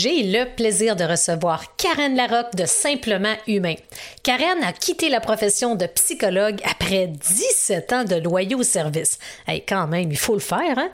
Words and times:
j'ai 0.00 0.22
le 0.22 0.44
plaisir 0.54 0.94
de 0.94 1.02
recevoir 1.02 1.74
Karen 1.76 2.14
Larocque 2.14 2.54
de 2.54 2.66
Simplement 2.66 3.34
Humain. 3.48 3.74
Karen 4.22 4.62
a 4.62 4.72
quitté 4.72 5.08
la 5.08 5.18
profession 5.18 5.74
de 5.74 5.86
psychologue 5.86 6.60
après 6.64 7.08
17 7.08 7.92
ans 7.92 8.04
de 8.04 8.14
loyaux 8.14 8.62
service. 8.62 9.18
Hey, 9.48 9.64
quand 9.68 9.88
même, 9.88 10.12
il 10.12 10.16
faut 10.16 10.34
le 10.34 10.40
faire, 10.40 10.78
hein? 10.78 10.90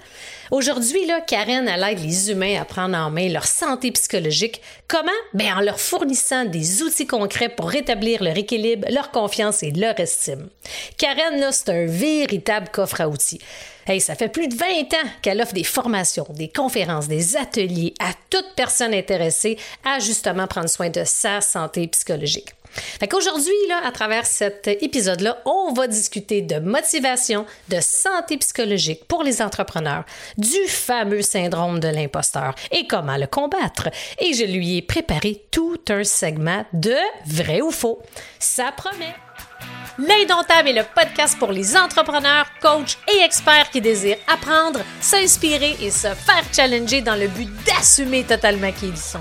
Aujourd'hui, 0.54 1.10
Karen 1.26 1.66
aide 1.66 1.98
les 1.98 2.30
humains 2.30 2.60
à 2.60 2.64
prendre 2.64 2.96
en 2.96 3.10
main 3.10 3.28
leur 3.28 3.44
santé 3.44 3.90
psychologique. 3.90 4.60
Comment? 4.86 5.10
Ben, 5.32 5.52
en 5.56 5.60
leur 5.60 5.80
fournissant 5.80 6.44
des 6.44 6.80
outils 6.80 7.08
concrets 7.08 7.48
pour 7.48 7.68
rétablir 7.68 8.22
leur 8.22 8.36
équilibre, 8.36 8.86
leur 8.88 9.10
confiance 9.10 9.64
et 9.64 9.72
leur 9.72 9.98
estime. 9.98 10.48
Karen, 10.96 11.44
c'est 11.50 11.70
un 11.70 11.86
véritable 11.86 12.68
coffre 12.68 13.00
à 13.00 13.08
outils. 13.08 13.40
Hey, 13.88 14.00
ça 14.00 14.14
fait 14.14 14.28
plus 14.28 14.46
de 14.46 14.54
20 14.54 14.66
ans 14.94 15.08
qu'elle 15.22 15.42
offre 15.42 15.54
des 15.54 15.64
formations, 15.64 16.26
des 16.30 16.46
conférences, 16.46 17.08
des 17.08 17.36
ateliers 17.36 17.92
à 17.98 18.12
toute 18.30 18.54
personne 18.54 18.94
intéressée 18.94 19.58
à 19.84 19.98
justement 19.98 20.46
prendre 20.46 20.68
soin 20.68 20.88
de 20.88 21.02
sa 21.04 21.40
santé 21.40 21.88
psychologique. 21.88 22.50
Fait 22.74 23.08
qu'aujourd'hui, 23.08 23.52
à 23.84 23.92
travers 23.92 24.26
cet 24.26 24.68
épisode-là, 24.68 25.42
on 25.44 25.72
va 25.72 25.86
discuter 25.86 26.42
de 26.42 26.58
motivation, 26.58 27.46
de 27.68 27.78
santé 27.80 28.36
psychologique 28.38 29.04
pour 29.06 29.22
les 29.22 29.42
entrepreneurs, 29.42 30.04
du 30.36 30.66
fameux 30.68 31.22
syndrome 31.22 31.80
de 31.80 31.88
l'imposteur 31.88 32.54
et 32.70 32.86
comment 32.86 33.16
le 33.16 33.26
combattre. 33.26 33.88
Et 34.18 34.34
je 34.34 34.44
lui 34.44 34.76
ai 34.76 34.82
préparé 34.82 35.42
tout 35.50 35.80
un 35.88 36.04
segment 36.04 36.64
de 36.72 36.96
vrai 37.26 37.60
ou 37.60 37.70
faux. 37.70 38.00
Ça 38.38 38.72
promet. 38.76 39.14
L'Indomptable 39.98 40.70
est 40.70 40.72
le 40.72 40.82
podcast 40.82 41.38
pour 41.38 41.52
les 41.52 41.76
entrepreneurs, 41.76 42.46
coachs 42.60 42.98
et 43.12 43.22
experts 43.24 43.70
qui 43.70 43.80
désirent 43.80 44.18
apprendre, 44.26 44.80
s'inspirer 45.00 45.76
et 45.80 45.90
se 45.90 46.08
faire 46.08 46.44
challenger 46.52 47.00
dans 47.00 47.14
le 47.14 47.28
but 47.28 47.48
d'assumer 47.64 48.24
totalement 48.24 48.72
qui 48.72 48.88
ils 48.88 48.96
sont. 48.96 49.20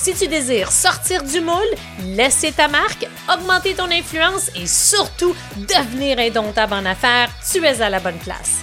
Si 0.00 0.14
tu 0.14 0.26
désires 0.28 0.72
sortir 0.72 1.22
du 1.22 1.40
moule, 1.40 1.68
laisser 2.04 2.52
ta 2.52 2.68
marque, 2.68 3.06
augmenter 3.32 3.74
ton 3.74 3.90
influence 3.90 4.50
et 4.56 4.66
surtout 4.66 5.34
devenir 5.56 6.18
indomptable 6.18 6.72
en 6.72 6.86
affaires, 6.86 7.28
tu 7.52 7.62
es 7.62 7.82
à 7.82 7.90
la 7.90 8.00
bonne 8.00 8.16
place. 8.18 8.60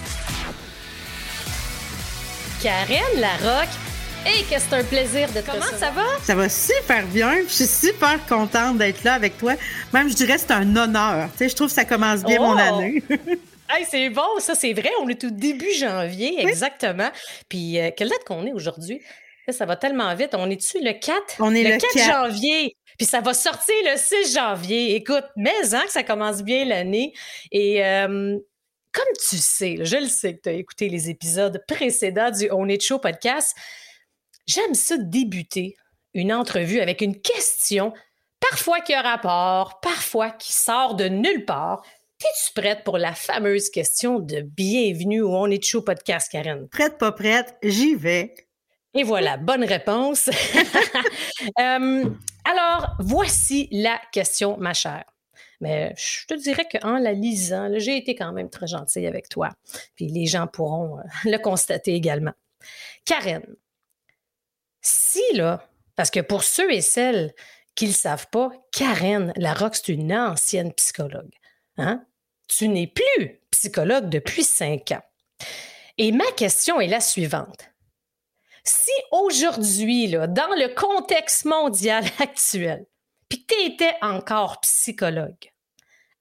Karen 2.60 3.20
Larocque, 3.20 3.68
et 4.26 4.42
que 4.52 4.60
c'est 4.60 4.74
un 4.74 4.82
plaisir 4.82 5.28
de 5.32 5.40
te 5.40 5.46
Comment 5.48 5.62
ça 5.78 5.92
va? 5.92 6.02
Ça 6.24 6.34
va 6.34 6.48
super 6.48 7.06
bien. 7.06 7.36
Je 7.46 7.52
suis 7.52 7.66
super 7.68 8.18
contente 8.26 8.78
d'être 8.78 9.04
là 9.04 9.14
avec 9.14 9.38
toi. 9.38 9.54
Même, 9.92 10.08
je 10.10 10.14
dirais, 10.14 10.38
c'est 10.38 10.50
un 10.50 10.74
honneur. 10.76 11.28
Tu 11.32 11.38
sais, 11.38 11.48
je 11.50 11.54
trouve 11.54 11.68
que 11.68 11.74
ça 11.74 11.84
commence 11.84 12.24
bien 12.24 12.40
mon 12.40 12.56
Oh! 12.56 12.58
année. 12.58 13.02
Hey, 13.70 13.84
c'est 13.90 14.08
bon, 14.08 14.22
ça 14.38 14.54
c'est 14.54 14.72
vrai, 14.72 14.88
on 15.02 15.08
est 15.10 15.22
au 15.24 15.28
début 15.30 15.74
janvier, 15.78 16.40
exactement. 16.40 17.10
Puis 17.50 17.78
euh, 17.78 17.90
quelle 17.94 18.08
date 18.08 18.24
qu'on 18.26 18.46
est 18.46 18.52
aujourd'hui? 18.54 19.02
Là, 19.48 19.54
Ça 19.54 19.64
va 19.64 19.76
tellement 19.76 20.14
vite. 20.14 20.34
On 20.34 20.50
est-tu 20.50 20.78
le 20.84 20.92
4? 20.92 21.36
On 21.40 21.54
est 21.54 21.62
le 21.62 21.78
4, 21.78 21.94
4. 21.94 22.06
janvier. 22.06 22.76
Puis 22.98 23.06
ça 23.06 23.22
va 23.22 23.32
sortir 23.32 23.74
le 23.84 23.96
6 23.96 24.34
janvier. 24.34 24.94
Écoute, 24.94 25.24
mais 25.36 25.74
hein, 25.74 25.82
que 25.86 25.92
ça 25.92 26.02
commence 26.02 26.42
bien 26.42 26.66
l'année. 26.66 27.14
Et 27.50 27.82
euh, 27.82 28.38
comme 28.92 29.16
tu 29.28 29.38
sais, 29.38 29.78
je 29.80 29.96
le 29.96 30.06
sais 30.06 30.36
que 30.36 30.42
tu 30.42 30.48
as 30.50 30.52
écouté 30.52 30.90
les 30.90 31.08
épisodes 31.08 31.64
précédents 31.66 32.30
du 32.30 32.50
On 32.52 32.68
est 32.68 32.82
Show 32.82 32.98
podcast, 32.98 33.56
j'aime 34.46 34.74
ça 34.74 34.98
débuter 34.98 35.76
une 36.12 36.32
entrevue 36.32 36.80
avec 36.80 37.00
une 37.00 37.18
question, 37.18 37.94
parfois 38.50 38.80
qui 38.80 38.92
a 38.92 39.00
rapport, 39.00 39.80
parfois 39.80 40.30
qui 40.30 40.52
sort 40.52 40.94
de 40.94 41.04
nulle 41.04 41.46
part. 41.46 41.82
Es-tu 42.20 42.52
prête 42.52 42.84
pour 42.84 42.98
la 42.98 43.14
fameuse 43.14 43.70
question 43.70 44.18
de 44.18 44.40
bienvenue 44.40 45.22
au 45.22 45.34
On 45.34 45.46
est 45.46 45.64
Show 45.64 45.80
podcast, 45.80 46.30
Karen? 46.30 46.68
Prête, 46.68 46.98
pas 46.98 47.12
prête, 47.12 47.56
j'y 47.62 47.94
vais. 47.94 48.34
Et 48.94 49.02
voilà, 49.02 49.36
bonne 49.36 49.64
réponse. 49.64 50.30
Euh, 51.60 52.04
alors, 52.44 52.96
voici 52.98 53.68
la 53.70 54.00
question, 54.12 54.56
ma 54.58 54.74
chère. 54.74 55.04
Mais 55.60 55.94
je 55.96 56.26
te 56.26 56.34
dirais 56.34 56.66
qu'en 56.70 56.98
la 56.98 57.12
lisant, 57.12 57.70
j'ai 57.76 57.96
été 57.96 58.14
quand 58.14 58.32
même 58.32 58.50
très 58.50 58.66
gentille 58.66 59.06
avec 59.06 59.28
toi. 59.28 59.50
Puis 59.94 60.08
les 60.08 60.26
gens 60.26 60.46
pourront 60.46 60.98
euh, 60.98 61.02
le 61.24 61.38
constater 61.38 61.94
également. 61.94 62.32
Karen, 63.04 63.44
si 64.80 65.22
là, 65.34 65.68
parce 65.96 66.10
que 66.10 66.20
pour 66.20 66.42
ceux 66.42 66.72
et 66.72 66.80
celles 66.80 67.32
qui 67.74 67.84
ne 67.84 67.90
le 67.90 67.94
savent 67.94 68.28
pas, 68.30 68.50
Karen 68.72 69.32
Larocque, 69.36 69.76
c'est 69.76 69.92
une 69.92 70.12
ancienne 70.12 70.72
psychologue. 70.74 71.32
Hein? 71.76 72.04
Tu 72.48 72.68
n'es 72.68 72.86
plus 72.86 73.40
psychologue 73.50 74.08
depuis 74.08 74.44
cinq 74.44 74.92
ans. 74.92 75.02
Et 75.96 76.12
ma 76.12 76.30
question 76.32 76.80
est 76.80 76.88
la 76.88 77.00
suivante. 77.00 77.70
Si 78.68 78.90
aujourd'hui, 79.12 80.10
dans 80.10 80.54
le 80.54 80.74
contexte 80.74 81.46
mondial 81.46 82.04
actuel, 82.20 82.84
puis 83.30 83.46
que 83.46 83.54
tu 83.54 83.72
étais 83.72 83.94
encore 84.02 84.60
psychologue, 84.60 85.50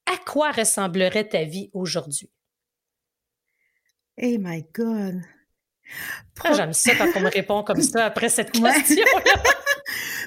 à 0.05 0.17
quoi 0.25 0.51
ressemblerait 0.51 1.27
ta 1.27 1.43
vie 1.43 1.69
aujourd'hui? 1.73 2.31
Hey 4.17 4.37
my 4.37 4.65
God. 4.73 5.21
Ah, 6.41 6.53
J'aime 6.53 6.71
ça 6.71 6.95
quand 6.95 7.11
on 7.17 7.19
me 7.19 7.29
répond 7.29 7.63
comme 7.63 7.81
ça 7.81 8.05
après 8.05 8.29
cette 8.29 8.51
question. 8.53 9.05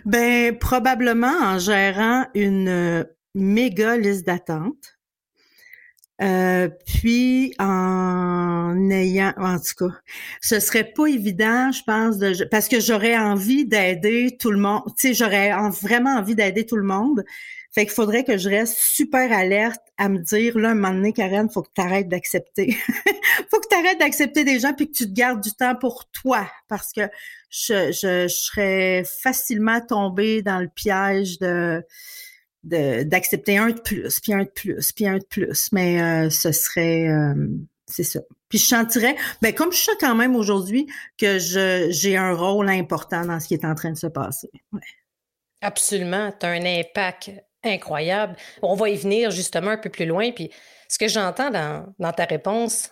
Ben, 0.04 0.58
probablement 0.58 1.38
en 1.42 1.58
gérant 1.58 2.26
une 2.34 2.68
euh, 2.68 3.04
méga 3.34 3.96
liste 3.96 4.26
d'attente. 4.26 4.99
Euh, 6.22 6.68
puis 6.86 7.54
en 7.58 8.90
ayant, 8.90 9.32
en 9.38 9.56
tout 9.58 9.86
cas, 9.88 9.94
ce 10.42 10.60
serait 10.60 10.84
pas 10.92 11.06
évident, 11.06 11.72
je 11.72 11.82
pense, 11.86 12.18
de, 12.18 12.44
parce 12.44 12.68
que 12.68 12.78
j'aurais 12.78 13.16
envie 13.16 13.64
d'aider 13.66 14.36
tout 14.38 14.50
le 14.50 14.58
monde. 14.58 14.82
Tu 14.98 15.08
sais, 15.08 15.14
j'aurais 15.14 15.52
en- 15.52 15.70
vraiment 15.70 16.16
envie 16.16 16.34
d'aider 16.34 16.66
tout 16.66 16.76
le 16.76 16.82
monde. 16.84 17.24
Fait 17.72 17.84
qu'il 17.86 17.94
faudrait 17.94 18.24
que 18.24 18.36
je 18.36 18.48
reste 18.50 18.76
super 18.78 19.32
alerte 19.32 19.80
à 19.96 20.08
me 20.08 20.18
dire, 20.18 20.58
là, 20.58 20.70
un 20.70 20.74
moment 20.74 20.92
donné, 20.92 21.12
Karen, 21.12 21.48
faut 21.48 21.62
que 21.62 21.70
tu 21.74 21.80
arrêtes 21.80 22.08
d'accepter. 22.08 22.76
faut 23.50 23.60
que 23.60 23.68
tu 23.70 23.76
arrêtes 23.76 24.00
d'accepter 24.00 24.44
des 24.44 24.58
gens 24.58 24.74
puis 24.74 24.88
que 24.90 24.96
tu 24.96 25.06
te 25.06 25.12
gardes 25.12 25.40
du 25.40 25.52
temps 25.52 25.76
pour 25.76 26.10
toi. 26.10 26.50
Parce 26.68 26.92
que 26.92 27.02
je, 27.48 27.92
je, 27.92 28.26
je 28.28 28.34
serais 28.34 29.04
facilement 29.22 29.80
tombée 29.80 30.42
dans 30.42 30.58
le 30.58 30.68
piège 30.68 31.38
de- 31.38 31.82
d'accepter 32.62 33.58
un 33.58 33.70
de 33.70 33.80
plus, 33.80 34.20
puis 34.20 34.32
un 34.32 34.44
de 34.44 34.50
plus, 34.50 34.92
puis 34.92 35.06
un 35.06 35.18
de 35.18 35.24
plus. 35.24 35.70
Mais 35.72 36.00
euh, 36.00 36.30
ce 36.30 36.52
serait 36.52 37.08
euh, 37.08 37.34
c'est 37.86 38.04
ça. 38.04 38.20
Puis 38.48 38.58
je 38.58 38.66
sentirais, 38.66 39.16
ben 39.42 39.54
comme 39.54 39.72
je 39.72 39.78
sens 39.78 39.94
quand 40.00 40.14
même 40.14 40.36
aujourd'hui 40.36 40.86
que 41.16 41.38
je 41.38 41.88
j'ai 41.90 42.16
un 42.16 42.34
rôle 42.34 42.68
important 42.68 43.24
dans 43.24 43.40
ce 43.40 43.48
qui 43.48 43.54
est 43.54 43.64
en 43.64 43.74
train 43.74 43.90
de 43.90 43.98
se 43.98 44.08
passer. 44.08 44.50
Absolument, 45.62 46.32
tu 46.38 46.46
as 46.46 46.50
un 46.50 46.64
impact 46.64 47.32
incroyable. 47.62 48.36
On 48.62 48.74
va 48.74 48.88
y 48.88 48.96
venir 48.96 49.30
justement 49.30 49.72
un 49.72 49.78
peu 49.78 49.90
plus 49.90 50.06
loin. 50.06 50.32
Puis 50.32 50.50
ce 50.88 50.98
que 50.98 51.08
j'entends 51.08 51.50
dans, 51.50 51.94
dans 51.98 52.12
ta 52.12 52.24
réponse, 52.24 52.90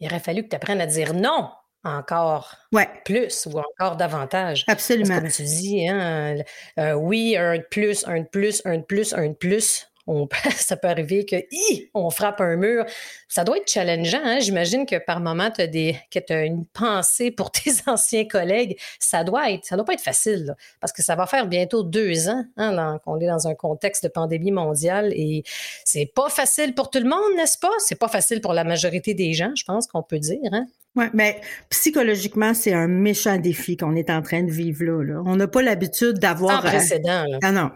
il 0.00 0.06
aurait 0.06 0.20
fallu 0.20 0.42
que 0.42 0.48
tu 0.48 0.56
apprennes 0.56 0.80
à 0.80 0.86
dire 0.86 1.14
non 1.14 1.50
encore 1.86 2.54
Ouais, 2.72 2.88
plus 3.04 3.46
ou 3.46 3.58
encore 3.58 3.96
davantage. 3.96 4.64
Parce 4.66 4.86
que 4.86 4.94
absolument. 4.94 5.20
comme 5.20 5.30
tu 5.30 5.42
dis, 5.42 5.88
hein, 5.88 6.36
euh, 6.78 6.92
oui, 6.94 7.36
un 7.36 7.58
de 7.58 7.62
plus, 7.62 8.06
un 8.06 8.20
de 8.20 8.26
plus, 8.26 8.62
un 8.64 8.78
de 8.78 8.82
plus, 8.82 9.12
un 9.14 9.28
de 9.28 9.34
plus. 9.34 9.88
On, 10.08 10.28
ça 10.56 10.76
peut 10.76 10.88
arriver 10.88 11.24
que 11.24 11.36
hi, 11.50 11.90
on 11.94 12.10
frappe 12.10 12.40
un 12.40 12.56
mur. 12.56 12.84
Ça 13.28 13.44
doit 13.44 13.56
être 13.58 13.68
challengeant. 13.68 14.20
Hein? 14.22 14.38
J'imagine 14.40 14.86
que 14.86 14.96
par 14.96 15.20
moment, 15.20 15.50
tu 15.50 15.62
as, 15.62 16.44
une 16.44 16.64
pensée 16.66 17.30
pour 17.30 17.50
tes 17.52 17.72
anciens 17.86 18.26
collègues. 18.26 18.78
Ça 18.98 19.24
doit 19.24 19.50
être, 19.50 19.64
ça 19.64 19.76
doit 19.76 19.84
pas 19.84 19.94
être 19.94 20.00
facile, 20.00 20.46
là, 20.46 20.56
parce 20.80 20.92
que 20.92 21.02
ça 21.02 21.16
va 21.16 21.26
faire 21.26 21.46
bientôt 21.46 21.82
deux 21.82 22.28
ans 22.28 22.44
hein, 22.56 22.98
qu'on 23.04 23.18
est 23.18 23.26
dans 23.26 23.48
un 23.48 23.54
contexte 23.54 24.04
de 24.04 24.08
pandémie 24.08 24.52
mondiale 24.52 25.12
et 25.12 25.42
c'est 25.84 26.06
pas 26.06 26.28
facile 26.28 26.74
pour 26.74 26.90
tout 26.90 27.00
le 27.00 27.08
monde, 27.08 27.36
n'est-ce 27.36 27.58
pas? 27.58 27.72
C'est 27.78 27.98
pas 27.98 28.08
facile 28.08 28.40
pour 28.40 28.52
la 28.52 28.64
majorité 28.64 29.14
des 29.14 29.32
gens, 29.32 29.52
je 29.56 29.64
pense 29.64 29.86
qu'on 29.86 30.02
peut 30.02 30.18
dire. 30.18 30.38
Hein? 30.52 30.66
Ouais, 30.96 31.10
mais 31.12 31.40
psychologiquement, 31.70 32.54
c'est 32.54 32.72
un 32.72 32.88
méchant 32.88 33.36
défi 33.36 33.76
qu'on 33.76 33.94
est 33.96 34.08
en 34.10 34.22
train 34.22 34.42
de 34.42 34.50
vivre 34.50 34.84
là. 34.84 35.02
là. 35.04 35.22
On 35.26 35.36
n'a 35.36 35.46
pas 35.46 35.62
l'habitude 35.62 36.14
Sans 36.14 36.20
d'avoir 36.20 36.64
à- 36.64 36.68
précédent. 36.70 37.24
Là. 37.28 37.38
Ah 37.42 37.52
non. 37.52 37.70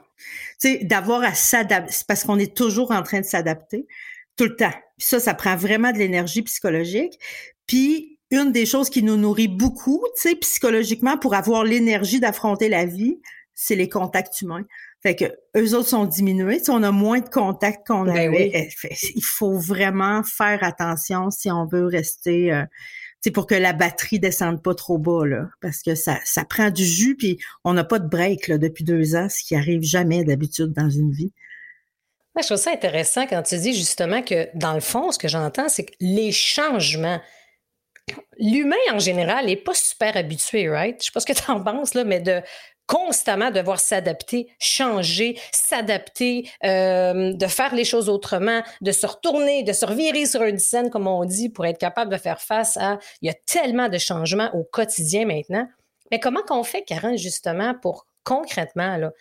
Tu 0.61 0.79
sais, 0.79 0.85
d'avoir 0.85 1.23
à 1.23 1.35
s'adapter, 1.35 1.93
c'est 1.93 2.07
parce 2.07 2.25
qu'on 2.25 2.39
est 2.39 2.55
toujours 2.57 2.91
en 2.91 3.03
train 3.03 3.21
de 3.21 3.25
s'adapter 3.27 3.87
tout 4.37 4.45
le 4.45 4.57
temps. 4.57 4.73
Puis 4.99 5.07
ça, 5.07 5.21
ça 5.21 5.35
prend 5.35 5.57
vraiment 5.57 5.93
de 5.93 5.99
l'énergie 5.99 6.43
psychologique. 6.43 7.19
Puis 7.67 8.19
une 8.31 8.53
des 8.53 8.65
choses 8.65 8.91
qui 8.91 9.03
nous 9.03 9.17
nourrit 9.17 9.49
beaucoup, 9.49 10.03
tu 10.17 10.29
sais, 10.31 10.35
psychologiquement 10.37 11.19
pour 11.19 11.35
avoir 11.35 11.65
l'énergie 11.65 12.21
d'affronter 12.21 12.69
la 12.69 12.87
vie, 12.87 13.19
c'est 13.55 13.77
les 13.77 13.89
contacts 13.89 14.41
humains. 14.41 14.65
Fait 15.03 15.17
que 15.17 15.25
eux 15.57 15.75
autres 15.75 15.89
sont 15.89 16.05
diminués. 16.05 16.59
Si 16.63 16.71
on 16.71 16.83
a 16.83 16.91
moins 16.91 17.21
de 17.21 17.29
contacts 17.29 17.87
qu'on 17.87 18.05
ben 18.05 18.17
avait. 18.29 18.51
Eh, 18.55 18.95
il 19.15 19.25
faut 19.25 19.59
vraiment 19.59 20.23
faire 20.23 20.63
attention 20.63 21.31
si 21.31 21.51
on 21.51 21.67
veut 21.67 21.87
rester. 21.87 22.53
Euh, 22.53 22.65
c'est 23.21 23.31
pour 23.31 23.47
que 23.47 23.55
la 23.55 23.73
batterie 23.73 24.19
descende 24.19 24.63
pas 24.63 24.75
trop 24.75 24.99
bas 24.99 25.27
là, 25.27 25.49
parce 25.61 25.83
que 25.83 25.95
ça, 25.95 26.19
ça 26.25 26.45
prend 26.45 26.71
du 26.71 26.85
jus 26.85 27.17
puis 27.17 27.39
on 27.65 27.75
n'a 27.75 27.85
pas 27.85 27.99
de 27.99 28.09
break 28.09 28.49
là, 28.49 28.59
depuis 28.59 28.85
deux 28.85 29.15
ans, 29.15 29.29
ce 29.29 29.43
qui 29.43 29.55
arrive 29.55 29.83
jamais 29.83 30.25
d'habitude 30.25 30.73
dans 30.73 30.89
une 30.89 31.13
vie. 31.13 31.33
je 32.39 32.47
trouve 32.47 32.57
ça 32.57 32.73
intéressant 32.73 33.27
quand 33.27 33.43
tu 33.43 33.59
dis 33.59 33.75
justement 33.75 34.23
que 34.23 34.49
dans 34.55 34.75
le 34.75 34.81
fond, 34.81 35.13
ce 35.13 35.19
que 35.19 35.29
j'entends, 35.29 35.69
c'est 35.69 35.85
que 35.85 35.95
les 36.01 36.33
changements, 36.33 37.21
l'humain 38.39 38.77
en 38.93 38.99
général 38.99 39.47
n'est 39.47 39.57
pas 39.57 39.75
super 39.75 40.17
habitué, 40.17 40.69
right? 40.71 40.97
Je 41.01 41.07
sais 41.07 41.13
pas 41.13 41.21
ce 41.21 41.27
que 41.27 41.33
tu 41.33 41.51
en 41.51 41.63
penses, 41.63 41.95
là, 41.95 42.05
mais 42.05 42.21
de 42.21 42.41
constamment 42.91 43.53
devoir 43.53 43.79
s'adapter, 43.79 44.49
changer, 44.59 45.39
s'adapter, 45.53 46.51
euh, 46.65 47.33
de 47.33 47.47
faire 47.47 47.73
les 47.73 47.85
choses 47.85 48.09
autrement, 48.09 48.63
de 48.81 48.91
se 48.91 49.07
retourner, 49.07 49.63
de 49.63 49.73
se 49.73 49.87
revirer 49.87 50.27
sur 50.27 50.43
une 50.43 50.59
scène, 50.59 50.91
comme 50.91 51.07
on 51.07 51.25
dit, 51.25 51.51
pour 51.51 51.67
être 51.67 51.79
capable 51.79 52.11
de 52.11 52.17
faire 52.17 52.41
face 52.41 52.77
à... 52.79 52.99
Il 53.23 53.29
y 53.29 53.31
a 53.31 53.35
tellement 53.47 53.89
de 53.89 53.97
changements 53.97 54.51
au 54.55 54.65
quotidien 54.65 55.25
maintenant. 55.25 55.69
Mais 56.11 56.19
comment 56.19 56.43
qu'on 56.43 56.65
fait, 56.65 56.83
Karen, 56.83 57.17
justement, 57.17 57.75
pour 57.81 58.07
concrètement 58.25 58.97
là, 58.97 59.13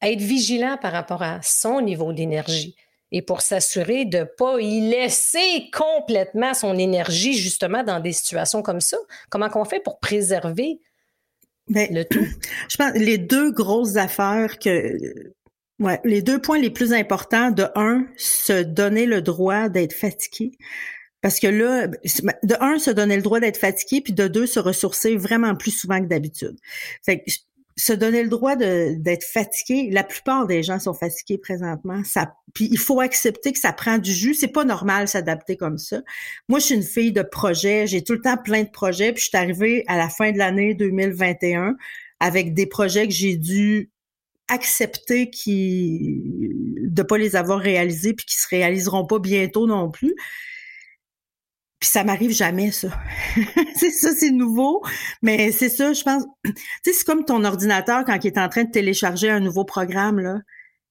être 0.00 0.20
vigilant 0.20 0.78
par 0.80 0.92
rapport 0.92 1.24
à 1.24 1.40
son 1.42 1.80
niveau 1.80 2.12
d'énergie 2.12 2.76
et 3.10 3.20
pour 3.20 3.40
s'assurer 3.40 4.04
de 4.04 4.18
ne 4.18 4.24
pas 4.24 4.60
y 4.60 4.80
laisser 4.80 5.70
complètement 5.72 6.54
son 6.54 6.78
énergie, 6.78 7.34
justement, 7.34 7.82
dans 7.82 7.98
des 7.98 8.12
situations 8.12 8.62
comme 8.62 8.80
ça? 8.80 8.96
Comment 9.28 9.48
qu'on 9.48 9.64
fait 9.64 9.80
pour 9.80 9.98
préserver 9.98 10.78
ben, 11.68 11.88
le 11.92 12.04
tout? 12.04 12.24
Je 12.68 12.76
pense 12.76 12.94
les 12.94 13.18
deux 13.18 13.50
grosses 13.50 13.96
affaires 13.96 14.58
que 14.58 14.96
ouais, 15.78 16.00
les 16.04 16.22
deux 16.22 16.40
points 16.40 16.58
les 16.58 16.70
plus 16.70 16.92
importants 16.92 17.50
de 17.50 17.66
un, 17.74 18.06
se 18.16 18.62
donner 18.62 19.06
le 19.06 19.22
droit 19.22 19.68
d'être 19.68 19.92
fatigué. 19.92 20.52
Parce 21.22 21.40
que 21.40 21.48
là, 21.48 21.88
de 21.88 22.62
un, 22.62 22.78
se 22.78 22.90
donner 22.90 23.16
le 23.16 23.22
droit 23.22 23.40
d'être 23.40 23.56
fatigué, 23.56 24.00
puis 24.00 24.12
de 24.12 24.28
deux, 24.28 24.46
se 24.46 24.60
ressourcer 24.60 25.16
vraiment 25.16 25.56
plus 25.56 25.72
souvent 25.72 26.00
que 26.00 26.06
d'habitude. 26.06 26.56
Fait 27.04 27.18
que 27.18 27.24
se 27.78 27.92
donner 27.92 28.22
le 28.22 28.30
droit 28.30 28.56
d'être 28.56 29.24
fatigué. 29.24 29.90
La 29.90 30.02
plupart 30.02 30.46
des 30.46 30.62
gens 30.62 30.78
sont 30.78 30.94
fatigués 30.94 31.36
présentement. 31.36 32.02
Ça, 32.04 32.34
puis 32.54 32.68
il 32.70 32.78
faut 32.78 33.00
accepter 33.00 33.52
que 33.52 33.58
ça 33.58 33.72
prend 33.72 33.98
du 33.98 34.12
jus. 34.12 34.34
C'est 34.34 34.48
pas 34.48 34.64
normal 34.64 35.08
s'adapter 35.08 35.56
comme 35.56 35.76
ça. 35.76 36.00
Moi, 36.48 36.58
je 36.58 36.66
suis 36.66 36.74
une 36.74 36.82
fille 36.82 37.12
de 37.12 37.22
projet. 37.22 37.86
J'ai 37.86 38.02
tout 38.02 38.14
le 38.14 38.22
temps 38.22 38.38
plein 38.38 38.62
de 38.62 38.70
projets. 38.70 39.12
Puis 39.12 39.24
je 39.24 39.28
suis 39.28 39.36
arrivée 39.36 39.84
à 39.88 39.98
la 39.98 40.08
fin 40.08 40.32
de 40.32 40.38
l'année 40.38 40.74
2021 40.74 41.76
avec 42.18 42.54
des 42.54 42.66
projets 42.66 43.06
que 43.06 43.12
j'ai 43.12 43.36
dû 43.36 43.90
accepter 44.48 45.28
qui 45.28 46.22
de 46.80 47.02
pas 47.02 47.18
les 47.18 47.36
avoir 47.36 47.58
réalisés 47.58 48.14
puis 48.14 48.24
qui 48.24 48.36
se 48.36 48.48
réaliseront 48.48 49.04
pas 49.04 49.18
bientôt 49.18 49.66
non 49.66 49.90
plus. 49.90 50.14
Puis 51.78 51.90
ça 51.90 52.04
m'arrive 52.04 52.30
jamais, 52.30 52.70
ça. 52.70 52.88
c'est 53.76 53.90
ça, 53.90 54.12
c'est 54.14 54.30
nouveau. 54.30 54.82
Mais 55.22 55.52
c'est 55.52 55.68
ça, 55.68 55.92
je 55.92 56.02
pense. 56.02 56.24
Tu 56.44 56.52
sais, 56.84 56.92
c'est 56.92 57.04
comme 57.04 57.24
ton 57.24 57.44
ordinateur 57.44 58.04
quand 58.04 58.18
il 58.24 58.28
est 58.28 58.38
en 58.38 58.48
train 58.48 58.64
de 58.64 58.70
télécharger 58.70 59.30
un 59.30 59.40
nouveau 59.40 59.64
programme, 59.64 60.20
là. 60.20 60.38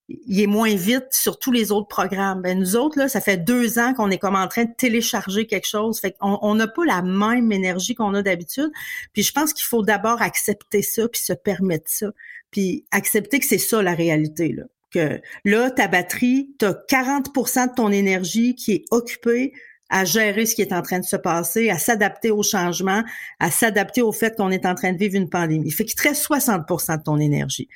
Il 0.08 0.40
est 0.40 0.48
moins 0.48 0.76
vite 0.76 1.08
sur 1.10 1.40
tous 1.40 1.52
les 1.52 1.72
autres 1.72 1.88
programmes. 1.88 2.44
Ben, 2.44 2.60
nous 2.60 2.76
autres, 2.76 3.00
là, 3.00 3.08
ça 3.08 3.22
fait 3.22 3.38
deux 3.38 3.80
ans 3.80 3.96
qu'on 3.96 4.12
est 4.12 4.20
comme 4.20 4.36
en 4.36 4.48
train 4.48 4.66
de 4.66 4.74
télécharger 4.78 5.48
quelque 5.48 5.68
chose. 5.68 6.00
Fait 6.00 6.12
qu'on 6.12 6.38
on 6.44 6.54
n'a 6.54 6.68
pas 6.68 6.86
la 6.86 7.02
même 7.02 7.52
énergie 7.52 7.96
qu'on 7.96 8.14
a 8.14 8.22
d'habitude. 8.22 8.70
Puis 9.14 9.24
je 9.24 9.32
pense 9.32 9.52
qu'il 9.52 9.66
faut 9.66 9.82
d'abord 9.82 10.22
accepter 10.22 10.84
ça, 10.84 11.08
puis 11.08 11.22
se 11.22 11.34
permettre 11.34 11.90
ça. 11.90 12.12
Puis 12.52 12.86
accepter 12.92 13.40
que 13.40 13.46
c'est 13.48 13.58
ça 13.58 13.82
la 13.82 13.96
réalité, 13.96 14.50
là. 14.50 14.64
Que 14.92 15.20
là, 15.44 15.72
ta 15.72 15.88
batterie, 15.88 16.54
tu 16.60 16.66
as 16.66 16.74
40% 16.88 17.72
de 17.72 17.74
ton 17.74 17.92
énergie 17.92 18.54
qui 18.54 18.74
est 18.74 18.86
occupée 18.92 19.54
à 19.90 20.04
gérer 20.04 20.46
ce 20.46 20.56
qui 20.56 20.62
est 20.62 20.74
en 20.74 20.82
train 20.82 21.00
de 21.00 21.06
se 21.06 21.16
passer, 21.16 21.70
à 21.70 21.78
s'adapter 21.78 22.32
aux 22.32 22.44
changements, 22.44 23.04
à 23.40 23.52
s'adapter 23.52 24.02
au 24.02 24.12
fait 24.12 24.36
qu'on 24.36 24.50
est 24.50 24.66
en 24.66 24.74
train 24.74 24.94
de 24.94 24.98
vivre 24.98 25.16
une 25.16 25.30
pandémie. 25.30 25.72
Fait 25.72 25.86
qu'il 25.86 25.96
te 25.96 26.04
reste 26.04 26.24
60 26.24 26.62
de 26.68 27.04
ton 27.04 27.20
énergie. 27.20 27.68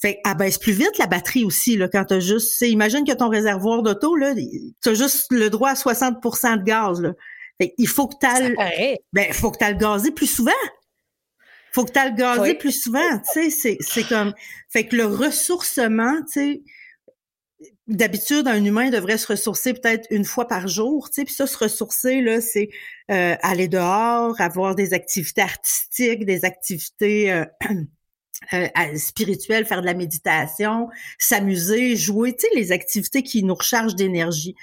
Fait 0.00 0.18
abaisse 0.24 0.58
plus 0.58 0.72
vite 0.72 0.98
la 0.98 1.06
batterie 1.06 1.44
aussi, 1.44 1.76
là, 1.76 1.88
quand 1.88 2.04
t'as 2.04 2.20
juste, 2.20 2.60
imagine 2.62 3.04
que 3.04 3.12
ton 3.12 3.28
réservoir 3.28 3.82
d'auto, 3.82 4.14
là, 4.14 4.34
t'as 4.82 4.94
juste 4.94 5.28
le 5.30 5.48
droit 5.48 5.70
à 5.70 5.74
60% 5.74 6.58
de 6.58 6.64
gaz, 6.64 7.00
là. 7.00 7.12
Fait 7.60 7.74
il 7.76 7.88
faut 7.88 8.06
que 8.06 8.16
t'ailles, 8.20 8.54
ben, 9.12 9.32
faut 9.32 9.50
que 9.50 9.58
t'ailles 9.58 9.72
le 9.72 9.78
gazer 9.80 10.10
plus 10.12 10.26
souvent. 10.26 10.52
Faut 11.72 11.84
que 11.84 11.90
t'ailles 11.90 12.10
le 12.10 12.16
gazer 12.16 12.54
plus 12.54 12.72
souvent, 12.72 13.18
tu 13.18 13.32
sais, 13.32 13.50
c'est, 13.50 13.76
c'est 13.80 14.06
comme, 14.06 14.32
fait 14.68 14.86
que 14.86 14.96
le 14.96 15.06
ressourcement, 15.06 16.14
tu 16.32 16.40
sais, 16.40 16.62
d'habitude, 17.88 18.46
un 18.46 18.62
humain 18.62 18.90
devrait 18.90 19.18
se 19.18 19.26
ressourcer 19.26 19.72
peut-être 19.72 20.06
une 20.10 20.24
fois 20.24 20.46
par 20.46 20.68
jour, 20.68 21.08
tu 21.08 21.16
sais, 21.16 21.24
puis 21.24 21.34
ça, 21.34 21.46
se 21.46 21.56
ressourcer, 21.56 22.20
là, 22.20 22.40
c'est 22.40 22.68
euh, 23.10 23.34
aller 23.42 23.68
dehors, 23.68 24.38
avoir 24.40 24.74
des 24.74 24.92
activités 24.92 25.40
artistiques, 25.40 26.26
des 26.26 26.44
activités 26.44 27.32
euh, 27.32 27.44
euh, 28.52 28.68
spirituelles, 28.96 29.64
faire 29.64 29.80
de 29.80 29.86
la 29.86 29.94
méditation, 29.94 30.88
s'amuser, 31.18 31.96
jouer, 31.96 32.34
tu 32.36 32.46
sais, 32.46 32.54
les 32.54 32.72
activités 32.72 33.22
qui 33.22 33.42
nous 33.42 33.54
rechargent 33.54 33.96
d'énergie. 33.96 34.54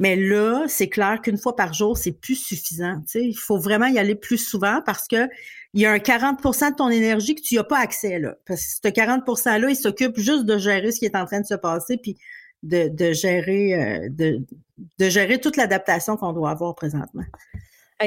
Mais 0.00 0.16
là, 0.16 0.64
c'est 0.66 0.88
clair 0.88 1.20
qu'une 1.22 1.38
fois 1.38 1.54
par 1.54 1.74
jour, 1.74 1.96
c'est 1.96 2.10
plus 2.10 2.34
suffisant. 2.34 3.00
Tu 3.02 3.20
sais, 3.20 3.24
il 3.24 3.34
faut 3.34 3.58
vraiment 3.58 3.86
y 3.86 4.00
aller 4.00 4.16
plus 4.16 4.38
souvent 4.38 4.80
parce 4.84 5.06
que 5.06 5.28
il 5.74 5.80
y 5.80 5.86
a 5.86 5.92
un 5.92 5.98
40% 5.98 6.72
de 6.72 6.76
ton 6.76 6.90
énergie 6.90 7.36
que 7.36 7.40
tu 7.42 7.54
n'as 7.54 7.62
pas 7.62 7.78
accès 7.78 8.18
là. 8.18 8.34
Parce 8.46 8.62
que 8.62 8.88
ce 8.88 8.92
40 8.92 9.24
%-là, 9.24 9.70
il 9.70 9.76
s'occupe 9.76 10.18
juste 10.18 10.44
de 10.44 10.58
gérer 10.58 10.90
ce 10.90 10.98
qui 10.98 11.04
est 11.04 11.14
en 11.14 11.24
train 11.24 11.40
de 11.40 11.46
se 11.46 11.54
passer, 11.54 11.98
puis 11.98 12.16
de, 12.62 12.88
de 12.88 13.12
gérer 13.12 13.74
euh, 13.74 14.08
de, 14.08 14.40
de 14.98 15.08
gérer 15.08 15.40
toute 15.40 15.56
l'adaptation 15.56 16.16
qu'on 16.16 16.32
doit 16.32 16.50
avoir 16.50 16.74
présentement. 16.74 17.24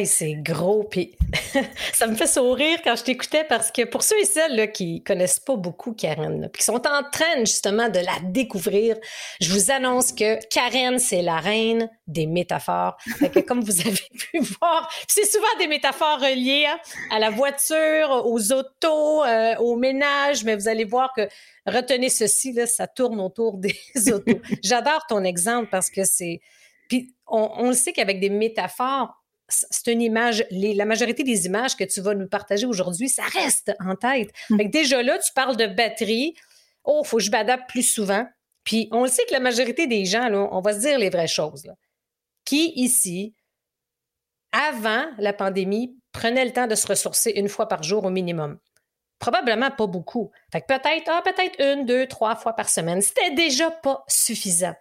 C'est 0.03 0.33
gros, 0.33 0.83
puis 0.83 1.15
ça 1.93 2.07
me 2.07 2.15
fait 2.15 2.27
sourire 2.27 2.79
quand 2.83 2.97
je 2.97 3.03
t'écoutais 3.03 3.45
parce 3.45 3.71
que 3.71 3.85
pour 3.85 4.03
ceux 4.03 4.19
et 4.19 4.25
celles 4.25 4.55
là, 4.55 4.67
qui 4.67 5.01
connaissent 5.03 5.39
pas 5.39 5.55
beaucoup 5.55 5.93
Karen, 5.93 6.49
puis 6.51 6.59
qui 6.59 6.65
sont 6.65 6.85
en 6.85 7.09
train 7.09 7.39
justement 7.39 7.87
de 7.87 7.99
la 7.99 8.19
découvrir, 8.23 8.97
je 9.39 9.53
vous 9.53 9.71
annonce 9.71 10.11
que 10.11 10.45
Karen, 10.47 10.99
c'est 10.99 11.21
la 11.21 11.37
reine 11.37 11.89
des 12.07 12.25
métaphores. 12.25 12.97
Que, 13.33 13.39
comme 13.39 13.61
vous 13.61 13.79
avez 13.79 13.93
pu 14.31 14.39
voir, 14.39 14.91
c'est 15.07 15.25
souvent 15.25 15.45
des 15.59 15.67
métaphores 15.67 16.19
reliées 16.19 16.65
hein, 16.67 16.77
à 17.11 17.19
la 17.19 17.29
voiture, 17.29 18.23
aux 18.25 18.51
autos, 18.51 19.23
euh, 19.23 19.55
au 19.59 19.77
ménage, 19.77 20.43
mais 20.43 20.55
vous 20.55 20.67
allez 20.67 20.85
voir 20.85 21.13
que 21.15 21.27
retenez 21.65 22.09
ceci, 22.09 22.51
là, 22.51 22.65
ça 22.65 22.87
tourne 22.87 23.21
autour 23.21 23.57
des 23.59 23.77
autos. 24.11 24.41
J'adore 24.61 25.05
ton 25.07 25.23
exemple 25.23 25.69
parce 25.71 25.89
que 25.89 26.03
c'est... 26.03 26.41
Puis 26.89 27.15
on 27.27 27.69
le 27.69 27.73
sait 27.73 27.93
qu'avec 27.93 28.19
des 28.19 28.29
métaphores, 28.29 29.24
c'est 29.47 29.91
une 29.91 30.01
image, 30.01 30.45
la 30.51 30.85
majorité 30.85 31.23
des 31.23 31.45
images 31.45 31.75
que 31.75 31.83
tu 31.83 32.01
vas 32.01 32.15
nous 32.15 32.27
partager 32.27 32.65
aujourd'hui, 32.65 33.09
ça 33.09 33.23
reste 33.23 33.73
en 33.79 33.95
tête. 33.95 34.31
Mmh. 34.49 34.69
déjà 34.69 35.03
là, 35.03 35.17
tu 35.19 35.31
parles 35.33 35.57
de 35.57 35.67
batterie. 35.67 36.35
Oh, 36.83 37.03
faut 37.03 37.17
que 37.17 37.23
je 37.23 37.31
m'adapte 37.31 37.69
plus 37.69 37.83
souvent. 37.83 38.27
Puis 38.63 38.87
on 38.91 39.03
le 39.03 39.09
sait 39.09 39.25
que 39.25 39.33
la 39.33 39.39
majorité 39.39 39.87
des 39.87 40.05
gens, 40.05 40.27
là, 40.29 40.47
on 40.51 40.61
va 40.61 40.73
se 40.73 40.79
dire 40.79 40.97
les 40.97 41.09
vraies 41.09 41.27
choses. 41.27 41.71
Qui 42.43 42.73
ici, 42.75 43.35
avant 44.51 45.05
la 45.17 45.33
pandémie, 45.33 45.95
prenait 46.11 46.45
le 46.45 46.51
temps 46.51 46.67
de 46.67 46.75
se 46.75 46.87
ressourcer 46.87 47.31
une 47.35 47.49
fois 47.49 47.67
par 47.67 47.83
jour 47.83 48.05
au 48.05 48.09
minimum? 48.09 48.57
Probablement 49.19 49.71
pas 49.71 49.87
beaucoup. 49.87 50.31
Fait 50.51 50.61
que 50.61 50.67
peut-être, 50.67 51.09
ah, 51.09 51.21
peut-être 51.23 51.59
une, 51.59 51.85
deux, 51.85 52.07
trois 52.07 52.35
fois 52.35 52.53
par 52.53 52.69
semaine. 52.69 53.01
C'était 53.01 53.31
déjà 53.31 53.71
pas 53.71 54.03
suffisant 54.07 54.75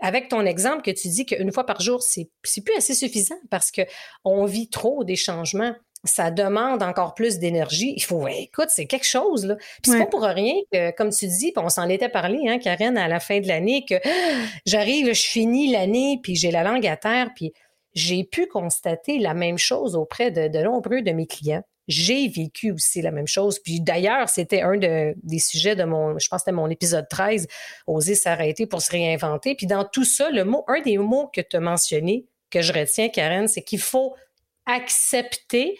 avec 0.00 0.28
ton 0.28 0.44
exemple 0.46 0.82
que 0.82 0.90
tu 0.90 1.08
dis 1.08 1.26
qu'une 1.26 1.52
fois 1.52 1.64
par 1.64 1.80
jour, 1.80 2.02
c'est, 2.02 2.30
plus 2.42 2.74
assez 2.76 2.94
suffisant 2.94 3.38
parce 3.50 3.70
que 3.70 3.82
on 4.24 4.44
vit 4.44 4.68
trop 4.68 5.04
des 5.04 5.16
changements. 5.16 5.74
Ça 6.04 6.30
demande 6.30 6.82
encore 6.82 7.14
plus 7.14 7.38
d'énergie. 7.38 7.94
Il 7.96 8.02
faut, 8.02 8.28
écoute, 8.28 8.68
c'est 8.68 8.86
quelque 8.86 9.06
chose, 9.06 9.44
là. 9.44 9.56
Puis 9.82 9.90
c'est 9.90 9.98
pas 9.98 10.06
pour 10.06 10.22
rien 10.22 10.54
que, 10.72 10.94
comme 10.94 11.10
tu 11.10 11.26
dis, 11.26 11.52
on 11.56 11.68
s'en 11.68 11.88
était 11.88 12.08
parlé, 12.08 12.38
hein, 12.46 12.58
Karen, 12.58 12.96
à 12.96 13.08
la 13.08 13.18
fin 13.18 13.40
de 13.40 13.48
l'année, 13.48 13.84
que 13.88 13.96
j'arrive, 14.66 15.12
je 15.12 15.22
finis 15.26 15.72
l'année, 15.72 16.20
puis 16.22 16.36
j'ai 16.36 16.50
la 16.52 16.62
langue 16.62 16.86
à 16.86 16.96
terre, 16.96 17.30
puis 17.34 17.52
j'ai 17.94 18.24
pu 18.24 18.46
constater 18.46 19.18
la 19.18 19.34
même 19.34 19.58
chose 19.58 19.96
auprès 19.96 20.30
de, 20.30 20.48
de 20.48 20.58
nombreux 20.60 21.02
de 21.02 21.10
mes 21.10 21.26
clients 21.26 21.64
j'ai 21.88 22.28
vécu 22.28 22.72
aussi 22.72 23.02
la 23.02 23.10
même 23.10 23.26
chose. 23.26 23.58
Puis 23.58 23.80
d'ailleurs, 23.80 24.28
c'était 24.28 24.62
un 24.62 24.76
des 24.76 25.38
sujets 25.38 25.76
de 25.76 25.84
mon, 25.84 26.18
je 26.18 26.28
pense 26.28 26.40
que 26.40 26.44
c'était 26.44 26.52
mon 26.52 26.68
épisode 26.68 27.06
13, 27.08 27.46
Oser 27.86 28.14
s'arrêter 28.14 28.66
pour 28.66 28.82
se 28.82 28.90
réinventer. 28.90 29.54
Puis 29.54 29.66
dans 29.66 29.84
tout 29.84 30.04
ça, 30.04 30.30
le 30.30 30.44
mot, 30.44 30.64
un 30.68 30.80
des 30.80 30.98
mots 30.98 31.30
que 31.32 31.40
tu 31.40 31.56
as 31.56 31.60
mentionné, 31.60 32.26
que 32.50 32.62
je 32.62 32.72
retiens, 32.72 33.08
Karen, 33.08 33.48
c'est 33.48 33.62
qu'il 33.62 33.80
faut 33.80 34.14
accepter 34.66 35.78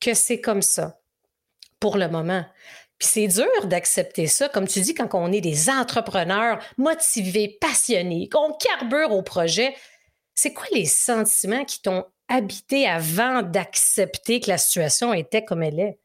que 0.00 0.14
c'est 0.14 0.40
comme 0.40 0.62
ça 0.62 1.00
pour 1.80 1.96
le 1.96 2.08
moment. 2.08 2.44
Puis 2.98 3.08
c'est 3.08 3.28
dur 3.28 3.66
d'accepter 3.66 4.26
ça, 4.26 4.48
comme 4.48 4.66
tu 4.66 4.80
dis, 4.80 4.94
quand 4.94 5.08
on 5.14 5.32
est 5.32 5.40
des 5.40 5.70
entrepreneurs 5.70 6.58
motivés, 6.76 7.56
passionnés, 7.60 8.28
qu'on 8.28 8.52
carbure 8.52 9.12
au 9.12 9.22
projet. 9.22 9.74
C'est 10.40 10.52
quoi 10.52 10.68
les 10.72 10.86
sentiments 10.86 11.64
qui 11.64 11.82
t'ont 11.82 12.04
habité 12.28 12.86
avant 12.86 13.42
d'accepter 13.42 14.38
que 14.38 14.48
la 14.48 14.56
situation 14.56 15.12
était 15.12 15.44
comme 15.44 15.64
elle 15.64 15.80
est? 15.80 15.98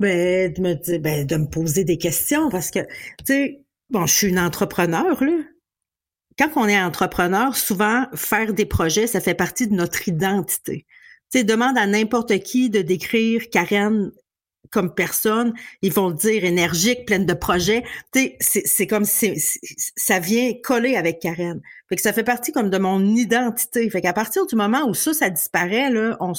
Ben, 0.00 0.52
de 0.52 0.60
me, 0.60 0.98
ben, 0.98 1.24
de 1.24 1.36
me 1.36 1.46
poser 1.46 1.84
des 1.84 1.98
questions 1.98 2.50
parce 2.50 2.72
que, 2.72 2.80
tu 2.80 3.26
sais, 3.26 3.60
bon, 3.90 4.06
je 4.06 4.12
suis 4.12 4.26
une 4.26 4.40
entrepreneur, 4.40 5.22
là. 5.22 5.38
Quand 6.36 6.50
on 6.56 6.66
est 6.66 6.82
entrepreneur, 6.82 7.54
souvent, 7.56 8.06
faire 8.12 8.54
des 8.54 8.66
projets, 8.66 9.06
ça 9.06 9.20
fait 9.20 9.34
partie 9.34 9.68
de 9.68 9.74
notre 9.74 10.08
identité. 10.08 10.84
Tu 11.30 11.38
sais, 11.38 11.44
demande 11.44 11.78
à 11.78 11.86
n'importe 11.86 12.36
qui 12.40 12.70
de 12.70 12.82
décrire 12.82 13.50
Karen 13.50 14.10
comme 14.70 14.94
personne, 14.94 15.54
ils 15.82 15.92
vont 15.92 16.08
le 16.08 16.14
dire 16.14 16.44
énergique, 16.44 17.06
pleine 17.06 17.26
de 17.26 17.34
projets. 17.34 17.84
Tu 18.12 18.32
sais, 18.40 18.62
c'est 18.64 18.86
comme 18.86 19.04
si 19.04 19.34
ça 19.96 20.18
vient 20.18 20.52
coller 20.62 20.96
avec 20.96 21.20
Karen. 21.20 21.60
Fait 21.88 21.96
que 21.96 22.02
ça 22.02 22.12
fait 22.12 22.24
partie 22.24 22.52
comme 22.52 22.70
de 22.70 22.78
mon 22.78 23.04
identité. 23.04 23.88
Fait 23.90 24.00
qu'à 24.00 24.12
partir 24.12 24.46
du 24.46 24.56
moment 24.56 24.86
où 24.88 24.94
ça, 24.94 25.14
ça 25.14 25.30
disparaît, 25.30 25.90
là, 25.90 26.16
on, 26.20 26.32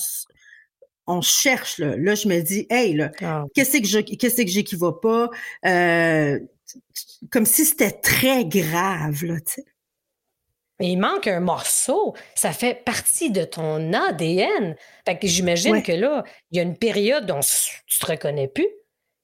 on 1.07 1.21
cherche 1.21 1.79
là. 1.79 1.95
Là, 1.97 2.15
je 2.15 2.27
me 2.27 2.39
dis, 2.41 2.67
hey 2.69 2.93
là, 2.93 3.11
ah. 3.21 3.45
qu'est-ce 3.53 3.77
que 3.79 3.87
je, 3.87 3.99
qu'est-ce 3.99 4.41
que 4.41 4.47
j'ai 4.47 4.63
qui 4.63 4.75
va 4.75 4.93
pas? 4.93 5.29
Euh, 5.65 6.39
Comme 7.31 7.45
si 7.45 7.65
c'était 7.65 7.91
très 7.91 8.45
grave 8.45 9.25
là, 9.25 9.39
tu 9.41 9.53
sais. 9.55 9.65
Mais 10.79 10.89
il 10.89 10.97
manque 10.97 11.27
un 11.27 11.39
morceau. 11.39 12.15
Ça 12.35 12.51
fait 12.51 12.73
partie 12.73 13.31
de 13.31 13.43
ton 13.43 13.93
ADN. 13.93 14.75
Fait 15.05 15.17
que 15.17 15.27
j'imagine 15.27 15.83
que 15.83 15.91
là, 15.91 16.23
il 16.51 16.57
y 16.57 16.59
a 16.59 16.63
une 16.63 16.77
période 16.77 17.25
dont 17.25 17.41
tu 17.41 17.99
te 17.99 18.05
reconnais 18.05 18.47
plus. 18.47 18.67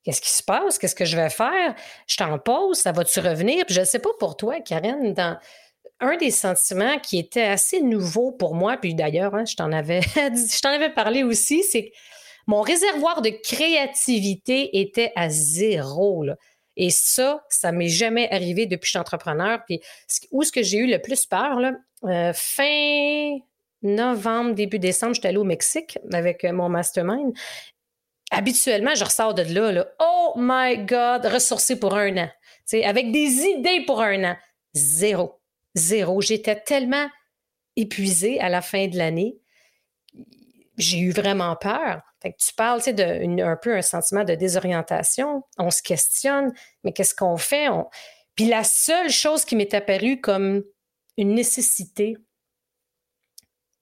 Qu'est-ce 0.03 0.21
qui 0.21 0.31
se 0.31 0.43
passe? 0.43 0.77
Qu'est-ce 0.77 0.95
que 0.95 1.05
je 1.05 1.15
vais 1.15 1.29
faire? 1.29 1.73
Je 2.07 2.17
t'en 2.17 2.37
pose, 2.37 2.77
ça 2.77 2.91
va-tu 2.91 3.19
revenir? 3.21 3.65
Puis 3.65 3.73
je 3.73 3.79
ne 3.79 3.85
sais 3.85 3.99
pas 3.99 4.11
pour 4.19 4.37
toi, 4.37 4.59
Karen, 4.59 5.13
dans 5.13 5.39
un 5.99 6.17
des 6.17 6.29
sentiments 6.29 6.99
qui 6.99 7.17
était 7.17 7.43
assez 7.43 7.81
nouveau 7.81 8.31
pour 8.31 8.53
moi, 8.53 8.77
puis 8.77 8.93
d'ailleurs, 8.93 9.33
hein, 9.33 9.45
je 9.45 9.55
t'en 9.55 9.71
avais, 9.71 10.01
je 10.15 10.61
t'en 10.61 10.69
avais 10.69 10.91
parlé 10.91 11.23
aussi, 11.23 11.63
c'est 11.63 11.85
que 11.85 11.95
mon 12.47 12.61
réservoir 12.61 13.21
de 13.21 13.29
créativité 13.29 14.79
était 14.79 15.11
à 15.15 15.29
zéro. 15.29 16.23
Là. 16.23 16.35
Et 16.77 16.89
ça, 16.89 17.43
ça 17.49 17.71
m'est 17.71 17.89
jamais 17.89 18.29
arrivé 18.31 18.65
depuis 18.65 18.81
que 18.81 18.85
je 18.85 18.91
suis 18.91 18.99
entrepreneur. 18.99 19.63
Puis 19.65 19.79
où 20.31 20.41
est-ce 20.41 20.51
que 20.51 20.63
j'ai 20.63 20.77
eu 20.77 20.87
le 20.87 21.01
plus 21.01 21.25
peur, 21.25 21.59
là, 21.59 21.73
euh, 22.03 22.33
fin 22.33 23.37
novembre, 23.81 24.53
début 24.53 24.79
décembre, 24.79 25.13
j'étais 25.13 25.29
allée 25.29 25.37
au 25.37 25.43
Mexique 25.43 25.97
avec 26.11 26.43
euh, 26.43 26.51
mon 26.51 26.69
mastermind. 26.69 27.33
Habituellement, 28.31 28.95
je 28.95 29.03
ressors 29.03 29.33
de 29.33 29.43
là, 29.43 29.85
oh 29.99 30.33
my 30.35 30.79
God, 30.79 31.25
ressourcé 31.25 31.79
pour 31.79 31.95
un 31.95 32.17
an. 32.17 32.29
avec 32.83 33.11
des 33.11 33.45
idées 33.45 33.85
pour 33.85 34.01
un 34.01 34.31
an. 34.31 34.35
Zéro. 34.73 35.39
Zéro. 35.75 36.21
J'étais 36.21 36.59
tellement 36.59 37.07
épuisée 37.75 38.39
à 38.39 38.49
la 38.49 38.61
fin 38.61 38.87
de 38.87 38.97
l'année. 38.97 39.37
J'ai 40.77 40.99
eu 40.99 41.11
vraiment 41.11 41.55
peur. 41.55 42.01
Fait 42.21 42.31
que 42.31 42.37
tu 42.37 42.53
parles 42.53 42.81
d'un 42.81 43.55
peu 43.61 43.75
un 43.77 43.81
sentiment 43.81 44.23
de 44.23 44.35
désorientation. 44.35 45.43
On 45.57 45.71
se 45.71 45.81
questionne, 45.81 46.53
mais 46.83 46.91
qu'est-ce 46.91 47.15
qu'on 47.15 47.37
fait? 47.37 47.67
Puis 48.35 48.45
la 48.45 48.63
seule 48.63 49.09
chose 49.09 49.45
qui 49.45 49.55
m'est 49.55 49.73
apparue 49.73 50.19
comme 50.19 50.63
une 51.17 51.33
nécessité, 51.33 52.17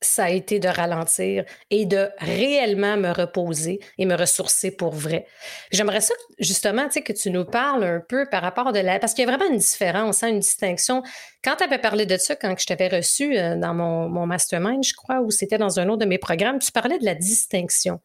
ça 0.05 0.25
a 0.25 0.29
été 0.29 0.59
de 0.59 0.67
ralentir 0.67 1.45
et 1.69 1.85
de 1.85 2.09
réellement 2.19 2.97
me 2.97 3.11
reposer 3.11 3.79
et 3.97 4.05
me 4.05 4.15
ressourcer 4.15 4.71
pour 4.71 4.93
vrai. 4.93 5.25
J'aimerais 5.71 6.01
ça, 6.01 6.13
justement, 6.39 6.89
tu 6.89 7.01
que 7.01 7.13
tu 7.13 7.31
nous 7.31 7.45
parles 7.45 7.83
un 7.83 8.01
peu 8.07 8.27
par 8.29 8.41
rapport 8.41 8.71
de 8.71 8.79
la... 8.79 8.99
Parce 8.99 9.13
qu'il 9.13 9.25
y 9.25 9.27
a 9.27 9.35
vraiment 9.35 9.51
une 9.51 9.59
différence, 9.59 10.23
hein, 10.23 10.29
une 10.29 10.39
distinction. 10.39 11.03
Quand 11.43 11.55
tu 11.57 11.63
avais 11.63 11.79
parlé 11.79 12.05
de 12.05 12.17
ça, 12.17 12.35
quand 12.35 12.55
je 12.57 12.65
t'avais 12.65 12.87
reçu 12.87 13.37
euh, 13.37 13.55
dans 13.55 13.73
mon, 13.73 14.09
mon 14.09 14.25
mastermind, 14.25 14.83
je 14.83 14.93
crois, 14.93 15.21
ou 15.21 15.31
c'était 15.31 15.57
dans 15.57 15.79
un 15.79 15.89
autre 15.89 15.99
de 15.99 16.05
mes 16.05 16.17
programmes, 16.17 16.59
tu 16.59 16.71
parlais 16.71 16.99
de 16.99 17.05
la 17.05 17.15
distinction 17.15 17.99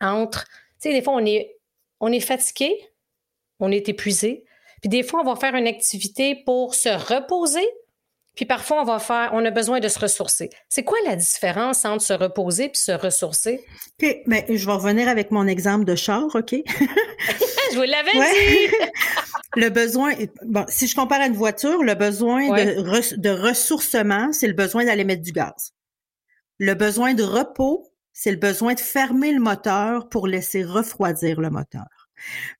entre... 0.00 0.44
Tu 0.80 0.88
sais, 0.88 0.92
des 0.92 1.02
fois, 1.02 1.14
on 1.14 1.24
est, 1.26 1.58
on 2.00 2.10
est 2.10 2.20
fatigué, 2.20 2.72
on 3.58 3.70
est 3.70 3.88
épuisé, 3.88 4.44
puis 4.80 4.88
des 4.88 5.02
fois, 5.02 5.20
on 5.20 5.24
va 5.24 5.36
faire 5.36 5.54
une 5.54 5.66
activité 5.66 6.42
pour 6.46 6.74
se 6.74 6.88
reposer, 6.88 7.68
puis 8.36 8.44
parfois, 8.46 8.82
on 8.82 8.84
va 8.84 8.98
faire, 8.98 9.30
on 9.32 9.44
a 9.44 9.50
besoin 9.50 9.80
de 9.80 9.88
se 9.88 9.98
ressourcer. 9.98 10.50
C'est 10.68 10.84
quoi 10.84 10.98
la 11.04 11.16
différence 11.16 11.84
entre 11.84 12.02
se 12.02 12.12
reposer 12.12 12.68
puis 12.68 12.78
se 12.78 12.92
ressourcer? 12.92 13.60
OK, 14.00 14.16
mais 14.26 14.46
je 14.48 14.64
vais 14.64 14.72
revenir 14.72 15.08
avec 15.08 15.30
mon 15.30 15.46
exemple 15.46 15.84
de 15.84 15.94
char, 15.94 16.24
OK? 16.34 16.52
je 16.52 17.74
vous 17.74 17.82
l'avais 17.82 18.12
dit! 18.12 18.74
le 19.56 19.68
besoin, 19.68 20.12
bon, 20.44 20.64
si 20.68 20.86
je 20.86 20.94
compare 20.94 21.20
à 21.20 21.26
une 21.26 21.34
voiture, 21.34 21.82
le 21.82 21.94
besoin 21.94 22.48
de, 22.48 23.16
de 23.16 23.30
ressourcement, 23.30 24.32
c'est 24.32 24.46
le 24.46 24.54
besoin 24.54 24.84
d'aller 24.84 25.04
mettre 25.04 25.22
du 25.22 25.32
gaz. 25.32 25.72
Le 26.58 26.74
besoin 26.74 27.14
de 27.14 27.24
repos, 27.24 27.90
c'est 28.12 28.30
le 28.30 28.36
besoin 28.36 28.74
de 28.74 28.80
fermer 28.80 29.32
le 29.32 29.40
moteur 29.40 30.08
pour 30.08 30.26
laisser 30.26 30.62
refroidir 30.62 31.40
le 31.40 31.50
moteur. 31.50 31.99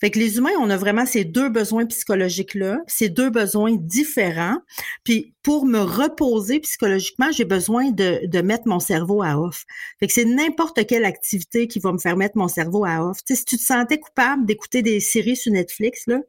Fait 0.00 0.10
que 0.10 0.18
les 0.18 0.38
humains, 0.38 0.50
on 0.60 0.70
a 0.70 0.76
vraiment 0.76 1.06
ces 1.06 1.24
deux 1.24 1.48
besoins 1.48 1.86
psychologiques-là, 1.86 2.80
ces 2.86 3.08
deux 3.08 3.30
besoins 3.30 3.76
différents. 3.76 4.58
Puis 5.04 5.34
pour 5.42 5.66
me 5.66 5.80
reposer 5.80 6.60
psychologiquement, 6.60 7.30
j'ai 7.32 7.44
besoin 7.44 7.90
de, 7.90 8.40
mettre 8.40 8.66
mon 8.66 8.80
cerveau 8.80 9.22
à 9.22 9.38
off. 9.38 9.64
Fait 9.98 10.06
que 10.06 10.12
c'est 10.12 10.24
n'importe 10.24 10.86
quelle 10.86 11.04
activité 11.04 11.68
qui 11.68 11.78
va 11.78 11.92
me 11.92 11.98
faire 11.98 12.16
mettre 12.16 12.36
mon 12.36 12.48
cerveau 12.48 12.84
à 12.84 13.04
off. 13.04 13.18
si 13.24 13.44
tu 13.44 13.56
te 13.56 13.62
sentais 13.62 13.98
coupable 13.98 14.46
d'écouter 14.46 14.82
des 14.82 15.00
séries 15.00 15.36
sur 15.36 15.52
Netflix, 15.52 16.06
là, 16.06 16.20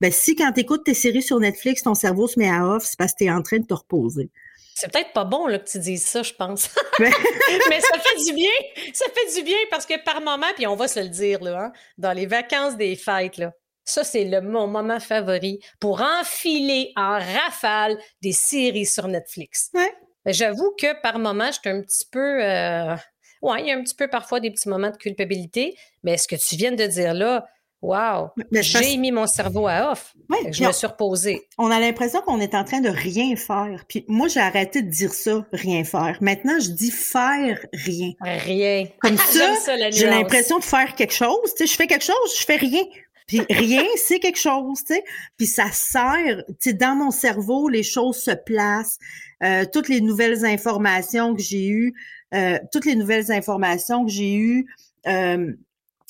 ben 0.00 0.12
si 0.12 0.36
quand 0.36 0.52
tu 0.52 0.60
écoutes 0.60 0.84
tes 0.84 0.94
séries 0.94 1.22
sur 1.22 1.38
Netflix, 1.40 1.82
ton 1.82 1.94
cerveau 1.94 2.28
se 2.28 2.38
met 2.38 2.48
à 2.48 2.66
off, 2.66 2.84
c'est 2.84 2.98
parce 2.98 3.12
que 3.12 3.18
tu 3.18 3.24
es 3.24 3.30
en 3.30 3.42
train 3.42 3.58
de 3.58 3.66
te 3.66 3.74
reposer. 3.74 4.30
C'est 4.76 4.92
peut-être 4.92 5.14
pas 5.14 5.24
bon 5.24 5.46
là, 5.46 5.58
que 5.58 5.66
tu 5.66 5.78
dises 5.78 6.04
ça, 6.04 6.22
je 6.22 6.34
pense. 6.34 6.68
Mais 6.98 7.80
ça 7.80 7.98
fait 7.98 8.24
du 8.26 8.34
bien. 8.34 8.50
Ça 8.92 9.06
fait 9.06 9.34
du 9.34 9.42
bien 9.42 9.56
parce 9.70 9.86
que 9.86 9.98
par 10.04 10.20
moment, 10.20 10.46
puis 10.54 10.66
on 10.66 10.76
va 10.76 10.86
se 10.86 11.00
le 11.00 11.08
dire, 11.08 11.42
là, 11.42 11.64
hein, 11.64 11.72
dans 11.96 12.12
les 12.12 12.26
vacances 12.26 12.76
des 12.76 12.94
fêtes, 12.94 13.38
là, 13.38 13.52
ça, 13.84 14.04
c'est 14.04 14.24
le, 14.24 14.42
mon 14.42 14.66
moment 14.66 15.00
favori 15.00 15.60
pour 15.80 16.02
enfiler 16.02 16.92
en 16.94 17.18
rafale 17.18 17.96
des 18.20 18.32
séries 18.32 18.84
sur 18.84 19.08
Netflix. 19.08 19.70
Ouais. 19.72 19.94
J'avoue 20.26 20.74
que 20.78 21.00
par 21.00 21.18
moment, 21.18 21.50
j'étais 21.50 21.70
un 21.70 21.80
petit 21.80 22.04
peu. 22.12 22.44
Euh... 22.44 22.96
Ouais, 23.40 23.60
il 23.60 23.68
y 23.68 23.70
a 23.70 23.76
un 23.76 23.82
petit 23.82 23.94
peu 23.94 24.08
parfois 24.08 24.40
des 24.40 24.50
petits 24.50 24.68
moments 24.68 24.90
de 24.90 24.96
culpabilité, 24.98 25.74
mais 26.02 26.18
ce 26.18 26.28
que 26.28 26.36
tu 26.36 26.56
viens 26.56 26.72
de 26.72 26.84
dire 26.84 27.14
là, 27.14 27.46
Wow! 27.82 28.30
J'ai 28.52 28.96
mis 28.96 29.12
mon 29.12 29.26
cerveau 29.26 29.66
à 29.66 29.92
off. 29.92 30.14
je 30.50 30.64
me 30.64 30.72
suis 30.72 30.86
reposée. 30.86 31.46
On 31.58 31.70
a 31.70 31.78
l'impression 31.78 32.20
qu'on 32.22 32.40
est 32.40 32.54
en 32.54 32.64
train 32.64 32.80
de 32.80 32.88
rien 32.88 33.36
faire. 33.36 33.84
Puis 33.88 34.04
moi, 34.08 34.28
j'ai 34.28 34.40
arrêté 34.40 34.82
de 34.82 34.90
dire 34.90 35.12
ça, 35.12 35.46
rien 35.52 35.84
faire. 35.84 36.18
Maintenant, 36.20 36.58
je 36.58 36.70
dis 36.70 36.90
faire 36.90 37.58
rien. 37.72 38.12
Rien. 38.20 38.86
Comme 39.00 39.16
ça, 39.18 39.54
j'ai 39.90 40.06
l'impression 40.06 40.58
de 40.58 40.64
faire 40.64 40.94
quelque 40.94 41.14
chose. 41.14 41.54
Tu 41.56 41.58
sais, 41.58 41.66
je 41.66 41.76
fais 41.76 41.86
quelque 41.86 42.04
chose, 42.04 42.36
je 42.38 42.44
fais 42.44 42.56
rien. 42.56 42.82
Puis 43.26 43.40
rien, 43.50 43.84
c'est 43.96 44.20
quelque 44.20 44.38
chose, 44.38 44.78
tu 44.84 44.94
sais. 44.94 45.04
Puis 45.36 45.46
ça 45.46 45.70
sert, 45.72 46.44
tu 46.48 46.70
sais, 46.70 46.72
dans 46.72 46.96
mon 46.96 47.10
cerveau, 47.10 47.68
les 47.68 47.82
choses 47.82 48.16
se 48.16 48.30
placent. 48.30 48.98
Euh, 49.42 49.64
toutes 49.70 49.88
les 49.88 50.00
nouvelles 50.00 50.46
informations 50.46 51.34
que 51.34 51.42
j'ai 51.42 51.68
eues, 51.68 51.94
euh, 52.34 52.58
toutes 52.72 52.86
les 52.86 52.96
nouvelles 52.96 53.30
informations 53.30 54.04
que 54.04 54.10
j'ai 54.10 54.34
eues, 54.34 54.66
euh, 55.06 55.52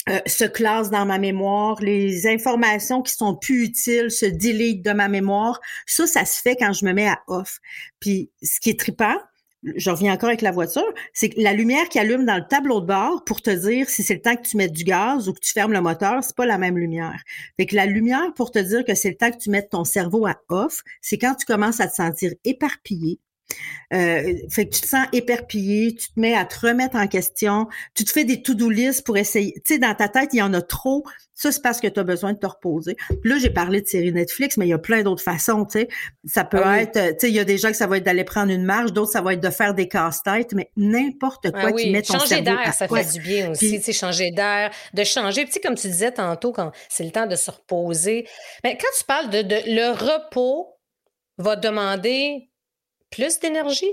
euh, 0.09 0.21
se 0.27 0.45
classent 0.45 0.91
dans 0.91 1.05
ma 1.05 1.19
mémoire, 1.19 1.81
les 1.81 2.27
informations 2.27 3.03
qui 3.03 3.13
sont 3.13 3.35
plus 3.35 3.65
utiles 3.65 4.11
se 4.11 4.27
délitent 4.27 4.85
de 4.85 4.93
ma 4.93 5.09
mémoire. 5.09 5.61
Ça, 5.87 6.07
ça 6.07 6.25
se 6.25 6.41
fait 6.41 6.57
quand 6.57 6.73
je 6.73 6.85
me 6.85 6.93
mets 6.93 7.09
à 7.09 7.21
off. 7.27 7.59
Puis 7.99 8.31
ce 8.43 8.61
qui 8.61 8.71
est 8.71 8.79
trippant, 8.79 9.17
je 9.75 9.91
reviens 9.91 10.13
encore 10.13 10.29
avec 10.29 10.43
la 10.43 10.53
voiture, 10.53 10.87
c'est 11.13 11.31
que 11.31 11.41
la 11.41 11.53
lumière 11.53 11.89
qui 11.89 11.99
allume 11.99 12.25
dans 12.25 12.37
le 12.37 12.47
tableau 12.47 12.81
de 12.81 12.87
bord 12.87 13.25
pour 13.25 13.43
te 13.43 13.51
dire 13.51 13.89
si 13.89 14.03
c'est 14.03 14.15
le 14.15 14.21
temps 14.21 14.37
que 14.37 14.47
tu 14.47 14.57
mettes 14.57 14.73
du 14.73 14.85
gaz 14.85 15.29
ou 15.29 15.33
que 15.33 15.41
tu 15.41 15.53
fermes 15.53 15.73
le 15.73 15.81
moteur, 15.81 16.23
c'est 16.23 16.37
pas 16.37 16.47
la 16.47 16.59
même 16.59 16.79
lumière. 16.79 17.21
Fait 17.57 17.67
que 17.67 17.75
la 17.75 17.87
lumière 17.87 18.33
pour 18.35 18.51
te 18.51 18.59
dire 18.59 18.85
que 18.85 18.95
c'est 18.95 19.11
le 19.11 19.17
temps 19.17 19.31
que 19.31 19.39
tu 19.39 19.51
mettes 19.51 19.71
ton 19.71 19.85
cerveau 19.85 20.27
à 20.27 20.37
off, 20.49 20.83
c'est 21.01 21.19
quand 21.19 21.35
tu 21.35 21.47
commences 21.47 21.81
à 21.81 21.89
te 21.89 21.95
sentir 21.95 22.33
éparpillé, 22.45 23.19
euh, 23.93 24.35
fait 24.51 24.67
que 24.67 24.75
tu 24.75 24.81
te 24.81 24.89
sens 24.89 25.07
éperpillé, 25.13 25.95
tu 25.95 26.09
te 26.09 26.19
mets 26.19 26.35
à 26.35 26.45
te 26.45 26.67
remettre 26.67 26.97
en 26.97 27.07
question, 27.07 27.69
tu 27.95 28.05
te 28.05 28.11
fais 28.11 28.25
des 28.25 28.43
to-do 28.43 28.69
list 28.69 29.07
pour 29.07 29.17
essayer. 29.17 29.53
Tu 29.65 29.75
sais, 29.75 29.79
dans 29.79 29.95
ta 29.95 30.09
tête, 30.09 30.31
il 30.33 30.39
y 30.39 30.43
en 30.43 30.53
a 30.55 30.61
trop. 30.61 31.05
Ça, 31.35 31.53
c'est 31.53 31.63
parce 31.63 31.81
que 31.81 31.87
tu 31.87 32.01
as 32.01 32.03
besoin 32.03 32.33
de 32.33 32.39
te 32.39 32.47
reposer. 32.47 32.97
là, 33.23 33.37
j'ai 33.39 33.51
parlé 33.51 33.83
de 33.83 33.87
séries 33.87 34.13
Netflix, 34.13 34.57
mais 34.57 34.67
il 34.67 34.71
y 34.71 34.75
a 34.75 34.79
plein 34.79 35.03
d'autres 35.03 35.23
façons, 35.23 35.67
tu 35.67 35.81
sais. 35.81 35.89
Ça 36.25 36.45
peut 36.45 36.63
ah 36.65 36.81
être, 36.81 36.93
tu 36.93 37.15
sais, 37.21 37.29
il 37.29 37.35
y 37.35 37.39
a 37.39 37.45
des 37.45 37.59
gens 37.59 37.69
que 37.69 37.77
ça 37.77 37.87
va 37.87 37.99
être 37.99 38.05
d'aller 38.05 38.25
prendre 38.25 38.51
une 38.51 38.65
marche, 38.65 38.93
d'autres, 38.93 39.13
ça 39.13 39.21
va 39.21 39.35
être 39.35 39.43
de 39.43 39.51
faire 39.51 39.75
des 39.75 39.87
casse-têtes, 39.87 40.53
mais 40.55 40.71
n'importe 40.77 41.53
quoi 41.53 41.73
qui 41.73 41.91
met 41.91 42.03
ton 42.03 42.19
changer 42.19 42.41
d'air, 42.41 42.73
ça 42.75 42.89
fait 42.89 43.13
du 43.13 43.21
bien 43.21 43.51
aussi, 43.51 43.77
tu 43.77 43.83
sais, 43.83 43.93
changer 43.93 44.31
d'air, 44.31 44.71
de 44.95 45.05
changer. 45.05 45.45
Puis, 45.45 45.61
comme 45.61 45.77
tu 45.77 45.89
disais 45.89 46.11
tantôt, 46.11 46.53
quand 46.53 46.73
c'est 46.89 47.05
le 47.05 47.13
temps 47.13 47.27
de 47.27 47.37
se 47.37 47.51
reposer. 47.51 48.27
Mais 48.65 48.77
quand 48.81 48.89
tu 48.99 49.05
parles 49.05 49.31
de, 49.31 49.43
de 49.43 49.57
le 49.67 49.93
repos 49.93 50.77
va 51.39 51.55
demander 51.55 52.49
plus 53.17 53.41
d'énergie 53.41 53.93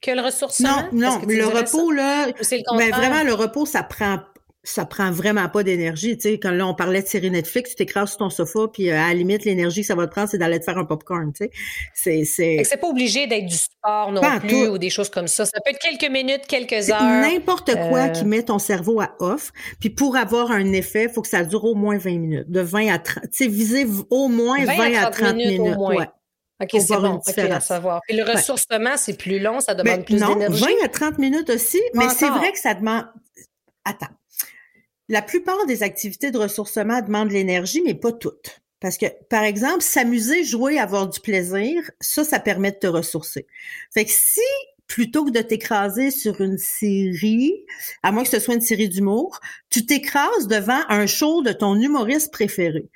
que 0.00 0.12
le 0.12 0.22
ressourcement? 0.22 0.88
Non, 0.92 1.18
non, 1.18 1.22
le 1.26 1.46
repos, 1.46 1.90
là, 1.90 2.28
mais 2.76 2.90
ben, 2.90 2.90
vraiment, 2.90 3.22
le 3.22 3.34
repos, 3.34 3.66
ça 3.66 3.82
prend 3.82 4.20
ça 4.62 4.84
prend 4.84 5.10
vraiment 5.10 5.48
pas 5.48 5.62
d'énergie. 5.62 6.18
Tu 6.18 6.28
sais, 6.28 6.38
quand 6.38 6.50
là, 6.50 6.66
on 6.66 6.74
parlait 6.74 7.02
de 7.02 7.06
série 7.06 7.30
Netflix, 7.30 7.70
tu 7.70 7.76
t'écrases 7.76 8.10
sur 8.10 8.18
ton 8.18 8.30
sofa, 8.30 8.68
puis 8.72 8.90
euh, 8.90 8.94
à 8.94 9.08
la 9.08 9.14
limite, 9.14 9.44
l'énergie 9.44 9.80
que 9.80 9.86
ça 9.86 9.94
va 9.94 10.06
te 10.06 10.12
prendre, 10.12 10.28
c'est 10.28 10.36
d'aller 10.36 10.58
te 10.58 10.64
faire 10.64 10.76
un 10.76 10.84
popcorn, 10.84 11.32
tu 11.32 11.44
sais. 11.44 11.50
C'est, 11.94 12.24
c'est... 12.24 12.62
c'est 12.64 12.76
pas 12.76 12.88
obligé 12.88 13.26
d'être 13.26 13.46
du 13.46 13.56
sport 13.56 14.12
non 14.12 14.20
plus 14.40 14.68
ou 14.68 14.76
des 14.76 14.90
choses 14.90 15.08
comme 15.08 15.28
ça. 15.28 15.46
Ça 15.46 15.58
peut 15.64 15.70
être 15.70 15.78
quelques 15.78 16.12
minutes, 16.12 16.46
quelques 16.46 16.90
heures. 16.90 17.02
N'importe 17.02 17.74
quoi 17.88 18.10
qui 18.10 18.24
met 18.26 18.42
ton 18.42 18.58
cerveau 18.58 19.00
à 19.00 19.14
off. 19.18 19.50
Puis 19.80 19.88
pour 19.88 20.16
avoir 20.16 20.50
un 20.50 20.72
effet, 20.72 21.04
il 21.04 21.10
faut 21.10 21.22
que 21.22 21.28
ça 21.28 21.42
dure 21.42 21.64
au 21.64 21.74
moins 21.74 21.96
20 21.96 22.18
minutes. 22.18 22.50
De 22.50 22.60
20 22.60 22.92
à 22.92 22.98
30. 22.98 23.24
Tu 23.30 23.44
sais, 23.44 23.48
viser 23.48 23.86
au 24.10 24.28
moins 24.28 24.62
20, 24.64 24.94
à 24.94 25.10
30, 25.10 25.36
minutes. 25.36 25.60
Ouais. 25.78 26.06
OK, 26.60 26.68
c'est 26.72 26.96
bon. 26.96 27.20
À 27.50 27.60
savoir. 27.60 28.00
Puis 28.06 28.16
le 28.16 28.24
ressourcement, 28.24 28.96
c'est 28.96 29.16
plus 29.16 29.38
long, 29.38 29.60
ça 29.60 29.74
demande 29.74 29.98
ben, 29.98 30.04
plus 30.04 30.20
d'énergie. 30.20 30.62
20 30.62 30.84
à 30.84 30.88
30 30.88 31.18
minutes 31.18 31.50
aussi, 31.50 31.80
mais 31.94 32.08
c'est 32.10 32.28
vrai 32.28 32.52
que 32.52 32.58
ça 32.58 32.74
demande... 32.74 33.06
Attends 33.84 34.08
la 35.10 35.22
plupart 35.22 35.66
des 35.66 35.82
activités 35.82 36.30
de 36.30 36.38
ressourcement 36.38 37.02
demandent 37.02 37.28
de 37.28 37.34
l'énergie, 37.34 37.82
mais 37.84 37.94
pas 37.94 38.12
toutes. 38.12 38.62
Parce 38.78 38.96
que, 38.96 39.06
par 39.28 39.42
exemple, 39.42 39.82
s'amuser, 39.82 40.44
jouer, 40.44 40.78
avoir 40.78 41.08
du 41.08 41.20
plaisir, 41.20 41.90
ça, 42.00 42.24
ça 42.24 42.38
permet 42.38 42.70
de 42.70 42.76
te 42.76 42.86
ressourcer. 42.86 43.46
Fait 43.92 44.04
que 44.04 44.10
si, 44.12 44.40
plutôt 44.86 45.24
que 45.24 45.32
de 45.32 45.40
t'écraser 45.40 46.12
sur 46.12 46.40
une 46.40 46.56
série, 46.56 47.52
à 48.04 48.12
moins 48.12 48.22
que 48.22 48.30
ce 48.30 48.38
soit 48.38 48.54
une 48.54 48.60
série 48.60 48.88
d'humour, 48.88 49.40
tu 49.68 49.84
t'écrases 49.84 50.46
devant 50.46 50.80
un 50.88 51.06
show 51.06 51.42
de 51.42 51.52
ton 51.52 51.74
humoriste 51.74 52.32
préféré. 52.32 52.88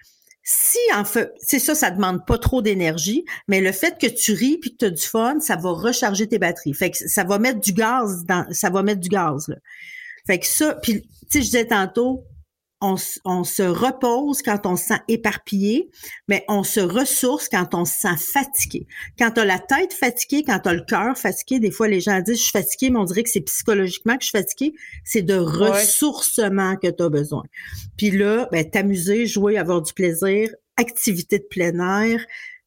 Si 0.46 0.78
en 0.94 1.06
fait, 1.06 1.32
c'est 1.38 1.58
ça, 1.58 1.74
ça 1.74 1.90
demande 1.90 2.26
pas 2.26 2.36
trop 2.36 2.60
d'énergie, 2.60 3.24
mais 3.48 3.62
le 3.62 3.72
fait 3.72 3.98
que 3.98 4.06
tu 4.06 4.34
ris 4.34 4.58
puis 4.58 4.72
que 4.72 4.76
tu 4.76 4.84
as 4.84 4.90
du 4.90 5.02
fun, 5.02 5.40
ça 5.40 5.56
va 5.56 5.70
recharger 5.70 6.28
tes 6.28 6.38
batteries. 6.38 6.74
Fait 6.74 6.90
que 6.90 6.98
ça 7.08 7.24
va 7.24 7.38
mettre 7.38 7.60
du 7.60 7.72
gaz 7.72 8.24
dans, 8.26 8.46
ça 8.50 8.68
va 8.68 8.82
mettre 8.82 9.00
du 9.00 9.08
gaz. 9.08 9.48
Là. 9.48 9.56
Fait 10.26 10.38
que 10.38 10.46
ça, 10.46 10.74
puis 10.74 11.02
tu 11.02 11.08
sais, 11.30 11.40
je 11.40 11.46
disais 11.46 11.66
tantôt, 11.66 12.24
on, 12.85 12.97
on, 13.25 13.45
se 13.45 13.62
repose 13.62 14.43
quand 14.43 14.67
on 14.67 14.76
se 14.76 14.87
sent 14.87 15.00
éparpillé, 15.09 15.91
mais 16.29 16.45
on 16.49 16.62
se 16.62 16.81
ressource 16.81 17.49
quand 17.49 17.75
on 17.75 17.85
se 17.85 17.95
sent 17.95 18.17
fatigué. 18.19 18.87
Quand 19.19 19.31
tu 19.31 19.41
as 19.41 19.45
la 19.45 19.59
tête 19.59 19.95
fatiguée, 19.95 20.43
quand 20.47 20.59
tu 20.61 20.69
as 20.69 20.75
le 20.75 20.85
cœur 20.85 21.17
fatigué, 21.17 21.61
des 21.61 21.71
fois 21.71 21.88
les 21.88 22.00
gens 22.00 22.21
disent 22.21 22.38
je 22.38 22.43
suis 22.43 22.53
fatigué, 22.53 22.91
mais 22.91 22.99
on 22.99 23.05
dirait 23.05 23.23
que 23.23 23.31
c'est 23.31 23.41
psychologiquement 23.41 24.17
que 24.17 24.23
je 24.23 24.29
suis 24.29 24.38
fatigué. 24.38 24.75
C'est 25.05 25.23
de 25.23 25.37
ressourcement 25.37 26.76
que 26.76 26.88
tu 26.88 27.03
as 27.03 27.09
besoin. 27.09 27.43
Puis 27.97 28.11
là, 28.11 28.49
ben, 28.53 28.69
t'amuser, 28.69 29.26
jouer, 29.26 29.57
avoir 29.57 29.81
du 29.81 29.93
plaisir, 29.95 30.50
activité 30.76 31.38
de 31.38 31.45
plein 31.45 32.03
air. 32.03 32.21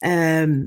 Euh, 0.06 0.64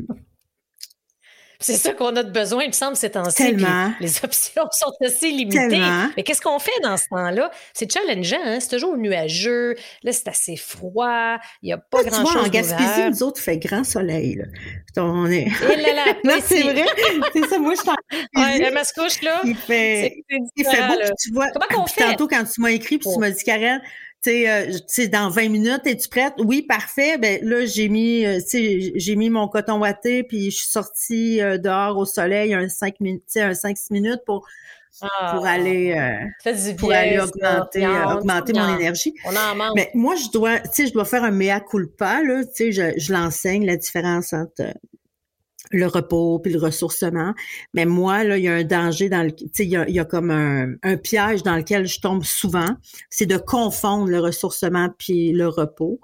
c'est 1.60 1.76
ça 1.76 1.92
qu'on 1.92 2.16
a 2.16 2.22
de 2.22 2.30
besoin, 2.30 2.64
il 2.64 2.68
me 2.68 2.72
semble, 2.72 2.96
ces 2.96 3.10
temps-ci. 3.10 3.54
Les 4.00 4.16
options 4.24 4.64
sont 4.72 4.92
assez 5.04 5.30
limitées. 5.30 5.82
Mais 6.16 6.22
qu'est-ce 6.22 6.40
qu'on 6.40 6.58
fait 6.58 6.70
dans 6.82 6.96
ce 6.96 7.04
temps-là? 7.10 7.50
C'est 7.72 7.90
challengeant, 7.90 8.40
hein? 8.44 8.58
C'est 8.60 8.70
toujours 8.70 8.96
nuageux. 8.96 9.76
Là, 10.02 10.12
c'est 10.12 10.28
assez 10.28 10.56
froid. 10.56 11.36
Il 11.62 11.66
n'y 11.66 11.72
a 11.72 11.78
pas 11.78 12.02
grand-chose. 12.02 12.32
Tu 12.32 12.38
vois, 12.38 12.46
en 12.46 12.50
Gaspésie, 12.50 13.10
nous 13.10 13.22
autres, 13.22 13.40
il 13.40 13.44
fait 13.44 13.58
grand 13.58 13.84
soleil. 13.84 14.36
Là. 14.36 14.44
On 15.02 15.26
est... 15.30 15.46
Là, 15.60 15.92
là, 15.94 16.04
non, 16.24 16.38
c'est 16.42 16.62
vrai. 16.62 16.86
C'est 17.32 17.46
ça, 17.46 17.58
moi, 17.58 17.74
je 17.76 17.82
t'en 17.82 17.94
ouais, 18.40 18.58
la 18.58 18.70
mascouche, 18.70 19.22
là. 19.22 19.40
Il 19.44 19.56
fait, 19.56 20.24
il 20.56 20.64
fait 20.64 20.86
beau, 20.88 20.94
tu 21.22 21.32
vois. 21.32 21.48
Comment 21.52 21.82
qu'on 21.82 21.86
fait? 21.86 22.02
Tantôt, 22.02 22.28
quand 22.28 22.44
tu 22.44 22.60
m'as 22.60 22.70
écrit, 22.70 22.98
puis 22.98 23.08
tu 23.12 23.18
m'as 23.18 23.30
dit, 23.30 23.44
Karen, 23.44 23.80
tu 24.22 24.44
sais, 24.86 25.08
dans 25.08 25.30
20 25.30 25.48
minutes, 25.48 25.86
es-tu 25.86 26.08
prête? 26.08 26.34
Oui, 26.38 26.62
parfait. 26.62 27.18
Ben 27.18 27.38
là, 27.42 27.64
j'ai 27.64 27.88
mis, 27.88 28.24
euh, 28.26 28.38
j'ai 28.52 29.16
mis 29.16 29.30
mon 29.30 29.48
coton 29.48 29.78
watté, 29.78 30.24
puis 30.24 30.50
je 30.50 30.56
suis 30.56 30.68
sortie 30.68 31.40
euh, 31.40 31.58
dehors 31.58 31.96
au 31.96 32.04
soleil 32.04 32.54
un 32.54 32.68
5 32.68 33.00
minutes, 33.00 33.24
un 33.36 33.52
5-6 33.52 33.92
minutes 33.92 34.22
pour 34.26 34.46
ah, 35.02 35.32
pour 35.34 35.46
aller 35.46 35.96
pour 36.76 36.92
aller 36.92 37.18
augmenter 37.18 37.86
augmenter 37.86 38.52
mon 38.52 38.76
énergie. 38.76 39.14
On 39.24 39.34
en 39.34 39.54
manque. 39.54 39.72
Mais 39.76 39.90
moi 39.94 40.14
je 40.16 40.30
dois 40.30 40.58
tu 40.58 40.68
sais 40.72 40.86
je 40.88 40.92
dois 40.92 41.04
faire 41.04 41.24
un 41.24 41.30
mea 41.30 41.60
culpa 41.60 42.22
là, 42.22 42.44
tu 42.44 42.50
sais 42.52 42.72
je, 42.72 42.98
je 42.98 43.12
l'enseigne 43.12 43.64
la 43.64 43.76
différence 43.76 44.32
entre 44.32 44.64
le 45.70 45.86
repos 45.86 46.38
puis 46.40 46.52
le 46.52 46.58
ressourcement. 46.58 47.34
Mais 47.74 47.86
moi, 47.86 48.24
là, 48.24 48.36
il 48.36 48.44
y 48.44 48.48
a 48.48 48.54
un 48.54 48.64
danger 48.64 49.08
dans 49.08 49.22
le, 49.22 49.34
tu 49.34 49.46
sais, 49.52 49.64
il, 49.64 49.70
y 49.70 50.00
a, 50.00 50.04
comme 50.04 50.30
un, 50.30 50.74
un, 50.82 50.96
piège 50.96 51.42
dans 51.42 51.56
lequel 51.56 51.86
je 51.86 52.00
tombe 52.00 52.24
souvent, 52.24 52.76
c'est 53.08 53.26
de 53.26 53.36
confondre 53.36 54.08
le 54.08 54.20
ressourcement 54.20 54.88
puis 54.98 55.32
le 55.32 55.48
repos. 55.48 56.00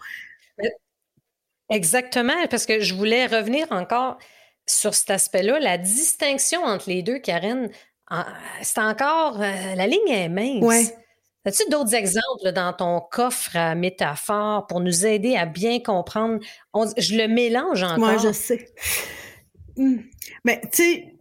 Exactement, 1.68 2.46
parce 2.48 2.64
que 2.64 2.80
je 2.80 2.94
voulais 2.94 3.26
revenir 3.26 3.66
encore 3.70 4.18
sur 4.66 4.94
cet 4.94 5.10
aspect-là, 5.10 5.58
la 5.58 5.78
distinction 5.78 6.62
entre 6.62 6.88
les 6.88 7.02
deux, 7.02 7.18
Karine, 7.18 7.70
c'est 8.62 8.80
encore, 8.80 9.40
euh, 9.40 9.74
la 9.74 9.86
ligne 9.86 10.08
est 10.08 10.28
mince. 10.28 10.62
Ouais. 10.62 10.96
As-tu 11.44 11.68
d'autres 11.70 11.94
exemples 11.94 12.52
dans 12.52 12.72
ton 12.72 13.00
coffre 13.00 13.56
à 13.56 13.76
métaphores 13.76 14.66
pour 14.66 14.80
nous 14.80 15.06
aider 15.06 15.36
à 15.36 15.46
bien 15.46 15.78
comprendre? 15.78 16.40
je 16.96 17.16
le 17.16 17.28
mélange 17.28 17.84
encore. 17.84 17.98
Moi, 17.98 18.16
je 18.16 18.32
sais. 18.32 18.68
Hmm. 19.76 19.98
Mais 20.44 20.60
tu 20.72 20.82
sais, 20.82 21.14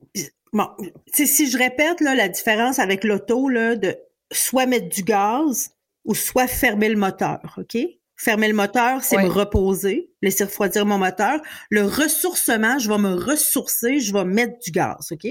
bon, 0.54 0.68
si 1.14 1.50
je 1.50 1.58
répète 1.58 2.02
là, 2.02 2.16
la 2.16 2.30
différence 2.30 2.80
avec 2.80 3.04
l'auto, 3.04 3.50
là, 3.50 3.76
de 3.76 3.98
soit 4.32 4.66
mettre 4.66 4.90
du 4.90 5.04
gaz 5.04 5.72
ou 6.06 6.16
soit 6.16 6.48
fermer 6.48 6.90
le 6.90 6.98
moteur, 6.98 7.58
OK? 7.58 7.78
Fermer 8.18 8.48
le 8.48 8.54
moteur, 8.54 9.04
c'est 9.04 9.18
me 9.18 9.28
reposer, 9.28 10.10
laisser 10.22 10.46
refroidir 10.46 10.86
mon 10.86 10.98
moteur. 10.98 11.42
Le 11.70 11.84
ressourcement, 11.84 12.80
je 12.80 12.90
vais 12.90 12.98
me 12.98 13.14
ressourcer, 13.14 14.00
je 14.00 14.14
vais 14.14 14.24
mettre 14.24 14.58
du 14.60 14.72
gaz, 14.72 15.12
OK? 15.12 15.28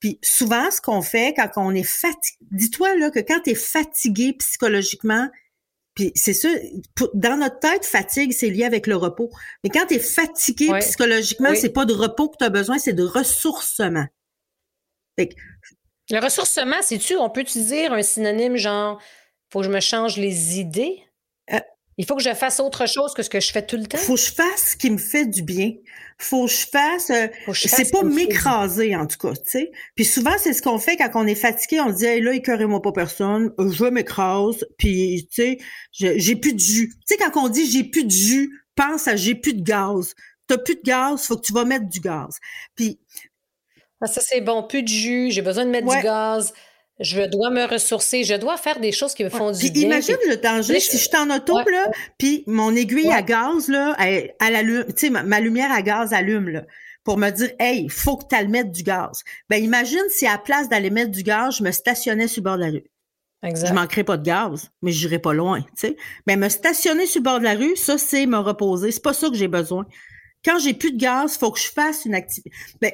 Puis 0.00 0.18
souvent, 0.22 0.70
ce 0.70 0.80
qu'on 0.80 1.02
fait 1.02 1.34
quand 1.36 1.50
on 1.56 1.74
est 1.74 1.82
fatigué, 1.82 2.38
dis-toi 2.52 2.96
là 2.96 3.10
que 3.10 3.18
quand 3.18 3.40
tu 3.44 3.50
es 3.50 3.54
fatigué 3.54 4.32
psychologiquement, 4.32 5.28
puis 5.96 6.12
c'est 6.14 6.34
ça, 6.34 6.50
dans 7.14 7.38
notre 7.38 7.58
tête, 7.58 7.86
fatigue, 7.86 8.32
c'est 8.32 8.50
lié 8.50 8.64
avec 8.64 8.86
le 8.86 8.96
repos. 8.96 9.30
Mais 9.64 9.70
quand 9.70 9.86
tu 9.86 9.94
es 9.94 9.98
fatigué 9.98 10.68
psychologiquement, 10.80 11.54
c'est 11.54 11.72
pas 11.72 11.86
de 11.86 11.94
repos 11.94 12.28
que 12.28 12.36
tu 12.36 12.44
as 12.44 12.50
besoin, 12.50 12.78
c'est 12.78 12.92
de 12.92 13.02
ressourcement. 13.02 14.06
le 15.18 16.18
ressourcement, 16.22 16.76
c'est-tu, 16.82 17.16
on 17.16 17.30
peut 17.30 17.40
utiliser 17.40 17.86
un 17.86 18.02
synonyme 18.02 18.56
genre, 18.56 19.00
faut 19.50 19.60
que 19.60 19.64
je 19.64 19.70
me 19.70 19.80
change 19.80 20.18
les 20.18 20.60
idées? 20.60 21.02
Euh, 21.96 22.02
il 22.02 22.06
faut 22.06 22.16
que 22.16 22.22
je 22.22 22.34
fasse 22.34 22.60
autre 22.60 22.86
chose 22.86 23.14
que 23.14 23.22
ce 23.22 23.30
que 23.30 23.40
je 23.40 23.50
fais 23.50 23.64
tout 23.64 23.76
le 23.76 23.86
temps. 23.86 23.98
Faut 23.98 24.14
que 24.14 24.20
je 24.20 24.32
fasse 24.32 24.72
ce 24.72 24.76
qui 24.76 24.90
me 24.90 24.98
fait 24.98 25.26
du 25.26 25.42
bien. 25.42 25.72
Faut 26.18 26.46
que 26.46 26.52
je 26.52 26.66
fasse. 26.66 27.10
Euh, 27.10 27.28
c'est 27.54 27.90
pas 27.90 28.02
m'écraser 28.02 28.96
en 28.96 29.06
tout 29.06 29.18
cas, 29.18 29.34
tu 29.34 29.42
sais. 29.44 29.72
Puis 29.94 30.04
souvent 30.04 30.34
c'est 30.38 30.52
ce 30.52 30.62
qu'on 30.62 30.78
fait 30.78 30.96
quand 30.96 31.10
on 31.14 31.26
est 31.26 31.34
fatigué. 31.34 31.80
On 31.80 31.90
dit 31.90 32.04
hey, 32.04 32.20
là, 32.20 32.32
écœurez-moi 32.32 32.82
pas 32.82 32.92
personne. 32.92 33.52
Je 33.58 33.84
m'écrase. 33.84 34.64
Puis 34.78 35.28
tu 35.32 35.42
sais, 35.42 35.58
j'ai 35.92 36.36
plus 36.36 36.54
de 36.54 36.60
jus. 36.60 36.92
Tu 37.06 37.14
sais 37.14 37.16
quand 37.16 37.40
on 37.42 37.48
dit 37.48 37.70
j'ai 37.70 37.84
plus 37.84 38.04
de 38.04 38.10
jus, 38.10 38.50
pense 38.74 39.08
à 39.08 39.16
j'ai 39.16 39.34
plus 39.34 39.54
de 39.54 39.62
gaz. 39.62 40.14
T'as 40.46 40.58
plus 40.58 40.76
de 40.76 40.82
gaz, 40.82 41.26
faut 41.26 41.36
que 41.36 41.44
tu 41.44 41.52
vas 41.52 41.64
mettre 41.64 41.88
du 41.88 42.00
gaz. 42.00 42.38
Puis 42.76 43.00
ah, 44.00 44.06
ça 44.06 44.20
c'est 44.20 44.42
bon, 44.42 44.62
plus 44.62 44.82
de 44.82 44.88
jus. 44.88 45.30
J'ai 45.30 45.42
besoin 45.42 45.64
de 45.64 45.70
mettre 45.70 45.88
du 45.88 46.02
gaz. 46.02 46.52
Je 46.98 47.22
dois 47.22 47.50
me 47.50 47.64
ressourcer, 47.64 48.24
je 48.24 48.34
dois 48.34 48.56
faire 48.56 48.80
des 48.80 48.90
choses 48.90 49.14
qui 49.14 49.22
me 49.22 49.28
font 49.28 49.52
du 49.52 49.70
bien. 49.70 49.82
Imagine 49.82 50.16
le 50.28 50.36
danger 50.36 50.80
si 50.80 50.96
je 50.96 51.02
suis 51.02 51.16
en 51.16 51.28
auto 51.28 51.58
là, 51.58 51.90
puis 52.16 52.42
mon 52.46 52.74
aiguille 52.74 53.10
à 53.10 53.22
gaz 53.22 53.68
là, 53.68 53.94
elle, 53.98 54.34
allume, 54.40 54.84
tu 54.88 55.08
sais 55.08 55.10
ma, 55.10 55.40
lumière 55.40 55.70
à 55.70 55.82
gaz 55.82 56.14
allume 56.14 56.48
là 56.48 56.62
pour 57.04 57.18
me 57.18 57.30
dire 57.30 57.50
hey, 57.60 57.88
faut 57.88 58.16
que 58.16 58.24
tu 58.28 58.34
ailles 58.34 58.48
mettre 58.48 58.72
du 58.72 58.82
gaz. 58.82 59.22
Ben 59.50 59.62
imagine 59.62 60.02
si 60.08 60.26
à 60.26 60.32
la 60.32 60.38
place 60.38 60.68
d'aller 60.70 60.90
mettre 60.90 61.10
du 61.10 61.22
gaz, 61.22 61.58
je 61.58 61.62
me 61.62 61.70
stationnais 61.70 62.28
sur 62.28 62.40
le 62.40 62.44
bord 62.44 62.56
de 62.56 62.62
la 62.62 62.70
rue. 62.70 62.84
Exact. 63.42 63.68
Je 63.68 63.74
manquerais 63.74 64.04
pas 64.04 64.16
de 64.16 64.24
gaz, 64.24 64.70
mais 64.80 64.90
j'irais 64.90 65.18
pas 65.18 65.34
loin, 65.34 65.60
tu 65.60 65.68
sais. 65.76 65.96
Ben 66.26 66.38
me 66.38 66.48
stationner 66.48 67.06
sur 67.06 67.20
le 67.20 67.24
bord 67.24 67.38
de 67.38 67.44
la 67.44 67.54
rue, 67.54 67.76
ça 67.76 67.98
c'est 67.98 68.24
me 68.24 68.38
reposer, 68.38 68.90
c'est 68.90 69.02
pas 69.02 69.12
ça 69.12 69.28
que 69.28 69.36
j'ai 69.36 69.48
besoin. 69.48 69.86
Quand 70.44 70.58
j'ai 70.58 70.72
plus 70.72 70.92
de 70.92 70.98
gaz, 70.98 71.36
faut 71.36 71.50
que 71.50 71.60
je 71.60 71.70
fasse 71.70 72.06
une 72.06 72.14
activité. 72.14 72.50
Ben 72.80 72.92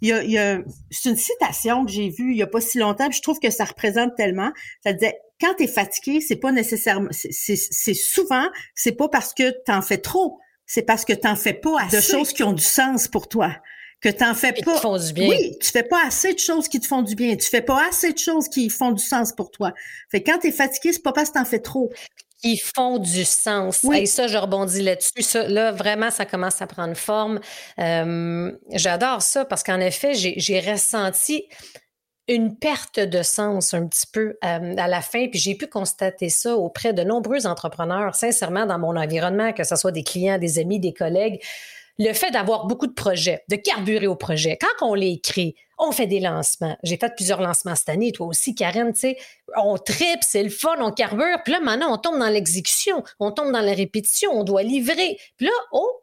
il 0.00 0.08
y 0.08 0.12
a, 0.12 0.22
il 0.22 0.30
y 0.30 0.38
a 0.38 0.60
c'est 0.90 1.10
une 1.10 1.16
citation 1.16 1.84
que 1.84 1.90
j'ai 1.92 2.08
vue 2.08 2.32
il 2.32 2.36
y 2.38 2.42
a 2.42 2.46
pas 2.46 2.60
si 2.60 2.78
longtemps, 2.78 3.08
puis 3.08 3.18
je 3.18 3.22
trouve 3.22 3.38
que 3.38 3.50
ça 3.50 3.64
représente 3.64 4.14
tellement. 4.16 4.50
Ça 4.84 4.92
disait 4.92 5.18
quand 5.40 5.54
tu 5.54 5.64
es 5.64 5.66
fatigué, 5.66 6.20
c'est 6.20 6.36
pas 6.36 6.52
nécessairement 6.52 7.08
c'est 7.10 7.94
souvent 7.94 8.46
c'est 8.74 8.92
pas 8.92 9.08
parce 9.08 9.34
que 9.34 9.50
tu 9.64 9.72
en 9.72 9.82
fais 9.82 9.98
trop, 9.98 10.38
c'est 10.66 10.82
parce 10.82 11.04
que 11.04 11.12
tu 11.12 11.26
en 11.26 11.36
fais 11.36 11.54
pas 11.54 11.82
assez 11.82 11.96
de 11.96 12.02
choses 12.02 12.32
qui 12.32 12.42
ont 12.42 12.52
du 12.52 12.62
sens 12.62 13.08
pour 13.08 13.28
toi. 13.28 13.54
Que 14.00 14.08
t'en 14.08 14.32
fais 14.32 14.54
pas. 14.54 14.76
Qui 14.76 14.80
font 14.80 14.96
du 14.96 15.12
bien. 15.12 15.28
Oui, 15.28 15.58
tu 15.60 15.70
fais 15.70 15.82
pas 15.82 16.06
assez 16.06 16.32
de 16.32 16.38
choses 16.38 16.68
qui 16.68 16.80
te 16.80 16.86
font 16.86 17.02
du 17.02 17.14
bien. 17.14 17.36
Tu 17.36 17.46
fais 17.46 17.60
pas 17.60 17.86
assez 17.86 18.14
de 18.14 18.18
choses 18.18 18.48
qui 18.48 18.70
font 18.70 18.92
du 18.92 19.04
sens 19.04 19.30
pour 19.30 19.50
toi. 19.50 19.74
Fait 20.10 20.22
quand 20.22 20.38
tu 20.38 20.46
es 20.46 20.52
fatigué, 20.52 20.94
c'est 20.94 21.02
pas 21.02 21.12
parce 21.12 21.28
que 21.28 21.34
t'en 21.34 21.44
fais 21.44 21.58
trop 21.58 21.90
qui 22.40 22.58
font 22.58 22.98
du 22.98 23.24
sens. 23.24 23.84
Et 23.84 24.06
ça, 24.06 24.26
je 24.26 24.38
rebondis 24.38 24.82
là-dessus. 24.82 25.22
Ça, 25.22 25.46
là, 25.48 25.72
vraiment, 25.72 26.10
ça 26.10 26.24
commence 26.24 26.62
à 26.62 26.66
prendre 26.66 26.94
forme. 26.94 27.40
Euh, 27.78 28.52
j'adore 28.72 29.22
ça 29.22 29.44
parce 29.44 29.62
qu'en 29.62 29.80
effet, 29.80 30.14
j'ai 30.14 30.60
ressenti 30.60 31.46
une 32.28 32.56
perte 32.56 33.00
de 33.00 33.22
sens 33.22 33.74
un 33.74 33.86
petit 33.88 34.06
peu 34.06 34.36
euh, 34.44 34.74
à 34.76 34.86
la 34.86 35.00
fin, 35.00 35.26
puis 35.26 35.40
j'ai 35.40 35.56
pu 35.56 35.66
constater 35.66 36.28
ça 36.28 36.54
auprès 36.56 36.92
de 36.92 37.02
nombreux 37.02 37.44
entrepreneurs, 37.46 38.14
sincèrement, 38.14 38.66
dans 38.66 38.78
mon 38.78 38.96
environnement, 38.96 39.52
que 39.52 39.64
ce 39.64 39.74
soit 39.74 39.90
des 39.90 40.04
clients, 40.04 40.38
des 40.38 40.60
amis, 40.60 40.78
des 40.78 40.92
collègues 40.92 41.40
le 42.00 42.14
fait 42.14 42.30
d'avoir 42.30 42.66
beaucoup 42.66 42.86
de 42.86 42.94
projets, 42.94 43.44
de 43.50 43.56
carburer 43.56 44.06
au 44.06 44.16
projet, 44.16 44.56
quand 44.58 44.88
on 44.88 44.94
les 44.94 45.10
écrit, 45.10 45.54
on 45.78 45.92
fait 45.92 46.06
des 46.06 46.18
lancements. 46.18 46.76
J'ai 46.82 46.96
fait 46.96 47.14
plusieurs 47.14 47.42
lancements 47.42 47.76
cette 47.76 47.90
année, 47.90 48.10
toi 48.10 48.26
aussi, 48.26 48.54
Karen, 48.54 48.92
tu 48.94 49.00
sais, 49.00 49.18
on 49.56 49.76
tripe, 49.76 50.20
c'est 50.22 50.42
le 50.42 50.48
fun, 50.48 50.76
on 50.80 50.92
carbure, 50.92 51.42
puis 51.44 51.52
là, 51.52 51.60
maintenant, 51.60 51.92
on 51.92 51.98
tombe 51.98 52.18
dans 52.18 52.30
l'exécution, 52.30 53.04
on 53.18 53.32
tombe 53.32 53.52
dans 53.52 53.60
la 53.60 53.74
répétition, 53.74 54.30
on 54.32 54.44
doit 54.44 54.62
livrer. 54.62 55.18
Puis 55.36 55.46
là, 55.46 55.52
oh, 55.72 56.00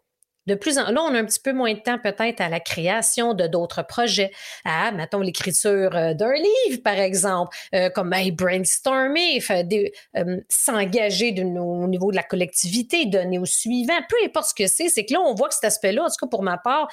de 0.47 0.55
plus 0.55 0.79
en 0.79 0.89
là, 0.91 1.01
on 1.01 1.13
a 1.13 1.19
un 1.19 1.25
petit 1.25 1.39
peu 1.39 1.53
moins 1.53 1.73
de 1.73 1.79
temps 1.79 1.99
peut-être 1.99 2.41
à 2.41 2.49
la 2.49 2.59
création 2.59 3.33
de 3.33 3.47
d'autres 3.47 3.85
projets, 3.85 4.31
à, 4.65 4.91
mettons, 4.91 5.19
l'écriture 5.19 5.95
euh, 5.95 6.13
d'un 6.13 6.33
livre, 6.33 6.81
par 6.83 6.97
exemple, 6.97 7.55
euh, 7.75 7.89
comme 7.89 8.13
hey, 8.13 8.31
brainstormer, 8.31 9.43
euh, 9.51 10.37
s'engager 10.49 11.35
au 11.41 11.87
niveau 11.87 12.11
de 12.11 12.15
la 12.15 12.23
collectivité, 12.23 13.05
donner 13.05 13.39
au 13.39 13.45
suivant, 13.45 13.99
peu 14.09 14.15
importe 14.25 14.49
ce 14.49 14.55
que 14.55 14.67
c'est, 14.67 14.89
c'est 14.89 15.05
que 15.05 15.13
là, 15.13 15.19
on 15.21 15.35
voit 15.35 15.49
que 15.49 15.55
cet 15.55 15.65
aspect-là, 15.65 16.03
en 16.03 16.07
tout 16.07 16.25
cas 16.25 16.27
pour 16.27 16.43
ma 16.43 16.57
part, 16.57 16.87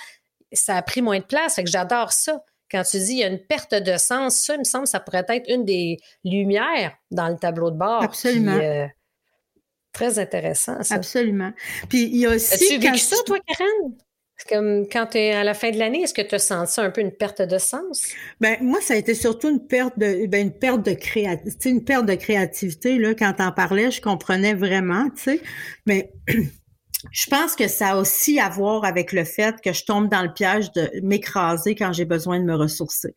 ça 0.53 0.77
a 0.77 0.83
pris 0.83 1.01
moins 1.01 1.19
de 1.19 1.25
place, 1.25 1.55
fait 1.55 1.65
que 1.65 1.71
j'adore 1.71 2.13
ça. 2.13 2.45
Quand 2.71 2.83
tu 2.83 2.99
dis 2.99 3.13
il 3.13 3.19
y 3.19 3.25
a 3.25 3.29
une 3.29 3.45
perte 3.45 3.75
de 3.75 3.97
sens, 3.97 4.37
ça, 4.37 4.55
il 4.55 4.61
me 4.61 4.65
semble, 4.65 4.87
ça 4.89 4.99
pourrait 4.99 5.25
être 5.29 5.49
une 5.49 5.65
des 5.65 5.99
lumières 6.25 6.97
dans 7.11 7.29
le 7.29 7.37
tableau 7.37 7.71
de 7.71 7.77
bord. 7.77 8.03
Absolument. 8.03 8.89
Très 9.95 10.19
intéressant, 10.19 10.83
ça. 10.83 10.97
Absolument. 10.97 11.53
Puis 11.89 12.03
il 12.03 12.17
y 12.17 12.27
a 12.27 12.35
aussi. 12.35 12.55
As-tu 12.55 12.79
vécu 12.79 12.99
ça, 12.99 13.17
toi, 13.25 13.39
Karen? 13.47 13.95
Comme 14.49 14.87
quand 14.91 15.07
tu 15.07 15.19
es 15.19 15.33
à 15.33 15.45
la 15.45 15.55
fin 15.55 15.71
de 15.71 15.79
l'année, 15.79 16.03
est-ce 16.03 16.13
que 16.13 16.21
tu 16.21 16.35
as 16.35 16.41
senti 16.41 16.81
un 16.81 16.91
peu 16.91 17.01
une 17.01 17.13
perte 17.13 17.41
de 17.41 17.57
sens? 17.57 18.09
Ben 18.41 18.57
moi, 18.61 18.81
ça 18.83 18.95
a 18.95 18.97
été 18.97 19.15
surtout 19.15 19.49
une 19.49 19.65
perte 19.65 19.97
de 19.97 20.27
ben, 20.27 20.49
une 20.49 20.53
perte 20.53 20.85
de 20.85 20.93
créativité. 20.93 21.71
Une 21.71 21.85
perte 21.85 22.07
de 22.07 22.15
créativité, 22.15 22.99
là, 22.99 23.15
quand 23.15 23.33
t'en 23.35 23.53
parlais, 23.53 23.93
je 23.93 24.03
comprenais 24.03 24.55
vraiment, 24.55 25.09
tu 25.11 25.23
sais. 25.23 25.41
Mais 25.87 26.13
je 27.13 27.27
pense 27.31 27.55
que 27.55 27.69
ça 27.69 27.91
a 27.91 27.97
aussi 27.97 28.41
à 28.41 28.49
voir 28.49 28.85
avec 28.85 29.13
le 29.13 29.25
fait 29.25 29.55
que 29.63 29.73
je 29.73 29.85
tombe 29.85 30.11
dans 30.11 30.23
le 30.23 30.33
piège 30.35 30.73
de 30.73 30.91
m'écraser 31.03 31.77
quand 31.77 31.93
j'ai 31.93 32.05
besoin 32.05 32.41
de 32.41 32.45
me 32.45 32.57
ressourcer. 32.57 33.15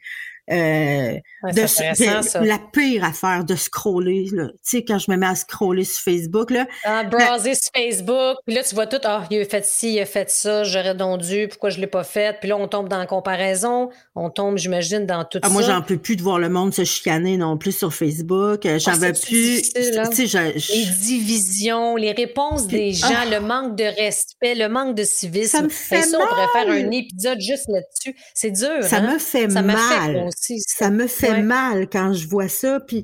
Euh, 0.50 1.16
de, 1.44 2.46
la 2.46 2.58
pire 2.72 3.04
affaire 3.04 3.44
de 3.44 3.56
scroller, 3.56 4.28
tu 4.32 4.40
sais, 4.62 4.84
quand 4.86 4.98
je 4.98 5.12
me 5.12 5.18
mets 5.18 5.26
à 5.26 5.36
scroller 5.36 5.84
sur 5.84 6.02
Facebook, 6.02 6.52
là. 6.52 6.66
Ah, 6.86 7.04
browser 7.04 7.54
sur 7.56 7.70
Facebook, 7.76 8.38
puis 8.46 8.56
là, 8.56 8.64
tu 8.64 8.74
vois 8.74 8.88
tout, 8.88 9.02
ah, 9.04 9.26
il 9.30 9.42
a 9.42 9.46
fait 9.46 9.66
ci, 9.66 9.96
il 9.96 10.00
a 10.00 10.06
fait 10.06 10.30
ça, 10.30 10.64
j'aurais 10.64 10.96
donc 10.96 11.22
dû, 11.22 11.50
pourquoi 11.50 11.70
je 11.70 11.82
l'ai 11.82 11.88
pas 11.88 12.06
fait? 12.06 12.38
Puis 12.40 12.48
là, 12.48 12.56
on 12.56 12.70
tombe 12.70 12.88
dans 12.88 12.98
la 12.98 13.06
comparaison, 13.06 13.90
on 14.16 14.30
tombe, 14.30 14.58
j'imagine, 14.58 15.06
dans 15.06 15.26
tout 15.26 15.40
ah, 15.42 15.48
ça. 15.48 15.54
Moi, 15.54 15.64
j'en 15.64 15.82
peux 15.82 15.98
plus 15.98 16.16
de 16.16 16.22
voir 16.22 16.40
le 16.40 16.48
monde 16.48 16.74
se 16.74 16.86
chicaner 16.86 17.36
non 17.36 17.58
plus 17.58 17.78
sur 17.78 17.94
Facebook. 17.94 18.62
J'en 18.64 18.94
ah, 18.94 18.96
veux 18.96 19.12
plus. 19.12 19.70
Hein? 19.76 20.52
Les 20.56 20.86
divisions, 20.86 21.98
les 21.98 22.14
réponses 22.14 22.68
des 22.68 22.94
gens, 22.94 23.08
ah. 23.10 23.26
le 23.30 23.42
manque 23.42 23.76
de 23.76 23.84
respect, 23.84 24.56
le 24.56 24.70
manque 24.70 24.96
de 24.96 25.04
civisme. 25.04 25.58
Ça 25.58 25.62
me 25.62 25.70
fait 25.70 26.04
ça, 26.04 26.18
on 26.22 26.26
pourrait 26.26 26.48
faire 26.54 26.70
un 26.70 26.92
épisode 26.92 27.42
juste 27.42 27.68
là-dessus. 27.68 28.16
C'est 28.34 28.52
dur. 28.52 28.84
Ça 28.84 28.98
hein? 28.98 29.14
me 29.14 29.20
fait 29.20 29.50
ça 29.50 29.62
mal 29.62 30.30
ça. 30.38 30.90
me 30.90 31.08
fait 31.08 31.42
mal 31.42 31.90
quand 31.90 32.14
je 32.14 32.28
vois 32.28 32.48
ça, 32.48 32.80
puis, 32.80 33.04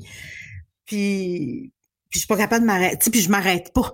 puis, 0.86 1.72
puis 2.10 2.14
je 2.14 2.20
suis 2.20 2.28
pas 2.28 2.38
capable 2.38 2.62
de 2.62 2.68
m'arrêter, 2.68 3.10
puis 3.10 3.22
je 3.22 3.30
m'arrête 3.30 3.74
pas. 3.74 3.94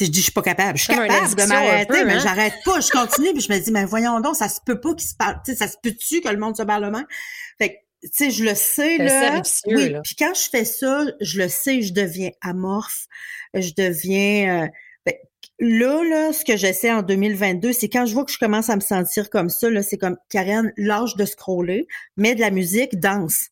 je 0.00 0.06
dis 0.06 0.18
je 0.18 0.24
suis 0.24 0.32
pas 0.32 0.42
capable. 0.42 0.78
Je 0.78 0.84
suis 0.84 0.94
capable 0.94 1.34
de 1.34 1.48
m'arrêter, 1.48 2.04
mais 2.04 2.14
hein? 2.14 2.20
j'arrête 2.22 2.54
pas. 2.64 2.80
Je 2.80 2.90
continue, 2.92 3.32
puis 3.32 3.42
je 3.42 3.52
me 3.52 3.58
dis, 3.58 3.70
mais 3.70 3.84
voyons 3.84 4.20
donc, 4.20 4.36
ça 4.36 4.48
se 4.48 4.60
peut 4.64 4.80
pas 4.80 4.94
qu'il 4.94 5.08
se 5.08 5.14
parle. 5.14 5.40
ça 5.44 5.68
se 5.68 5.76
peut-tu 5.82 6.20
que 6.20 6.28
le 6.28 6.38
monde 6.38 6.56
se 6.56 6.62
parle 6.62 6.90
même? 6.90 7.06
Fait 7.58 7.78
tu 8.02 8.08
sais, 8.12 8.30
je 8.32 8.42
le 8.42 8.56
sais, 8.56 8.98
là. 8.98 9.40
oui, 9.66 9.94
puis 10.02 10.16
quand 10.18 10.34
je 10.34 10.50
fais 10.50 10.64
ça, 10.64 11.04
je 11.20 11.38
le 11.38 11.48
sais, 11.48 11.82
je 11.82 11.92
deviens 11.92 12.30
amorphe. 12.40 13.06
Je 13.54 13.70
deviens... 13.76 14.64
Euh, 14.64 14.68
là, 15.62 16.02
là, 16.02 16.32
ce 16.32 16.44
que 16.44 16.56
j'essaie 16.56 16.92
en 16.92 17.02
2022, 17.02 17.72
c'est 17.72 17.88
quand 17.88 18.04
je 18.04 18.14
vois 18.14 18.24
que 18.24 18.32
je 18.32 18.38
commence 18.38 18.68
à 18.68 18.74
me 18.74 18.80
sentir 18.80 19.30
comme 19.30 19.48
ça, 19.48 19.70
là, 19.70 19.82
c'est 19.82 19.96
comme, 19.96 20.16
Karen, 20.28 20.72
lâche 20.76 21.14
de 21.14 21.24
scroller, 21.24 21.86
mets 22.16 22.34
de 22.34 22.40
la 22.40 22.50
musique, 22.50 22.98
danse. 22.98 23.46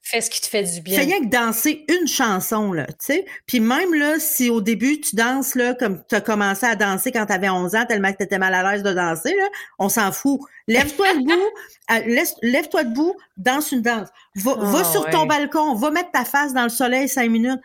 Fais 0.00 0.22
ce 0.22 0.30
qui 0.30 0.40
te 0.40 0.46
fait 0.46 0.62
du 0.62 0.80
bien. 0.80 0.96
Fais 0.96 1.04
rien 1.04 1.20
que 1.20 1.26
danser 1.26 1.84
une 1.86 2.08
chanson, 2.08 2.72
là, 2.72 2.86
tu 2.86 2.94
sais. 3.00 3.26
Puis 3.46 3.60
même, 3.60 3.92
là, 3.92 4.18
si 4.18 4.48
au 4.48 4.62
début, 4.62 5.02
tu 5.02 5.16
danses, 5.16 5.54
là, 5.54 5.74
comme 5.74 6.02
tu 6.08 6.14
as 6.14 6.22
commencé 6.22 6.64
à 6.64 6.76
danser 6.76 7.12
quand 7.12 7.26
tu 7.26 7.32
avais 7.34 7.50
11 7.50 7.74
ans, 7.74 7.84
tellement 7.84 8.10
que 8.12 8.16
tu 8.16 8.22
étais 8.22 8.38
mal 8.38 8.54
à 8.54 8.72
l'aise 8.72 8.82
de 8.82 8.94
danser, 8.94 9.34
là, 9.34 9.44
on 9.78 9.90
s'en 9.90 10.10
fout. 10.10 10.40
Lève-toi 10.66 11.08
debout, 11.12 12.38
lève-toi 12.42 12.84
debout, 12.84 13.14
danse 13.36 13.70
une 13.70 13.82
danse. 13.82 14.08
Va, 14.34 14.54
va 14.54 14.80
ah, 14.80 14.84
sur 14.84 15.10
ton 15.10 15.26
balcon, 15.26 15.74
va 15.74 15.90
mettre 15.90 16.10
ta 16.10 16.24
face 16.24 16.54
dans 16.54 16.62
le 16.62 16.70
soleil 16.70 17.06
cinq 17.06 17.30
minutes. 17.30 17.60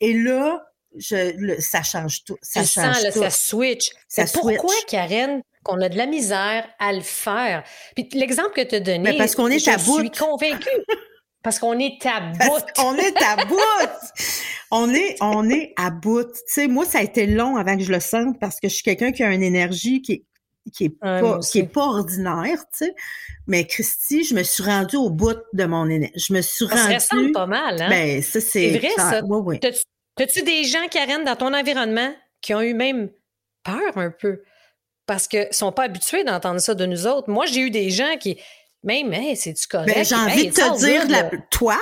Et 0.00 0.12
là, 0.12 0.67
je, 0.96 1.56
ça 1.60 1.82
change 1.82 2.24
tout. 2.24 2.36
Ça 2.42 2.64
change 2.64 3.00
sens, 3.00 3.14
ça 3.14 3.30
switch. 3.30 3.90
Ça 4.08 4.24
pourquoi, 4.32 4.74
Karen, 4.86 5.42
qu'on 5.62 5.80
a 5.80 5.88
de 5.88 5.96
la 5.96 6.06
misère 6.06 6.68
à 6.78 6.92
le 6.92 7.00
faire? 7.00 7.64
Puis 7.94 8.08
l'exemple 8.14 8.52
que 8.54 8.62
tu 8.62 8.76
as 8.76 8.80
donné, 8.80 9.16
parce 9.18 9.34
qu'on 9.34 9.48
est 9.48 9.66
à 9.68 9.76
bout. 9.76 9.98
Je 9.98 10.02
suis 10.02 10.10
convaincue. 10.10 10.68
Parce 11.42 11.58
qu'on 11.58 11.78
est 11.78 12.04
à 12.04 12.20
bout. 12.20 12.64
on 12.78 12.94
est 12.96 13.16
à 13.22 13.44
bout. 13.44 13.58
on 14.70 14.92
est, 14.92 15.16
on 15.20 15.48
est 15.48 15.72
à 15.76 15.90
bout. 15.90 16.24
Tu 16.24 16.40
sais, 16.46 16.68
moi, 16.68 16.84
ça 16.84 16.98
a 16.98 17.02
été 17.02 17.26
long 17.26 17.56
avant 17.56 17.76
que 17.76 17.84
je 17.84 17.92
le 17.92 18.00
sente 18.00 18.38
parce 18.40 18.58
que 18.60 18.68
je 18.68 18.74
suis 18.74 18.82
quelqu'un 18.82 19.12
qui 19.12 19.22
a 19.22 19.32
une 19.32 19.42
énergie 19.42 20.02
qui 20.02 20.12
est 20.12 20.24
qui 20.74 20.84
est 20.84 20.98
pas 21.00 21.38
qui 21.40 21.60
est 21.60 21.72
pas 21.72 21.84
ordinaire, 21.84 22.58
tu 22.76 22.84
sais. 22.84 22.94
Mais 23.46 23.66
Christy, 23.66 24.24
je 24.24 24.34
me 24.34 24.42
suis 24.42 24.62
rendue 24.62 24.96
au 24.96 25.08
bout 25.08 25.38
de 25.54 25.64
mon 25.64 25.88
énergie. 25.88 26.12
Je 26.16 26.32
me 26.34 26.42
suis 26.42 26.66
rendue. 26.66 26.80
Ça 26.80 26.94
ressemble 26.94 27.32
pas 27.32 27.46
mal, 27.46 27.80
hein? 27.80 27.88
Ben, 27.88 28.22
ça 28.22 28.40
c'est. 28.40 28.76
vrai 28.76 28.90
ça. 28.96 29.22
Oui, 29.24 29.58
oui. 29.62 29.70
As-tu 30.18 30.42
des 30.42 30.64
gens, 30.64 30.86
Karen, 30.90 31.24
dans 31.24 31.36
ton 31.36 31.54
environnement 31.54 32.12
qui 32.40 32.54
ont 32.54 32.60
eu 32.60 32.74
même 32.74 33.10
peur 33.64 33.96
un 33.96 34.10
peu? 34.10 34.42
Parce 35.06 35.26
qu'ils 35.28 35.48
ne 35.48 35.54
sont 35.54 35.72
pas 35.72 35.84
habitués 35.84 36.24
d'entendre 36.24 36.60
ça 36.60 36.74
de 36.74 36.84
nous 36.86 37.06
autres? 37.06 37.30
Moi, 37.30 37.46
j'ai 37.46 37.60
eu 37.60 37.70
des 37.70 37.90
gens 37.90 38.16
qui, 38.18 38.38
même, 38.82 39.12
hey, 39.12 39.36
c'est-tu 39.36 39.66
correct? 39.66 39.94
Ben, 39.94 40.04
j'ai 40.04 40.14
envie 40.14 40.48
de 40.48 40.52
te 40.54 40.78
dire, 40.78 41.30
toi, 41.50 41.78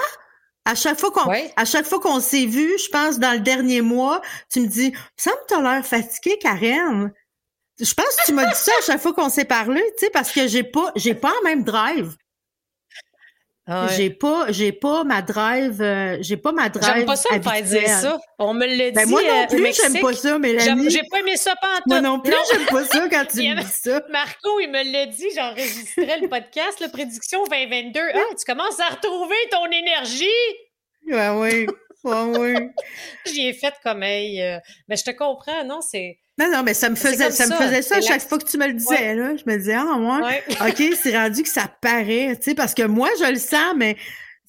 à 0.65 0.75
chaque 0.75 0.99
fois 0.99 1.11
qu'on, 1.11 1.31
à 1.31 1.65
chaque 1.65 1.87
fois 1.87 2.01
qu'on 2.01 2.21
s'est 2.21 2.47
vu, 2.47 2.71
je 2.79 2.89
pense 2.89 3.19
dans 3.19 3.33
le 3.33 3.41
dernier 3.41 3.81
mois, 3.81 4.21
tu 4.53 4.61
me 4.61 4.67
dis, 4.67 4.93
ça 5.17 5.31
me 5.31 5.47
t'as 5.49 5.61
l'air 5.61 5.85
fatiguée, 5.85 6.39
Karen. 6.39 7.13
Je 7.79 7.95
pense 7.95 8.17
que 8.17 8.25
tu 8.25 8.33
m'as 8.33 8.47
dit 8.47 8.59
ça 8.59 8.73
à 8.79 8.83
chaque 8.87 9.01
fois 9.01 9.13
qu'on 9.13 9.29
s'est 9.29 9.45
parlé, 9.45 9.83
tu 9.99 10.07
sais, 10.07 10.11
parce 10.11 10.33
que 10.33 10.49
j'ai 10.49 10.65
pas, 10.65 10.93
j'ai 10.97 11.15
pas 11.15 11.33
le 11.43 11.49
même 11.49 11.63
drive. 11.63 12.17
Ah 13.69 13.89
j'ai 13.97 14.11
pas, 14.11 14.47
j'ai 14.51 14.71
pas 14.71 15.03
ma 15.03 15.23
drive, 15.23 15.83
euh, 15.83 16.19
j'ai 16.21 16.37
pas 16.37 16.53
ma 16.53 16.69
drive. 16.69 16.95
J'aime 16.95 17.05
pas 17.07 17.17
ça 17.17 17.37
me 17.37 17.43
faire 17.43 17.63
dire 17.63 17.89
ça. 17.89 18.19
On 18.39 18.55
me 18.55 18.65
l'a 18.65 18.93
ben, 18.93 19.05
dit. 19.05 19.11
moi 19.11 19.23
non 19.23 19.43
euh, 19.43 19.47
plus, 19.49 19.75
j'aime 19.75 20.01
pas 20.01 20.13
ça, 20.13 20.39
Mélanie. 20.39 20.89
J'ai 20.89 21.03
pas 21.11 21.19
aimé 21.19 21.37
ça 21.37 21.55
pendant 21.61 21.83
Moi 21.87 22.01
non 22.01 22.21
plus, 22.21 22.33
j'aime 22.53 22.67
pas 22.67 22.85
ça 22.85 23.09
quand 23.09 23.25
tu 23.25 23.39
me 23.39 23.61
dis 23.61 23.67
ça. 23.67 24.03
Marco, 24.11 24.61
il 24.61 24.71
me 24.71 24.93
l'a 24.93 25.07
dit, 25.07 25.27
j'enregistrais 25.35 26.21
le 26.21 26.29
podcast, 26.29 26.79
la 26.79 26.89
prédiction 26.91 27.45
2022. 27.45 28.01
Ah, 28.15 28.21
tu 28.39 28.45
commences 28.45 28.79
à 28.79 28.95
retrouver 28.95 29.35
ton 29.51 29.67
énergie. 29.67 30.27
Ouais, 31.09 31.29
oui. 31.31 31.67
Ouais, 32.05 32.39
oui. 32.39 32.55
J'y 33.27 33.49
ai 33.49 33.53
fait 33.53 33.75
comme, 33.83 34.05
hey, 34.05 34.41
euh, 34.43 34.59
mais 34.87 34.97
je 34.97 35.03
te 35.03 35.11
comprends, 35.11 35.65
non, 35.65 35.81
c'est 35.81 36.19
non, 36.39 36.51
non, 36.51 36.63
mais 36.63 36.75
ça 36.75 36.91
me 36.91 36.97
faisait 36.97 37.31
ça, 37.31 37.47
me 37.47 37.55
faisait 37.55 37.83
ça 37.83 37.97
à 37.97 38.01
chaque 38.01 38.23
fois 38.29 38.39
que 38.39 38.45
tu 38.45 38.59
me 38.59 38.67
le 38.67 38.75
disais, 38.75 39.15
là. 39.15 39.37
Je 39.37 39.51
me 39.51 39.57
disais, 39.57 39.75
ah, 39.75 39.97
moi, 39.99 40.21
OK, 40.69 40.83
c'est 41.03 41.17
rendu 41.17 41.43
que 41.43 41.49
ça 41.49 41.71
paraît, 41.81 42.37
tu 42.37 42.51
sais, 42.51 42.55
parce 42.55 42.75
que 42.75 42.83
moi, 42.83 43.09
je 43.19 43.33
le 43.33 43.39
sens, 43.39 43.75
mais, 43.75 43.95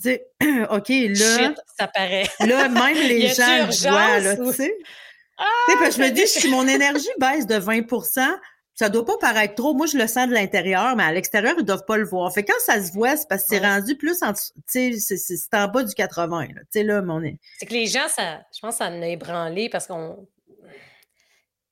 tu 0.02 0.10
sais, 0.10 0.28
OK, 0.69 0.89
là. 0.89 1.38
Shit, 1.38 1.58
ça 1.80 1.88
paraît. 1.88 2.28
Là, 2.41 2.67
même 2.67 2.97
les 3.08 3.30
gens 3.30 3.65
le 3.65 3.89
voient, 3.89 4.19
là, 4.19 4.36
tu 4.36 4.54
sais. 4.54 4.73
Ah, 5.38 5.89
je 5.89 6.02
me 6.02 6.10
dis, 6.10 6.28
si 6.28 6.50
mon 6.50 6.67
énergie 6.67 7.08
baisse 7.19 7.45
de 7.45 7.56
20% 7.56 8.38
ça 8.78 8.89
doit 8.89 9.06
pas 9.06 9.17
paraître 9.17 9.56
trop. 9.56 9.73
Moi, 9.73 9.88
je 9.88 9.97
le 9.97 10.06
sens 10.06 10.28
de 10.28 10.34
l'intérieur, 10.34 10.95
mais 10.95 11.04
à 11.04 11.12
l'extérieur, 11.12 11.56
ils 11.58 11.65
doivent 11.65 11.86
pas 11.86 11.97
le 11.97 12.06
voir. 12.06 12.32
Fait 12.32 12.43
quand 12.43 12.60
ça 12.60 12.82
se 12.84 12.91
voit, 12.91 13.17
c'est 13.17 13.28
parce 13.28 13.41
que 13.41 13.56
c'est 13.56 13.65
rendu 13.65 13.97
plus 13.97 14.21
en, 14.21 14.34
tu 14.34 15.00
sais, 15.00 15.17
c'est 15.17 15.54
en 15.56 15.67
bas 15.67 15.84
du 15.84 15.95
80, 15.95 16.41
là. 16.41 16.47
Tu 16.47 16.65
sais, 16.69 16.84
là, 16.84 17.02
mon... 17.02 17.19
C'est 17.58 17.65
que 17.65 17.73
les 17.73 17.88
gens, 17.88 18.08
ça, 18.08 18.41
je 18.54 18.60
pense 18.60 18.76
que 18.76 18.78
ça 18.78 18.91
en 18.91 19.02
a 19.02 19.08
ébranlé 19.08 19.67
parce 19.69 19.88
qu'on, 19.88 20.28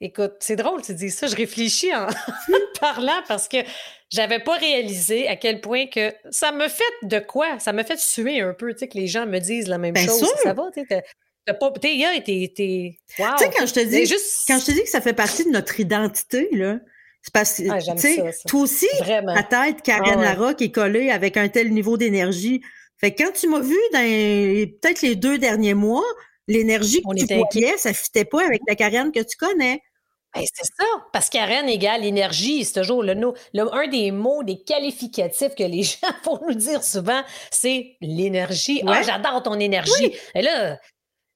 Écoute, 0.01 0.33
c'est 0.39 0.57
drôle, 0.57 0.81
tu 0.81 0.93
dis 0.93 1.09
ça. 1.09 1.27
Je 1.27 1.35
réfléchis 1.35 1.93
en 1.95 2.07
parlant 2.81 3.21
parce 3.27 3.47
que 3.47 3.57
j'avais 4.09 4.39
pas 4.39 4.57
réalisé 4.57 5.27
à 5.27 5.35
quel 5.35 5.61
point 5.61 5.87
que 5.87 6.13
ça 6.29 6.51
me 6.51 6.67
fait 6.67 6.83
de 7.03 7.19
quoi? 7.19 7.59
Ça 7.59 7.73
me 7.73 7.83
fait 7.83 7.99
suer 7.99 8.41
un 8.41 8.53
peu, 8.53 8.73
tu 8.73 8.79
sais, 8.79 8.87
que 8.87 8.97
les 8.97 9.07
gens 9.07 9.25
me 9.25 9.39
disent 9.39 9.67
la 9.67 9.77
même 9.77 9.95
chose. 9.95 10.29
Ça 10.43 10.53
va, 10.53 10.69
tu 10.73 10.85
sais. 10.87 11.03
T'as 11.45 11.53
pas, 11.53 11.71
t'es, 11.71 12.03
t'es, 12.25 12.53
t'es, 12.55 12.97
wow. 13.19 13.27
Tu 13.37 13.43
sais, 13.43 13.51
quand 13.55 13.67
je 13.67 13.73
te 13.73 13.79
dis, 13.79 14.05
juste... 14.07 14.45
quand 14.47 14.59
je 14.59 14.65
te 14.65 14.71
dis 14.71 14.81
que 14.81 14.89
ça 14.89 14.99
fait 14.99 15.13
partie 15.13 15.45
de 15.45 15.51
notre 15.51 15.79
identité, 15.79 16.49
là, 16.51 16.79
c'est 17.21 17.33
parce 17.33 17.57
que, 17.57 17.69
ah, 17.69 17.93
tu 17.93 17.99
sais, 17.99 18.31
toi 18.47 18.61
aussi, 18.61 18.87
ta 18.99 19.43
tête, 19.43 19.81
Karen 19.83 20.19
ah, 20.19 20.23
Larocque 20.23 20.61
est 20.63 20.71
collée 20.71 21.11
avec 21.11 21.37
un 21.37 21.47
tel 21.47 21.71
niveau 21.71 21.97
d'énergie. 21.97 22.61
Fait 22.97 23.13
que 23.13 23.23
quand 23.23 23.31
tu 23.31 23.47
m'as 23.47 23.59
vu 23.59 23.77
dans 23.93 23.99
peut-être 23.99 25.01
les 25.01 25.15
deux 25.15 25.37
derniers 25.37 25.73
mois, 25.75 26.05
l'énergie 26.47 27.01
que 27.01 27.25
tu 27.25 27.35
voyais, 27.61 27.77
ça 27.77 27.93
fitait 27.93 28.25
pas 28.25 28.45
avec 28.45 28.61
la 28.67 28.75
Karen 28.75 29.11
que 29.11 29.19
tu 29.21 29.37
connais. 29.37 29.81
Ben, 30.35 30.43
c'est 30.53 30.65
ça, 30.65 30.83
parce 31.13 31.29
qu'Aren 31.29 31.69
égale 31.69 32.03
énergie. 32.03 32.65
C'est 32.65 32.81
toujours 32.81 33.03
le, 33.03 33.13
le, 33.13 33.73
un 33.73 33.87
des 33.87 34.11
mots, 34.11 34.43
des 34.43 34.61
qualificatifs 34.63 35.55
que 35.55 35.63
les 35.63 35.83
gens 35.83 35.97
vont 36.25 36.41
nous 36.47 36.53
dire 36.55 36.83
souvent, 36.83 37.23
c'est 37.51 37.95
l'énergie. 38.01 38.83
Ah, 38.85 39.01
j'adore 39.01 39.41
ton 39.43 39.57
énergie. 39.59 40.13
Et 40.33 40.41
là, 40.41 40.77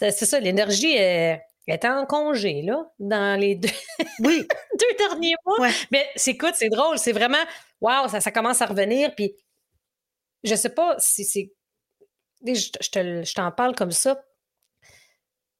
c'est 0.02 0.26
ça, 0.26 0.39
l'énergie 0.41 0.93
est, 0.98 1.41
était 1.65 1.88
en 1.88 2.06
congé, 2.06 2.62
là, 2.62 2.91
dans 3.00 3.39
les 3.39 3.56
deux, 3.56 3.69
Oui, 4.19 4.45
deux 4.80 4.98
derniers 4.98 5.36
mois. 5.45 5.62
Ouais. 5.62 5.72
Mais 5.91 6.06
c'est, 6.17 6.32
écoute, 6.32 6.56
c'est 6.56 6.69
drôle. 6.69 6.98
C'est 7.00 7.13
vraiment, 7.13 7.38
waouh, 7.80 8.10
ça, 8.10 8.19
ça 8.19 8.32
commence 8.32 8.62
à 8.62 8.65
revenir. 8.65 9.15
Puis, 9.15 9.34
je 10.43 10.56
sais 10.56 10.69
pas 10.74 10.95
si 11.00 11.24
c'est. 11.24 11.54
Je, 12.45 12.54
je 12.82 12.89
te- 12.89 13.24
je 13.24 13.34
t'en 13.34 13.52
parle 13.52 13.76
comme 13.76 13.91
ça. 13.91 14.22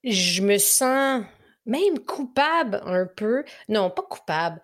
Je 0.04 0.42
me 0.42 0.58
sens 0.58 1.24
même 1.66 2.00
coupable 2.00 2.82
un 2.86 3.06
peu. 3.06 3.44
Non, 3.68 3.90
pas 3.90 4.02
coupable. 4.04 4.62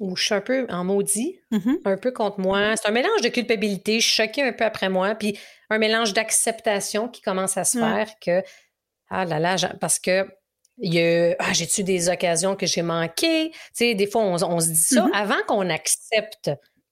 Ou 0.00 0.16
je 0.16 0.24
suis 0.24 0.34
un 0.34 0.40
peu 0.40 0.66
en 0.70 0.84
maudit, 0.84 1.40
Mhm. 1.50 1.78
un 1.84 1.96
peu 1.98 2.10
contre 2.10 2.40
moi. 2.40 2.74
C'est 2.76 2.88
un 2.88 2.92
mélange 2.92 3.20
de 3.22 3.28
culpabilité. 3.28 4.00
Je 4.00 4.06
suis 4.06 4.22
choquée 4.26 4.42
un 4.42 4.52
peu 4.52 4.64
après 4.64 4.88
moi. 4.88 5.14
Puis 5.14 5.38
un 5.68 5.78
mélange 5.78 6.12
d'acceptation 6.14 7.08
qui 7.08 7.20
commence 7.20 7.56
à 7.56 7.64
se 7.64 7.78
faire 7.78 8.10
que. 8.20 8.42
Ah 9.10 9.24
là 9.24 9.38
là, 9.38 9.56
parce 9.80 9.98
que. 9.98 10.26
Ah, 11.38 11.52
j'ai-tu 11.52 11.82
des 11.84 12.08
occasions 12.08 12.56
que 12.56 12.64
j'ai 12.66 12.80
manquées? 12.82 13.50
Tu 13.50 13.58
sais, 13.74 13.94
des 13.94 14.06
fois, 14.06 14.22
on, 14.22 14.42
on 14.42 14.60
se 14.60 14.68
dit 14.68 14.76
ça 14.76 15.04
Mhm. 15.04 15.12
avant 15.14 15.42
qu'on 15.46 15.68
accepte 15.68 16.50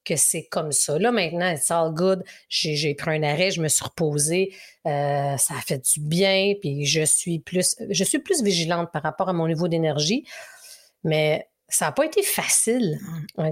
que 0.09 0.17
c'est 0.17 0.45
comme 0.45 0.73
ça. 0.73 0.99
Là, 0.99 1.13
maintenant, 1.13 1.51
it's 1.53 1.71
all 1.71 1.93
good. 1.93 2.25
J'ai, 2.49 2.95
pris 2.95 3.11
un 3.11 3.23
arrêt, 3.23 3.51
je 3.51 3.61
me 3.61 3.69
suis 3.69 3.85
reposée. 3.85 4.55
Euh, 4.87 5.37
ça 5.37 5.55
a 5.55 5.61
fait 5.61 5.79
du 5.79 6.01
bien, 6.01 6.55
puis 6.61 6.87
je 6.87 7.05
suis 7.05 7.39
plus, 7.39 7.77
je 7.91 8.05
suis 8.05 8.19
plus 8.19 8.43
vigilante 8.43 8.91
par 8.93 9.03
rapport 9.03 9.29
à 9.29 9.33
mon 9.33 9.47
niveau 9.47 9.69
d'énergie. 9.69 10.25
Mais 11.05 11.49
ça 11.69 11.87
n'a 11.87 11.93
pas 11.93 12.07
été 12.07 12.23
facile. 12.23 12.99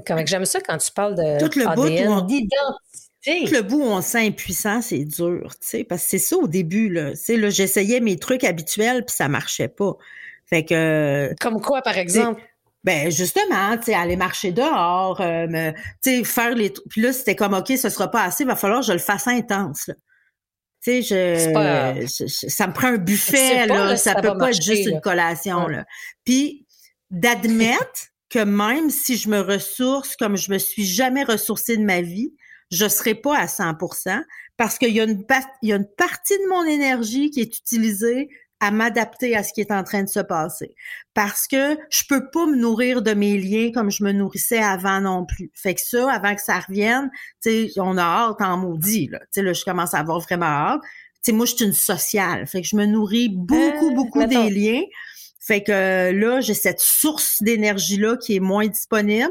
Comme, 0.07 0.27
j'aime 0.27 0.47
ça 0.47 0.61
quand 0.61 0.79
tu 0.79 0.91
parles 0.93 1.15
de 1.15 1.39
Tout 1.39 1.59
le 1.59 1.75
bout 1.75 1.85
ADN, 1.85 2.27
d'identité. 2.27 3.45
Tout 3.45 3.55
le 3.55 3.63
bout 3.63 3.81
où 3.83 3.87
on 3.87 4.01
se 4.01 4.11
sent 4.11 4.27
impuissant, 4.27 4.81
c'est 4.81 5.05
dur, 5.05 5.55
tu 5.61 5.69
sais, 5.69 5.85
parce 5.85 6.05
que 6.05 6.11
c'est 6.11 6.19
ça 6.19 6.37
au 6.37 6.49
début, 6.49 6.89
là. 6.89 7.11
Tu 7.11 7.17
sais, 7.17 7.37
là, 7.37 7.51
j'essayais 7.51 8.01
mes 8.01 8.17
trucs 8.17 8.45
habituels, 8.45 9.05
puis 9.05 9.15
ça 9.15 9.29
marchait 9.29 9.69
pas. 9.69 9.97
Fait 10.47 10.65
que, 10.65 11.35
Comme 11.41 11.61
quoi, 11.61 11.83
par 11.83 11.99
exemple? 11.99 12.41
Ben 12.87 13.11
justement, 13.11 13.77
tu 13.77 13.87
sais, 13.87 13.95
aller 13.95 14.17
marcher 14.17 14.53
dehors, 14.53 15.21
euh, 15.21 15.73
tu 16.03 16.19
sais, 16.19 16.25
faire 16.25 16.55
les 16.55 16.73
trucs. 16.73 16.89
Puis 16.89 17.01
là, 17.03 17.13
c'était 17.13 17.35
comme, 17.37 17.53
OK, 17.53 17.67
ce 17.77 17.89
sera 17.91 18.09
pas 18.11 18.23
assez, 18.23 18.45
il 18.45 18.47
va 18.47 18.57
falloir 18.57 18.81
que 18.81 18.87
je 18.87 18.93
le 18.93 18.99
fasse 18.99 19.27
intense, 19.27 19.89
là. 19.89 19.95
Tu 20.85 21.03
sais, 21.03 21.03
je, 21.03 21.41
C'est 21.41 21.53
pas 21.53 21.93
grave. 21.95 22.07
je- 22.07 22.27
je- 22.27 22.49
ça 22.49 22.69
me 22.69 22.73
prend 22.73 22.87
un 22.89 22.97
buffet, 22.99 23.67
pas, 23.67 23.75
là, 23.75 23.97
ça 23.97 24.13
ça 24.15 24.21
peut 24.23 24.39
pas 24.39 24.51
être 24.51 24.63
juste 24.63 24.85
là. 24.87 24.93
une 24.93 25.01
collation, 25.01 25.65
Ouais. 25.67 25.73
là. 25.79 25.85
Puis 26.25 26.65
d'admettre 27.11 28.09
que 28.31 28.39
même 28.41 28.91
si 28.91 29.17
je 29.17 29.29
me 29.29 29.41
ressource 29.41 30.15
comme 30.17 30.37
je 30.37 30.51
me 30.53 30.59
suis 30.59 30.85
jamais 30.85 31.25
ressourcée 31.25 31.77
de 31.77 31.83
ma 31.85 32.01
vie, 32.03 32.33
je 32.71 32.89
serai 32.89 33.15
pas 33.15 33.37
à 33.39 33.47
100% 33.47 34.23
parce 34.57 34.79
qu'il 34.79 34.93
y 34.93 35.01
a 35.01 35.05
une 35.05 35.25
il 35.63 35.69
y 35.69 35.73
a 35.73 35.77
une 35.77 35.89
partie 35.97 36.37
de 36.39 36.49
mon 36.49 36.65
énergie 36.65 37.31
qui 37.31 37.41
est 37.41 37.59
utilisée 37.59 38.29
à 38.61 38.71
m'adapter 38.71 39.37
à 39.37 39.43
ce 39.43 39.53
qui 39.53 39.61
est 39.61 39.71
en 39.71 39.85
train 39.85 40.03
de 40.03 40.09
se 40.09 40.21
passer. 40.21 40.75
Parce 41.15 41.47
que 41.47 41.77
je 41.91 42.03
peux 42.09 42.31
pas 42.31 42.47
me 42.47 42.57
nourrir 42.57 43.03
de 43.03 43.13
mes 43.13 43.37
liens 43.39 43.71
comme 43.73 43.91
je 43.91 44.03
me 44.03 44.13
nourrissais 44.13 44.59
avant 44.63 45.01
non 45.01 45.27
plus. 45.27 45.51
Fait 45.55 45.75
que 45.75 45.81
ça, 45.83 46.11
avant 46.11 46.35
que 46.35 46.41
ça 46.41 46.59
revienne, 46.61 47.11
tu 47.43 47.69
sais, 47.69 47.81
on 47.81 47.99
a 47.99 48.03
hâte 48.03 48.41
en 48.41 48.57
maudit, 48.57 49.09
là. 49.09 49.19
Tu 49.21 49.27
sais, 49.33 49.43
là, 49.43 49.53
je 49.53 49.65
commence 49.65 49.93
à 49.95 49.99
avoir 49.99 50.21
vraiment 50.21 50.47
hâte. 50.47 50.81
Tu 50.83 51.31
sais, 51.31 51.33
moi, 51.33 51.45
je 51.47 51.55
suis 51.55 51.65
une 51.67 51.73
sociale. 51.73 52.47
Fait 52.47 52.63
que 52.63 52.67
je 52.69 52.77
me 52.77 52.87
nourris 52.87 53.29
beaucoup, 53.29 53.91
Euh, 53.91 53.95
beaucoup 53.95 54.19
mettons. 54.21 54.45
des 54.45 54.51
liens. 54.51 54.83
Fait 55.47 55.63
que 55.63 56.11
là, 56.13 56.41
j'ai 56.41 56.55
cette 56.55 56.81
source 56.81 57.43
d'énergie-là 57.43 58.17
qui 58.17 58.35
est 58.37 58.41
moins 58.41 58.67
disponible. 58.67 59.31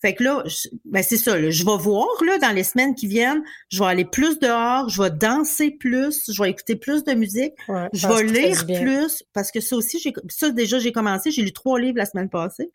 Fait 0.00 0.14
que 0.14 0.22
là, 0.22 0.42
je- 0.46 0.68
ben 0.84 1.02
c'est 1.02 1.16
ça. 1.16 1.36
là, 1.38 1.50
je 1.50 1.64
vais 1.64 1.76
voir 1.78 2.06
là 2.24 2.38
dans 2.38 2.52
les 2.54 2.62
semaines 2.62 2.94
qui 2.94 3.06
viennent, 3.08 3.42
je 3.72 3.80
vais 3.80 3.86
aller 3.88 4.04
plus 4.04 4.38
dehors, 4.38 4.88
je 4.90 5.02
vais 5.02 5.10
danser 5.10 5.70
plus, 5.72 6.30
je 6.30 6.40
vais 6.40 6.50
écouter 6.50 6.76
plus 6.76 7.02
de 7.02 7.14
musique, 7.14 7.54
Ouais, 7.66 7.88
je 7.92 8.06
vais 8.06 8.22
lire 8.24 8.66
plus 8.82 9.24
parce 9.32 9.50
que 9.50 9.60
ça 9.60 9.74
aussi, 9.74 9.98
j'ai 9.98 10.12
ça 10.28 10.50
déjà 10.50 10.78
j'ai 10.78 10.92
commencé. 10.92 11.30
J'ai 11.30 11.42
lu 11.42 11.52
trois 11.52 11.80
livres 11.80 11.96
la 11.98 12.06
semaine 12.06 12.28
passée. 12.28 12.70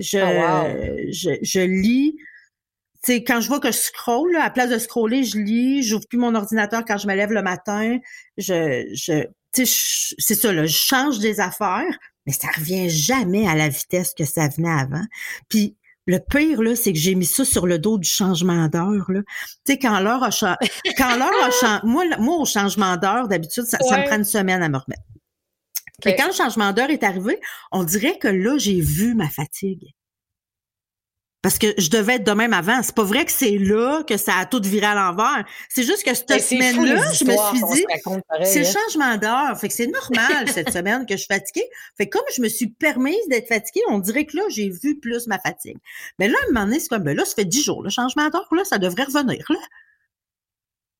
Je 0.00 0.18
Ah, 0.18 0.66
je, 1.10 1.30
je 1.42 1.60
lis. 1.60 2.16
Tu 3.04 3.12
sais, 3.12 3.22
quand 3.22 3.40
je 3.42 3.48
vois 3.48 3.60
que 3.60 3.70
je 3.70 3.76
scrolle, 3.76 4.32
là, 4.32 4.42
à 4.44 4.50
place 4.50 4.70
de 4.70 4.78
scroller, 4.78 5.22
je 5.22 5.36
lis. 5.38 5.82
J'ouvre 5.82 6.08
plus 6.08 6.18
mon 6.18 6.34
ordinateur 6.34 6.82
quand 6.86 6.96
je 6.96 7.06
me 7.06 7.14
lève 7.14 7.30
le 7.30 7.42
matin. 7.42 7.98
Je, 8.38 8.86
je, 8.94 9.24
tu 9.52 9.66
sais, 9.66 9.66
je- 9.66 10.14
c'est 10.18 10.34
ça, 10.34 10.52
là, 10.52 10.64
je 10.66 10.74
change 10.76 11.18
des 11.20 11.38
affaires, 11.38 11.96
mais 12.26 12.32
ça 12.32 12.48
revient 12.56 12.88
jamais 12.88 13.46
à 13.46 13.54
la 13.54 13.68
vitesse 13.68 14.14
que 14.16 14.24
ça 14.24 14.48
venait 14.48 14.70
avant. 14.70 15.04
Puis 15.48 15.76
le 16.06 16.18
pire, 16.18 16.62
là, 16.62 16.76
c'est 16.76 16.92
que 16.92 16.98
j'ai 16.98 17.14
mis 17.14 17.24
ça 17.24 17.44
sur 17.44 17.66
le 17.66 17.78
dos 17.78 17.98
du 17.98 18.08
changement 18.08 18.68
d'heure, 18.68 19.10
là. 19.10 19.20
Tu 19.64 19.72
sais, 19.72 19.78
quand 19.78 20.00
l'heure 20.00 20.22
a 20.22 20.30
changé, 20.30 20.56
quand 20.98 21.16
l'heure 21.16 21.44
a 21.44 21.50
changé, 21.50 21.80
moi, 21.84 22.36
au 22.36 22.44
changement 22.44 22.96
d'heure, 22.96 23.28
d'habitude, 23.28 23.64
ça, 23.64 23.78
ça 23.78 23.98
me 23.98 24.06
prend 24.06 24.16
une 24.16 24.24
semaine 24.24 24.62
à 24.62 24.68
me 24.68 24.76
remettre. 24.76 25.02
Ok. 26.00 26.12
Et 26.12 26.16
quand 26.16 26.26
le 26.26 26.32
changement 26.32 26.72
d'heure 26.72 26.90
est 26.90 27.04
arrivé, 27.04 27.40
on 27.72 27.84
dirait 27.84 28.18
que 28.18 28.28
là, 28.28 28.58
j'ai 28.58 28.80
vu 28.80 29.14
ma 29.14 29.28
fatigue. 29.28 29.94
Parce 31.44 31.58
que 31.58 31.66
je 31.76 31.90
devais 31.90 32.14
être 32.14 32.24
de 32.24 32.32
même 32.32 32.54
avant. 32.54 32.82
C'est 32.82 32.94
pas 32.94 33.04
vrai 33.04 33.26
que 33.26 33.30
c'est 33.30 33.58
là 33.58 34.02
que 34.02 34.16
ça 34.16 34.36
a 34.36 34.46
tout 34.46 34.62
viré 34.64 34.86
à 34.86 34.94
l'envers. 34.94 35.44
C'est 35.68 35.82
juste 35.82 36.02
que 36.02 36.14
cette 36.14 36.40
semaine-là, 36.40 37.12
je 37.12 37.24
me 37.26 37.36
suis 37.36 37.74
dit, 37.74 37.86
c'est 38.44 38.60
le 38.60 38.66
hein. 38.66 38.72
changement 38.72 39.16
d'heure. 39.18 39.60
Fait 39.60 39.68
que 39.68 39.74
c'est 39.74 39.88
normal 39.88 40.48
cette 40.48 40.70
semaine 40.72 41.04
que 41.04 41.12
je 41.12 41.18
suis 41.18 41.26
fatiguée. 41.26 41.68
Fait 41.98 42.08
que 42.08 42.16
comme 42.16 42.26
je 42.34 42.40
me 42.40 42.48
suis 42.48 42.68
permise 42.68 43.28
d'être 43.28 43.46
fatiguée, 43.46 43.82
on 43.90 43.98
dirait 43.98 44.24
que 44.24 44.38
là, 44.38 44.42
j'ai 44.48 44.70
vu 44.70 44.98
plus 44.98 45.26
ma 45.26 45.38
fatigue. 45.38 45.76
Mais 46.18 46.28
là, 46.28 46.38
à 46.44 46.48
un 46.48 46.52
moment 46.54 46.64
donné, 46.64 46.80
c'est 46.80 46.88
comme, 46.88 47.02
ben 47.02 47.14
là, 47.14 47.26
ça 47.26 47.34
fait 47.34 47.44
dix 47.44 47.62
jours. 47.62 47.82
Le 47.82 47.90
changement 47.90 48.30
d'heure, 48.30 48.48
là, 48.50 48.64
ça 48.64 48.78
devrait 48.78 49.04
revenir, 49.04 49.44
là. 49.50 49.58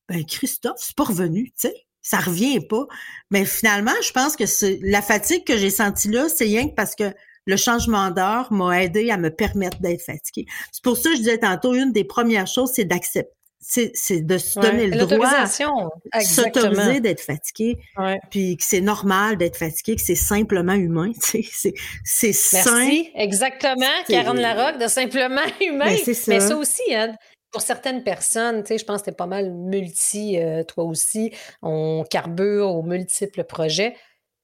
Ben, 0.09 0.23
Christophe, 0.25 0.77
c'est 0.77 0.95
pas 0.95 1.05
revenu, 1.05 1.45
tu 1.59 1.69
sais. 1.69 1.73
Ça 2.03 2.19
revient 2.19 2.59
pas. 2.59 2.85
Mais 3.31 3.45
finalement, 3.45 3.99
je 4.03 4.11
pense 4.11 4.35
que 4.35 4.45
c'est 4.45 4.77
la 4.83 5.01
fatigue 5.01 5.43
que 5.43 5.57
j'ai 5.57 5.71
sentie 5.71 6.09
là, 6.09 6.29
c'est 6.29 6.45
rien 6.45 6.69
que 6.69 6.75
parce 6.75 6.93
que 6.93 7.11
le 7.45 7.57
changement 7.57 8.11
d'heure 8.11 8.51
m'a 8.51 8.83
aidé 8.83 9.09
à 9.11 9.17
me 9.17 9.29
permettre 9.29 9.79
d'être 9.79 10.01
fatiguée. 10.01 10.45
C'est 10.71 10.83
pour 10.83 10.97
ça 10.97 11.09
que 11.09 11.15
je 11.15 11.19
disais 11.21 11.37
tantôt, 11.37 11.73
une 11.73 11.91
des 11.91 12.03
premières 12.03 12.47
choses, 12.47 12.71
c'est 12.73 12.85
d'accepter. 12.85 13.29
C'est, 13.67 14.21
de 14.21 14.37
se 14.37 14.59
Ouais. 14.59 14.69
donner 14.69 14.87
le 14.87 15.05
droit 15.07 15.43
de 15.43 16.21
s'autoriser 16.23 16.99
d'être 16.99 17.21
fatigué 17.21 17.77
Ouais. 17.97 18.19
puis 18.29 18.57
que 18.57 18.63
c'est 18.63 18.79
normal 18.81 19.37
d'être 19.37 19.57
fatigué, 19.57 19.95
que 19.95 20.03
c'est 20.03 20.13
simplement 20.13 20.73
humain, 20.73 21.11
tu 21.13 21.41
c'est 21.41 21.73
c'est 22.03 22.31
sain. 22.33 22.61
Merci, 22.85 23.09
exactement, 23.15 23.85
Karen 24.07 24.37
Larocque, 24.39 24.79
de 24.79 24.87
simplement 24.87 25.41
humain. 25.61 25.95
Ben, 26.05 26.13
ça. 26.13 26.21
Mais 26.27 26.39
ça 26.41 26.55
aussi, 26.55 26.83
hein, 26.93 27.15
pour 27.51 27.61
certaines 27.63 28.03
personnes, 28.03 28.61
tu 28.61 28.67
sais, 28.67 28.77
je 28.77 28.85
pense 28.85 29.01
que 29.01 29.05
t'es 29.05 29.15
pas 29.15 29.25
mal 29.25 29.51
multi, 29.51 30.39
euh, 30.39 30.63
toi 30.63 30.83
aussi, 30.83 31.31
on 31.63 32.03
carbure 32.07 32.67
aux 32.67 32.83
multiples 32.83 33.45
projets, 33.45 33.95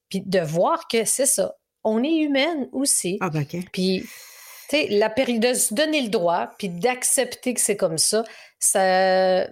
puis 0.09 0.21
de 0.25 0.39
voir 0.39 0.87
que 0.87 1.05
c'est 1.05 1.27
ça, 1.27 1.53
on 1.83 2.03
est 2.03 2.15
humaine 2.17 2.67
aussi, 2.71 3.17
Ah 3.21 3.29
ben 3.29 3.41
ok. 3.41 3.65
puis 3.71 4.01
tu 4.69 4.77
sais, 4.77 4.87
la 4.89 5.09
de 5.09 5.53
se 5.53 5.73
donner 5.73 6.01
le 6.01 6.07
droit, 6.09 6.51
puis 6.57 6.69
d'accepter 6.69 7.53
que 7.53 7.59
c'est 7.59 7.75
comme 7.75 7.97
ça, 7.97 8.23
ça... 8.57 9.43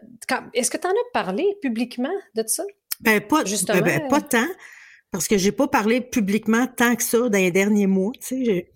Est-ce 0.54 0.70
que 0.72 0.78
tu 0.78 0.88
en 0.88 0.92
as 0.92 1.12
parlé 1.13 1.46
publiquement 1.62 2.13
de 2.36 2.44
ça? 2.48 2.63
Ben 3.02 3.20
pas 3.20 3.44
Justement. 3.46 3.82
ben, 3.82 4.00
ben, 4.00 4.08
pas 4.08 4.22
tant 4.22 4.48
parce 5.12 5.28
que 5.28 5.38
j'ai 5.38 5.52
pas 5.52 5.68
parlé 5.68 6.02
publiquement 6.02 6.68
tant 6.68 6.96
que 6.96 7.02
ça 7.04 7.18
dans 7.18 7.32
les 7.38 7.52
derniers 7.52 7.88
mois, 7.88 8.12
tu 8.22 8.46
sais, 8.46 8.70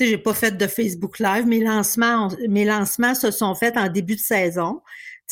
j'ai 0.00 0.18
pas 0.18 0.34
fait 0.34 0.56
de 0.56 0.66
Facebook 0.66 1.20
Live, 1.20 1.46
mes 1.46 1.60
lancements 1.60 2.26
ont- 2.26 2.36
mes 2.48 2.64
lancements 2.64 3.14
se 3.14 3.30
sont 3.30 3.54
faits 3.54 3.76
en 3.76 3.88
début 3.88 4.16
de 4.16 4.20
saison. 4.20 4.80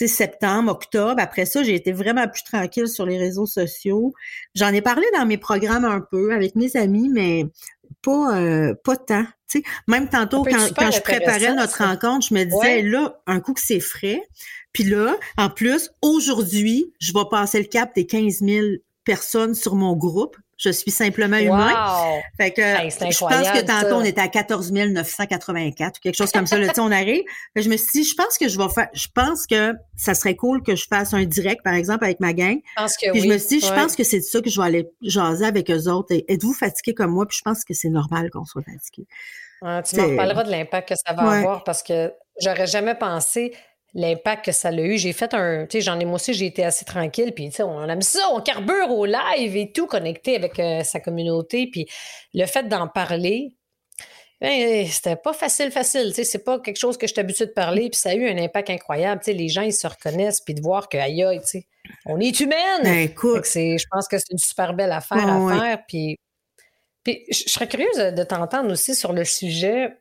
Septembre, 0.09 0.73
octobre. 0.73 1.17
Après 1.19 1.47
ça, 1.47 1.63
j'ai 1.63 1.75
été 1.75 1.93
vraiment 1.93 2.29
plus 2.29 2.45
tranquille 2.45 2.89
sur 2.89 3.07
les 3.07 3.19
réseaux 3.19 3.47
sociaux. 3.47 4.13
J'en 4.55 4.73
ai 4.73 4.81
parlé 4.81 5.07
dans 5.15 5.27
mes 5.27 5.39
programmes 5.39 5.85
un 5.85 6.01
peu 6.01 6.33
avec 6.33 6.57
mes 6.57 6.77
amis, 6.77 7.09
mais 7.09 7.47
pas 8.03 8.37
euh, 8.37 8.75
pas 8.85 8.97
tant. 8.97 9.25
Tu 9.49 9.59
sais, 9.59 9.65
même 9.89 10.09
tantôt 10.09 10.43
peut 10.43 10.51
être 10.51 10.75
quand, 10.75 10.91
je 10.91 11.01
préparais 11.01 11.55
notre 11.55 11.77
ça. 11.77 11.89
rencontre, 11.89 12.27
je 12.29 12.35
me 12.35 12.45
disais 12.45 12.57
Ouais. 12.57 12.83
là, 12.83 13.21
un 13.27 13.41
coup 13.41 13.53
que 13.53 13.61
c'est 13.61 13.81
frais. 13.81 14.23
Puis 14.73 14.85
là, 14.85 15.17
en 15.37 15.51
plus, 15.51 15.91
aujourd'hui, 16.01 16.93
je 17.01 17.13
vais 17.13 17.25
passer 17.31 17.59
le 17.59 17.67
cap 17.67 17.95
des 17.95 18.07
15 18.07 18.41
000 18.41 18.67
personnes 19.05 19.55
sur 19.55 19.75
mon 19.75 19.97
groupe. 19.97 20.37
Je 20.63 20.69
suis 20.71 20.91
simplement 20.91 21.39
humain. 21.39 21.73
Wow! 21.73 22.21
Fait 22.37 22.51
que 22.51 22.61
Hey, 22.61 22.91
je 22.91 22.99
pense 22.99 23.51
que 23.51 23.61
tantôt 23.65 23.89
ça. 23.89 23.97
on 23.97 24.05
était 24.05 24.21
à 24.21 24.29
14 24.29 24.71
984 24.73 25.97
ou 25.97 26.01
quelque 26.03 26.15
chose 26.17 26.31
comme 26.33 26.47
ça. 26.47 26.59
Là, 26.59 26.71
on 26.79 26.93
arrive. 26.93 27.23
Fait 27.55 27.63
je 27.63 27.71
me 27.71 27.79
suis 27.79 28.03
dit, 28.03 28.05
je 28.05 28.15
pense 28.15 28.37
que 28.37 28.47
je 28.47 28.59
vais 28.59 28.69
faire. 28.69 28.89
Je 28.93 29.07
pense 29.15 29.47
que 29.47 29.73
ça 29.97 30.13
serait 30.15 30.37
cool 30.37 30.63
que 30.63 30.77
je 30.77 30.85
fasse 30.87 31.15
un 31.15 31.25
direct, 31.25 31.63
par 31.65 31.73
exemple, 31.75 32.05
avec 32.05 32.21
ma 32.21 32.35
gang. 32.35 32.59
Je 32.77 32.83
pense 32.83 32.97
que 32.99 33.11
Puis 33.11 33.21
oui. 33.23 33.29
je 33.29 33.33
me 33.33 33.39
suis 33.39 33.59
dit, 33.59 33.67
je 33.67 33.71
Ouais. 33.73 33.77
pense 33.77 33.97
que 33.97 34.05
c'est 34.05 34.19
de 34.19 34.25
ça 34.25 34.43
que 34.43 34.51
je 34.51 34.61
vais 34.61 34.67
aller 34.67 34.89
jaser 35.01 35.47
avec 35.47 35.71
eux 35.71 35.89
autres. 35.89 36.15
Êtes-vous 36.29 36.53
fatigués 36.53 36.93
comme 36.95 37.13
moi? 37.13 37.27
Puis 37.27 37.39
je 37.39 37.43
pense 37.43 37.65
que 37.65 37.73
c'est 37.73 37.89
normal 37.89 38.29
qu'on 38.31 38.45
soit 38.45 38.63
fatigué. 38.63 39.07
Ouais, 39.63 39.83
tu 39.83 39.97
m'en 39.97 40.09
reparleras 40.09 40.43
de 40.45 40.51
l'impact 40.51 40.89
que 40.91 40.95
ça 40.95 41.15
va 41.15 41.27
Ouais. 41.29 41.39
avoir 41.39 41.65
parce 41.65 41.83
que 41.83 42.13
j'aurais 42.43 42.67
jamais 42.67 42.95
pensé 42.95 43.55
l'impact 43.95 44.45
que 44.45 44.53
ça 44.53 44.69
a 44.69 44.73
eu. 44.73 44.99
J'ai 44.99 45.13
fait 45.13 45.35
un, 45.35 45.67
tu 45.67 45.79
sais, 45.79 45.81
j'en 45.81 45.99
ai 45.99 46.05
moi 46.05 46.15
aussi, 46.15 46.33
j'ai 46.33 46.47
été 46.47 46.65
assez 46.65 46.85
tranquille, 46.85 47.33
puis 47.35 47.49
tu 47.51 47.57
sais, 47.57 47.63
on 47.63 47.89
aime 47.89 48.03
ça, 48.03 48.21
on 48.33 48.41
carbure 48.41 48.91
au 48.91 49.05
live 49.05 49.57
et 49.57 49.73
tout, 49.73 49.87
connecté 49.87 50.37
avec 50.37 50.59
euh, 50.59 50.83
sa 50.85 51.01
communauté, 51.01 51.69
puis 51.71 51.87
le 52.35 52.47
fait 52.47 52.69
d'en 52.69 52.89
parler, 52.89 53.57
ben, 54.41 54.87
c'était 54.87 55.17
pas 55.17 55.33
facile, 55.33 55.71
facile, 55.71 56.09
tu 56.09 56.15
sais, 56.15 56.25
c'est 56.25 56.45
pas 56.45 56.59
quelque 56.61 56.79
chose 56.79 56.97
que 56.97 57.07
je 57.07 57.13
suis 57.13 57.21
habituée 57.21 57.47
de 57.47 57.53
parler, 57.53 57.91
puis 57.91 57.99
ça 57.99 58.11
a 58.11 58.15
eu 58.15 58.29
un 58.29 58.39
impact 58.39 58.71
incroyable, 58.71 59.21
tu 59.23 59.33
sais, 59.33 59.37
les 59.37 59.49
gens, 59.49 59.63
ils 59.63 59.73
se 59.73 59.87
reconnaissent, 59.87 60.41
puis 60.41 60.55
de 60.55 60.63
voir 60.63 60.89
que, 60.89 60.97
aïe, 60.97 61.23
aïe, 61.25 61.41
tu 61.41 61.47
sais, 61.47 61.67
on 62.07 62.19
est 62.21 62.41
humaine! 62.41 62.83
Ben, 62.85 62.99
écoute, 63.01 63.45
je 63.45 63.85
pense 63.91 64.09
que 64.09 64.19
c'est 64.19 64.31
une 64.31 64.39
super 64.39 64.73
belle 64.75 64.93
affaire 64.93 65.29
à 65.29 65.59
faire, 65.59 65.79
puis 65.87 66.17
Puis 67.03 67.25
je 67.31 67.49
serais 67.49 67.67
curieuse 67.67 67.97
de 67.97 68.23
t'entendre 68.25 68.71
aussi 68.71 68.95
sur 68.95 69.13
le 69.13 69.25
sujet. 69.25 70.00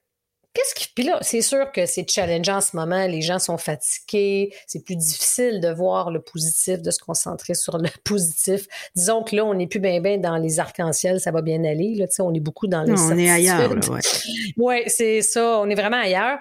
Qu'est-ce 0.54 0.74
qui. 0.74 0.88
Puis 0.96 1.04
là, 1.04 1.20
c'est 1.22 1.44
sûr 1.44 1.72
que 1.72 1.86
c'est 1.86 2.10
challengeant 2.10 2.58
en 2.58 2.62
ce 2.62 2.76
moment. 2.76 3.06
Les 3.06 3.22
gens 3.22 3.38
sont 3.38 3.60
fatigués. 3.60 4.52
C'est 4.66 4.84
plus 4.84 4.96
difficile 4.96 5.62
de 5.62 5.70
voir 5.70 6.10
le 6.10 6.22
positif, 6.22 6.82
de 6.82 6.90
se 6.90 7.00
concentrer 7.00 7.54
sur 7.54 7.78
le 7.78 7.90
positif. 8.04 8.68
Disons 8.96 9.24
que 9.24 9.36
là, 9.36 9.46
on 9.46 9.54
n'est 9.54 9.68
plus 9.68 9.80
bien 9.80 10.02
bien 10.02 10.18
dans 10.18 10.38
les 10.38 10.60
arcs-en-ciel, 10.60 11.20
ça 11.20 11.32
va 11.32 11.42
bien 11.44 11.64
aller. 11.64 11.94
Là, 11.96 12.08
on 12.20 12.34
est 12.34 12.40
beaucoup 12.40 12.68
dans 12.68 12.82
les. 12.82 12.94
Non, 12.94 13.12
on 13.12 13.18
est 13.18 13.30
ailleurs. 13.30 13.72
Oui, 13.72 14.00
ouais, 14.58 14.84
c'est 14.88 15.22
ça. 15.22 15.60
On 15.60 15.70
est 15.70 15.76
vraiment 15.76 16.02
ailleurs. 16.02 16.40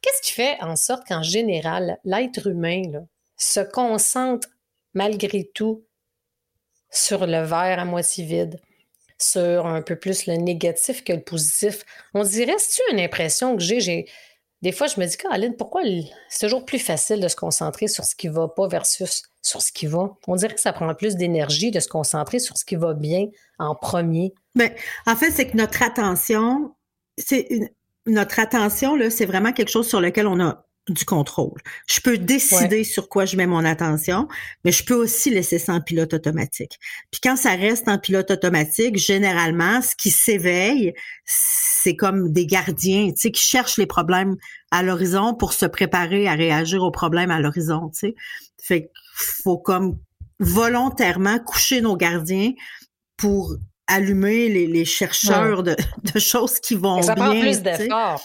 Qu'est-ce 0.00 0.22
qui 0.22 0.32
fait 0.32 0.58
en 0.60 0.74
sorte 0.76 1.06
qu'en 1.06 1.22
général, 1.22 1.98
l'être 2.04 2.48
humain 2.48 2.82
se 3.36 3.60
concentre 3.60 4.48
malgré 4.94 5.50
tout 5.54 5.84
sur 6.90 7.26
le 7.26 7.42
verre 7.42 7.78
à 7.78 7.84
moitié 7.84 8.24
vide? 8.24 8.60
Sur 9.24 9.66
un 9.66 9.82
peu 9.82 9.96
plus 9.96 10.26
le 10.26 10.34
négatif 10.34 11.04
que 11.04 11.12
le 11.12 11.22
positif. 11.22 11.84
On 12.14 12.22
dirait, 12.22 12.56
c'est-tu 12.58 12.82
une 12.92 13.00
impression 13.00 13.56
que 13.56 13.62
j'ai? 13.62 14.06
Des 14.62 14.72
fois, 14.72 14.86
je 14.86 14.98
me 14.98 15.06
dis, 15.06 15.16
Caroline, 15.16 15.56
pourquoi 15.56 15.82
c'est 16.28 16.46
toujours 16.46 16.64
plus 16.64 16.78
facile 16.78 17.20
de 17.20 17.28
se 17.28 17.36
concentrer 17.36 17.86
sur 17.86 18.04
ce 18.04 18.14
qui 18.14 18.28
va 18.28 18.48
pas 18.48 18.66
versus 18.66 19.24
sur 19.42 19.60
ce 19.60 19.72
qui 19.72 19.86
va? 19.86 20.16
On 20.26 20.36
dirait 20.36 20.54
que 20.54 20.60
ça 20.60 20.72
prend 20.72 20.92
plus 20.94 21.16
d'énergie 21.16 21.70
de 21.70 21.80
se 21.80 21.88
concentrer 21.88 22.38
sur 22.38 22.56
ce 22.56 22.64
qui 22.64 22.76
va 22.76 22.94
bien 22.94 23.26
en 23.58 23.74
premier. 23.74 24.32
Bien, 24.54 24.70
en 25.06 25.16
fait, 25.16 25.30
c'est 25.30 25.48
que 25.48 25.56
notre 25.56 25.82
attention, 25.82 26.74
c'est 27.18 27.74
notre 28.06 28.40
attention, 28.40 28.98
c'est 29.10 29.26
vraiment 29.26 29.52
quelque 29.52 29.70
chose 29.70 29.88
sur 29.88 30.00
lequel 30.00 30.26
on 30.26 30.40
a 30.40 30.64
du 30.88 31.04
contrôle. 31.04 31.60
Je 31.86 32.00
peux 32.00 32.18
décider 32.18 32.84
sur 32.84 33.08
quoi 33.08 33.24
je 33.24 33.36
mets 33.36 33.46
mon 33.46 33.64
attention, 33.64 34.28
mais 34.64 34.72
je 34.72 34.84
peux 34.84 34.94
aussi 34.94 35.30
laisser 35.30 35.58
ça 35.58 35.72
en 35.72 35.80
pilote 35.80 36.12
automatique. 36.12 36.78
Puis 37.10 37.20
quand 37.22 37.36
ça 37.36 37.54
reste 37.54 37.88
en 37.88 37.98
pilote 37.98 38.30
automatique, 38.30 38.98
généralement, 38.98 39.80
ce 39.80 39.94
qui 39.96 40.10
s'éveille, 40.10 40.92
c'est 41.24 41.96
comme 41.96 42.32
des 42.32 42.46
gardiens, 42.46 43.10
tu 43.12 43.16
sais, 43.16 43.30
qui 43.30 43.42
cherchent 43.42 43.78
les 43.78 43.86
problèmes 43.86 44.36
à 44.70 44.82
l'horizon 44.82 45.34
pour 45.34 45.54
se 45.54 45.66
préparer 45.66 46.28
à 46.28 46.34
réagir 46.34 46.82
aux 46.82 46.90
problèmes 46.90 47.30
à 47.30 47.40
l'horizon, 47.40 47.88
tu 47.88 48.08
sais. 48.08 48.14
Fait 48.62 48.82
qu'il 48.82 48.90
faut 49.42 49.58
comme 49.58 49.98
volontairement 50.38 51.38
coucher 51.38 51.80
nos 51.80 51.96
gardiens 51.96 52.52
pour 53.16 53.54
allumer 53.86 54.48
les, 54.48 54.84
chercheurs 54.84 55.62
de, 55.62 55.76
choses 56.18 56.58
qui 56.60 56.74
vont 56.74 57.02
ça 57.02 57.14
bien. 57.14 57.40
plus 57.40 57.62
d'efforts 57.62 58.24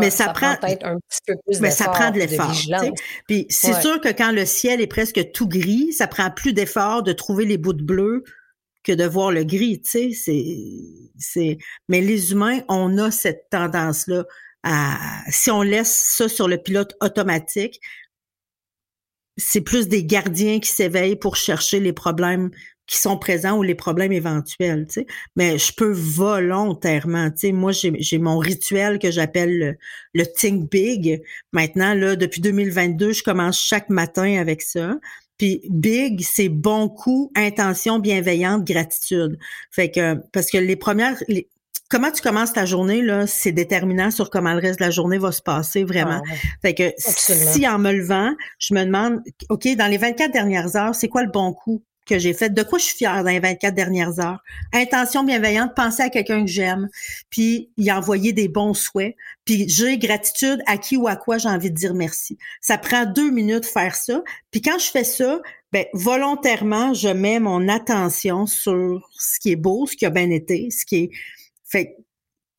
mais 0.00 0.10
ça, 0.10 0.28
prend, 0.28 0.56
peut-être 0.56 0.84
un 0.84 0.96
petit 1.08 1.20
peu 1.26 1.34
plus 1.46 1.60
mais 1.60 1.70
ça 1.70 1.88
prend 1.88 2.10
de 2.10 2.18
l'effort. 2.18 2.52
Puis 3.26 3.46
c'est 3.48 3.80
sûr 3.80 4.00
que 4.00 4.08
quand 4.08 4.32
le 4.32 4.44
ciel 4.44 4.80
est 4.80 4.86
presque 4.86 5.32
tout 5.32 5.48
gris, 5.48 5.92
ça 5.92 6.06
prend 6.06 6.30
plus 6.30 6.52
d'effort 6.52 7.02
de 7.02 7.12
trouver 7.12 7.44
les 7.44 7.58
bouts 7.58 7.72
de 7.72 7.82
bleu 7.82 8.24
que 8.84 8.92
de 8.92 9.04
voir 9.04 9.30
le 9.30 9.44
gris, 9.44 9.80
tu 9.80 9.90
sais, 9.90 10.10
c'est 10.12 10.56
c'est 11.16 11.58
mais 11.88 12.00
les 12.00 12.32
humains, 12.32 12.60
on 12.68 12.98
a 12.98 13.10
cette 13.10 13.48
tendance 13.50 14.06
là 14.08 14.24
à 14.64 14.98
si 15.28 15.50
on 15.50 15.62
laisse 15.62 15.94
ça 15.94 16.28
sur 16.28 16.48
le 16.48 16.58
pilote 16.58 16.94
automatique, 17.00 17.80
c'est 19.36 19.60
plus 19.60 19.88
des 19.88 20.04
gardiens 20.04 20.60
qui 20.60 20.68
s'éveillent 20.68 21.16
pour 21.16 21.36
chercher 21.36 21.80
les 21.80 21.92
problèmes 21.92 22.50
qui 22.86 22.96
sont 22.96 23.16
présents 23.16 23.56
ou 23.56 23.62
les 23.62 23.74
problèmes 23.74 24.12
éventuels, 24.12 24.86
tu 24.86 25.00
sais. 25.00 25.06
Mais 25.36 25.58
je 25.58 25.72
peux 25.72 25.92
volontairement, 25.92 27.30
tu 27.30 27.38
sais, 27.38 27.52
moi 27.52 27.72
j'ai 27.72 28.18
mon 28.18 28.38
rituel 28.38 28.98
que 28.98 29.10
j'appelle 29.10 29.78
le, 30.14 30.26
Think 30.26 30.70
Big. 30.70 31.22
Maintenant 31.52 31.94
là, 31.94 32.16
depuis 32.16 32.40
2022, 32.40 33.12
je 33.12 33.22
commence 33.22 33.60
chaque 33.60 33.88
matin 33.88 34.38
avec 34.38 34.62
ça. 34.62 34.96
Puis 35.38 35.60
big, 35.70 36.22
c'est 36.22 36.48
bon 36.48 36.88
coup, 36.88 37.32
intention 37.34 37.98
bienveillante, 37.98 38.64
gratitude. 38.64 39.38
Fait 39.70 39.90
que 39.90 40.14
parce 40.32 40.50
que 40.50 40.58
les 40.58 40.76
premières 40.76 41.16
comment 41.92 42.10
tu 42.10 42.22
commences 42.22 42.52
ta 42.52 42.64
journée 42.64 43.02
là, 43.02 43.26
c'est 43.26 43.52
déterminant 43.52 44.10
sur 44.10 44.30
comment 44.30 44.54
le 44.54 44.60
reste 44.60 44.78
de 44.78 44.84
la 44.84 44.90
journée 44.90 45.18
va 45.18 45.30
se 45.30 45.42
passer 45.42 45.84
vraiment. 45.84 46.22
Ah 46.26 46.34
fait 46.62 46.74
que 46.74 46.92
si 46.96 47.68
en 47.68 47.78
me 47.78 47.92
levant, 47.92 48.34
je 48.58 48.74
me 48.74 48.84
demande 48.84 49.20
OK, 49.50 49.68
dans 49.76 49.88
les 49.88 49.98
24 49.98 50.32
dernières 50.32 50.74
heures, 50.76 50.94
c'est 50.94 51.08
quoi 51.08 51.22
le 51.22 51.30
bon 51.30 51.52
coup? 51.52 51.82
Que 52.06 52.18
j'ai 52.18 52.32
fait, 52.32 52.50
de 52.50 52.62
quoi 52.62 52.78
je 52.78 52.84
suis 52.84 52.96
fière 52.96 53.22
dans 53.22 53.30
les 53.30 53.40
24 53.40 53.74
dernières 53.74 54.18
heures? 54.20 54.42
Intention 54.72 55.24
bienveillante, 55.24 55.74
penser 55.74 56.02
à 56.02 56.10
quelqu'un 56.10 56.44
que 56.44 56.50
j'aime, 56.50 56.88
puis 57.30 57.70
y 57.76 57.92
envoyer 57.92 58.32
des 58.32 58.48
bons 58.48 58.74
souhaits, 58.74 59.16
puis 59.44 59.68
j'ai 59.68 59.98
gratitude 59.98 60.62
à 60.66 60.78
qui 60.78 60.96
ou 60.96 61.08
à 61.08 61.16
quoi 61.16 61.38
j'ai 61.38 61.48
envie 61.48 61.70
de 61.70 61.76
dire 61.76 61.94
merci. 61.94 62.38
Ça 62.60 62.78
prend 62.78 63.06
deux 63.06 63.30
minutes 63.30 63.66
faire 63.66 63.94
ça, 63.94 64.22
puis 64.50 64.60
quand 64.60 64.78
je 64.78 64.90
fais 64.90 65.04
ça, 65.04 65.40
ben 65.72 65.86
volontairement, 65.92 66.92
je 66.92 67.08
mets 67.08 67.40
mon 67.40 67.68
attention 67.68 68.46
sur 68.46 69.08
ce 69.12 69.38
qui 69.38 69.52
est 69.52 69.56
beau, 69.56 69.86
ce 69.86 69.96
qui 69.96 70.06
a 70.06 70.10
bien 70.10 70.30
été, 70.30 70.70
ce 70.70 70.84
qui 70.84 70.96
est 70.96 71.10
fait 71.64 71.96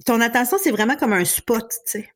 ton 0.05 0.19
attention 0.21 0.57
c'est 0.61 0.71
vraiment 0.71 0.95
comme 0.95 1.13
un 1.13 1.25
spot, 1.25 1.69
tu 1.85 1.99
sais. 1.99 2.12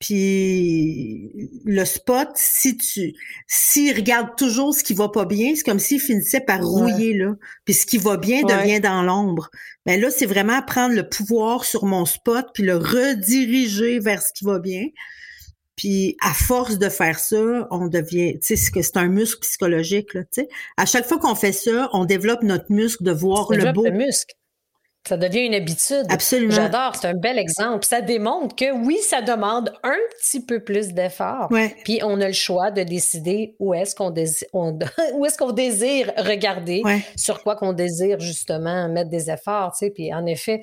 Puis 0.00 1.30
le 1.66 1.84
spot, 1.84 2.30
si 2.34 2.78
tu 2.78 3.12
s'il 3.46 3.94
regarde 3.94 4.34
toujours 4.34 4.74
ce 4.74 4.82
qui 4.82 4.94
va 4.94 5.10
pas 5.10 5.26
bien, 5.26 5.52
c'est 5.54 5.62
comme 5.62 5.78
s'il 5.78 6.00
finissait 6.00 6.40
par 6.40 6.64
rouiller 6.64 7.12
là. 7.12 7.34
Puis 7.66 7.74
ce 7.74 7.84
qui 7.84 7.98
va 7.98 8.16
bien 8.16 8.42
devient 8.42 8.80
dans 8.80 9.02
l'ombre. 9.02 9.50
Mais 9.84 9.98
là, 9.98 10.10
c'est 10.10 10.24
vraiment 10.24 10.62
prendre 10.62 10.94
le 10.94 11.06
pouvoir 11.06 11.66
sur 11.66 11.84
mon 11.84 12.06
spot 12.06 12.46
puis 12.54 12.62
le 12.62 12.76
rediriger 12.76 13.98
vers 13.98 14.22
ce 14.22 14.32
qui 14.32 14.44
va 14.44 14.58
bien. 14.58 14.86
Puis 15.76 16.16
à 16.22 16.32
force 16.32 16.78
de 16.78 16.88
faire 16.88 17.18
ça, 17.18 17.68
on 17.70 17.88
devient, 17.88 18.38
tu 18.40 18.56
sais, 18.56 18.82
c'est 18.82 18.96
un 18.96 19.08
muscle 19.08 19.40
psychologique 19.40 20.14
là, 20.14 20.22
tu 20.24 20.42
sais. 20.42 20.48
À 20.78 20.86
chaque 20.86 21.06
fois 21.06 21.18
qu'on 21.18 21.34
fait 21.34 21.52
ça, 21.52 21.90
on 21.92 22.06
développe 22.06 22.42
notre 22.42 22.72
muscle 22.72 23.04
de 23.04 23.12
voir 23.12 23.52
le 23.52 23.72
beau. 23.72 23.84
Le 23.84 23.90
muscle. 23.90 24.34
Ça 25.08 25.16
devient 25.16 25.46
une 25.46 25.54
habitude. 25.54 26.04
Absolument. 26.08 26.54
J'adore, 26.54 26.94
c'est 26.94 27.08
un 27.08 27.14
bel 27.14 27.38
exemple. 27.38 27.84
Ça 27.84 28.00
démontre 28.00 28.54
que 28.54 28.70
oui, 28.70 28.98
ça 28.98 29.22
demande 29.22 29.72
un 29.82 29.96
petit 30.18 30.44
peu 30.44 30.62
plus 30.62 30.88
d'effort. 30.88 31.48
Puis 31.84 32.00
on 32.04 32.20
a 32.20 32.26
le 32.26 32.34
choix 32.34 32.70
de 32.70 32.82
décider 32.82 33.56
où 33.58 33.72
est-ce 33.74 33.94
qu'on 33.94 34.10
désire, 34.10 34.48
où 35.14 35.24
est-ce 35.24 35.38
qu'on 35.38 35.52
désire 35.52 36.12
regarder, 36.18 36.82
sur 37.16 37.42
quoi 37.42 37.56
qu'on 37.56 37.72
désire 37.72 38.20
justement 38.20 38.88
mettre 38.88 39.10
des 39.10 39.30
efforts. 39.30 39.72
Tu 39.72 39.86
sais. 39.86 39.90
Puis 39.90 40.12
en 40.12 40.26
effet, 40.26 40.60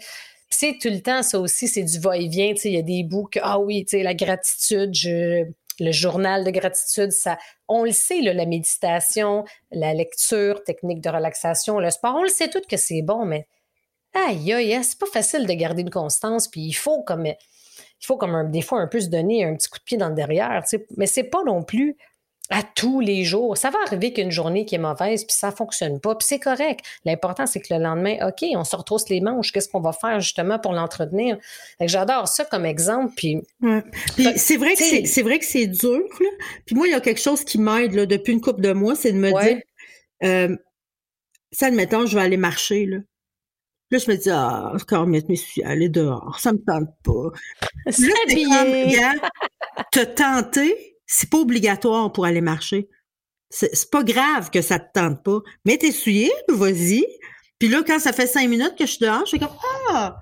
c'est 0.50 0.78
tout 0.80 0.89
le 0.89 1.02
temps 1.02 1.23
ça 1.23 1.39
aussi, 1.39 1.67
c'est 1.67 1.84
du 1.84 2.00
va-et-vient. 2.00 2.54
Tu 2.54 2.62
sais, 2.62 2.69
il 2.69 2.76
y 2.76 2.80
a 2.80 2.84
des 2.84 3.04
bouts 3.04 3.28
que 3.30 3.39
ah 3.41 3.60
oui, 3.60 3.86
tu 3.86 3.97
sais, 3.97 4.04
la 4.04 4.13
gratitude, 4.13 4.93
le 5.04 5.91
journal 5.91 6.43
de 6.43 6.52
gratitude, 6.52 7.12
ça, 7.12 7.38
on 7.67 7.84
le 7.84 7.91
sait, 7.91 8.21
la 8.21 8.45
méditation, 8.45 9.43
la 9.71 9.93
lecture, 9.93 10.63
technique 10.63 11.02
de 11.02 11.10
relaxation, 11.10 11.80
le 11.80 11.89
sport, 11.89 12.15
on 12.17 12.23
le 12.23 12.30
sait 12.30 12.50
tout 12.50 12.62
que 12.69 12.78
c'est 12.78 13.02
bon, 13.02 13.26
mais 13.26 13.47
aïe, 14.27 14.53
aïe, 14.53 14.73
hein, 14.73 14.82
c'est 14.84 14.99
pas 14.99 15.06
facile 15.06 15.45
de 15.45 15.53
garder 15.53 15.82
une 15.82 15.89
constance, 15.89 16.47
puis 16.47 16.62
il 16.62 16.73
faut 16.73 17.03
comme, 17.03 17.25
il 17.25 17.36
faut 18.06 18.17
comme 18.17 18.51
des 18.51 18.62
fois 18.62 18.80
un 18.80 18.88
peu 18.88 18.99
se 18.99 19.08
donner 19.08 19.43
un 19.43 19.56
petit 19.56 19.69
coup 19.69 19.80
de 19.80 19.84
pied 19.84 19.97
dans 19.97 20.10
le 20.10 20.15
derrière, 20.15 20.63
mais 20.97 21.08
c'est 21.08 21.23
pas 21.23 21.43
non 21.43 21.63
plus 21.63 21.97
à 22.49 22.63
tous 22.63 23.01
les 23.01 23.25
jours. 23.25 23.58
Ça 23.58 23.69
va 23.69 23.77
arriver 23.86 24.13
qu'une 24.13 24.32
journée 24.32 24.63
qui 24.65 24.75
est 24.75 24.80
mauvaise, 24.80 25.25
puis 25.25 25.36
ça 25.36 25.51
fonctionne 25.51 25.99
pas, 25.99 26.15
puis 26.15 26.25
c'est 26.25 26.39
correct. 26.39 26.86
L'important, 27.03 27.45
c'est 27.45 27.60
que 27.60 27.73
le 27.73 27.82
lendemain, 27.82 28.25
OK, 28.25 28.45
on 28.56 28.63
se 28.63 28.75
retrousse 28.75 29.10
les 29.10 29.19
manches, 29.19 29.51
qu'est-ce 29.51 29.67
qu'on 29.67 29.82
va 29.82 29.91
faire 29.91 30.21
justement 30.21 30.58
pour 30.58 30.71
l'entretenir? 30.71 31.38
J'adore 31.82 32.27
ça 32.27 32.45
comme 32.45 32.65
exemple, 32.65 33.13
puis... 33.17 33.41
c'est 34.38 34.58
vrai 34.58 34.75
que 34.75 35.06
c'est 35.06 35.21
vrai 35.23 35.39
que 35.39 35.45
c'est 35.45 35.67
dur, 35.67 35.99
là. 36.19 36.30
Puis 36.65 36.75
moi, 36.75 36.88
il 36.88 36.91
y 36.91 36.95
a 36.95 37.01
quelque 37.01 37.21
chose 37.21 37.43
qui 37.43 37.58
m'aide 37.58 37.91
depuis 37.91 38.32
une 38.32 38.41
couple 38.41 38.62
de 38.62 38.71
mois, 38.71 38.95
c'est 38.95 39.12
de 39.12 39.17
me 39.17 39.32
dire... 39.43 39.62
Euh, 40.23 40.56
ça, 41.51 41.67
admettons, 41.67 42.06
je 42.06 42.15
vais 42.15 42.23
aller 42.23 42.38
marcher, 42.38 42.86
là. 42.86 42.97
Là, 43.89 44.00
je 44.00 44.12
me 44.12 44.17
dis, 44.17 44.30
ah, 44.30 44.73
encore 44.73 45.08
mieux, 45.08 45.21
je 45.30 45.36
suis 45.36 45.63
allée 45.63 45.88
dehors, 45.88 46.39
ça 46.39 46.52
me 46.52 46.58
tente 46.58 46.89
pas. 47.04 47.30
Là, 47.86 49.13
te 49.91 50.04
tenter, 50.04 50.97
c'est 51.06 51.30
pas 51.30 51.38
obligatoire 51.38 52.12
pour 52.12 52.26
aller 52.26 52.41
marcher. 52.41 52.89
C'est 53.50 53.89
pas 53.89 54.04
grave 54.04 54.50
que 54.50 54.62
ça 54.62 54.78
te 54.78 54.91
tente 54.93 55.23
pas. 55.23 55.39
Mais 55.65 55.78
t'es 55.78 55.93
souillé, 55.93 56.30
vas-y. 56.50 57.06
Puis 57.60 57.69
là, 57.69 57.82
quand 57.88 58.00
ça 58.00 58.12
fait 58.12 58.28
cinq 58.28 58.50
minutes 58.50 58.76
que 58.78 58.86
je 58.86 58.91
suis 58.91 59.06
dehors, 59.06 59.21
je 59.21 59.30
suis 59.30 59.39
comme, 59.39 59.56
ah! 59.93 60.17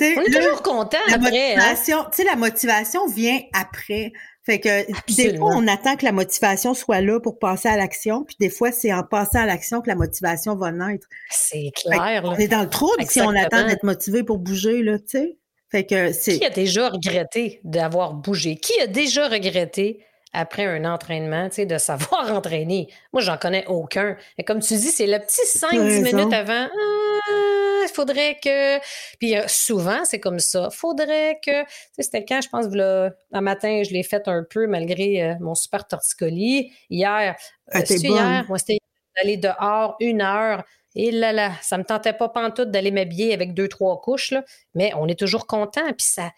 on 0.00 0.04
est 0.04 0.40
toujours 0.40 0.62
content 0.62 0.98
la 1.08 1.16
après. 1.16 1.54
Hein? 1.54 1.56
Motivation, 1.56 2.04
Tu 2.04 2.16
sais, 2.16 2.24
la 2.24 2.36
motivation 2.36 3.06
vient 3.06 3.40
après. 3.52 4.12
Fait 4.44 4.58
que 4.58 5.14
des 5.14 5.36
fois, 5.36 5.54
on 5.54 5.68
attend 5.68 5.96
que 5.96 6.04
la 6.04 6.10
motivation 6.10 6.74
soit 6.74 7.00
là 7.00 7.20
pour 7.20 7.38
passer 7.38 7.68
à 7.68 7.76
l'action, 7.76 8.24
puis 8.24 8.36
des 8.40 8.50
fois, 8.50 8.72
c'est 8.72 8.92
en 8.92 9.04
passant 9.04 9.38
à 9.38 9.46
l'action 9.46 9.80
que 9.80 9.88
la 9.88 9.94
motivation 9.94 10.56
va 10.56 10.72
naître. 10.72 11.06
C'est 11.30 11.70
clair. 11.74 12.22
On 12.24 12.34
est 12.34 12.48
dans 12.48 12.62
le 12.62 12.68
trouble 12.68 13.04
si 13.08 13.20
on 13.20 13.30
attend 13.30 13.66
d'être 13.66 13.84
motivé 13.84 14.24
pour 14.24 14.38
bouger, 14.38 14.82
là, 14.82 14.98
tu 14.98 15.04
sais. 15.06 15.38
Fait 15.70 15.86
que 15.86 16.12
c'est. 16.12 16.38
Qui 16.38 16.44
a 16.44 16.50
déjà 16.50 16.90
regretté 16.90 17.60
d'avoir 17.64 18.14
bougé? 18.14 18.56
Qui 18.56 18.78
a 18.80 18.86
déjà 18.86 19.28
regretté 19.28 20.04
après 20.32 20.64
un 20.64 20.84
entraînement, 20.84 21.48
tu 21.48 21.56
sais, 21.56 21.66
de 21.66 21.78
savoir 21.78 22.32
entraîner? 22.34 22.88
Moi, 23.12 23.22
j'en 23.22 23.36
connais 23.36 23.66
aucun. 23.66 24.16
Et 24.38 24.44
comme 24.44 24.60
tu 24.60 24.74
dis, 24.74 24.90
c'est 24.90 25.06
le 25.06 25.18
petit 25.18 25.42
5-10 25.46 26.02
minutes 26.02 26.32
avant. 26.32 26.68
Ah, 26.68 27.84
il 27.84 27.90
faudrait 27.94 28.38
que. 28.42 28.78
Puis 29.18 29.36
euh, 29.36 29.42
souvent, 29.46 30.04
c'est 30.04 30.20
comme 30.20 30.38
ça. 30.38 30.70
Faudrait 30.70 31.38
que. 31.44 31.62
Tu 31.62 31.68
sais, 31.92 32.02
c'était 32.02 32.24
quand, 32.24 32.40
je 32.40 32.48
pense, 32.48 32.66
le 32.70 33.10
un 33.32 33.40
matin, 33.40 33.82
je 33.84 33.92
l'ai 33.92 34.02
fait 34.02 34.26
un 34.28 34.44
peu 34.48 34.66
malgré 34.66 35.22
euh, 35.22 35.34
mon 35.40 35.54
super 35.54 35.86
torticolis. 35.86 36.72
Hier, 36.90 37.36
ah, 37.70 37.80
c'était 37.84 38.08
hier, 38.08 38.44
moi, 38.48 38.58
c'était 38.58 38.78
d'aller 39.16 39.36
dehors 39.36 39.96
une 40.00 40.22
heure. 40.22 40.64
Et 40.94 41.10
là, 41.10 41.32
là, 41.32 41.52
ça 41.62 41.78
me 41.78 41.84
tentait 41.84 42.12
pas 42.12 42.28
pantoute 42.28 42.70
d'aller 42.70 42.90
m'habiller 42.90 43.32
avec 43.32 43.54
deux, 43.54 43.68
trois 43.68 44.00
couches, 44.00 44.30
là, 44.30 44.44
mais 44.74 44.92
on 44.96 45.08
est 45.08 45.18
toujours 45.18 45.46
content, 45.46 45.86
puis 45.86 46.06
ça, 46.06 46.30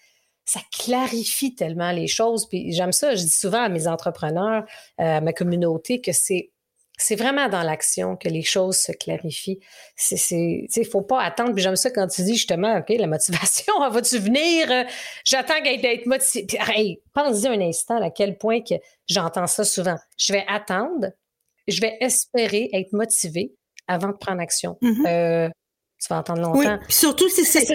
ça 0.44 0.60
clarifie 0.70 1.54
tellement 1.54 1.90
les 1.92 2.06
choses. 2.06 2.48
Puis 2.48 2.72
j'aime 2.72 2.92
ça, 2.92 3.14
je 3.14 3.22
dis 3.22 3.30
souvent 3.30 3.62
à 3.62 3.68
mes 3.68 3.88
entrepreneurs, 3.88 4.64
euh, 5.00 5.16
à 5.16 5.20
ma 5.20 5.32
communauté, 5.32 6.00
que 6.00 6.12
c'est 6.12 6.50
c'est 6.96 7.16
vraiment 7.16 7.48
dans 7.48 7.62
l'action 7.62 8.16
que 8.16 8.28
les 8.28 8.42
choses 8.42 8.76
se 8.76 8.92
clarifient. 8.92 9.58
Il 10.10 10.68
ne 10.76 10.84
faut 10.84 11.02
pas 11.02 11.22
attendre. 11.22 11.52
Puis 11.52 11.62
j'aime 11.62 11.76
ça 11.76 11.90
quand 11.90 12.06
tu 12.06 12.22
dis 12.22 12.34
justement, 12.34 12.78
OK, 12.78 12.88
la 12.90 13.06
motivation, 13.06 13.74
va-tu 13.90 14.18
venir? 14.18 14.70
Euh, 14.70 14.84
j'attends 15.24 15.60
d'être 15.60 16.06
motivé. 16.06 16.46
Hey, 16.68 17.00
pense-y 17.12 17.48
un 17.48 17.60
instant 17.60 18.00
à 18.00 18.10
quel 18.10 18.38
point 18.38 18.60
que 18.60 18.74
j'entends 19.08 19.48
ça 19.48 19.64
souvent. 19.64 19.96
Je 20.18 20.32
vais 20.32 20.44
attendre, 20.46 21.08
je 21.66 21.80
vais 21.80 21.96
espérer 22.00 22.70
être 22.72 22.92
motivé 22.92 23.52
avant 23.88 24.08
de 24.08 24.16
prendre 24.16 24.40
action. 24.40 24.78
Mm-hmm. 24.80 25.08
Euh, 25.08 25.48
tu 26.04 26.12
vas 26.12 26.18
attendre 26.18 26.42
longtemps. 26.42 26.58
Oui, 26.58 26.86
surtout 26.88 27.28
si 27.28 27.44
c'est 27.44 27.66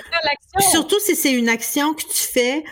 surtout 0.72 1.00
si 1.00 1.16
c'est 1.16 1.34
une 1.34 1.50
action 1.50 1.94
que 1.94 2.04
tu 2.04 2.24
fais 2.32 2.64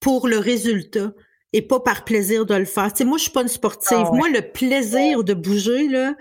pour 0.00 0.28
le 0.28 0.38
résultat 0.38 1.12
et 1.52 1.62
pas 1.62 1.80
par 1.80 2.04
plaisir 2.04 2.46
de 2.46 2.54
le 2.54 2.64
faire. 2.64 2.92
Tu 2.92 2.98
sais, 2.98 3.04
moi, 3.04 3.18
je 3.18 3.24
suis 3.24 3.32
pas 3.32 3.42
une 3.42 3.48
sportive. 3.48 4.06
Ah 4.06 4.10
moi, 4.12 4.28
le 4.28 4.42
plaisir 4.42 5.24
de 5.24 5.34
bouger, 5.34 5.88
là, 5.88 6.14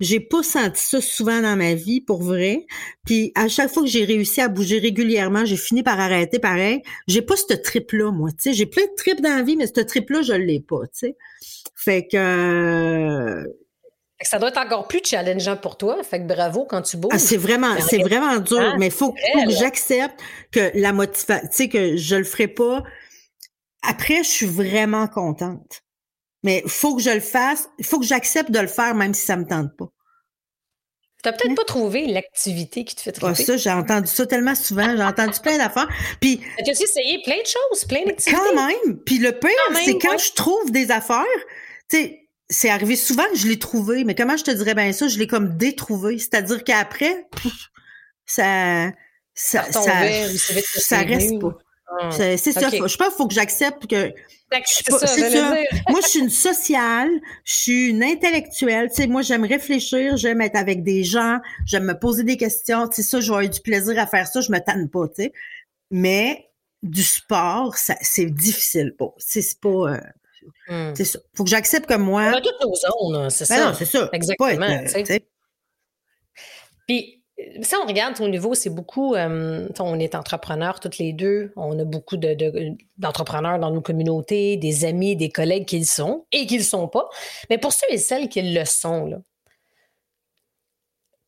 j'ai 0.00 0.20
pas 0.20 0.42
senti 0.42 0.82
ça 0.82 1.00
souvent 1.00 1.40
dans 1.42 1.56
ma 1.56 1.74
vie, 1.74 2.00
pour 2.00 2.22
vrai. 2.22 2.66
Puis 3.04 3.30
à 3.34 3.48
chaque 3.48 3.70
fois 3.70 3.82
que 3.82 3.88
j'ai 3.88 4.04
réussi 4.04 4.40
à 4.40 4.48
bouger 4.48 4.78
régulièrement, 4.78 5.44
j'ai 5.44 5.58
fini 5.58 5.82
par 5.82 6.00
arrêter 6.00 6.38
pareil. 6.38 6.82
J'ai 7.06 7.22
pas 7.22 7.36
ce 7.36 7.54
trip-là, 7.54 8.10
moi. 8.10 8.30
Tu 8.30 8.36
sais, 8.38 8.52
j'ai 8.54 8.66
plein 8.66 8.84
de 8.84 8.94
trips 8.96 9.20
dans 9.20 9.36
la 9.36 9.42
vie, 9.42 9.56
mais 9.56 9.66
ce 9.66 9.80
trip-là, 9.80 10.22
je 10.22 10.32
l'ai 10.32 10.60
pas, 10.60 10.80
tu 10.86 10.88
sais. 10.92 11.16
Fait 11.74 12.08
que... 12.10 13.44
Ça 14.22 14.38
doit 14.38 14.50
être 14.50 14.58
encore 14.58 14.86
plus 14.86 15.00
challengeant 15.04 15.56
pour 15.56 15.78
toi. 15.78 16.02
Fait 16.02 16.20
que 16.20 16.26
bravo 16.26 16.64
quand 16.64 16.82
tu 16.82 16.96
bouges. 16.96 17.12
Ah, 17.14 17.18
c'est 17.18 17.36
vraiment, 17.36 17.74
c'est 17.80 18.02
vraiment 18.02 18.38
dur. 18.38 18.74
mais 18.78 18.90
faut, 18.90 19.14
faut 19.32 19.44
que 19.44 19.50
j'accepte 19.50 20.20
que 20.52 20.70
la 20.74 20.92
motivation, 20.92 21.48
tu 21.48 21.56
sais, 21.56 21.68
que 21.68 21.96
je 21.96 22.16
le 22.16 22.24
ferai 22.24 22.48
pas 22.48 22.82
après, 23.82 24.22
je 24.22 24.28
suis 24.28 24.46
vraiment 24.46 25.06
contente. 25.08 25.82
Mais 26.42 26.62
faut 26.66 26.96
que 26.96 27.02
je 27.02 27.10
le 27.10 27.20
fasse, 27.20 27.68
il 27.78 27.84
faut 27.84 27.98
que 27.98 28.06
j'accepte 28.06 28.50
de 28.50 28.58
le 28.58 28.66
faire 28.66 28.94
même 28.94 29.14
si 29.14 29.24
ça 29.24 29.36
me 29.36 29.46
tente 29.46 29.76
pas. 29.76 29.88
T'as 31.22 31.32
peut-être 31.32 31.50
hein? 31.50 31.54
pas 31.54 31.64
trouvé 31.64 32.06
l'activité 32.06 32.84
qui 32.84 32.96
te 32.96 33.02
fait 33.02 33.12
trouver. 33.12 33.34
ça, 33.34 33.58
j'ai 33.58 33.70
entendu 33.70 34.06
ça 34.06 34.24
tellement 34.24 34.54
souvent, 34.54 34.96
j'ai 34.96 35.02
entendu 35.02 35.38
plein 35.42 35.58
d'affaires. 35.58 35.88
Puis 36.18 36.40
tu 36.64 36.70
as 36.70 36.72
aussi 36.72 36.84
essayé 36.84 37.20
plein 37.22 37.36
de 37.36 37.46
choses, 37.46 37.84
plein 37.84 38.04
d'activités. 38.06 38.40
Quand 38.42 38.54
même. 38.54 38.98
Puis 39.04 39.18
le 39.18 39.32
pire, 39.32 39.50
c'est 39.84 39.98
quand 39.98 40.16
je 40.16 40.32
trouve 40.32 40.70
des 40.70 40.90
affaires, 40.90 41.24
tu 41.90 41.98
sais, 41.98 42.28
c'est 42.50 42.68
arrivé 42.68 42.96
souvent 42.96 43.24
que 43.32 43.38
je 43.38 43.46
l'ai 43.46 43.58
trouvé, 43.58 44.04
mais 44.04 44.14
comment 44.14 44.36
je 44.36 44.44
te 44.44 44.50
dirais 44.50 44.74
bien 44.74 44.92
ça, 44.92 45.08
je 45.08 45.18
l'ai 45.18 45.28
comme 45.28 45.56
détrouvé, 45.56 46.18
c'est-à-dire 46.18 46.62
qu'après 46.64 47.28
ça 48.26 48.90
ça 49.34 49.64
ça, 49.70 49.82
ça, 49.82 50.02
ça 50.80 50.98
reste 50.98 51.40
pas. 51.40 51.56
Ah, 51.98 52.10
c'est 52.12 52.36
ça. 52.36 52.68
Je 52.70 52.86
sais 52.86 52.98
pas, 52.98 53.08
il 53.08 53.16
faut 53.16 53.26
que 53.26 53.34
j'accepte 53.34 53.86
que. 53.86 54.12
C'est 54.64 54.90
ça. 54.90 55.54
moi, 55.88 56.00
je 56.02 56.08
suis 56.08 56.20
une 56.20 56.30
sociale, 56.30 57.10
je 57.44 57.52
suis 57.52 57.88
une 57.90 58.02
intellectuelle. 58.02 58.88
Tu 58.90 58.96
sais, 58.96 59.06
moi, 59.06 59.22
j'aime 59.22 59.44
réfléchir, 59.44 60.16
j'aime 60.16 60.40
être 60.40 60.56
avec 60.56 60.82
des 60.82 61.04
gens, 61.04 61.38
j'aime 61.66 61.84
me 61.84 61.98
poser 61.98 62.24
des 62.24 62.36
questions. 62.36 62.88
Tu 62.88 62.96
sais, 62.96 63.02
ça, 63.02 63.20
je 63.20 63.32
vais 63.32 63.48
du 63.48 63.60
plaisir 63.60 63.98
à 63.98 64.06
faire 64.06 64.26
ça, 64.26 64.40
je 64.40 64.50
me 64.52 64.58
tanne 64.58 64.88
pas, 64.88 65.08
tu 65.08 65.24
sais. 65.24 65.32
Mais 65.90 66.48
du 66.82 67.02
sport, 67.02 67.76
c'est 67.76 68.26
difficile 68.26 68.94
pas. 68.96 69.12
C'est 69.18 69.60
pas. 69.60 70.00
Euh, 70.70 70.90
hmm. 70.90 70.94
C'est 70.96 71.04
ça. 71.04 71.18
Faut 71.34 71.44
que 71.44 71.50
j'accepte 71.50 71.86
que 71.86 71.96
moi. 71.96 72.30
On 72.32 72.36
a 72.36 72.40
toutes 72.40 72.60
nos 72.62 72.74
zones, 72.74 73.30
c'est 73.30 73.48
ben 73.48 73.56
ça. 73.56 73.66
Non, 73.66 73.74
c'est 73.74 73.84
ça. 73.84 74.08
Exactement. 74.12 74.84
Puis 76.86 77.20
si 77.62 77.74
on 77.76 77.86
regarde 77.86 78.20
au 78.20 78.28
niveau, 78.28 78.54
c'est 78.54 78.70
beaucoup, 78.70 79.14
euh, 79.14 79.68
on 79.78 79.98
est 79.98 80.14
entrepreneurs 80.14 80.80
toutes 80.80 80.98
les 80.98 81.12
deux, 81.12 81.52
on 81.56 81.78
a 81.78 81.84
beaucoup 81.84 82.16
d'entrepreneurs 82.16 83.58
dans 83.58 83.70
nos 83.70 83.80
communautés, 83.80 84.56
des 84.56 84.84
amis, 84.84 85.16
des 85.16 85.30
collègues 85.30 85.66
qui 85.66 85.78
le 85.78 85.84
sont 85.84 86.26
et 86.32 86.46
qui 86.46 86.54
ne 86.54 86.60
le 86.60 86.64
sont 86.64 86.88
pas. 86.88 87.08
Mais 87.48 87.58
pour 87.58 87.72
ceux 87.72 87.86
et 87.90 87.98
celles 87.98 88.28
qui 88.28 88.42
le 88.42 88.64
sont, 88.64 89.22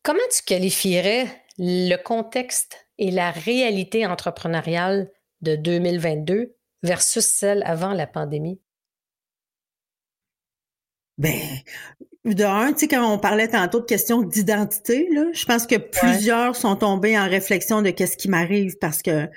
comment 0.03 0.19
tu 0.35 0.43
qualifierais 0.43 1.27
le 1.57 1.95
contexte 1.97 2.87
et 2.97 3.11
la 3.11 3.31
réalité 3.31 4.05
entrepreneuriale 4.05 5.11
de 5.41 5.55
2022 5.55 6.55
versus 6.83 7.25
celle 7.25 7.63
avant 7.65 7.93
la 7.93 8.07
pandémie? 8.07 8.59
Ben, 11.17 11.39
de 12.25 12.43
un, 12.43 12.73
tu 12.73 12.79
sais, 12.79 12.87
quand 12.87 13.13
on 13.13 13.19
parlait 13.19 13.47
tantôt 13.47 13.79
de 13.79 13.85
questions 13.85 14.21
d'identité, 14.21 15.07
là, 15.11 15.25
je 15.33 15.45
pense 15.45 15.67
que 15.67 15.75
plusieurs 15.75 16.55
sont 16.55 16.75
tombés 16.75 17.17
en 17.17 17.29
réflexion 17.29 17.81
de 17.81 17.89
qu'est-ce 17.89 18.17
qui 18.17 18.29
m'arrive 18.29 18.77
parce 18.79 19.01
que 19.01 19.27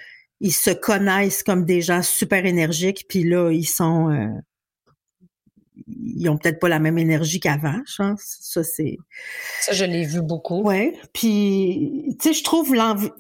ils 0.41 0.53
se 0.53 0.71
connaissent 0.71 1.43
comme 1.43 1.65
des 1.65 1.81
gens 1.81 2.03
super 2.03 2.45
énergiques, 2.45 3.07
puis 3.09 3.25
là, 3.25 3.51
ils 3.51 3.67
sont 3.67 4.11
euh, 4.11 4.29
ils 5.87 6.29
ont 6.29 6.37
peut-être 6.37 6.59
pas 6.59 6.69
la 6.69 6.79
même 6.79 6.99
énergie 6.99 7.41
qu'avant, 7.41 7.81
je 7.87 7.97
pense. 7.97 8.39
Ça, 8.41 8.65
c'est. 8.65 8.97
Ça, 9.61 9.73
je 9.73 9.85
l'ai 9.85 10.05
vu 10.05 10.23
beaucoup. 10.23 10.63
Ouais. 10.63 10.99
Puis, 11.13 12.17
tu 12.21 12.29
sais, 12.29 12.35
je 12.35 12.45
trouve 12.45 12.75
l'envie. 12.75 13.11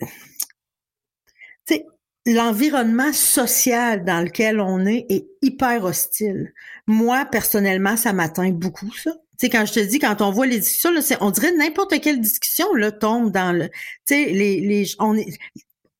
Tu 1.66 1.74
sais, 1.74 1.86
l'environnement 2.26 3.12
social 3.12 4.04
dans 4.04 4.20
lequel 4.20 4.60
on 4.60 4.84
est 4.84 5.06
est 5.08 5.26
hyper 5.42 5.84
hostile. 5.84 6.52
Moi, 6.86 7.24
personnellement, 7.26 7.96
ça 7.96 8.12
m'atteint 8.12 8.50
beaucoup, 8.50 8.92
ça. 8.92 9.12
Tu 9.38 9.46
sais, 9.46 9.50
quand 9.50 9.66
je 9.66 9.74
te 9.74 9.80
dis, 9.80 9.98
quand 9.98 10.22
on 10.22 10.30
voit 10.30 10.46
les 10.46 10.58
discussions, 10.58 10.92
là, 10.92 11.00
on 11.20 11.30
dirait 11.30 11.52
n'importe 11.52 12.00
quelle 12.00 12.20
discussion 12.20 12.72
là, 12.74 12.90
tombe 12.90 13.30
dans 13.30 13.52
le. 13.52 13.68
Tu 13.68 13.74
sais, 14.06 14.24
les, 14.26 14.60
les, 14.60 14.86
on 14.98 15.16
est, 15.16 15.38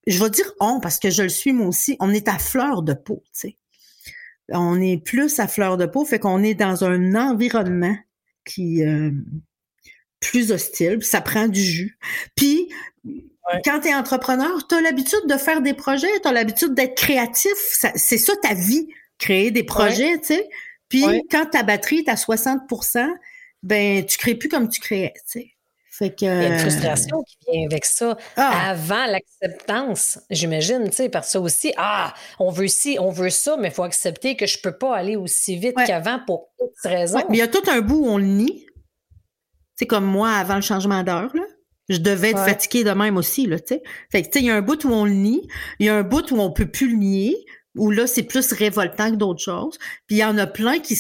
je 0.07 0.23
vais 0.23 0.31
dire 0.31 0.51
on 0.61 0.81
parce 0.81 0.99
que 0.99 1.11
je 1.11 1.23
le 1.23 1.29
suis 1.29 1.53
moi 1.53 1.69
aussi. 1.69 1.97
On 2.01 2.13
est 2.13 2.29
à 2.29 2.39
fleur 2.39 2.83
de 2.83 2.95
peau, 2.95 3.23
tu 3.27 3.41
sais. 3.41 3.59
On 4.51 4.81
est 4.81 5.03
plus 5.03 5.39
à 5.41 5.49
fleur 5.49 5.77
de 5.77 5.87
peau, 5.87 6.05
fait 6.05 6.19
qu'on 6.19 6.43
est 6.43 6.55
dans 6.55 6.85
un 6.85 7.15
environnement 7.15 7.97
qui 8.45 8.85
euh, 8.85 9.11
plus 10.21 10.53
hostile, 10.53 11.03
ça 11.03 11.21
prend 11.21 11.49
du 11.49 11.61
jus. 11.61 11.99
Puis 12.37 12.69
quand 13.65 13.81
tu 13.81 13.89
es 13.89 13.95
entrepreneur, 13.95 14.67
tu 14.69 14.75
as 14.75 14.81
l'habitude 14.81 15.27
de 15.27 15.37
faire 15.37 15.61
des 15.61 15.75
projets, 15.75 16.09
tu 16.23 16.29
as 16.29 16.33
l'habitude 16.33 16.75
d'être 16.75 16.97
créatif, 16.97 17.55
c'est 17.95 18.19
ça 18.19 18.33
ta 18.43 18.55
vie, 18.55 18.89
créer 19.19 19.51
des 19.51 19.65
projets, 19.65 20.19
tu 20.19 20.35
sais. 20.35 20.49
Puis 20.89 21.05
quand 21.31 21.47
ta 21.47 21.63
batterie 21.63 22.05
est 22.07 22.09
à 22.09 22.15
60% 22.15 23.09
ben 23.63 24.05
tu 24.05 24.19
crées 24.19 24.37
plus 24.37 24.49
comme 24.49 24.69
tu 24.69 24.81
créais, 24.81 25.13
tu 25.15 25.41
sais. 25.41 25.51
Fait 25.91 26.11
que, 26.11 26.27
Il 26.27 26.43
y 26.43 26.45
a 26.45 26.49
une 26.49 26.59
frustration 26.59 27.23
qui 27.23 27.39
vient 27.51 27.65
avec 27.65 27.87
ça 27.87 28.19
ah! 28.37 28.69
avant 28.69 29.07
l'acceptance, 29.07 30.19
j'imagine, 30.29 30.91
tu 30.91 30.97
sais, 30.97 31.09
parce 31.09 31.29
que 31.29 31.33
ça 31.33 31.41
aussi, 31.41 31.73
ah, 31.79 32.13
on 32.39 32.51
veut 32.51 32.69
ci, 32.69 32.99
on 33.01 33.11
veut 33.11 33.31
ça, 33.31 33.57
mais 33.57 33.69
il 33.69 33.75
faut 33.75 33.83
accepter 33.83 34.37
que 34.37 34.47
je 34.47 34.61
peux 34.61 34.77
pas 34.77 34.95
aller 34.95 35.17
aussi 35.17 35.57
vite 35.57 35.75
qu'avant 35.87 36.21
pour 36.27 36.51
toutes 36.59 36.69
raisons. 36.85 37.23
mais 37.31 37.39
il 37.39 37.41
y 37.41 37.43
a 37.43 37.49
tout 37.49 37.63
un 37.69 37.81
bout 37.81 38.05
où 38.05 38.09
on 38.09 38.19
le 38.19 38.27
nie. 38.27 38.67
C'est 39.75 39.87
comme 39.87 40.05
moi 40.05 40.33
avant 40.33 40.57
le 40.57 40.61
changement 40.61 41.03
d'heure, 41.03 41.35
là. 41.35 41.43
Je 41.89 41.99
devais 41.99 42.31
être 42.31 42.45
fatiguée 42.45 42.85
de 42.85 42.91
même 42.91 43.17
aussi, 43.17 43.47
là, 43.47 43.59
tu 43.59 43.75
sais. 43.75 43.83
Fait 44.11 44.23
que, 44.23 44.27
tu 44.27 44.33
sais, 44.35 44.45
il 44.45 44.47
y 44.47 44.51
a 44.51 44.57
un 44.57 44.63
bout 44.63 44.85
où 44.85 44.91
on 44.91 45.05
le 45.05 45.13
nie, 45.13 45.47
il 45.79 45.87
y 45.87 45.89
a 45.89 45.97
un 45.97 46.03
bout 46.03 46.31
où 46.33 46.41
on 46.41 46.51
peut 46.51 46.67
plus 46.67 46.91
le 46.91 46.97
nier, 46.97 47.37
où 47.77 47.91
là, 47.91 48.07
c'est 48.07 48.25
plus 48.25 48.53
révoltant 48.53 49.11
que 49.11 49.17
d'autres 49.17 49.43
choses. 49.43 49.79
Puis 50.07 50.17
il 50.17 50.19
y 50.19 50.25
en 50.25 50.37
a 50.39 50.47
plein 50.47 50.81
qui, 50.81 50.99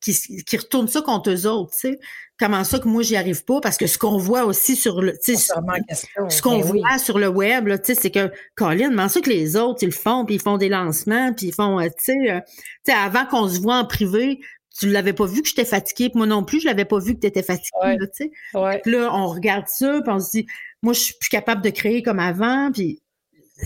qui, 0.00 0.44
qui 0.44 0.56
retournent 0.56 0.88
ça 0.88 1.02
contre 1.02 1.30
eux 1.30 1.46
autres, 1.46 1.72
tu 1.72 1.90
sais. 1.90 1.98
Comment 2.38 2.62
ça 2.62 2.78
que 2.78 2.86
moi, 2.86 3.02
j'y 3.02 3.16
arrive 3.16 3.44
pas? 3.44 3.60
Parce 3.60 3.76
que 3.76 3.88
ce 3.88 3.98
qu'on 3.98 4.16
voit 4.16 4.44
aussi 4.44 4.76
sur 4.76 5.02
le, 5.02 5.12
tu 5.14 5.34
sais, 5.34 5.36
ce 5.36 6.40
qu'on 6.40 6.60
ben 6.60 6.64
voit 6.64 6.98
sur 6.98 7.18
le 7.18 7.26
web, 7.26 7.66
là, 7.66 7.78
tu 7.78 7.86
sais, 7.86 8.00
c'est 8.00 8.12
que, 8.12 8.30
Colin, 8.54 8.90
comment 8.90 9.08
ça 9.08 9.20
que 9.20 9.28
les 9.28 9.56
autres, 9.56 9.82
ils 9.82 9.86
le 9.86 9.92
font, 9.92 10.24
puis 10.24 10.36
ils 10.36 10.40
font 10.40 10.56
des 10.56 10.68
lancements, 10.68 11.32
puis 11.32 11.46
ils 11.48 11.54
font, 11.54 11.80
euh, 11.80 11.86
tu 11.86 12.12
sais, 12.12 12.30
euh, 12.30 12.40
tu 12.84 12.92
sais, 12.92 12.96
avant 12.96 13.26
qu'on 13.26 13.48
se 13.48 13.58
voit 13.58 13.78
en 13.78 13.84
privé, 13.84 14.38
tu 14.78 14.88
l'avais 14.88 15.12
pas 15.12 15.26
vu 15.26 15.42
que 15.42 15.48
j'étais 15.48 15.64
fatiguée, 15.64 16.08
puis 16.08 16.18
moi 16.18 16.26
non 16.26 16.44
plus, 16.44 16.60
je 16.60 16.66
l'avais 16.66 16.84
pas 16.84 16.98
vu 16.98 17.14
que 17.14 17.20
tu 17.20 17.26
étais 17.26 17.42
fatiguée, 17.42 17.96
tu 18.16 18.30
sais. 18.30 18.30
Là, 18.52 19.10
on 19.12 19.26
regarde 19.26 19.66
ça, 19.66 20.00
puis 20.02 20.12
on 20.12 20.20
se 20.20 20.30
dit, 20.30 20.46
moi, 20.82 20.92
je 20.92 21.00
suis 21.00 21.14
plus 21.14 21.28
capable 21.28 21.62
de 21.62 21.70
créer 21.70 22.02
comme 22.02 22.20
avant, 22.20 22.70
puis 22.72 23.02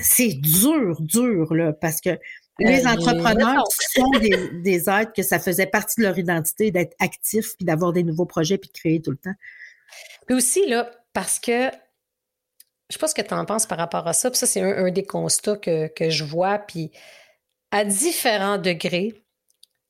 c'est 0.00 0.32
dur, 0.32 1.00
dur, 1.00 1.54
là, 1.54 1.74
parce 1.74 2.00
que 2.00 2.18
les 2.58 2.86
euh, 2.86 2.88
entrepreneurs 2.88 3.64
sont 3.94 4.10
des, 4.20 4.50
des 4.62 4.88
êtres 4.88 5.12
que 5.12 5.22
ça 5.22 5.38
faisait 5.38 5.66
partie 5.66 6.00
de 6.00 6.06
leur 6.06 6.18
identité 6.18 6.70
d'être 6.70 6.96
actifs, 6.98 7.56
puis 7.56 7.66
d'avoir 7.66 7.92
des 7.92 8.04
nouveaux 8.04 8.26
projets, 8.26 8.56
puis 8.56 8.68
de 8.68 8.78
créer 8.78 9.02
tout 9.02 9.10
le 9.10 9.18
temps. 9.18 9.34
Puis 10.26 10.36
aussi, 10.36 10.66
là, 10.66 10.90
parce 11.12 11.38
que 11.38 11.68
je 12.88 12.94
sais 12.94 12.98
pas 12.98 13.08
ce 13.08 13.14
que 13.14 13.22
tu 13.22 13.34
en 13.34 13.44
penses 13.44 13.66
par 13.66 13.78
rapport 13.78 14.06
à 14.06 14.12
ça, 14.14 14.30
puis 14.30 14.38
ça, 14.38 14.46
c'est 14.46 14.60
un, 14.60 14.86
un, 14.86 14.90
des 14.90 15.04
constats 15.04 15.56
que, 15.56 15.88
que 15.88 16.08
je 16.08 16.24
vois, 16.24 16.58
puis 16.58 16.90
à 17.70 17.84
différents 17.84 18.58
degrés, 18.58 19.14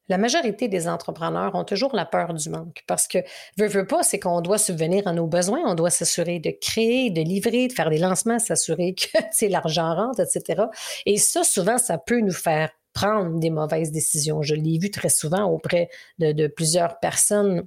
la 0.09 0.19
majorité 0.19 0.69
des 0.69 0.89
entrepreneurs 0.89 1.55
ont 1.55 1.65
toujours 1.65 1.95
la 1.95 2.05
peur 2.05 2.35
du 2.35 2.51
manque 2.51 2.83
parce 2.87 3.07
que, 3.07 3.19
veut, 3.57 3.69
veut 3.69 3.87
pas, 3.87 4.03
c'est 4.03 4.19
qu'on 4.19 4.41
doit 4.41 4.59
subvenir 4.59 5.07
à 5.07 5.13
nos 5.13 5.27
besoins, 5.27 5.61
on 5.65 5.75
doit 5.75 5.91
s'assurer 5.91 6.39
de 6.39 6.51
créer, 6.51 7.11
de 7.11 7.23
livrer, 7.23 7.69
de 7.69 7.73
faire 7.73 7.91
des 7.91 7.99
lancements, 7.99 8.39
s'assurer 8.39 8.95
que 8.95 9.47
l'argent 9.47 9.95
rentre, 9.95 10.21
etc. 10.21 10.65
Et 11.07 11.19
ça, 11.19 11.45
souvent, 11.45 11.79
ça 11.79 11.99
peut 11.99 12.21
nous 12.21 12.33
faire 12.33 12.71
prendre 12.93 13.39
des 13.39 13.51
mauvaises 13.51 13.93
décisions. 13.93 14.43
Je 14.43 14.55
l'ai 14.55 14.79
vu 14.79 14.91
très 14.91 15.09
souvent 15.09 15.45
auprès 15.45 15.89
de, 16.19 16.47
plusieurs 16.47 16.99
personnes 17.01 17.67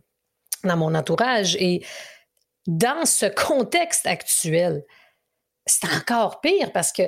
dans 0.64 0.78
mon 0.78 0.94
entourage 0.96 1.56
et 1.56 1.84
dans 2.68 3.06
ce 3.06 3.28
contexte 3.28 4.08
actuel, 4.08 4.84
c'est 5.66 5.88
encore 5.96 6.42
pire 6.42 6.72
parce 6.72 6.92
que 6.92 7.04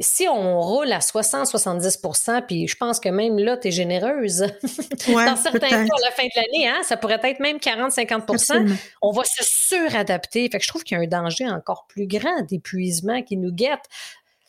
si 0.00 0.26
on 0.28 0.60
roule 0.60 0.92
à 0.92 0.98
60-70% 0.98 2.46
puis 2.46 2.66
je 2.66 2.76
pense 2.76 3.00
que 3.00 3.08
même 3.08 3.38
là, 3.38 3.56
tu 3.56 3.68
es 3.68 3.70
généreuse. 3.70 4.40
Dans 5.06 5.36
certains 5.36 5.68
cas, 5.68 5.76
à 5.76 6.04
la 6.04 6.10
fin 6.10 6.24
de 6.24 6.36
l'année, 6.36 6.68
hein, 6.68 6.82
ça 6.82 6.96
pourrait 6.96 7.20
être 7.22 7.40
même 7.40 7.58
40-50% 7.58 8.76
On 9.02 9.12
va 9.12 9.22
se 9.24 9.44
suradapter. 9.44 10.48
Fait 10.50 10.58
que 10.58 10.64
je 10.64 10.68
trouve 10.68 10.82
qu'il 10.82 10.96
y 10.96 11.00
a 11.00 11.04
un 11.04 11.06
danger 11.06 11.48
encore 11.48 11.86
plus 11.88 12.06
grand 12.06 12.42
d'épuisement 12.42 13.22
qui 13.22 13.36
nous 13.36 13.52
guette. 13.52 13.84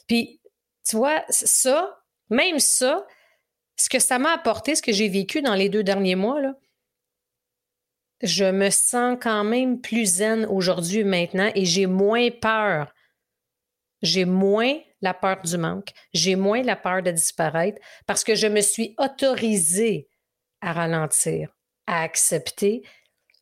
Puis, 0.08 0.40
tu 0.88 0.96
vois, 0.96 1.24
ça, 1.30 2.00
même 2.30 2.60
ça, 2.60 3.06
ce 3.76 3.90
que 3.90 4.00
ça 4.00 4.20
m'a 4.20 4.34
apporté, 4.34 4.76
ce 4.76 4.82
que 4.82 4.92
j'ai 4.92 5.10
vécu 5.10 5.42
dans 5.42 5.56
les 5.56 5.70
deux 5.70 5.84
derniers 5.84 6.16
mois, 6.16 6.42
là, 6.42 6.56
je 8.22 8.46
me 8.46 8.70
sens 8.70 9.18
quand 9.22 9.44
même 9.44 9.82
plus 9.82 10.06
zen 10.06 10.46
aujourd'hui 10.46 11.04
maintenant 11.04 11.52
et 11.56 11.66
j'ai 11.66 11.88
moins 11.88 12.30
peur. 12.32 12.94
J'ai 14.02 14.26
moins 14.26 14.78
la 15.04 15.14
peur 15.14 15.42
du 15.44 15.58
manque, 15.58 15.90
j'ai 16.14 16.36
moins 16.36 16.64
la 16.64 16.76
peur 16.76 17.04
de 17.04 17.12
disparaître 17.12 17.80
parce 18.08 18.24
que 18.24 18.36
je 18.36 18.48
me 18.48 18.62
suis 18.62 18.96
autorisée 18.98 20.08
à 20.62 20.72
ralentir, 20.72 21.50
à 21.88 22.02
accepter, 22.02 22.84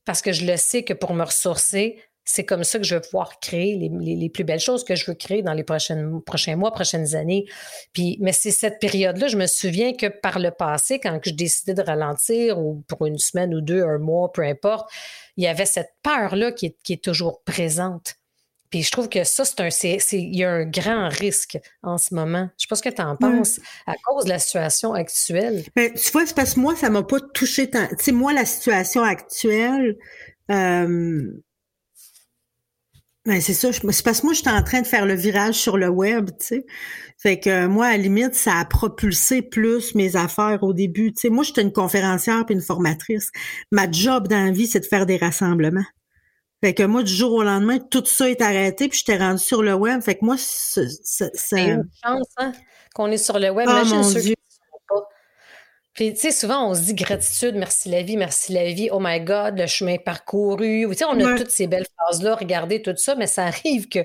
parce 0.03 0.23
que 0.23 0.33
je 0.33 0.45
le 0.45 0.57
sais 0.57 0.83
que 0.83 0.93
pour 0.93 1.13
me 1.13 1.23
ressourcer, 1.23 2.01
c'est 2.23 2.45
comme 2.45 2.63
ça 2.63 2.79
que 2.79 2.83
je 2.83 2.95
vais 2.95 3.01
pouvoir 3.01 3.39
créer 3.39 3.75
les, 3.77 4.29
plus 4.29 4.43
belles 4.43 4.59
choses 4.59 4.83
que 4.83 4.95
je 4.95 5.05
veux 5.05 5.13
créer 5.13 5.43
dans 5.43 5.53
les 5.53 5.63
prochaines, 5.63 6.21
prochains 6.21 6.55
mois, 6.55 6.71
prochaines 6.71 7.15
années. 7.15 7.45
Mais 8.19 8.31
c'est 8.31 8.51
cette 8.51 8.79
période-là, 8.79 9.27
je 9.27 9.37
me 9.37 9.47
souviens 9.47 9.93
que 9.93 10.07
par 10.07 10.39
le 10.39 10.49
passé, 10.49 10.99
quand 10.99 11.19
je 11.23 11.31
décidais 11.31 11.75
de 11.75 11.81
ralentir 11.81 12.59
ou 12.59 12.83
pour 12.87 13.05
une 13.05 13.17
semaine 13.17 13.53
ou 13.53 13.61
deux, 13.61 13.83
un 13.83 13.99
mois, 13.99 14.31
peu 14.31 14.43
importe, 14.43 14.89
il 15.37 15.43
y 15.43 15.47
avait 15.47 15.65
cette 15.65 15.93
peur-là 16.01 16.51
qui 16.51 16.75
est 16.89 17.03
toujours 17.03 17.43
présente. 17.43 18.15
Puis 18.71 18.83
je 18.83 18.91
trouve 18.91 19.09
que 19.09 19.25
ça, 19.25 19.43
c'est 19.43 19.59
un, 19.59 19.69
c'est, 19.69 19.99
il 20.13 20.35
y 20.35 20.45
a 20.45 20.49
un 20.49 20.65
grand 20.65 21.09
risque 21.09 21.59
en 21.83 21.97
ce 21.97 22.15
moment. 22.15 22.49
Je 22.57 22.63
sais 22.63 22.67
pas 22.69 22.75
ce 22.77 22.81
que 22.81 22.89
tu 22.89 23.01
en 23.01 23.17
penses 23.17 23.59
à 23.85 23.95
cause 24.03 24.23
de 24.23 24.29
la 24.29 24.39
situation 24.39 24.93
actuelle. 24.93 25.63
Ben, 25.75 25.91
tu 25.93 26.11
vois, 26.11 26.25
c'est 26.25 26.35
parce 26.35 26.55
que 26.55 26.61
moi, 26.61 26.75
ça 26.77 26.89
m'a 26.89 27.03
pas 27.03 27.19
touché 27.19 27.69
tant. 27.69 27.85
Tu 27.89 27.95
sais, 27.99 28.11
moi, 28.13 28.31
la 28.31 28.45
situation 28.45 29.03
actuelle, 29.03 29.97
euh, 30.49 31.31
ben, 33.25 33.39
c'est 33.41 33.53
ça. 33.53 33.71
C'est 33.73 34.03
parce 34.03 34.21
que 34.21 34.25
moi, 34.25 34.33
j'étais 34.33 34.49
en 34.49 34.63
train 34.63 34.81
de 34.81 34.87
faire 34.87 35.05
le 35.05 35.15
virage 35.15 35.55
sur 35.55 35.77
le 35.77 35.89
web, 35.89 36.29
tu 36.39 36.45
sais. 36.45 36.65
Fait 37.17 37.39
que 37.39 37.67
moi, 37.67 37.87
à 37.87 37.91
la 37.91 37.97
limite, 37.97 38.33
ça 38.33 38.55
a 38.55 38.65
propulsé 38.65 39.43
plus 39.43 39.93
mes 39.95 40.15
affaires 40.15 40.63
au 40.63 40.73
début. 40.73 41.11
Tu 41.11 41.21
sais, 41.21 41.29
moi, 41.29 41.43
j'étais 41.43 41.61
une 41.61 41.73
conférencière 41.73 42.45
puis 42.45 42.55
une 42.55 42.61
formatrice. 42.61 43.29
Ma 43.71 43.91
job 43.91 44.27
dans 44.27 44.45
la 44.45 44.51
vie, 44.51 44.65
c'est 44.65 44.79
de 44.79 44.85
faire 44.85 45.05
des 45.05 45.17
rassemblements. 45.17 45.85
Fait 46.63 46.73
que 46.73 46.83
moi, 46.83 47.01
du 47.01 47.13
jour 47.13 47.33
au 47.33 47.43
lendemain, 47.43 47.79
tout 47.79 48.05
ça 48.05 48.29
est 48.29 48.41
arrêté, 48.41 48.87
puis 48.87 48.99
j'étais 48.99 49.17
rendu 49.17 49.41
sur 49.41 49.63
le 49.63 49.73
web. 49.73 50.01
Fait 50.01 50.15
que 50.15 50.23
moi, 50.25 50.35
c'est... 50.37 50.87
C'est 51.03 51.63
une 51.63 51.89
chance, 52.03 52.27
hein, 52.37 52.51
qu'on 52.93 53.11
est 53.11 53.17
sur 53.17 53.39
le 53.39 53.49
web. 53.49 53.67
Oh, 53.69 53.85
mon 53.85 54.09
Dieu. 54.09 54.35
Puis, 55.93 56.13
tu 56.13 56.21
sais, 56.21 56.31
souvent, 56.31 56.69
on 56.69 56.73
se 56.73 56.81
dit 56.81 56.93
gratitude, 56.93 57.55
merci 57.55 57.89
la 57.89 58.01
vie, 58.01 58.15
merci 58.15 58.53
la 58.53 58.71
vie, 58.71 58.89
oh 58.91 58.99
my 59.01 59.19
God, 59.19 59.57
le 59.57 59.67
chemin 59.67 59.97
parcouru. 59.97 60.87
Tu 60.89 60.95
sais, 60.95 61.05
on 61.05 61.19
a 61.19 61.37
toutes 61.37 61.49
ces 61.49 61.67
belles 61.67 61.87
phrases-là, 61.97 62.35
regardez 62.35 62.81
tout 62.81 62.95
ça, 62.95 63.15
mais 63.15 63.27
ça 63.27 63.43
arrive 63.43 63.89
que 63.89 63.99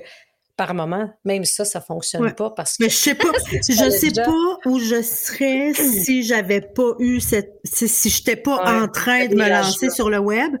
par 0.57 0.73
moment, 0.73 1.09
même 1.23 1.45
ça, 1.45 1.63
ça 1.63 1.79
fonctionne 1.79 2.33
pas 2.33 2.49
parce 2.49 2.77
que. 2.77 2.83
Mais 2.83 2.89
je 2.89 2.95
sais 2.95 3.15
pas, 3.15 3.29
je 3.51 3.89
sais 3.89 4.11
pas 4.11 4.57
où 4.65 4.79
je 4.79 5.01
serais 5.03 5.71
si 5.73 6.23
j'avais 6.23 6.61
pas 6.61 6.93
eu 6.99 7.21
cette, 7.21 7.53
si, 7.63 7.87
si 7.87 8.09
j'étais 8.09 8.35
pas 8.35 8.81
en 8.81 8.87
train 8.87 9.27
de 9.27 9.35
me 9.35 9.47
lancer 9.47 9.89
sur 9.89 10.09
le 10.09 10.17
web. 10.17 10.57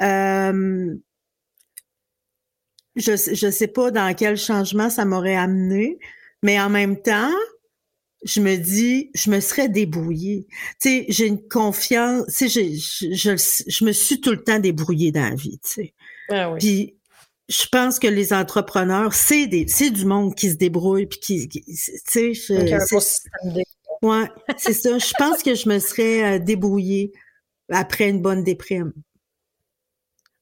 Euh, 0.00 0.94
je 2.96 3.12
je 3.12 3.50
sais 3.50 3.68
pas 3.68 3.90
dans 3.90 4.14
quel 4.14 4.36
changement 4.36 4.90
ça 4.90 5.04
m'aurait 5.04 5.36
amené, 5.36 5.98
mais 6.42 6.60
en 6.60 6.70
même 6.70 7.00
temps, 7.00 7.30
je 8.24 8.40
me 8.40 8.56
dis, 8.56 9.10
je 9.14 9.30
me 9.30 9.40
serais 9.40 9.68
débrouillée. 9.68 10.46
Tu 10.80 10.88
sais, 10.88 11.06
j'ai 11.08 11.26
une 11.26 11.46
confiance, 11.48 12.26
tu 12.26 12.48
sais, 12.48 12.74
je, 12.74 13.14
je, 13.14 13.64
je, 13.68 13.84
me 13.84 13.92
suis 13.92 14.20
tout 14.20 14.30
le 14.30 14.42
temps 14.42 14.58
débrouillée 14.58 15.12
dans 15.12 15.28
la 15.28 15.34
vie, 15.34 15.58
tu 15.64 15.70
sais. 15.70 15.94
Ah 16.28 16.50
oui. 16.50 16.58
Puis, 16.58 16.96
je 17.48 17.66
pense 17.70 17.98
que 17.98 18.08
les 18.08 18.32
entrepreneurs, 18.32 19.14
c'est 19.14 19.46
des, 19.46 19.68
c'est 19.68 19.90
du 19.90 20.04
monde 20.04 20.34
qui 20.34 20.50
se 20.50 20.56
débrouille, 20.56 21.06
puis 21.06 21.20
qui, 21.20 21.48
tu 21.48 21.64
sais, 22.06 22.32
ouais, 24.02 24.24
c'est 24.56 24.72
ça. 24.72 24.98
Je 24.98 25.12
pense 25.18 25.42
que 25.42 25.54
je 25.54 25.68
me 25.68 25.78
serais 25.78 26.36
euh, 26.36 26.38
débrouillée 26.38 27.12
après 27.70 28.08
une 28.08 28.20
bonne 28.20 28.42
déprime. 28.42 28.92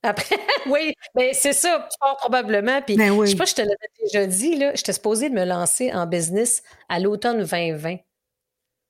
Après, 0.05 0.36
oui, 0.66 0.94
mais 1.14 1.28
ben, 1.28 1.34
c'est 1.34 1.55
ça, 1.55 1.88
probablement. 2.18 2.82
Puis, 2.82 2.96
ben 2.96 3.18
je 3.24 3.30
sais 3.30 3.36
pas, 3.36 3.46
je 3.46 3.55
te 3.55 3.62
l'avais 3.62 3.74
déjà 4.02 4.26
dit, 4.26 4.57
là, 4.57 4.72
j'étais 4.74 4.92
supposée 4.92 5.30
de 5.30 5.34
me 5.34 5.44
lancer 5.44 5.92
en 5.92 6.07
business 6.07 6.62
à 6.88 7.00
l'automne 7.00 7.42
2020. 7.42 7.96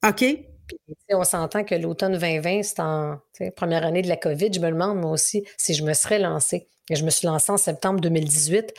OK. 0.07 0.19
Puis, 0.67 0.79
on 1.11 1.25
s'entend 1.25 1.63
que 1.63 1.75
l'automne 1.77 2.19
2020, 2.19 2.63
c'est 2.65 2.81
en 2.81 3.21
première 3.57 3.85
année 3.85 4.03
de 4.03 4.09
la 4.09 4.17
COVID. 4.17 4.53
Je 4.53 4.61
me 4.61 4.71
demande, 4.71 4.99
moi 4.99 5.13
aussi, 5.13 5.45
si 5.57 5.75
je 5.75 5.85
me 5.85 5.95
serais 5.95 6.19
lancée. 6.19 6.69
Et 6.91 6.97
je 6.97 7.05
me 7.05 7.11
suis 7.11 7.27
lancée 7.27 7.53
en 7.53 7.57
septembre 7.57 8.01
2018. 8.01 8.75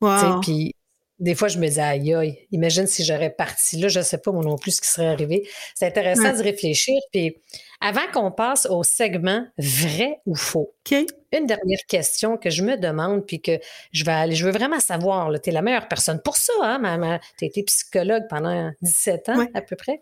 Wow. 0.00 0.40
Puis, 0.40 0.74
des 1.20 1.34
fois, 1.34 1.48
je 1.48 1.58
me 1.58 1.68
dis, 1.68 1.80
aïe, 1.80 2.14
aïe, 2.14 2.48
imagine 2.50 2.86
si 2.86 3.04
j'aurais 3.04 3.30
parti 3.30 3.76
là, 3.78 3.88
je 3.88 3.98
ne 3.98 4.04
sais 4.04 4.18
pas 4.18 4.32
moi 4.32 4.42
non 4.42 4.56
plus 4.56 4.72
ce 4.72 4.80
qui 4.80 4.88
serait 4.88 5.06
arrivé. 5.06 5.48
C'est 5.74 5.86
intéressant 5.86 6.32
de 6.32 6.42
réfléchir. 6.42 6.98
Puis, 7.12 7.36
avant 7.80 8.06
qu'on 8.12 8.32
passe 8.32 8.66
au 8.66 8.82
segment 8.82 9.46
vrai 9.58 10.20
ou 10.26 10.34
faux, 10.34 10.74
une 10.90 11.46
dernière 11.46 11.84
question 11.86 12.36
que 12.38 12.50
je 12.50 12.62
me 12.62 12.76
demande, 12.76 13.26
puis 13.26 13.40
que 13.40 13.60
je 13.92 14.04
vais 14.04 14.12
aller, 14.12 14.34
je 14.34 14.46
veux 14.46 14.50
vraiment 14.50 14.80
savoir, 14.80 15.30
tu 15.40 15.50
es 15.50 15.52
la 15.52 15.62
meilleure 15.62 15.88
personne 15.88 16.20
pour 16.22 16.36
ça, 16.36 16.52
hein, 16.62 16.78
maman. 16.78 17.18
Tu 17.38 17.44
as 17.44 17.48
été 17.48 17.62
psychologue 17.64 18.24
pendant 18.28 18.70
17 18.80 19.28
ans 19.28 19.46
à 19.54 19.60
peu 19.60 19.76
près. 19.76 20.00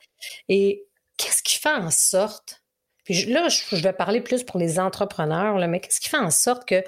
Et 0.49 0.85
qu'est-ce 1.17 1.43
qui 1.43 1.59
fait 1.59 1.69
en 1.69 1.91
sorte, 1.91 2.63
puis 3.05 3.25
là, 3.25 3.49
je 3.49 3.77
vais 3.77 3.93
parler 3.93 4.21
plus 4.21 4.45
pour 4.45 4.59
les 4.59 4.79
entrepreneurs, 4.79 5.59
là, 5.59 5.67
mais 5.67 5.81
qu'est-ce 5.81 6.01
qui 6.01 6.09
fait 6.09 6.17
en 6.17 6.31
sorte 6.31 6.67
que 6.67 6.85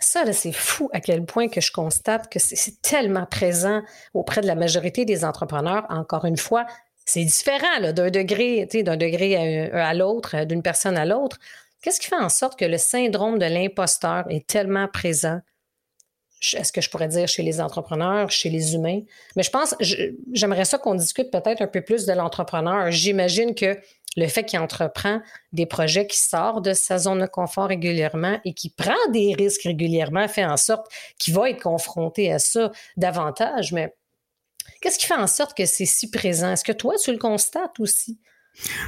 ça, 0.00 0.30
c'est 0.32 0.52
fou 0.52 0.88
à 0.92 1.00
quel 1.00 1.24
point 1.24 1.48
que 1.48 1.60
je 1.60 1.70
constate 1.70 2.30
que 2.32 2.38
c'est 2.38 2.80
tellement 2.82 3.26
présent 3.26 3.82
auprès 4.14 4.40
de 4.40 4.46
la 4.46 4.54
majorité 4.54 5.04
des 5.04 5.24
entrepreneurs. 5.24 5.86
Encore 5.90 6.24
une 6.24 6.36
fois, 6.38 6.66
c'est 7.04 7.24
différent 7.24 7.80
d'un 7.80 8.10
degré, 8.10 8.66
d'un 8.66 8.96
degré 8.96 9.70
à, 9.72 9.94
l'autre, 9.94 10.44
d'une 10.44 10.62
personne 10.62 10.96
à 10.96 11.04
l'autre. 11.04 11.38
Qu'est-ce 11.82 12.00
qui 12.00 12.06
fait 12.06 12.16
en 12.16 12.28
sorte 12.28 12.58
que 12.58 12.64
le 12.64 12.78
syndrome 12.78 13.38
de 13.38 13.46
l'imposteur 13.46 14.24
est 14.30 14.46
tellement 14.46 14.88
présent? 14.88 15.40
Est-ce 16.54 16.72
que 16.72 16.80
je 16.80 16.88
pourrais 16.88 17.08
dire 17.08 17.28
chez 17.28 17.42
les 17.42 17.60
entrepreneurs, 17.60 18.30
chez 18.30 18.48
les 18.48 18.74
humains? 18.74 19.00
Mais 19.36 19.42
je 19.42 19.50
pense, 19.50 19.74
j'aimerais 20.32 20.64
ça 20.64 20.78
qu'on 20.78 20.94
discute 20.94 21.30
peut-être 21.30 21.60
un 21.60 21.66
peu 21.66 21.82
plus 21.82 22.06
de 22.06 22.12
l'entrepreneur. 22.12 22.90
J'imagine 22.90 23.54
que 23.54 23.78
le 24.16 24.26
fait 24.26 24.44
qu'il 24.44 24.58
entreprend 24.58 25.20
des 25.52 25.66
projets 25.66 26.06
qui 26.06 26.18
sortent 26.18 26.64
de 26.64 26.74
sa 26.74 26.98
zone 26.98 27.20
de 27.20 27.26
confort 27.26 27.68
régulièrement 27.68 28.40
et 28.44 28.54
qui 28.54 28.70
prend 28.70 29.08
des 29.12 29.34
risques 29.34 29.62
régulièrement 29.62 30.26
fait 30.28 30.44
en 30.44 30.56
sorte 30.56 30.90
qu'il 31.18 31.34
va 31.34 31.50
être 31.50 31.62
confronté 31.62 32.32
à 32.32 32.38
ça 32.38 32.72
davantage. 32.96 33.72
Mais 33.72 33.94
qu'est-ce 34.80 34.98
qui 34.98 35.06
fait 35.06 35.14
en 35.14 35.26
sorte 35.26 35.56
que 35.56 35.66
c'est 35.66 35.86
si 35.86 36.10
présent? 36.10 36.52
Est-ce 36.52 36.64
que 36.64 36.72
toi, 36.72 36.94
tu 37.02 37.12
le 37.12 37.18
constates 37.18 37.78
aussi? 37.78 38.18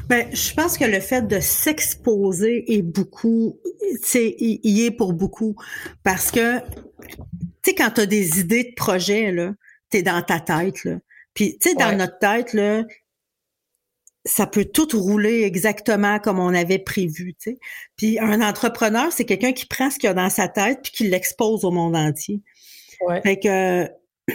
Ben, 0.09 0.29
je 0.35 0.53
pense 0.55 0.77
que 0.77 0.85
le 0.85 1.01
fait 1.01 1.23
de 1.23 1.39
s'exposer 1.39 2.77
est 2.77 2.83
beaucoup, 2.83 3.61
c'est, 4.03 4.35
y 4.39 4.85
est 4.85 4.91
pour 4.91 5.13
beaucoup. 5.13 5.55
Parce 6.03 6.31
que, 6.33 6.59
tu 6.59 6.67
sais, 7.65 7.75
quand 7.75 7.93
tu 7.93 8.01
as 8.01 8.07
des 8.07 8.41
idées 8.41 8.65
de 8.65 8.75
projet, 8.75 9.31
là, 9.31 9.53
t'es 9.89 10.03
dans 10.03 10.21
ta 10.23 10.41
tête, 10.41 10.85
là. 10.85 10.99
Puis, 11.35 11.57
tu 11.59 11.71
sais, 11.71 11.75
dans 11.77 11.97
notre 11.97 12.19
tête, 12.19 12.53
là, 12.53 12.83
ça 14.25 14.47
peut 14.47 14.65
tout 14.65 14.89
rouler 14.93 15.43
exactement 15.43 16.19
comme 16.19 16.39
on 16.39 16.55
avait 16.55 16.79
prévu, 16.79 17.35
tu 17.35 17.53
sais. 17.53 17.59
Puis 17.97 18.19
un 18.19 18.41
entrepreneur, 18.41 19.11
c'est 19.13 19.25
quelqu'un 19.25 19.53
qui 19.53 19.67
prend 19.67 19.91
ce 19.91 19.99
qu'il 19.99 20.09
a 20.09 20.15
dans 20.15 20.31
sa 20.31 20.49
tête 20.49 20.81
puis 20.83 20.93
qui 20.93 21.09
l'expose 21.09 21.65
au 21.65 21.71
monde 21.71 21.97
entier. 21.97 22.41
Ouais. 23.07 23.21
Fait 23.23 23.39
que 23.39 23.89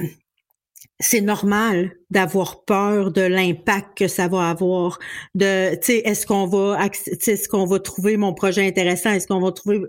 c'est 1.00 1.22
normal 1.22 1.96
d'avoir 2.10 2.64
peur 2.66 3.12
de 3.12 3.22
l'impact 3.22 3.98
que 3.98 4.08
ça 4.08 4.28
va 4.28 4.50
avoir 4.50 5.00
de 5.36 5.76
tu 5.76 5.84
sais 5.84 5.98
est-ce 6.00 6.26
qu'on 6.26 6.48
va 6.48 6.80
est-ce 6.86 7.48
qu'on 7.48 7.66
va 7.66 7.80
trouver 7.80 8.18
mon 8.18 8.34
projet 8.34 8.66
intéressant 8.66 9.12
est-ce 9.12 9.28
qu'on 9.28 9.40
va 9.40 9.52
trouver 9.52 9.82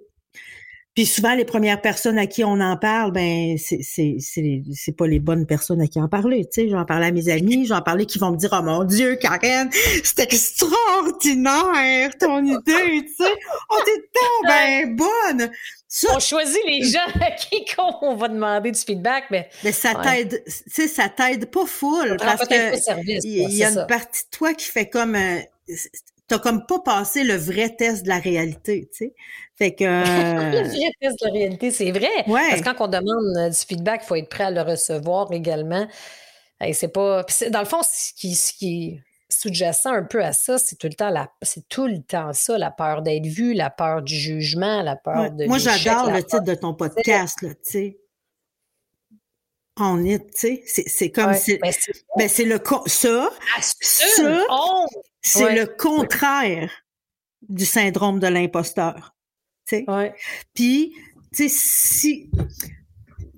puis 0.99 1.07
souvent, 1.07 1.37
les 1.37 1.45
premières 1.45 1.81
personnes 1.81 2.19
à 2.19 2.27
qui 2.27 2.43
on 2.43 2.59
en 2.59 2.77
parle, 2.77 3.13
ben 3.13 3.57
c'est 3.57 4.97
pas 4.97 5.07
les 5.07 5.21
bonnes 5.21 5.47
personnes 5.47 5.81
à 5.81 5.87
qui 5.87 6.01
en 6.01 6.09
parler. 6.09 6.45
Tu 6.47 6.63
sais, 6.63 6.69
j'en 6.69 6.85
parlais 6.85 7.07
à 7.07 7.13
mes 7.13 7.29
amis, 7.29 7.67
j'en 7.67 7.83
parlais 7.83 8.05
qui 8.05 8.19
vont 8.19 8.33
me 8.33 8.37
dire 8.37 8.51
oh 8.53 8.65
mon 8.65 8.83
Dieu, 8.83 9.15
Karen, 9.15 9.71
c'est 10.03 10.19
extraordinaire 10.19 12.19
ton 12.19 12.45
idée, 12.45 13.07
tu 13.07 13.15
sais, 13.17 13.33
oh 13.71 13.77
t'es 13.85 14.09
tant 14.13 14.49
ben 14.49 14.97
bonne. 14.97 15.53
on 16.13 16.19
choisit 16.19 16.65
les 16.67 16.83
gens 16.83 16.99
à 17.21 17.31
qui 17.31 17.65
on 18.03 18.17
va 18.17 18.27
demander 18.27 18.73
du 18.73 18.81
feedback, 18.81 19.27
mais. 19.31 19.49
Mais 19.63 19.71
ça 19.71 19.95
t'aide, 19.95 20.43
tu 20.47 20.53
sais, 20.67 20.89
ça 20.89 21.09
t'aide 21.09 21.49
pas 21.49 21.65
full 21.65 22.17
parce 22.19 22.49
que 22.49 23.25
il 23.25 23.55
y, 23.55 23.63
a 23.63 23.71
une 23.71 23.87
partie 23.87 24.25
de 24.25 24.37
toi 24.37 24.53
qui 24.53 24.67
fait 24.67 24.89
comme 24.89 25.17
t'as 26.29 26.39
comme 26.39 26.67
pas 26.67 26.79
passé 26.81 27.25
le 27.25 27.35
vrai 27.35 27.75
test 27.75 28.05
de 28.05 28.09
la 28.09 28.19
réalité, 28.19 28.89
tu 28.93 29.07
sais. 29.07 29.15
Fait 29.57 29.75
que... 29.75 29.85
le 30.53 30.69
vrai 30.69 30.93
test 31.01 31.21
de 31.21 31.27
la 31.27 31.33
réalité, 31.33 31.71
c'est 31.71 31.91
vrai. 31.91 32.09
Ouais. 32.27 32.51
Parce 32.51 32.61
que 32.61 32.65
quand 32.65 32.85
on 32.85 32.89
demande 32.89 33.37
euh, 33.39 33.49
du 33.49 33.57
feedback, 33.57 34.03
il 34.05 34.07
faut 34.07 34.15
être 34.15 34.29
prêt 34.29 34.45
à 34.45 34.51
le 34.51 34.61
recevoir 34.61 35.33
également. 35.33 35.89
Et 36.65 36.75
c'est 36.75 36.89
pas... 36.89 37.25
Dans 37.51 37.61
le 37.61 37.65
fond, 37.65 37.81
ce 37.83 38.13
qui, 38.15 38.35
ce 38.35 38.53
qui 38.53 38.85
est 38.85 39.03
sous-jacent 39.31 39.93
un 39.93 40.05
peu 40.05 40.23
à 40.23 40.33
ça, 40.33 40.59
c'est 40.59 40.77
tout 40.77 40.87
le 40.87 40.95
temps 40.95 41.11
la... 41.11 41.31
c'est 41.43 41.69
tout 41.69 41.87
le 41.87 42.03
temps 42.03 42.33
ça, 42.33 42.59
la 42.59 42.71
peur 42.71 43.03
d'être 43.03 43.27
vu, 43.27 43.55
la 43.55 43.71
peur 43.71 44.03
du 44.03 44.15
jugement, 44.15 44.83
la 44.83 44.97
peur 44.97 45.21
Ouais. 45.21 45.31
de 45.31 45.47
Moi, 45.47 45.59
j'adore 45.59 46.11
le 46.11 46.23
titre 46.23 46.45
de 46.45 46.55
ton 46.55 46.75
podcast, 46.75 47.41
là, 47.43 47.51
tu 47.51 47.71
sais. 47.71 47.99
On 49.81 50.05
est, 50.05 50.19
tu 50.35 50.63
sais, 50.67 50.85
c'est, 50.87 51.11
comme 51.11 51.31
Ouais. 51.31 51.39
si... 51.39 51.57
Ben, 51.59 51.73
c'est 51.73 51.93
Ben, 52.17 52.29
c'est 52.29 52.45
le... 52.45 52.61
Ça, 52.87 53.31
ça. 53.61 54.47
C'est 55.29 55.45
Ouais. 55.45 55.59
le 55.61 55.67
contraire 55.67 56.71
du 57.49 57.65
syndrome 57.65 58.19
de 58.19 58.27
l'imposteur. 58.27 59.15
Ouais. 59.73 60.15
Puis, 60.55 60.95
tu 61.35 61.49
sais, 61.49 61.49
si... 61.49 62.31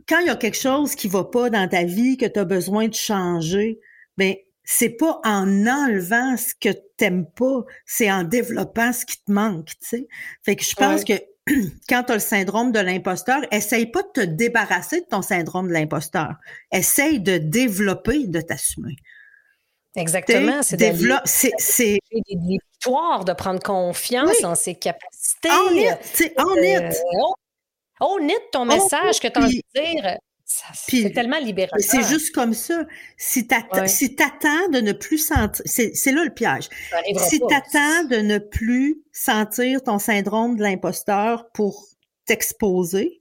Quand 0.09 0.19
il 0.21 0.27
y 0.27 0.31
a 0.31 0.37
quelque 0.37 0.59
chose 0.59 0.95
qui 0.95 1.07
va 1.09 1.25
pas 1.25 1.51
dans 1.51 1.69
ta 1.69 1.85
vie, 1.85 2.17
que 2.17 2.27
tu 2.27 2.39
as 2.39 2.45
besoin 2.45 2.89
de 2.89 2.95
changer, 2.95 3.79
ben 4.17 4.35
c'est 4.65 4.91
pas 4.91 5.21
en 5.25 5.67
enlevant 5.67 6.37
ce 6.37 6.55
que 6.55 6.77
t'aimes 6.97 7.27
pas, 7.27 7.65
c'est 7.87 8.11
en 8.11 8.25
développant 8.25 8.93
ce 8.93 9.05
qui 9.07 9.23
te 9.23 9.31
manque, 9.31 9.69
tu 9.81 9.89
sais. 9.89 10.09
Fait 10.45 10.57
que 10.57 10.65
je 10.65 10.75
pense 10.75 11.05
que 11.05 11.13
quand 11.89 12.05
tu 12.05 12.13
as 12.13 12.15
le 12.17 12.21
syndrome 12.21 12.73
de 12.73 12.81
l'imposteur, 12.81 13.41
essaye 13.53 13.87
pas 13.87 14.03
de 14.03 14.09
te 14.13 14.21
débarrasser 14.21 15.01
de 15.01 15.07
ton 15.07 15.23
syndrome 15.23 15.69
de 15.69 15.73
l'imposteur. 15.73 16.35
Essaye 16.73 17.21
de 17.21 17.39
développer, 17.39 18.27
de 18.27 18.41
t'assumer. 18.41 18.97
Exactement. 19.97 20.63
C'est 20.63 20.77
T'sais, 20.77 20.87
d'aller 20.87 20.99
développe- 20.99 21.23
c'est 21.25 21.53
c'est 21.59 21.99
des, 22.13 22.23
victoires, 22.47 23.25
de 23.25 23.33
prendre 23.33 23.61
confiance 23.61 24.31
Oui. 24.39 24.45
en 24.45 24.55
ses 24.55 24.75
capacités. 24.77 25.49
on 25.51 25.75
est, 25.75 25.99
tu 26.01 26.25
sais, 26.25 26.35
on 26.39 26.55
est. 26.57 26.77
Euh, 26.85 26.91
on- 28.01 28.29
est 28.29 28.51
ton 28.53 28.65
message 28.65 29.19
que 29.21 29.29
tu 29.29 29.39
as 29.39 29.43
envie 29.45 29.63
de 29.75 29.81
dire. 29.81 30.17
C'est 30.75 31.11
tellement 31.13 31.39
libérateur. 31.39 31.79
C'est 31.81 32.03
juste 32.03 32.35
comme 32.35 32.55
ça. 32.55 32.85
Si 33.17 33.47
Ouais. 33.73 33.87
si 33.89 34.17
t'attends 34.17 34.69
de 34.73 34.81
ne 34.81 34.93
plus 34.93 35.19
sentir, 35.19 35.63
c'est 35.65 35.95
c'est 35.95 36.11
là 36.13 36.25
le 36.25 36.35
piège. 36.35 36.69
Si 37.29 37.39
pas. 37.39 37.47
t'attends 37.49 38.05
de 38.09 38.17
ne 38.17 38.39
plus 38.39 39.03
sentir 39.13 39.83
ton 39.83 39.99
syndrome 40.01 40.57
de 40.57 40.63
l'imposteur 40.63 41.49
pour 41.53 41.85
t'exposer, 42.27 43.21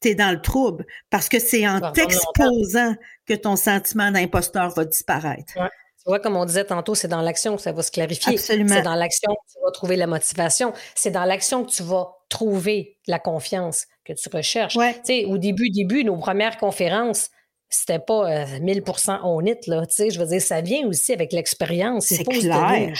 t'es 0.00 0.14
dans 0.14 0.30
le 0.32 0.40
trouble. 0.40 0.86
Parce 1.10 1.28
que 1.28 1.38
c'est 1.38 1.66
en 1.68 1.92
t'exposant 1.92 2.94
que 3.26 3.34
ton 3.34 3.56
sentiment 3.56 4.10
d'imposteur 4.10 4.70
va 4.74 4.84
disparaître. 4.86 5.54
Tu 6.02 6.08
vois, 6.08 6.18
comme 6.18 6.36
on 6.36 6.46
disait 6.46 6.64
tantôt, 6.64 6.94
c'est 6.94 7.08
dans 7.08 7.20
l'action 7.20 7.56
que 7.56 7.62
ça 7.62 7.72
va 7.72 7.82
se 7.82 7.90
clarifier. 7.90 8.32
Absolument. 8.34 8.74
C'est 8.74 8.82
dans 8.82 8.94
l'action 8.94 9.32
que 9.32 9.52
tu 9.52 9.58
vas 9.62 9.70
trouver 9.70 9.96
la 9.96 10.06
motivation. 10.06 10.72
C'est 10.94 11.10
dans 11.10 11.24
l'action 11.24 11.64
que 11.64 11.70
tu 11.70 11.82
vas 11.82 12.08
trouver 12.30 12.96
la 13.06 13.18
confiance 13.18 13.86
que 14.04 14.14
tu 14.14 14.28
recherches. 14.32 14.76
Ouais. 14.76 14.94
Tu 14.94 15.00
sais, 15.04 15.24
au 15.26 15.36
début, 15.36 15.68
début, 15.68 16.02
nos 16.04 16.16
premières 16.16 16.56
conférences, 16.56 17.28
c'était 17.68 17.98
pas 17.98 18.30
euh, 18.30 18.58
1000% 18.60 19.20
on 19.24 19.44
it, 19.44 19.66
là. 19.66 19.84
Tu 19.86 19.94
sais, 19.94 20.10
je 20.10 20.18
veux 20.18 20.26
dire, 20.26 20.40
ça 20.40 20.62
vient 20.62 20.86
aussi 20.88 21.12
avec 21.12 21.32
l'expérience. 21.32 22.06
C'est 22.06 22.24
clair. 22.24 22.96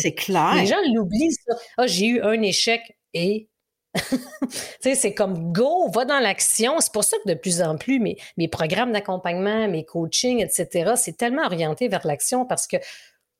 C'est 0.00 0.14
clair. 0.14 0.54
Les 0.54 0.66
gens 0.66 0.76
l'oublient, 0.94 1.32
ça. 1.32 1.54
Ah, 1.76 1.86
j'ai 1.86 2.06
eu 2.06 2.22
un 2.22 2.40
échec 2.42 2.80
et. 3.12 3.48
C'est 4.80 5.14
comme 5.14 5.52
go, 5.52 5.88
va 5.90 6.04
dans 6.04 6.18
l'action. 6.18 6.80
C'est 6.80 6.92
pour 6.92 7.04
ça 7.04 7.16
que 7.24 7.28
de 7.30 7.34
plus 7.34 7.62
en 7.62 7.76
plus, 7.76 7.98
mes, 7.98 8.16
mes 8.36 8.48
programmes 8.48 8.92
d'accompagnement, 8.92 9.68
mes 9.68 9.84
coachings, 9.84 10.40
etc., 10.40 10.92
c'est 10.96 11.16
tellement 11.16 11.44
orienté 11.44 11.88
vers 11.88 12.06
l'action 12.06 12.44
parce 12.44 12.66
que 12.66 12.76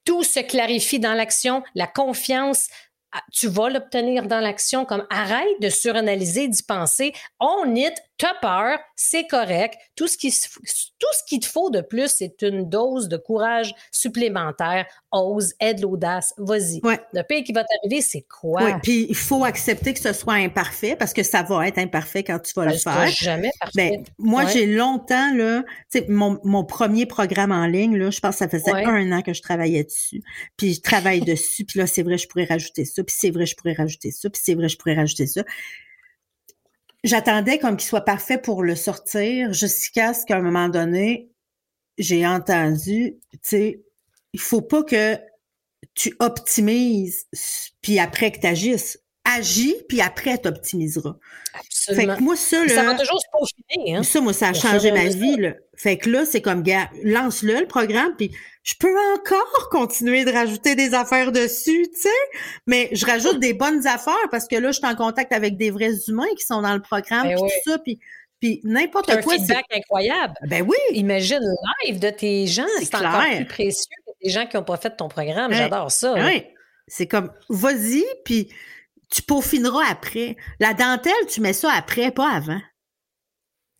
tout 0.04 0.22
se 0.22 0.40
clarifie 0.40 1.00
dans 1.00 1.12
l'action, 1.12 1.62
la 1.74 1.86
confiance. 1.86 2.68
Ah, 3.12 3.22
Tu 3.32 3.48
vas 3.48 3.70
l'obtenir 3.70 4.24
dans 4.24 4.40
l'action, 4.40 4.84
comme 4.84 5.06
arrête 5.10 5.60
de 5.60 5.68
suranalyser, 5.68 6.48
d'y 6.48 6.62
penser. 6.62 7.12
On 7.40 7.74
it, 7.74 7.94
t'as 8.18 8.34
peur, 8.40 8.78
c'est 8.96 9.26
correct. 9.26 9.76
Tout 9.96 10.08
ce, 10.08 10.16
qui, 10.18 10.30
tout 10.30 11.06
ce 11.12 11.24
qu'il 11.26 11.40
te 11.40 11.46
faut 11.46 11.70
de 11.70 11.80
plus, 11.80 12.08
c'est 12.08 12.42
une 12.42 12.68
dose 12.68 13.08
de 13.08 13.16
courage 13.16 13.74
supplémentaire. 13.92 14.86
Ose, 15.12 15.54
aide 15.60 15.80
l'audace, 15.80 16.34
vas-y. 16.36 16.80
Ouais. 16.82 17.00
Le 17.12 17.22
pire 17.22 17.42
qui 17.44 17.52
va 17.52 17.64
t'arriver, 17.64 18.02
c'est 18.02 18.22
quoi? 18.28 18.62
Oui, 18.62 18.72
puis 18.82 19.06
il 19.08 19.14
faut 19.16 19.44
accepter 19.44 19.94
que 19.94 20.00
ce 20.00 20.12
soit 20.12 20.34
imparfait 20.34 20.96
parce 20.96 21.12
que 21.12 21.22
ça 21.22 21.42
va 21.42 21.66
être 21.68 21.78
imparfait 21.78 22.22
quand 22.22 22.38
tu 22.40 22.52
vas 22.54 22.66
le 22.66 22.74
faire. 22.76 23.06
jamais 23.08 23.50
parfait. 23.60 23.72
Ben, 23.98 24.04
moi, 24.18 24.44
Ouais. 24.44 24.52
j'ai 24.52 24.66
longtemps, 24.66 25.34
là, 25.34 25.62
mon, 26.08 26.38
mon 26.44 26.64
premier 26.64 27.06
programme 27.06 27.52
en 27.52 27.66
ligne, 27.66 27.96
là, 27.96 28.10
je 28.10 28.20
pense 28.20 28.34
que 28.34 28.38
ça 28.38 28.48
faisait 28.48 28.72
Ouais. 28.72 28.84
un 28.84 29.12
an 29.12 29.22
que 29.22 29.32
je 29.32 29.40
travaillais 29.42 29.84
dessus. 29.84 30.22
Puis 30.56 30.74
je 30.74 30.80
travaille 30.82 31.20
dessus, 31.22 31.64
puis 31.64 31.78
là, 31.78 31.86
c'est 31.86 32.02
vrai, 32.02 32.18
je 32.18 32.28
pourrais 32.28 32.44
rajouter 32.44 32.84
ça, 32.84 32.97
puis 33.02 33.14
c'est 33.18 33.30
vrai, 33.30 33.46
je 33.46 33.56
pourrais 33.56 33.74
rajouter 33.74 34.10
ça, 34.10 34.30
puis 34.30 34.40
c'est 34.42 34.54
vrai, 34.54 34.68
je 34.68 34.76
pourrais 34.76 34.94
rajouter 34.94 35.26
ça. 35.26 35.44
J'attendais 37.04 37.58
comme 37.58 37.76
qu'il 37.76 37.88
soit 37.88 38.04
parfait 38.04 38.38
pour 38.38 38.62
le 38.62 38.74
sortir, 38.74 39.52
jusqu'à 39.52 40.14
ce 40.14 40.26
qu'à 40.26 40.36
un 40.36 40.42
moment 40.42 40.68
donné, 40.68 41.30
j'ai 41.96 42.26
entendu, 42.26 43.16
tu 43.32 43.38
sais, 43.42 43.82
il 44.32 44.40
faut 44.40 44.62
pas 44.62 44.82
que 44.82 45.18
tu 45.94 46.14
optimises, 46.18 47.26
puis 47.82 47.98
après 47.98 48.32
que 48.32 48.40
tu 48.40 48.46
agisses. 48.46 48.98
Agis, 49.36 49.76
puis 49.88 50.00
après, 50.00 50.38
tu 50.38 50.48
optimiseras. 50.48 51.14
Fait 51.52 51.58
Absolument. 51.92 52.16
que 52.16 52.22
moi, 52.22 52.36
ça, 52.36 52.68
ça 52.68 52.82
va 52.82 52.92
là, 52.92 52.98
toujours 52.98 53.20
se 53.20 53.26
peaufiner. 53.32 53.96
Hein? 53.96 54.02
ça, 54.02 54.20
moi, 54.20 54.32
ça 54.32 54.48
a 54.48 54.52
changé 54.54 54.90
ma 54.92 55.04
vie, 55.06 55.36
là. 55.36 55.54
Fait 55.76 55.96
que 55.96 56.08
là, 56.10 56.24
c'est 56.24 56.40
comme, 56.40 56.62
gars, 56.62 56.88
lance-le, 57.04 57.60
le 57.60 57.66
programme, 57.66 58.14
puis 58.16 58.30
je 58.62 58.74
peux 58.78 58.94
encore 59.14 59.68
continuer 59.70 60.24
de 60.24 60.32
rajouter 60.32 60.74
des 60.74 60.94
affaires 60.94 61.32
dessus, 61.32 61.88
tu 61.94 62.00
sais. 62.02 62.08
Mais 62.66 62.88
je 62.92 63.04
rajoute 63.06 63.38
des 63.40 63.54
bonnes 63.54 63.86
affaires 63.86 64.14
parce 64.30 64.46
que 64.48 64.56
là, 64.56 64.70
je 64.72 64.78
suis 64.78 64.86
en 64.86 64.94
contact 64.94 65.32
avec 65.32 65.56
des 65.56 65.70
vrais 65.70 65.92
humains 66.08 66.26
qui 66.38 66.44
sont 66.44 66.62
dans 66.62 66.74
le 66.74 66.82
programme, 66.82 67.28
Ben 67.28 67.34
puis 67.36 67.42
oui. 67.44 67.50
tout 67.64 67.70
ça, 67.70 67.78
puis, 67.78 67.98
puis 68.40 68.60
n'importe 68.64 69.10
un 69.10 69.20
quoi. 69.22 69.34
c'est- 69.34 69.40
feedback 69.40 69.64
incroyable. 69.74 70.34
Ben 70.48 70.64
oui! 70.66 70.76
Imagine 70.92 71.40
live 71.84 71.98
de 71.98 72.10
tes 72.10 72.46
gens, 72.46 72.66
C'est 72.80 72.94
encore 72.94 73.24
plus 73.36 73.46
précieux 73.46 73.96
que 74.06 74.12
des 74.24 74.30
gens 74.30 74.46
qui 74.46 74.56
n'ont 74.56 74.64
pas 74.64 74.76
fait 74.76 74.96
ton 74.96 75.08
programme. 75.08 75.52
J'adore 75.52 75.90
ça. 75.90 76.14
hein. 76.16 76.24
Ouais. 76.26 76.54
C'est 76.86 77.06
comme, 77.06 77.30
vas-y, 77.48 78.04
puis 78.24 78.48
tu 79.10 79.22
peaufineras 79.22 79.84
après. 79.90 80.36
La 80.60 80.74
dentelle, 80.74 81.12
tu 81.28 81.40
mets 81.40 81.52
ça 81.52 81.70
après, 81.76 82.10
pas 82.10 82.30
avant. 82.30 82.60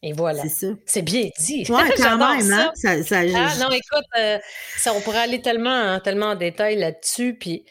Et 0.03 0.13
voilà. 0.13 0.43
C'est 0.43 0.49
ça. 0.49 0.67
C'est 0.87 1.03
bien 1.03 1.29
dit. 1.41 1.65
Ouais, 1.71 1.91
quand 1.97 2.17
même, 2.19 2.41
ça. 2.43 2.57
hein? 2.69 2.73
Ça, 2.75 3.03
ça- 3.03 3.21
Ah 3.35 3.57
non, 3.59 3.71
écoute, 3.71 4.05
euh, 4.19 4.39
ça, 4.77 4.93
on 4.95 5.01
pourrait 5.01 5.19
aller 5.23 5.43
tellement, 5.43 5.71
hein, 5.71 6.01
tellement 6.01 6.27
en 6.27 6.35
détail 6.37 6.77
là-dessus. 6.77 7.35
Puis, 7.39 7.65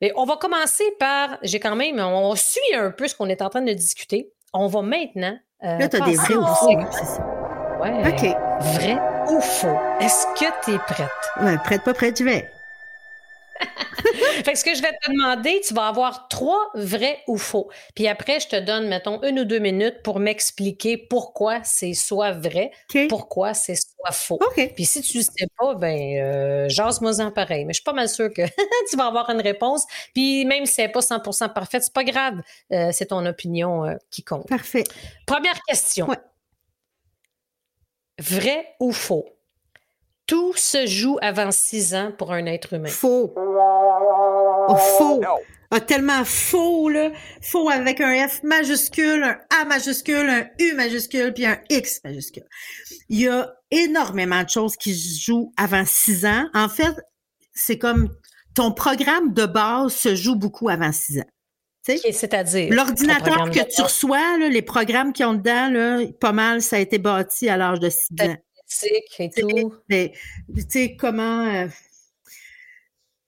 mais 0.00 0.12
on 0.16 0.24
va 0.24 0.36
commencer 0.36 0.84
par, 0.98 1.36
j'ai 1.42 1.60
quand 1.60 1.76
même, 1.76 1.98
on 2.00 2.34
suit 2.34 2.74
un 2.74 2.90
peu 2.90 3.06
ce 3.08 3.14
qu'on 3.14 3.28
est 3.28 3.42
en 3.42 3.50
train 3.50 3.60
de 3.62 3.72
discuter. 3.74 4.32
On 4.54 4.66
va 4.68 4.80
maintenant. 4.82 5.38
euh, 5.64 5.78
Là, 5.78 5.88
t'as 5.88 6.00
des 6.00 6.14
vrais 6.16 6.34
ou 6.34 6.42
au 6.42 6.46
faux. 6.46 6.78
Ouais. 7.80 8.08
OK. 8.08 8.36
Vrai 8.74 8.98
ou 9.30 9.40
faux? 9.40 9.76
Est-ce 10.00 10.26
que 10.38 10.46
tu 10.64 10.72
es 10.74 10.78
prête? 10.78 11.08
Ouais, 11.42 11.56
prête, 11.58 11.82
pas 11.84 11.94
prête, 11.94 12.14
tu 12.16 12.24
vais. 12.24 12.48
Fait 14.44 14.52
que 14.52 14.58
ce 14.58 14.64
que 14.64 14.74
je 14.74 14.82
vais 14.82 14.92
te 14.92 15.10
demander, 15.10 15.60
tu 15.66 15.74
vas 15.74 15.88
avoir 15.88 16.28
trois 16.28 16.70
vrais 16.74 17.22
ou 17.26 17.36
faux. 17.36 17.70
Puis 17.94 18.08
après, 18.08 18.40
je 18.40 18.48
te 18.48 18.56
donne, 18.56 18.88
mettons, 18.88 19.22
une 19.22 19.40
ou 19.40 19.44
deux 19.44 19.58
minutes 19.58 20.02
pour 20.02 20.18
m'expliquer 20.18 20.96
pourquoi 20.96 21.62
c'est 21.64 21.94
soit 21.94 22.32
vrai, 22.32 22.70
pourquoi 23.08 23.54
c'est 23.54 23.76
soit 23.76 24.12
faux. 24.12 24.38
Puis 24.74 24.84
si 24.84 25.02
tu 25.02 25.18
ne 25.18 25.22
sais 25.22 25.46
pas, 25.58 25.74
ben, 25.74 26.16
euh, 26.18 26.68
jase-moi-en 26.68 27.30
pareil. 27.30 27.64
Mais 27.64 27.72
je 27.72 27.78
suis 27.78 27.84
pas 27.84 27.92
mal 27.92 28.08
sûre 28.08 28.32
que 28.32 28.42
tu 28.90 28.96
vas 28.96 29.06
avoir 29.06 29.30
une 29.30 29.40
réponse. 29.40 29.84
Puis 30.14 30.44
même 30.44 30.66
si 30.66 30.80
n'est 30.80 30.88
pas 30.88 31.00
100% 31.00 31.52
parfaite, 31.52 31.84
c'est 31.84 31.92
pas 31.92 32.04
grave. 32.04 32.40
Euh, 32.72 32.90
c'est 32.92 33.06
ton 33.06 33.24
opinion 33.26 33.84
euh, 33.84 33.94
qui 34.10 34.22
compte. 34.22 34.48
Parfait. 34.48 34.84
Première 35.26 35.60
question. 35.66 36.08
Ouais. 36.08 36.18
Vrai 38.18 38.74
ou 38.80 38.92
faux? 38.92 39.26
Tout 40.30 40.52
se 40.54 40.86
joue 40.86 41.18
avant 41.22 41.50
six 41.50 41.92
ans 41.92 42.12
pour 42.16 42.32
un 42.32 42.46
être 42.46 42.74
humain. 42.74 42.88
Faux. 42.88 43.34
Oh, 43.36 44.76
faux. 44.76 45.20
Ah, 45.72 45.80
tellement 45.80 46.24
faux, 46.24 46.88
là. 46.88 47.10
Faux 47.42 47.68
avec 47.68 48.00
un 48.00 48.28
F 48.28 48.44
majuscule, 48.44 49.24
un 49.24 49.38
A 49.50 49.64
majuscule, 49.64 50.30
un 50.30 50.46
U 50.60 50.74
majuscule, 50.74 51.34
puis 51.34 51.46
un 51.46 51.58
X 51.68 51.98
majuscule. 52.04 52.44
Il 53.08 53.22
y 53.22 53.26
a 53.26 53.52
énormément 53.72 54.44
de 54.44 54.48
choses 54.48 54.76
qui 54.76 54.94
se 54.94 55.20
jouent 55.20 55.52
avant 55.56 55.82
six 55.84 56.24
ans. 56.24 56.44
En 56.54 56.68
fait, 56.68 56.94
c'est 57.52 57.78
comme 57.78 58.08
ton 58.54 58.70
programme 58.70 59.34
de 59.34 59.46
base 59.46 59.92
se 59.92 60.14
joue 60.14 60.36
beaucoup 60.36 60.68
avant 60.68 60.92
six 60.92 61.18
ans. 61.18 61.28
Tu 61.84 61.96
sais? 61.96 62.08
Ok, 62.08 62.14
C'est-à-dire. 62.14 62.72
L'ordinateur 62.72 63.50
que 63.50 63.74
tu 63.74 63.82
reçois, 63.82 64.38
là, 64.38 64.48
les 64.48 64.62
programmes 64.62 65.12
qui 65.12 65.24
ont 65.24 65.34
dedans, 65.34 65.70
là, 65.70 66.06
pas 66.20 66.32
mal, 66.32 66.62
ça 66.62 66.76
a 66.76 66.78
été 66.78 66.98
bâti 66.98 67.48
à 67.48 67.56
l'âge 67.56 67.80
de 67.80 67.90
six 67.90 68.14
ans. 68.22 68.36
Et 69.18 69.30
tout. 69.30 69.74
mais, 69.88 70.12
tu 70.54 70.64
sais, 70.68 70.96
comment... 70.96 71.46
euh, 71.46 71.66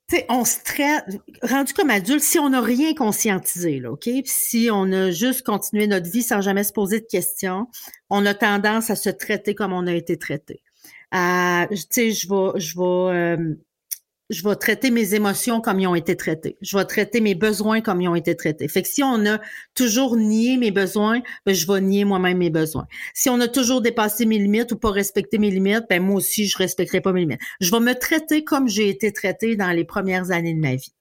tu 0.08 0.16
sais, 0.16 0.26
on 0.28 0.44
se 0.44 0.62
traite... 0.64 1.04
Rendu 1.42 1.72
comme 1.72 1.90
adulte, 1.90 2.22
si 2.22 2.38
on 2.38 2.50
n'a 2.50 2.60
rien 2.60 2.94
conscientisé, 2.94 3.80
là, 3.80 3.92
OK? 3.92 4.04
Puis 4.04 4.22
si 4.26 4.68
on 4.72 4.90
a 4.92 5.10
juste 5.10 5.42
continué 5.42 5.86
notre 5.86 6.10
vie 6.10 6.22
sans 6.22 6.40
jamais 6.40 6.64
se 6.64 6.72
poser 6.72 7.00
de 7.00 7.06
questions, 7.06 7.66
on 8.10 8.24
a 8.26 8.34
tendance 8.34 8.90
à 8.90 8.96
se 8.96 9.10
traiter 9.10 9.54
comme 9.54 9.72
on 9.72 9.86
a 9.86 9.94
été 9.94 10.18
traité. 10.18 10.62
Tu 11.12 11.76
sais, 11.90 12.10
je 12.10 12.28
vais... 12.28 12.60
Je 12.60 12.78
vais 12.78 13.16
euh, 13.16 13.54
je 14.32 14.42
vais 14.42 14.56
traiter 14.56 14.90
mes 14.90 15.14
émotions 15.14 15.60
comme 15.60 15.78
ils 15.78 15.86
ont 15.86 15.94
été 15.94 16.16
traitées. 16.16 16.56
Je 16.62 16.76
vais 16.76 16.86
traiter 16.86 17.20
mes 17.20 17.34
besoins 17.34 17.82
comme 17.82 18.00
ils 18.00 18.08
ont 18.08 18.14
été 18.14 18.34
traités. 18.34 18.66
Fait 18.66 18.82
que 18.82 18.88
si 18.88 19.02
on 19.02 19.26
a 19.26 19.38
toujours 19.74 20.16
nié 20.16 20.56
mes 20.56 20.70
besoins, 20.70 21.20
ben 21.44 21.54
je 21.54 21.70
vais 21.70 21.82
nier 21.82 22.06
moi-même 22.06 22.38
mes 22.38 22.48
besoins. 22.48 22.86
Si 23.12 23.28
on 23.28 23.38
a 23.40 23.48
toujours 23.48 23.82
dépassé 23.82 24.24
mes 24.24 24.38
limites 24.38 24.72
ou 24.72 24.78
pas 24.78 24.90
respecté 24.90 25.36
mes 25.36 25.50
limites, 25.50 25.84
ben 25.90 26.02
moi 26.02 26.16
aussi 26.16 26.46
je 26.48 26.56
respecterai 26.56 27.02
pas 27.02 27.12
mes 27.12 27.20
limites. 27.20 27.40
Je 27.60 27.70
vais 27.70 27.80
me 27.80 27.92
traiter 27.92 28.42
comme 28.42 28.68
j'ai 28.68 28.88
été 28.88 29.12
traitée 29.12 29.54
dans 29.54 29.70
les 29.70 29.84
premières 29.84 30.30
années 30.30 30.54
de 30.54 30.60
ma 30.60 30.76
vie. 30.76 30.94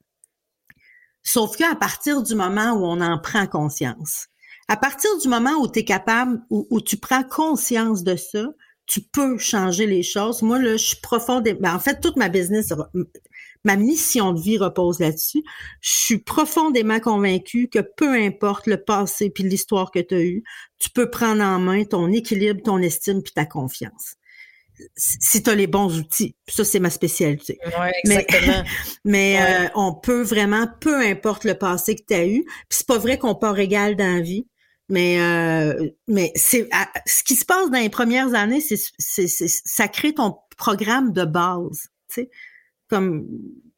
Sauf 1.23 1.55
qu'à 1.55 1.75
partir 1.75 2.23
du 2.23 2.35
moment 2.35 2.73
où 2.73 2.83
on 2.83 2.99
en 2.99 3.17
prend 3.17 3.47
conscience, 3.47 4.27
à 4.67 4.75
partir 4.75 5.09
du 5.19 5.29
moment 5.29 5.53
où 5.61 5.69
tu 5.69 5.79
es 5.79 5.85
capable, 5.85 6.41
où, 6.49 6.67
où 6.69 6.81
tu 6.81 6.97
prends 6.97 7.23
conscience 7.23 8.03
de 8.03 8.17
ça, 8.17 8.45
tu 8.91 9.01
peux 9.01 9.37
changer 9.37 9.85
les 9.85 10.03
choses. 10.03 10.41
Moi, 10.41 10.59
là, 10.59 10.75
je 10.75 10.85
suis 10.85 10.97
profondément... 11.01 11.59
Ben, 11.61 11.75
en 11.75 11.79
fait, 11.79 12.01
toute 12.01 12.17
ma 12.17 12.27
business, 12.27 12.73
ma 13.63 13.77
mission 13.77 14.33
de 14.33 14.41
vie 14.41 14.57
repose 14.57 14.99
là-dessus. 14.99 15.43
Je 15.79 15.89
suis 15.91 16.17
profondément 16.17 16.99
convaincue 16.99 17.69
que 17.69 17.79
peu 17.79 18.13
importe 18.13 18.67
le 18.67 18.83
passé 18.83 19.29
puis 19.29 19.45
l'histoire 19.45 19.91
que 19.91 19.99
tu 19.99 20.15
as 20.15 20.21
eue, 20.21 20.43
tu 20.77 20.89
peux 20.89 21.09
prendre 21.09 21.41
en 21.41 21.57
main 21.57 21.85
ton 21.85 22.11
équilibre, 22.11 22.61
ton 22.63 22.79
estime 22.79 23.23
puis 23.23 23.31
ta 23.31 23.45
confiance 23.45 24.15
si 24.95 25.43
tu 25.43 25.49
as 25.51 25.53
les 25.53 25.67
bons 25.67 25.95
outils. 25.99 26.35
Ça, 26.47 26.63
c'est 26.63 26.79
ma 26.79 26.89
spécialité. 26.89 27.59
Ouais, 27.79 27.91
exactement. 28.03 28.63
Mais, 29.05 29.37
mais 29.37 29.41
euh, 29.41 29.69
on 29.75 29.93
peut 29.93 30.23
vraiment, 30.23 30.67
peu 30.79 30.95
importe 31.05 31.43
le 31.43 31.53
passé 31.53 31.95
que 31.95 32.01
tu 32.07 32.15
as 32.15 32.25
eu, 32.25 32.43
puis 32.43 32.79
c'est 32.79 32.87
pas 32.87 32.97
vrai 32.97 33.19
qu'on 33.19 33.35
part 33.35 33.59
égal 33.59 33.95
dans 33.95 34.15
la 34.15 34.21
vie. 34.21 34.47
Mais 34.91 35.21
euh, 35.21 35.89
mais 36.09 36.33
c'est 36.35 36.69
ce 37.05 37.23
qui 37.23 37.35
se 37.37 37.45
passe 37.45 37.71
dans 37.71 37.79
les 37.79 37.89
premières 37.89 38.33
années, 38.33 38.59
c'est 38.59 39.27
ça 39.47 39.87
crée 39.87 40.13
ton 40.13 40.35
programme 40.57 41.13
de 41.13 41.23
base, 41.23 41.87
tu 42.09 42.23
sais, 42.23 42.29
comme 42.89 43.25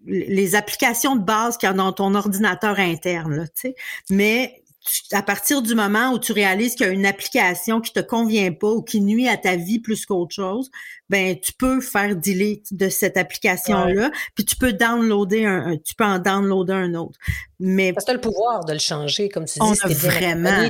les 0.05 0.55
applications 0.55 1.15
de 1.15 1.23
base 1.23 1.57
qu'il 1.57 1.67
y 1.67 1.71
a 1.71 1.75
dans 1.75 1.93
ton 1.93 2.15
ordinateur 2.15 2.79
interne, 2.79 3.47
tu 3.55 3.61
sais. 3.69 3.75
Mais 4.09 4.62
à 5.11 5.21
partir 5.21 5.61
du 5.61 5.75
moment 5.75 6.11
où 6.11 6.19
tu 6.19 6.31
réalises 6.31 6.75
qu'il 6.75 6.85
y 6.85 6.89
a 6.89 6.91
une 6.91 7.05
application 7.05 7.79
qui 7.79 7.93
te 7.93 7.99
convient 7.99 8.51
pas 8.51 8.67
ou 8.67 8.81
qui 8.81 9.01
nuit 9.01 9.27
à 9.27 9.37
ta 9.37 9.55
vie 9.55 9.79
plus 9.79 10.05
qu'autre 10.05 10.33
chose, 10.33 10.69
ben 11.09 11.39
tu 11.39 11.53
peux 11.53 11.79
faire 11.79 12.15
delete 12.15 12.73
de 12.73 12.89
cette 12.89 13.17
application 13.17 13.85
là, 13.85 14.11
puis 14.35 14.45
tu 14.45 14.55
peux 14.55 14.73
downloader 14.73 15.45
un, 15.45 15.77
tu 15.77 15.95
peux 15.95 16.03
en 16.03 16.19
downloader 16.19 16.73
un 16.73 16.93
autre. 16.95 17.17
Mais 17.59 17.93
parce 17.93 18.05
que 18.05 18.11
tu 18.11 18.11
as 18.11 18.15
le 18.15 18.21
pouvoir 18.21 18.65
de 18.65 18.73
le 18.73 18.79
changer 18.79 19.29
comme 19.29 19.45
tu 19.45 19.59
dis, 19.59 19.65
on 19.65 19.71
a 19.71 19.93
vraiment 19.93 20.69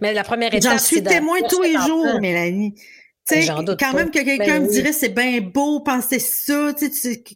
mais 0.00 0.12
la 0.12 0.24
première 0.24 0.54
étape 0.54 0.72
J'en 0.72 0.78
suis 0.78 1.02
témoin 1.02 1.38
tous 1.48 1.62
les 1.62 1.74
jours, 1.74 2.20
Mélanie. 2.20 2.74
Tu 3.28 3.42
sais, 3.42 3.48
quand 3.78 3.92
même 3.92 4.10
que 4.10 4.20
quelqu'un 4.20 4.60
ben 4.60 4.62
me 4.64 4.70
dirait 4.70 4.92
c'est 4.92 5.10
bien 5.10 5.40
beau 5.40 5.80
penser 5.80 6.18
ça, 6.18 6.72
tu 6.72 6.90
sais, 6.90 7.22
tu, 7.22 7.34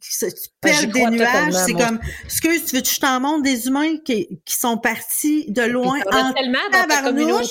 ben, 0.62 0.90
des 0.90 1.06
nuages, 1.06 1.54
c'est 1.54 1.74
comme, 1.74 2.00
excuse, 2.24 2.64
tu 2.64 2.76
veux 2.76 2.82
que 2.82 2.88
je 2.88 3.00
t'en 3.00 3.20
montre 3.20 3.42
des 3.42 3.66
humains 3.66 3.98
qui, 4.04 4.28
qui 4.44 4.56
sont 4.56 4.78
partis 4.78 5.50
de 5.50 5.62
loin 5.62 5.98
en 6.10 6.32
tellement 6.32 6.58
dans 6.72 6.86
ta 6.86 7.02
communauté, 7.02 7.46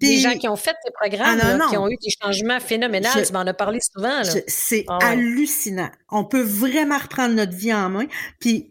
des 0.00 0.18
gens 0.18 0.36
qui 0.36 0.48
ont 0.48 0.56
fait 0.56 0.76
ces 0.84 0.92
programmes, 0.92 1.40
ah, 1.42 1.68
qui 1.68 1.76
ont 1.76 1.88
eu 1.88 1.96
des 1.96 2.10
changements 2.22 2.60
phénoménaux, 2.60 3.08
tu 3.26 3.32
m'en 3.32 3.40
as 3.40 3.54
parlé 3.54 3.80
souvent. 3.80 4.22
C'est 4.46 4.84
ah 4.88 4.98
hallucinant. 5.02 5.90
On 6.10 6.24
peut 6.24 6.42
vraiment 6.42 6.98
reprendre 6.98 7.34
notre 7.34 7.56
vie 7.56 7.74
en 7.74 7.88
main, 7.88 8.06
puis 8.38 8.69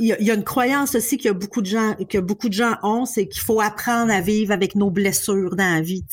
il 0.00 0.16
y, 0.20 0.30
a, 0.30 0.34
une 0.34 0.44
croyance 0.44 0.94
aussi 0.94 1.16
qu'il 1.16 1.26
y 1.26 1.30
a 1.30 1.34
beaucoup 1.34 1.60
de 1.60 1.66
gens 1.66 1.94
que 2.08 2.18
beaucoup 2.18 2.48
de 2.48 2.54
gens 2.54 2.76
ont, 2.84 3.04
c'est 3.04 3.26
qu'il 3.26 3.42
faut 3.42 3.60
apprendre 3.60 4.12
à 4.12 4.20
vivre 4.20 4.52
avec 4.52 4.76
nos 4.76 4.90
blessures 4.90 5.56
dans 5.56 5.74
la 5.74 5.80
vie. 5.80 6.04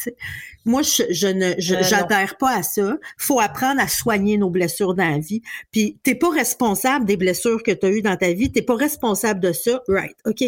Moi, 0.66 0.82
je, 0.82 1.04
je 1.12 1.28
ne 1.28 1.52
euh, 1.52 1.84
j'adhère 1.84 2.38
pas 2.38 2.58
à 2.58 2.64
ça. 2.64 2.98
faut 3.18 3.40
apprendre 3.40 3.80
à 3.80 3.88
soigner 3.88 4.38
nos 4.38 4.50
blessures 4.50 4.96
dans 4.96 5.08
la 5.08 5.20
vie. 5.20 5.44
Puis 5.72 6.00
t'es 6.02 6.16
pas 6.16 6.32
responsable 6.32 7.06
des 7.06 7.16
blessures 7.16 7.62
que 7.62 7.72
tu 7.72 7.86
as 7.86 7.90
eues 7.92 8.02
dans 8.02 8.18
ta 8.18 8.34
vie. 8.34 8.52
T'es 8.52 8.64
pas 8.64 8.76
responsable 8.76 9.40
de 9.40 9.52
ça. 9.52 9.84
Right. 9.88 10.18
OK 10.26 10.44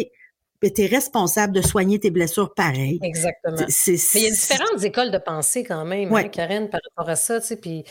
tu 0.60 0.82
es 0.82 0.86
responsable 0.86 1.52
de 1.52 1.62
soigner 1.62 1.98
tes 1.98 2.10
blessures 2.10 2.52
pareil. 2.54 2.98
Exactement. 3.02 3.56
Mais 3.56 3.66
il 4.14 4.22
y 4.22 4.26
a 4.26 4.30
différentes 4.30 4.82
écoles 4.82 5.10
de 5.10 5.18
pensée 5.18 5.62
quand 5.64 5.84
même, 5.84 6.12
hein, 6.14 6.24
Karen, 6.24 6.68
par 6.68 6.80
rapport 6.84 7.10
à 7.10 7.16
ça. 7.16 7.40
Tu 7.40 7.46
sais, 7.46 7.56
puis 7.56 7.84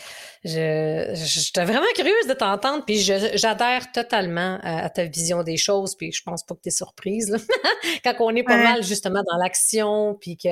je, 0.43 1.11
j'étais 1.13 1.65
vraiment 1.65 1.85
curieuse 1.95 2.27
de 2.27 2.33
t'entendre, 2.33 2.83
puis 2.85 2.97
j'adhère 2.97 3.91
totalement 3.91 4.59
à, 4.63 4.89
ta 4.89 5.05
vision 5.05 5.43
des 5.43 5.57
choses, 5.57 5.95
puis 5.95 6.11
je 6.11 6.21
pense 6.23 6.43
pas 6.43 6.55
que 6.55 6.61
tu 6.61 6.69
es 6.69 6.71
surprise 6.71 7.29
là, 7.29 7.37
quand 8.03 8.15
on 8.19 8.35
est 8.35 8.43
pas 8.43 8.57
mal 8.57 8.83
justement 8.83 9.23
dans 9.29 9.37
l'action, 9.37 10.17
puis 10.19 10.37
que 10.37 10.49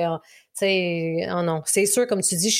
tu 0.58 0.60
sais, 0.60 1.28
oh 1.30 1.42
non, 1.42 1.60
c'est 1.66 1.84
sûr, 1.84 2.06
comme 2.06 2.22
tu 2.22 2.34
dis, 2.34 2.50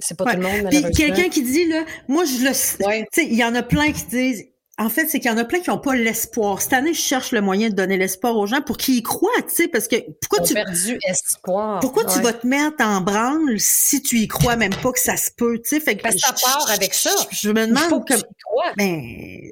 c'est 0.00 0.16
pas 0.16 0.24
tout 0.24 0.36
le 0.36 0.42
monde. 0.42 0.68
Puis 0.68 0.82
quelqu'un 0.96 1.28
qui 1.28 1.42
dit, 1.42 1.68
là, 1.68 1.84
moi, 2.08 2.24
je 2.24 2.44
le 2.44 2.52
sais. 2.52 3.06
Tu 3.12 3.22
sais, 3.22 3.26
il 3.26 3.36
y 3.36 3.44
en 3.44 3.54
a 3.54 3.62
plein 3.62 3.92
qui 3.92 4.04
disent, 4.06 4.44
en 4.80 4.88
fait, 4.88 5.06
c'est 5.08 5.20
qu'il 5.20 5.30
y 5.30 5.34
en 5.34 5.36
a 5.36 5.44
plein 5.44 5.60
qui 5.60 5.68
n'ont 5.68 5.78
pas 5.78 5.94
l'espoir. 5.94 6.62
Cette 6.62 6.72
année, 6.72 6.94
je 6.94 7.00
cherche 7.00 7.32
le 7.32 7.42
moyen 7.42 7.68
de 7.68 7.74
donner 7.74 7.98
l'espoir 7.98 8.34
aux 8.38 8.46
gens 8.46 8.62
pour 8.62 8.78
qu'ils 8.78 8.96
y 8.96 9.02
croient, 9.02 9.30
tu 9.46 9.54
sais, 9.54 9.68
parce 9.68 9.86
que 9.86 9.96
pourquoi 10.22 10.42
tu 10.46 10.54
perdu 10.54 10.98
espoir. 11.06 11.80
Pourquoi 11.80 12.06
tu 12.06 12.18
vas 12.22 12.32
te 12.32 12.46
mettre 12.46 12.82
en 12.82 13.02
branle 13.02 13.56
si 13.58 14.00
tu 14.00 14.16
y 14.16 14.26
crois 14.26 14.56
même 14.56 14.74
pas 14.74 14.90
que 14.92 14.98
ça 14.98 15.18
se 15.18 15.30
peut, 15.36 15.58
tu 15.58 15.68
sais, 15.68 15.80
fait 15.80 15.96
que 15.96 16.02
parce 16.02 16.14
que 16.14 16.22
ça 16.22 16.32
part 16.32 16.70
avec 16.70 16.94
ça. 16.94 17.10
Je, 17.30 17.50
me 17.50 17.66
demande 17.66 17.90
faut 17.90 18.00
que 18.00 18.14
tu 18.14 18.20
y 18.20 18.42
crois. 18.42 18.72
Ben, 18.78 19.02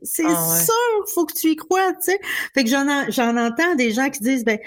c'est 0.02 0.24
ah, 0.26 0.60
sûr, 0.64 1.14
faut 1.14 1.26
que 1.26 1.34
tu 1.34 1.48
y 1.48 1.56
crois, 1.56 1.92
tu 1.92 2.12
sais? 2.12 2.20
Fait 2.54 2.64
que 2.64 2.70
j'en 2.70 2.86
j'en 3.10 3.36
entends 3.36 3.74
des 3.74 3.90
gens 3.90 4.08
qui 4.08 4.20
disent 4.20 4.44
ben 4.46 4.58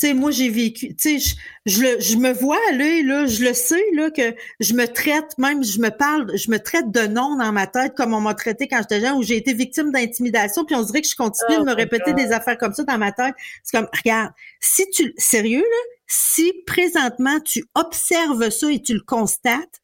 tu 0.00 0.06
sais, 0.06 0.14
moi, 0.14 0.30
j'ai 0.30 0.48
vécu, 0.48 0.96
tu 0.96 1.20
sais, 1.20 1.36
je, 1.66 1.70
je, 1.70 2.00
je, 2.00 2.16
me 2.16 2.32
vois 2.32 2.56
là, 2.72 3.02
là, 3.02 3.26
je 3.26 3.44
le 3.44 3.52
sais, 3.52 3.84
là, 3.92 4.10
que 4.10 4.34
je 4.58 4.72
me 4.72 4.86
traite, 4.86 5.36
même, 5.36 5.62
je 5.62 5.78
me 5.78 5.90
parle, 5.90 6.34
je 6.38 6.50
me 6.50 6.58
traite 6.58 6.90
de 6.90 7.06
nom 7.06 7.36
dans 7.36 7.52
ma 7.52 7.66
tête 7.66 7.94
comme 7.94 8.14
on 8.14 8.20
m'a 8.22 8.32
traité 8.32 8.66
quand 8.66 8.78
j'étais 8.78 9.02
jeune, 9.02 9.18
où 9.18 9.22
j'ai 9.22 9.36
été 9.36 9.52
victime 9.52 9.92
d'intimidation, 10.10 10.64
puis 10.64 10.74
on 10.74 10.82
dirait 10.82 11.00
que 11.00 11.08
je 11.08 11.14
continue 11.14 11.56
de 11.56 11.62
oh 11.62 11.64
me 11.64 11.74
répéter 11.74 12.12
des 12.12 12.32
affaires 12.32 12.58
comme 12.58 12.74
ça 12.74 12.84
dans 12.84 12.98
ma 12.98 13.12
tête. 13.12 13.34
C'est 13.62 13.76
comme, 13.76 13.88
regarde, 13.96 14.32
si 14.60 14.88
tu, 14.90 15.14
sérieux, 15.16 15.62
là, 15.62 15.82
si 16.06 16.52
présentement 16.66 17.40
tu 17.40 17.64
observes 17.74 18.50
ça 18.50 18.70
et 18.70 18.82
tu 18.82 18.94
le 18.94 19.00
constates, 19.00 19.80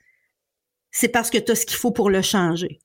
c'est 0.91 1.09
parce 1.09 1.31
que 1.31 1.39
tu 1.39 1.53
as 1.53 1.55
ce 1.55 1.67
qu'il 1.67 1.77
faut 1.77 1.93
pour 1.93 2.11
le 2.11 2.23
changer. 2.23 2.81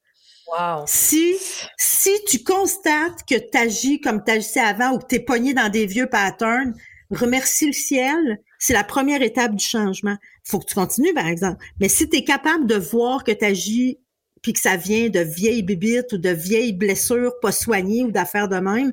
Wow. 0.48 0.84
Si, 0.86 1.38
si 1.78 2.12
tu 2.28 2.44
constates 2.44 3.24
que 3.28 3.36
tu 3.36 3.58
agis 3.58 4.02
comme 4.02 4.24
tu 4.24 4.32
agissais 4.32 4.60
avant 4.60 4.92
ou 4.92 5.00
que 5.00 5.08
tu 5.08 5.16
es 5.16 5.20
pogné 5.20 5.54
dans 5.54 5.70
des 5.70 5.86
vieux 5.86 6.08
patterns, 6.08 6.76
remercie 7.10 7.68
le 7.68 7.74
ciel, 7.74 8.40
c'est 8.60 8.74
la 8.74 8.84
première 8.84 9.22
étape 9.22 9.56
du 9.56 9.64
changement. 9.64 10.18
faut 10.44 10.60
que 10.60 10.66
tu 10.66 10.76
continues, 10.76 11.14
par 11.14 11.28
exemple. 11.28 11.64
Mais 11.80 11.90
si 11.90 12.10
tu 12.10 12.18
es 12.18 12.24
capable 12.24 12.68
de 12.68 12.76
voir 12.76 13.24
que 13.24 13.32
tu 13.32 13.46
agis 13.46 14.00
puis 14.42 14.54
que 14.54 14.60
ça 14.60 14.78
vient 14.78 15.10
de 15.10 15.20
vieilles 15.20 15.64
bibites 15.64 16.14
ou 16.14 16.18
de 16.18 16.30
vieilles 16.30 16.74
blessures 16.74 17.40
pas 17.42 17.52
soignées 17.52 18.04
ou 18.04 18.12
d'affaires 18.12 18.48
de 18.48 18.58
même, 18.58 18.92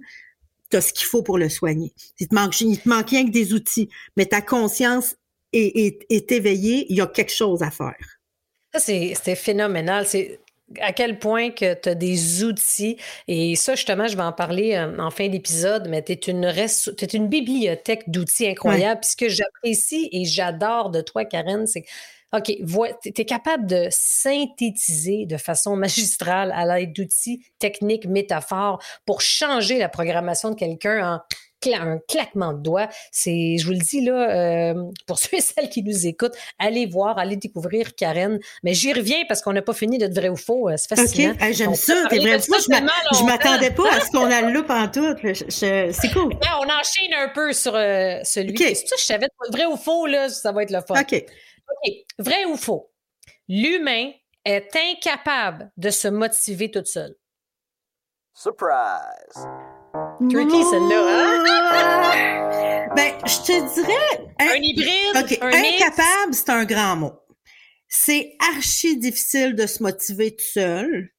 tu 0.71 0.77
as 0.77 0.81
ce 0.81 0.93
qu'il 0.93 1.07
faut 1.07 1.23
pour 1.23 1.39
le 1.39 1.49
soigner. 1.49 1.93
Il 2.19 2.29
te 2.29 2.35
manque, 2.35 2.61
il 2.61 2.79
te 2.79 2.89
manque 2.89 3.11
rien 3.11 3.25
que 3.27 3.31
des 3.31 3.55
outils, 3.55 3.89
mais 4.17 4.27
ta 4.27 4.43
conscience 4.43 5.17
est, 5.53 6.05
est 6.11 6.33
éveillée, 6.33 6.87
il 6.91 6.97
y 6.97 7.01
a 7.01 7.07
quelque 7.07 7.33
chose 7.33 7.63
à 7.63 7.71
faire. 7.71 8.19
Ça, 8.75 8.81
c'est 8.81 9.35
phénoménal. 9.35 10.07
C'est 10.07 10.41
à 10.81 10.93
quel 10.93 11.19
point 11.19 11.51
que 11.51 11.75
tu 11.75 11.89
as 11.89 11.95
des 11.95 12.45
outils. 12.45 12.99
Et 13.27 13.57
ça, 13.57 13.75
justement, 13.75 14.07
je 14.07 14.17
vais 14.17 14.23
en 14.23 14.33
parler 14.33 14.75
euh, 14.75 14.99
en 14.99 15.11
fin 15.11 15.29
d'épisode, 15.29 15.89
mais 15.89 16.03
tu 16.03 16.13
es 16.13 16.17
une, 16.17 16.45
es 16.45 17.07
une 17.15 17.29
bibliothèque 17.29 18.11
d'outils 18.11 18.47
incroyables. 18.47 19.01
Puis 19.01 19.13
ce 19.13 19.17
que 19.17 19.29
j'apprécie 19.29 20.09
et 20.13 20.25
j'adore 20.25 20.91
de 20.91 21.01
toi, 21.01 21.25
Karen, 21.25 21.67
c'est 21.67 21.83
que 21.83 21.89
OK, 22.33 22.53
tu 23.03 23.20
es 23.22 23.24
capable 23.24 23.66
de 23.66 23.89
synthétiser 23.91 25.24
de 25.26 25.37
façon 25.37 25.76
magistrale 25.76 26.53
à 26.55 26.66
l'aide 26.66 26.93
d'outils 26.93 27.43
techniques, 27.59 28.07
métaphores 28.07 28.83
pour 29.07 29.22
changer 29.22 29.79
la 29.79 29.89
programmation 29.89 30.51
de 30.51 30.55
quelqu'un 30.55 31.14
en 31.14 31.20
un 31.66 31.99
claquement 32.09 32.53
de 32.53 32.62
doigts. 32.62 32.89
C'est, 33.11 33.57
je 33.59 33.66
vous 33.66 33.72
le 33.72 33.79
dis 33.79 34.01
là, 34.01 34.31
euh, 34.31 34.74
pour 35.07 35.18
ceux 35.18 35.37
et 35.37 35.41
celles 35.41 35.68
qui 35.68 35.83
nous 35.83 36.07
écoutent, 36.07 36.37
allez 36.59 36.87
voir, 36.87 37.18
allez 37.18 37.37
découvrir 37.37 37.95
Karen. 37.95 38.39
Mais 38.62 38.74
j'y 38.74 38.93
reviens 38.93 39.24
parce 39.29 39.43
qu'on 39.43 39.53
n'a 39.53 39.62
pas 39.62 39.72
fini 39.72 39.99
d'être 39.99 40.14
vrai 40.14 40.29
ou 40.29 40.37
faux. 40.37 40.68
Euh, 40.68 40.74
c'est 40.76 40.95
fascinant. 40.95 41.33
OK, 41.33 41.53
j'aime 41.53 41.74
ça. 41.74 41.95
T'es 42.09 42.18
vrai. 42.18 42.39
Je 42.39 43.24
m'attendais 43.24 43.70
pas 43.70 43.93
à 43.93 44.01
ce 44.01 44.11
qu'on 44.11 44.31
a 44.31 44.43
le 44.43 44.59
en 44.59 44.89
tout. 44.89 45.14
C'est 45.49 46.12
cool. 46.12 46.35
on 46.35 46.64
enchaîne 46.64 47.14
un 47.16 47.29
peu 47.29 47.53
sur 47.53 47.74
euh, 47.74 48.20
celui. 48.24 48.51
Okay. 48.51 48.74
C'est 48.74 48.87
ça, 48.87 48.97
je 48.99 49.05
savais 49.05 49.29
vrai 49.51 49.66
ou 49.66 49.76
faux, 49.76 50.07
là, 50.07 50.29
ça 50.29 50.53
va 50.53 50.62
être 50.62 50.70
le 50.70 50.81
fun. 50.81 51.01
OK. 51.01 51.24
OK. 51.71 51.93
Vrai 52.19 52.45
ou 52.47 52.57
faux? 52.57 52.91
L'humain 53.49 54.12
est 54.45 54.71
incapable 54.77 55.71
de 55.77 55.91
se 55.91 56.09
motiver 56.09 56.71
toute 56.71 56.87
seule. 56.87 57.16
Surprise! 58.35 59.47
Tricky, 60.31 60.62
celle-là. 60.64 61.01
Hein? 61.09 62.89
ben, 62.95 63.19
je 63.27 63.39
te 63.47 63.75
dirais. 63.75 64.35
Un, 64.39 64.55
hybride. 64.62 65.16
OK. 65.16 65.39
Un 65.41 65.49
incapable, 65.49 66.35
c'est 66.35 66.51
un 66.51 66.64
grand 66.64 66.97
mot. 66.97 67.12
C'est 67.89 68.37
archi 68.55 68.97
difficile 68.99 69.55
de 69.55 69.66
se 69.66 69.83
motiver 69.83 70.37
tout 70.37 70.45
seul. 70.45 71.11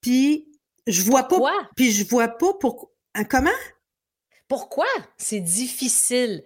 Puis, 0.00 0.48
je 0.86 1.02
vois 1.02 1.24
Pourquoi? 1.24 1.50
pas. 1.50 1.70
Puis, 1.76 1.92
je 1.92 2.04
vois 2.08 2.28
pas 2.28 2.54
pourquoi. 2.54 2.90
Hein, 3.14 3.24
comment? 3.24 3.50
Pourquoi? 4.48 4.86
C'est 5.18 5.40
difficile? 5.40 6.42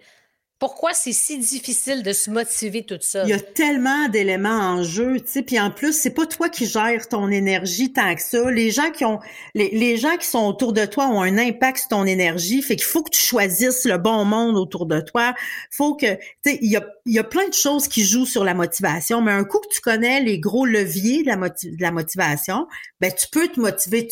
Pourquoi 0.59 0.93
c'est 0.95 1.13
si 1.13 1.37
difficile 1.37 2.01
de 2.01 2.13
se 2.13 2.31
motiver 2.31 2.83
tout 2.83 2.97
ça? 2.99 3.23
Il 3.25 3.29
y 3.29 3.33
a 3.33 3.39
tellement 3.39 4.07
d'éléments 4.09 4.49
en 4.49 4.81
jeu, 4.81 5.19
tu 5.19 5.27
sais, 5.27 5.41
puis 5.43 5.59
en 5.59 5.69
plus, 5.69 5.93
c'est 5.93 6.15
pas 6.15 6.25
toi 6.25 6.49
qui 6.49 6.65
gères 6.65 7.07
ton 7.07 7.29
énergie 7.29 7.93
tant 7.93 8.15
que 8.15 8.21
ça. 8.23 8.49
Les 8.49 8.71
gens 8.71 8.89
qui 8.89 9.05
ont, 9.05 9.19
les, 9.53 9.69
les 9.69 9.97
gens 9.97 10.17
qui 10.17 10.25
sont 10.25 10.47
autour 10.47 10.73
de 10.73 10.83
toi 10.85 11.09
ont 11.09 11.21
un 11.21 11.37
impact 11.37 11.77
sur 11.77 11.89
ton 11.89 12.05
énergie, 12.05 12.63
fait 12.63 12.75
qu'il 12.75 12.85
faut 12.85 13.03
que 13.03 13.11
tu 13.11 13.21
choisisses 13.21 13.85
le 13.85 13.99
bon 13.99 14.25
monde 14.25 14.57
autour 14.57 14.87
de 14.87 14.99
toi. 14.99 15.35
Faut 15.69 15.95
que, 15.95 16.15
tu 16.15 16.21
sais, 16.43 16.59
il 16.63 16.71
y 16.71 17.19
a, 17.19 17.23
plein 17.23 17.47
de 17.47 17.53
choses 17.53 17.87
qui 17.87 18.03
jouent 18.03 18.25
sur 18.25 18.43
la 18.43 18.55
motivation, 18.55 19.21
mais 19.21 19.33
un 19.33 19.43
coup 19.43 19.59
que 19.59 19.71
tu 19.71 19.81
connais 19.81 20.21
les 20.21 20.39
gros 20.39 20.65
leviers 20.65 21.21
de 21.21 21.27
la, 21.27 21.35
de 21.35 21.81
la 21.81 21.91
motivation, 21.91 22.67
ben 22.99 23.11
tu 23.11 23.27
peux 23.31 23.47
te 23.47 23.59
motiver 23.59 24.07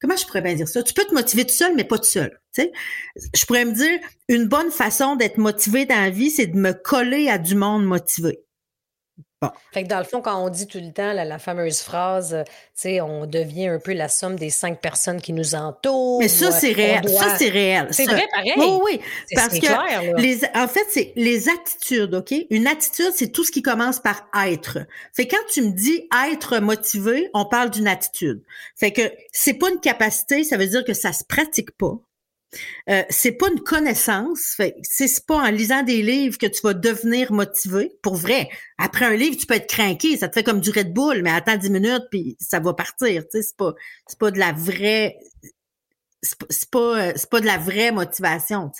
comment 0.00 0.16
je 0.16 0.26
pourrais 0.26 0.42
bien 0.42 0.54
dire 0.54 0.68
ça? 0.68 0.82
Tu 0.82 0.94
peux 0.94 1.04
te 1.04 1.14
motiver 1.14 1.44
tout 1.46 1.54
seul, 1.54 1.74
mais 1.76 1.84
pas 1.84 1.98
tout 1.98 2.04
seul. 2.04 2.30
Tu 2.54 2.62
sais? 2.62 2.72
Je 3.34 3.44
pourrais 3.46 3.64
me 3.64 3.72
dire, 3.72 3.98
une 4.28 4.46
bonne 4.46 4.70
façon 4.70 5.16
d'être 5.16 5.38
motivé 5.38 5.86
dans 5.86 6.00
la 6.00 6.10
vie, 6.10 6.30
c'est 6.30 6.46
de 6.46 6.56
me 6.56 6.72
coller 6.72 7.28
à 7.28 7.38
du 7.38 7.54
monde 7.54 7.84
motivé. 7.84 8.40
Fait 9.72 9.84
que 9.84 9.88
dans 9.88 9.98
le 9.98 10.04
fond, 10.04 10.20
quand 10.20 10.44
on 10.44 10.50
dit 10.50 10.66
tout 10.66 10.80
le 10.80 10.92
temps 10.92 11.14
la, 11.14 11.38
fameuse 11.38 11.80
phrase, 11.80 12.34
euh, 12.34 12.42
tu 12.44 12.52
sais, 12.74 13.00
on 13.00 13.24
devient 13.24 13.68
un 13.68 13.78
peu 13.78 13.94
la 13.94 14.08
somme 14.08 14.36
des 14.36 14.50
cinq 14.50 14.82
personnes 14.82 15.22
qui 15.22 15.32
nous 15.32 15.54
entourent. 15.54 16.20
Mais 16.20 16.28
ça, 16.28 16.50
c'est 16.50 16.72
réel. 16.72 17.08
Ça, 17.08 17.36
c'est 17.38 17.48
réel. 17.48 17.88
C'est 17.90 18.04
vrai, 18.04 18.26
pareil. 18.30 18.52
Oui, 18.58 18.78
oui. 18.84 19.00
Parce 19.34 19.58
que 19.58 20.20
les, 20.20 20.40
en 20.54 20.68
fait, 20.68 20.86
c'est 20.90 21.14
les 21.16 21.48
attitudes, 21.48 22.14
OK? 22.14 22.34
Une 22.50 22.66
attitude, 22.66 23.12
c'est 23.14 23.32
tout 23.32 23.44
ce 23.44 23.50
qui 23.50 23.62
commence 23.62 23.98
par 23.98 24.28
être. 24.46 24.78
Fait 25.14 25.26
que 25.26 25.34
quand 25.34 25.42
tu 25.50 25.62
me 25.62 25.70
dis 25.70 26.06
être 26.28 26.58
motivé, 26.58 27.30
on 27.32 27.46
parle 27.46 27.70
d'une 27.70 27.88
attitude. 27.88 28.42
Fait 28.76 28.92
que 28.92 29.10
c'est 29.32 29.54
pas 29.54 29.70
une 29.70 29.80
capacité, 29.80 30.44
ça 30.44 30.58
veut 30.58 30.66
dire 30.66 30.84
que 30.84 30.92
ça 30.92 31.14
se 31.14 31.24
pratique 31.24 31.70
pas. 31.78 31.98
Euh, 32.88 33.02
c'est 33.10 33.32
pas 33.32 33.48
une 33.48 33.60
connaissance. 33.60 34.56
C'est 34.82 35.26
pas 35.26 35.36
en 35.36 35.50
lisant 35.50 35.82
des 35.82 36.02
livres 36.02 36.38
que 36.38 36.46
tu 36.46 36.60
vas 36.62 36.74
devenir 36.74 37.32
motivé. 37.32 37.92
Pour 38.02 38.16
vrai. 38.16 38.48
Après 38.78 39.04
un 39.04 39.14
livre, 39.14 39.36
tu 39.36 39.46
peux 39.46 39.54
être 39.54 39.68
craqué. 39.68 40.16
Ça 40.16 40.28
te 40.28 40.34
fait 40.34 40.42
comme 40.42 40.60
du 40.60 40.70
Red 40.70 40.92
Bull, 40.92 41.22
mais 41.22 41.30
attends 41.30 41.56
10 41.56 41.70
minutes 41.70 42.04
puis 42.10 42.36
ça 42.40 42.60
va 42.60 42.74
partir. 42.74 43.24
C'est 43.30 43.56
pas, 43.56 44.30
de 44.30 44.38
la 44.38 44.52
vraie, 44.52 45.16
c'est 46.22 46.70
pas, 46.70 47.12
pas 47.30 47.40
de 47.40 47.46
la 47.46 47.58
vraie 47.58 47.92
motivation. 47.92 48.70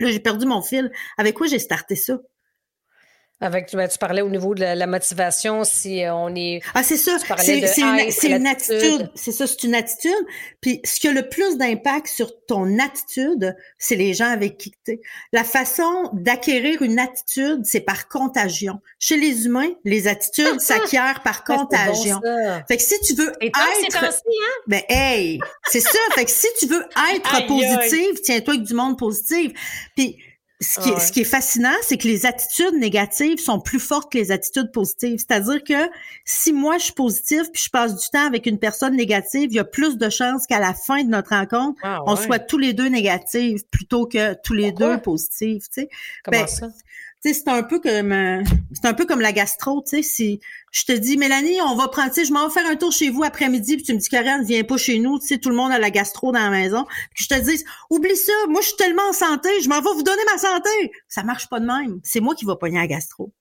Là, 0.00 0.10
j'ai 0.10 0.20
perdu 0.20 0.46
mon 0.46 0.62
fil. 0.62 0.90
Avec 1.18 1.34
quoi 1.34 1.46
j'ai 1.46 1.58
starté 1.58 1.96
ça? 1.96 2.18
Avec, 3.42 3.74
ben, 3.74 3.88
tu 3.88 3.96
parlais 3.96 4.20
au 4.20 4.28
niveau 4.28 4.54
de 4.54 4.60
la, 4.60 4.86
motivation, 4.86 5.64
si 5.64 6.04
euh, 6.04 6.14
on 6.14 6.34
est. 6.34 6.60
Ah, 6.74 6.82
c'est 6.82 6.98
ça. 6.98 7.16
C'est 7.38 7.58
une, 7.58 8.36
une, 8.36 8.46
attitude. 8.46 9.10
C'est 9.14 9.32
ça, 9.32 9.46
c'est 9.46 9.62
une 9.62 9.74
attitude. 9.74 10.26
Puis, 10.60 10.80
ce 10.84 11.00
qui 11.00 11.08
a 11.08 11.12
le 11.12 11.26
plus 11.26 11.56
d'impact 11.56 12.08
sur 12.08 12.44
ton 12.44 12.78
attitude, 12.78 13.56
c'est 13.78 13.96
les 13.96 14.12
gens 14.12 14.30
avec 14.30 14.58
qui 14.58 14.72
tu 14.84 14.92
es. 14.92 15.00
La 15.32 15.42
façon 15.42 16.10
d'acquérir 16.12 16.82
une 16.82 16.98
attitude, 16.98 17.62
c'est 17.64 17.80
par 17.80 18.08
contagion. 18.08 18.80
Chez 18.98 19.16
les 19.16 19.46
humains, 19.46 19.70
les 19.84 20.06
attitudes 20.06 20.60
s'acquièrent 20.60 21.22
par 21.22 21.42
contagion. 21.44 22.20
fait 22.68 22.76
que 22.76 22.82
si 22.82 23.00
tu 23.00 23.14
veux 23.14 23.32
Et 23.40 23.50
toi, 23.50 23.64
être. 23.82 24.04
Hein? 24.04 24.10
Ben, 24.66 24.82
hey! 24.90 25.40
C'est 25.70 25.80
ça. 25.80 25.98
fait 26.14 26.26
que 26.26 26.30
si 26.30 26.46
tu 26.58 26.66
veux 26.66 26.84
être 27.14 27.46
positive, 27.46 28.20
tiens-toi 28.22 28.54
avec 28.54 28.66
du 28.66 28.74
monde 28.74 28.98
positif. 28.98 29.52
Puis, 29.96 30.18
ce 30.62 30.78
qui, 30.78 30.90
est, 30.90 31.00
ce 31.00 31.10
qui 31.10 31.20
est 31.20 31.24
fascinant, 31.24 31.74
c'est 31.82 31.96
que 31.96 32.06
les 32.06 32.26
attitudes 32.26 32.74
négatives 32.74 33.38
sont 33.38 33.60
plus 33.60 33.80
fortes 33.80 34.12
que 34.12 34.18
les 34.18 34.30
attitudes 34.30 34.70
positives. 34.72 35.18
C'est-à-dire 35.18 35.64
que 35.64 35.90
si 36.26 36.52
moi 36.52 36.76
je 36.76 36.84
suis 36.84 36.92
positive 36.92 37.50
puis 37.50 37.62
je 37.64 37.70
passe 37.70 37.96
du 37.96 38.06
temps 38.10 38.26
avec 38.26 38.44
une 38.44 38.58
personne 38.58 38.94
négative, 38.94 39.48
il 39.50 39.54
y 39.54 39.58
a 39.58 39.64
plus 39.64 39.96
de 39.96 40.10
chances 40.10 40.46
qu'à 40.46 40.60
la 40.60 40.74
fin 40.74 41.02
de 41.02 41.08
notre 41.08 41.30
rencontre, 41.30 41.80
ah, 41.82 42.00
on 42.06 42.14
soit 42.14 42.38
tous 42.38 42.58
les 42.58 42.74
deux 42.74 42.88
négatifs 42.88 43.62
plutôt 43.70 44.06
que 44.06 44.34
tous 44.42 44.52
les 44.52 44.70
deux 44.70 45.00
positifs. 45.00 45.64
Tu 45.70 45.82
sais. 45.82 45.88
Comment 46.24 46.40
ben, 46.40 46.46
ça? 46.46 46.68
C'est 47.22 47.48
un 47.48 47.62
peu 47.62 47.78
comme 47.80 48.12
euh, 48.12 48.42
c'est 48.72 48.86
un 48.86 48.94
peu 48.94 49.04
comme 49.04 49.20
la 49.20 49.32
gastro, 49.32 49.82
tu 49.82 49.96
sais, 49.96 50.02
si 50.02 50.40
je 50.72 50.84
te 50.84 50.92
dis 50.92 51.16
Mélanie, 51.16 51.60
on 51.62 51.76
va 51.76 51.88
prendre, 51.88 52.08
tu 52.08 52.20
sais, 52.20 52.24
je 52.24 52.32
m'en 52.32 52.48
vais 52.48 52.52
faire 52.52 52.66
un 52.66 52.76
tour 52.76 52.92
chez 52.92 53.10
vous 53.10 53.22
après-midi, 53.22 53.76
puis 53.76 53.84
tu 53.84 53.92
me 53.92 53.98
dis 53.98 54.08
Karen, 54.08 54.44
viens 54.44 54.64
pas 54.64 54.78
chez 54.78 54.98
nous, 54.98 55.18
tu 55.18 55.26
sais, 55.26 55.38
tout 55.38 55.50
le 55.50 55.56
monde 55.56 55.72
a 55.72 55.78
la 55.78 55.90
gastro 55.90 56.32
dans 56.32 56.40
la 56.40 56.50
maison, 56.50 56.86
puis 57.14 57.24
je 57.24 57.34
te 57.34 57.40
dis 57.40 57.62
oublie 57.90 58.16
ça, 58.16 58.32
moi 58.48 58.60
je 58.62 58.68
suis 58.68 58.76
tellement 58.76 59.08
en 59.08 59.12
santé, 59.12 59.48
je 59.62 59.68
m'en 59.68 59.80
vais 59.80 59.92
vous 59.94 60.02
donner 60.02 60.22
ma 60.32 60.38
santé. 60.38 60.92
Ça 61.08 61.22
marche 61.22 61.48
pas 61.48 61.60
de 61.60 61.66
même, 61.66 62.00
c'est 62.04 62.20
moi 62.20 62.34
qui 62.34 62.44
va 62.44 62.56
pogner 62.56 62.78
la 62.78 62.86
gastro. 62.86 63.32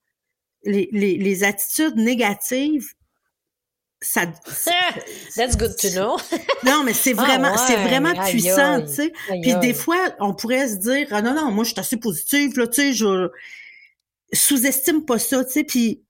Les, 0.66 0.90
les, 0.92 1.18
les 1.18 1.44
attitudes 1.46 1.96
négatives 1.96 2.94
ça, 4.02 4.26
That's 5.36 5.58
good 5.58 5.76
to 5.78 5.90
know. 5.90 6.18
non, 6.64 6.84
mais 6.84 6.94
c'est 6.94 7.14
ah 7.18 7.24
vraiment, 7.24 7.58
c'est 7.58 7.76
vraiment 7.76 8.14
puissant, 8.26 8.82
tu 8.82 8.94
sais. 8.94 9.14
Puis 9.42 9.54
des 9.56 9.74
fois, 9.74 9.98
on 10.20 10.34
pourrait 10.34 10.70
se 10.70 10.76
dire, 10.76 11.08
ah 11.12 11.22
non, 11.22 11.34
non, 11.34 11.52
moi, 11.52 11.64
je 11.64 11.72
suis 11.72 11.80
assez 11.80 11.98
positive, 11.98 12.58
là, 12.58 12.68
tu 12.68 12.82
sais, 12.82 12.94
je, 12.94 13.30
sous-estime 14.34 15.06
pas 15.06 15.20
ça, 15.20 15.44
tu 15.44 15.52
sais, 15.52 15.64
puis 15.64 16.04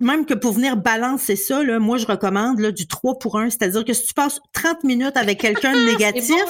même 0.00 0.24
que 0.24 0.34
pour 0.34 0.52
venir 0.52 0.76
balancer 0.76 1.36
ça, 1.36 1.62
là, 1.62 1.78
moi, 1.78 1.98
je 1.98 2.06
recommande 2.06 2.58
là, 2.58 2.72
du 2.72 2.86
3 2.86 3.18
pour 3.18 3.38
1, 3.38 3.50
c'est-à-dire 3.50 3.84
que 3.84 3.92
si 3.92 4.06
tu 4.06 4.14
passes 4.14 4.40
30 4.54 4.82
minutes 4.84 5.16
avec 5.16 5.40
quelqu'un 5.40 5.72
de 5.72 5.80
négatif, 5.92 6.42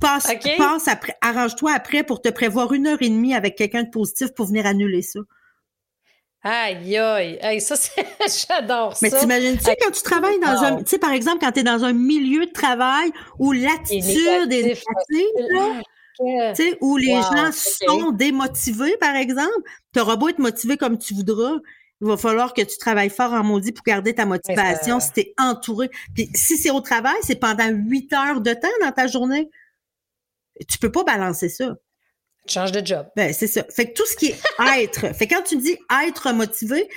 passe, 0.00 0.28
passe 0.58 0.88
après, 0.88 1.14
arrange-toi 1.20 1.72
après 1.72 2.02
pour 2.02 2.20
te 2.20 2.28
prévoir 2.28 2.72
une 2.72 2.88
heure 2.88 3.00
et 3.00 3.08
demie 3.08 3.34
avec 3.34 3.56
quelqu'un 3.56 3.84
de 3.84 3.90
positif 3.90 4.34
pour 4.34 4.46
venir 4.46 4.66
annuler 4.66 5.02
ça. 5.02 5.20
Aïe, 6.42 6.96
aïe, 6.96 7.60
ça, 7.60 7.74
j'adore 8.48 8.96
ça. 8.96 8.98
Mais 9.02 9.10
t'imagines-tu 9.10 9.70
quand 9.80 9.90
tu 9.90 10.02
travailles 10.02 10.38
dans 10.40 10.62
un, 10.62 10.76
tu 10.78 10.86
sais, 10.86 10.98
par 10.98 11.12
exemple, 11.12 11.38
quand 11.40 11.52
tu 11.52 11.60
es 11.60 11.64
dans 11.64 11.84
un 11.84 11.92
milieu 11.92 12.46
de 12.46 12.52
travail 12.52 13.10
où 13.38 13.52
l'attitude 13.52 14.52
est 14.52 14.62
négative, 14.62 15.48
là, 15.50 15.82
tu 16.18 16.54
sais, 16.54 16.78
où 16.80 16.96
les 16.96 17.12
gens 17.12 17.52
sont 17.52 18.12
démotivés, 18.12 18.96
par 18.98 19.16
exemple, 19.16 19.52
tu 19.92 20.00
auras 20.00 20.16
beau 20.16 20.28
être 20.28 20.38
motivé 20.38 20.76
comme 20.76 20.98
tu 20.98 21.14
voudras, 21.14 21.58
il 22.00 22.06
va 22.06 22.16
falloir 22.16 22.54
que 22.54 22.62
tu 22.62 22.78
travailles 22.78 23.10
fort 23.10 23.32
en 23.32 23.42
maudit 23.42 23.72
pour 23.72 23.84
garder 23.84 24.14
ta 24.14 24.24
motivation 24.24 25.00
si 25.00 25.12
tu 25.12 25.20
es 25.20 25.34
entouré. 25.36 25.90
Puis 26.14 26.30
si 26.34 26.56
c'est 26.56 26.70
au 26.70 26.80
travail, 26.80 27.16
c'est 27.22 27.40
pendant 27.40 27.68
huit 27.68 28.12
heures 28.12 28.40
de 28.40 28.52
temps 28.52 28.68
dans 28.80 28.92
ta 28.92 29.08
journée. 29.08 29.50
Tu 30.68 30.78
peux 30.78 30.92
pas 30.92 31.04
balancer 31.04 31.48
ça. 31.48 31.74
Tu 32.46 32.54
changes 32.54 32.72
de 32.72 32.84
job. 32.84 33.06
Ben, 33.16 33.32
c'est 33.32 33.46
ça. 33.46 33.64
Fait 33.68 33.88
que 33.88 33.94
tout 33.94 34.06
ce 34.06 34.16
qui 34.16 34.26
est 34.26 34.40
être, 34.80 35.12
fait 35.14 35.26
que 35.26 35.34
quand 35.34 35.42
tu 35.42 35.56
dis 35.56 35.76
être 36.04 36.32
motivé, 36.32 36.88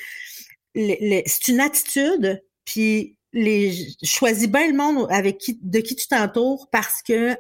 c'est 0.76 1.48
une 1.48 1.60
attitude, 1.60 2.42
puis 2.64 3.18
les 3.34 3.74
choisis 4.04 4.48
bien 4.48 4.68
le 4.68 4.78
monde 4.78 5.08
avec 5.10 5.38
qui 5.38 5.58
de 5.62 5.80
qui 5.80 5.96
tu 5.96 6.08
t'entoures 6.08 6.68
parce 6.72 7.02
que 7.02 7.36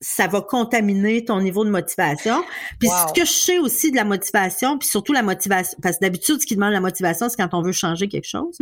ça 0.00 0.26
va 0.26 0.42
contaminer 0.42 1.24
ton 1.24 1.40
niveau 1.40 1.64
de 1.64 1.70
motivation. 1.70 2.44
Puis 2.78 2.88
ce 2.88 3.12
que 3.12 3.24
je 3.24 3.32
sais 3.32 3.58
aussi 3.58 3.90
de 3.90 3.96
la 3.96 4.04
motivation, 4.04 4.78
puis 4.78 4.88
surtout 4.88 5.12
la 5.12 5.22
motivation, 5.22 5.76
parce 5.82 5.96
que 5.96 6.02
d'habitude, 6.02 6.40
ce 6.40 6.46
qui 6.46 6.54
demande 6.54 6.72
la 6.72 6.80
motivation, 6.80 7.28
c'est 7.28 7.36
quand 7.36 7.54
on 7.54 7.62
veut 7.62 7.72
changer 7.72 8.08
quelque 8.08 8.28
chose. 8.28 8.58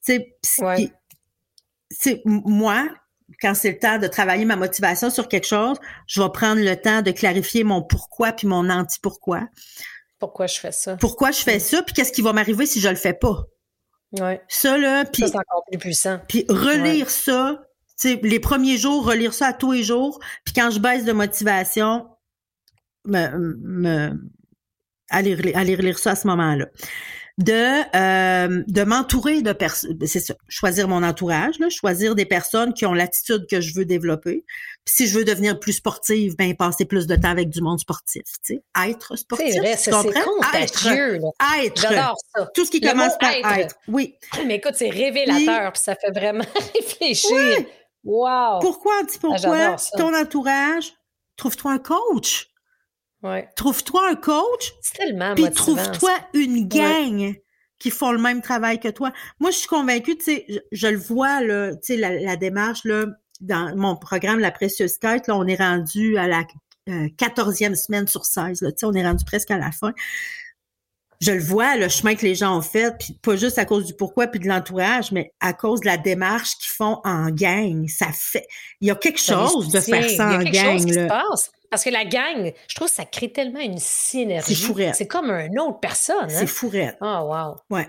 C'est 0.00 2.22
moi, 2.24 2.88
quand 3.40 3.54
c'est 3.54 3.72
le 3.72 3.78
temps 3.78 3.98
de 3.98 4.06
travailler 4.06 4.44
ma 4.44 4.56
motivation 4.56 5.10
sur 5.10 5.28
quelque 5.28 5.46
chose, 5.46 5.78
je 6.06 6.22
vais 6.22 6.30
prendre 6.30 6.62
le 6.62 6.76
temps 6.76 7.02
de 7.02 7.10
clarifier 7.10 7.64
mon 7.64 7.82
pourquoi 7.82 8.32
puis 8.32 8.46
mon 8.46 8.70
anti-pourquoi. 8.70 9.48
Pourquoi 10.18 10.46
je 10.46 10.60
fais 10.60 10.72
ça? 10.72 10.96
Pourquoi 10.96 11.32
je 11.32 11.40
fais 11.40 11.58
ça, 11.58 11.82
puis 11.82 11.94
qu'est-ce 11.94 12.12
qui 12.12 12.22
va 12.22 12.32
m'arriver 12.32 12.66
si 12.66 12.80
je 12.80 12.88
le 12.88 12.94
fais 12.94 13.14
pas? 13.14 13.44
Ouais. 14.12 14.40
Ça, 14.48 14.78
là, 14.78 15.04
puis... 15.04 15.24
c'est 15.26 15.34
encore 15.34 15.64
plus 15.68 15.78
puissant. 15.78 16.20
Puis 16.28 16.44
relire 16.48 17.10
ça, 17.10 17.60
les 18.04 18.40
premiers 18.40 18.78
jours, 18.78 19.06
relire 19.06 19.34
ça 19.34 19.48
à 19.48 19.52
tous 19.52 19.72
les 19.72 19.82
jours, 19.82 20.18
puis 20.44 20.54
quand 20.54 20.70
je 20.70 20.78
baisse 20.78 21.04
de 21.04 21.12
motivation, 21.12 22.06
me, 23.04 23.28
me 23.36 24.12
aller, 25.12 25.52
aller 25.54 25.76
relire 25.76 25.98
ça 25.98 26.12
à 26.12 26.16
ce 26.16 26.26
moment-là. 26.26 26.66
De 27.38 27.52
euh, 27.96 28.62
de 28.66 28.84
m'entourer 28.84 29.40
de 29.40 29.52
personnes, 29.54 29.96
c'est 30.04 30.20
ça, 30.20 30.34
choisir 30.48 30.86
mon 30.86 31.02
entourage, 31.02 31.58
là, 31.60 31.70
choisir 31.70 32.14
des 32.14 32.26
personnes 32.26 32.74
qui 32.74 32.84
ont 32.84 32.92
l'attitude 32.92 33.46
que 33.50 33.62
je 33.62 33.74
veux 33.74 33.86
développer. 33.86 34.44
Puis 34.84 34.94
si 34.94 35.06
je 35.06 35.18
veux 35.18 35.24
devenir 35.24 35.58
plus 35.58 35.72
sportive, 35.72 36.36
ben 36.36 36.54
passer 36.54 36.84
plus 36.84 37.06
de 37.06 37.16
temps 37.16 37.30
avec 37.30 37.48
du 37.48 37.62
monde 37.62 37.80
sportif, 37.80 38.24
tu 38.44 38.56
sais, 38.56 38.62
être 38.86 39.16
sportif. 39.16 39.48
C'est 39.50 39.58
vrai, 39.60 39.76
c'est 39.78 39.90
contagieux. 39.90 41.14
Être, 41.14 41.64
être. 41.64 41.80
J'adore 41.80 42.18
ça. 42.36 42.50
Tout 42.54 42.66
ce 42.66 42.70
qui 42.70 42.82
commence 42.82 43.16
par 43.18 43.30
être. 43.58 43.76
Oui. 43.88 44.14
Mais 44.46 44.56
écoute, 44.56 44.74
c'est 44.76 44.90
révélateur, 44.90 45.72
puis, 45.72 45.82
ça 45.82 45.96
fait 45.96 46.10
vraiment 46.10 46.44
réfléchir. 46.74 47.64
Wow! 48.04 48.60
Pourquoi, 48.60 49.02
dis 49.04 49.14
ah, 49.16 49.20
pourquoi 49.20 49.76
ton 49.96 50.14
entourage, 50.14 50.92
trouve-toi 51.36 51.72
un 51.72 51.78
coach. 51.78 52.48
Ouais. 53.22 53.48
Trouve-toi 53.54 54.10
un 54.10 54.16
coach. 54.16 54.72
C'est 54.80 54.98
tellement 54.98 55.34
Puis 55.34 55.50
trouve-toi 55.50 56.10
une 56.34 56.66
gang 56.66 57.34
qui 57.78 57.90
font 57.90 58.12
le 58.12 58.18
même 58.18 58.42
travail 58.42 58.80
que 58.80 58.88
toi. 58.88 59.12
Moi, 59.40 59.50
je 59.50 59.56
suis 59.56 59.68
convaincue, 59.68 60.16
tu 60.16 60.24
sais, 60.24 60.46
je, 60.70 60.86
le 60.86 60.98
vois, 60.98 61.40
là, 61.42 61.74
tu 61.74 61.94
sais, 61.94 61.96
la, 61.96 62.36
démarche, 62.36 62.84
là, 62.84 63.06
dans 63.40 63.76
mon 63.76 63.96
programme 63.96 64.38
La 64.38 64.52
Précieuse 64.52 64.98
Quête, 64.98 65.26
là, 65.26 65.36
on 65.36 65.46
est 65.46 65.56
rendu 65.56 66.16
à 66.16 66.28
la 66.28 66.44
euh, 66.88 67.08
quatorzième 67.16 67.74
semaine 67.74 68.06
sur 68.06 68.24
16, 68.24 68.62
là, 68.62 68.70
tu 68.70 68.78
sais, 68.78 68.86
on 68.86 68.92
est 68.92 69.04
rendu 69.04 69.24
presque 69.24 69.50
à 69.50 69.58
la 69.58 69.72
fin 69.72 69.92
je 71.22 71.30
le 71.30 71.40
vois, 71.40 71.76
le 71.76 71.88
chemin 71.88 72.16
que 72.16 72.22
les 72.26 72.34
gens 72.34 72.58
ont 72.58 72.62
fait, 72.62 72.98
puis 72.98 73.16
pas 73.22 73.36
juste 73.36 73.56
à 73.56 73.64
cause 73.64 73.86
du 73.86 73.94
pourquoi 73.94 74.26
puis 74.26 74.40
de 74.40 74.48
l'entourage, 74.48 75.12
mais 75.12 75.32
à 75.40 75.52
cause 75.52 75.80
de 75.80 75.86
la 75.86 75.96
démarche 75.96 76.56
qu'ils 76.58 76.74
font 76.74 77.00
en 77.04 77.30
gang. 77.30 77.86
Ça 77.86 78.08
fait, 78.12 78.44
il 78.80 78.88
y 78.88 78.90
a 78.90 78.96
quelque 78.96 79.20
chose 79.20 79.68
de 79.68 79.80
faire 79.80 80.10
ça 80.10 80.30
en 80.30 80.42
gang. 80.42 80.78
Chose 80.78 80.86
qui 80.86 80.94
se 80.94 81.06
passe. 81.06 81.52
Parce 81.70 81.84
que 81.84 81.90
la 81.90 82.04
gang, 82.04 82.52
je 82.66 82.74
trouve 82.74 82.88
que 82.88 82.94
ça 82.94 83.04
crée 83.04 83.30
tellement 83.30 83.60
une 83.60 83.78
synergie. 83.78 84.54
C'est 84.54 84.66
fourrette. 84.66 84.96
C'est 84.96 85.06
comme 85.06 85.30
une 85.30 85.60
autre 85.60 85.78
personne. 85.78 86.24
Hein? 86.24 86.28
C'est 86.28 86.46
fourrette. 86.48 86.96
Oh, 87.00 87.20
wow. 87.30 87.56
Ouais. 87.70 87.86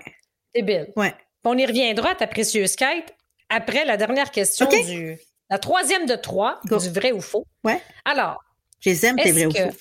Débile. 0.54 0.92
Ouais. 0.94 1.12
On 1.42 1.58
y 1.58 1.66
reviendra 1.66 2.10
à 2.10 2.14
ta 2.14 2.28
précieuse 2.28 2.76
quête 2.76 3.14
après 3.48 3.84
la 3.84 3.96
dernière 3.96 4.30
question 4.30 4.68
du. 4.68 5.18
La 5.50 5.58
troisième 5.58 6.06
de 6.06 6.14
trois, 6.14 6.60
Go. 6.66 6.78
du 6.78 6.88
vrai 6.88 7.12
ou 7.12 7.20
faux. 7.20 7.46
Ouais. 7.64 7.82
Alors, 8.04 8.42
Je 8.80 8.90
les 8.90 9.04
aime, 9.04 9.16
tes 9.16 9.32
vrais 9.32 9.46
ou 9.46 9.50
faux. 9.50 9.76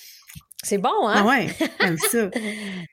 C'est 0.64 0.78
bon, 0.78 1.08
hein? 1.08 1.14
Ah 1.18 1.26
ouais, 1.26 1.48
j'aime 1.80 1.98
ça. 1.98 2.30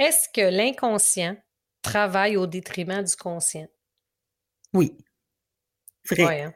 Est-ce 0.00 0.30
que 0.32 0.40
l'inconscient 0.40 1.36
travaille 1.82 2.38
au 2.38 2.46
détriment 2.46 3.02
du 3.04 3.14
conscient? 3.16 3.68
Oui. 4.72 4.96
Vrai. 6.10 6.24
Ouais, 6.24 6.40
hein? 6.40 6.54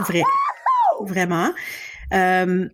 Vrai. 0.00 0.22
Vraiment. 1.02 1.52
Euh, 2.12 2.68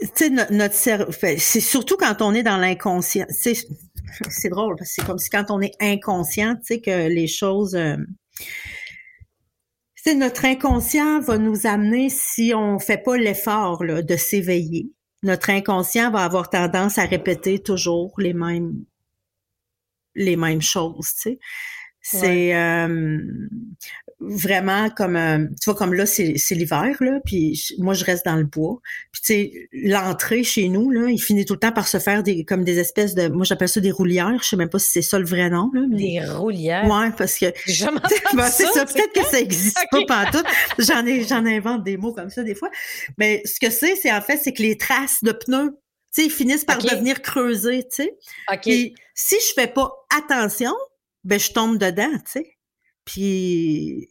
tu 0.00 0.08
sais, 0.14 0.30
no- 0.30 0.42
notre 0.50 0.74
cerveau, 0.74 1.12
c'est 1.12 1.60
surtout 1.60 1.98
quand 1.98 2.22
on 2.22 2.32
est 2.32 2.42
dans 2.42 2.56
l'inconscient. 2.56 3.26
C'est 3.28 4.48
drôle 4.48 4.76
c'est 4.84 5.04
comme 5.04 5.18
si 5.18 5.28
quand 5.28 5.50
on 5.50 5.60
est 5.60 5.74
inconscient, 5.80 6.56
tu 6.56 6.62
sais, 6.64 6.80
que 6.80 7.08
les 7.08 7.26
choses. 7.26 7.74
euh, 7.74 7.96
notre 10.16 10.46
inconscient 10.46 11.20
va 11.20 11.36
nous 11.36 11.66
amener 11.66 12.08
si 12.08 12.52
on 12.54 12.78
fait 12.78 13.02
pas 13.02 13.18
l'effort 13.18 13.82
de 13.84 14.16
s'éveiller. 14.16 14.90
Notre 15.24 15.50
inconscient 15.50 16.10
va 16.10 16.20
avoir 16.20 16.50
tendance 16.50 16.98
à 16.98 17.04
répéter 17.04 17.58
toujours 17.58 18.12
les 18.18 18.34
mêmes 18.34 18.84
les 20.14 20.36
mêmes 20.36 20.62
choses, 20.62 21.12
tu 21.14 21.20
sais. 21.22 21.38
C'est 22.06 22.54
euh, 22.54 23.18
vraiment 24.28 24.90
comme 24.90 25.16
euh, 25.16 25.38
tu 25.60 25.64
vois 25.66 25.74
comme 25.74 25.94
là 25.94 26.06
c'est 26.06 26.34
c'est 26.36 26.54
l'hiver 26.54 26.94
là 27.00 27.20
puis 27.24 27.54
je- 27.54 27.74
moi 27.78 27.94
je 27.94 28.04
reste 28.04 28.24
dans 28.24 28.36
le 28.36 28.44
bois 28.44 28.80
puis 29.12 29.20
tu 29.22 29.26
sais 29.26 29.52
l'entrée 29.72 30.42
chez 30.44 30.68
nous 30.68 30.90
là 30.90 31.08
il 31.10 31.18
finit 31.20 31.44
tout 31.44 31.54
le 31.54 31.58
temps 31.60 31.72
par 31.72 31.86
se 31.88 31.98
faire 31.98 32.22
des 32.22 32.44
comme 32.44 32.64
des 32.64 32.78
espèces 32.78 33.14
de 33.14 33.28
moi 33.28 33.44
j'appelle 33.44 33.68
ça 33.68 33.80
des 33.80 33.90
roulières 33.90 34.38
je 34.42 34.48
sais 34.48 34.56
même 34.56 34.68
pas 34.70 34.78
si 34.78 34.90
c'est 34.90 35.02
ça 35.02 35.18
le 35.18 35.24
vrai 35.26 35.50
nom 35.50 35.70
là 35.72 35.82
mais 35.88 35.96
Des 35.96 36.20
roulières. 36.24 36.84
ouais 36.86 37.10
parce 37.16 37.38
que 37.38 37.46
jamais 37.66 38.00
Ben, 38.34 38.46
c'est 38.46 38.66
ça, 38.66 38.84
peut-être 38.84 39.12
que 39.12 39.24
ça 39.30 39.38
existe 39.40 39.78
pas 39.90 40.00
pantoute. 40.08 40.46
J'en 40.78 41.06
ai, 41.06 41.22
j'en 41.24 41.46
invente 41.46 41.84
des 41.84 41.96
mots 41.96 42.12
comme 42.12 42.30
ça 42.30 42.42
des 42.42 42.54
fois. 42.56 42.68
Mais 43.18 43.42
ce 43.44 43.60
que 43.60 43.70
c'est, 43.70 43.94
c'est 43.96 44.10
en 44.12 44.20
fait, 44.20 44.38
c'est 44.42 44.52
que 44.52 44.62
les 44.62 44.76
traces 44.76 45.22
de 45.22 45.30
pneus, 45.32 45.70
tu 46.14 46.22
sais, 46.22 46.26
ils 46.26 46.30
finissent 46.32 46.64
par 46.64 46.78
devenir 46.96 47.22
creusées, 47.22 47.84
tu 47.84 48.02
sais. 48.02 48.14
OK. 48.52 48.60
Puis 48.62 48.94
si 49.14 49.36
je 49.36 49.52
fais 49.60 49.68
pas 49.68 49.92
attention, 50.16 50.72
ben 51.22 51.38
je 51.38 51.52
tombe 51.52 51.78
dedans, 51.78 52.10
tu 52.24 52.32
sais. 52.32 52.53
Puis 53.04 54.08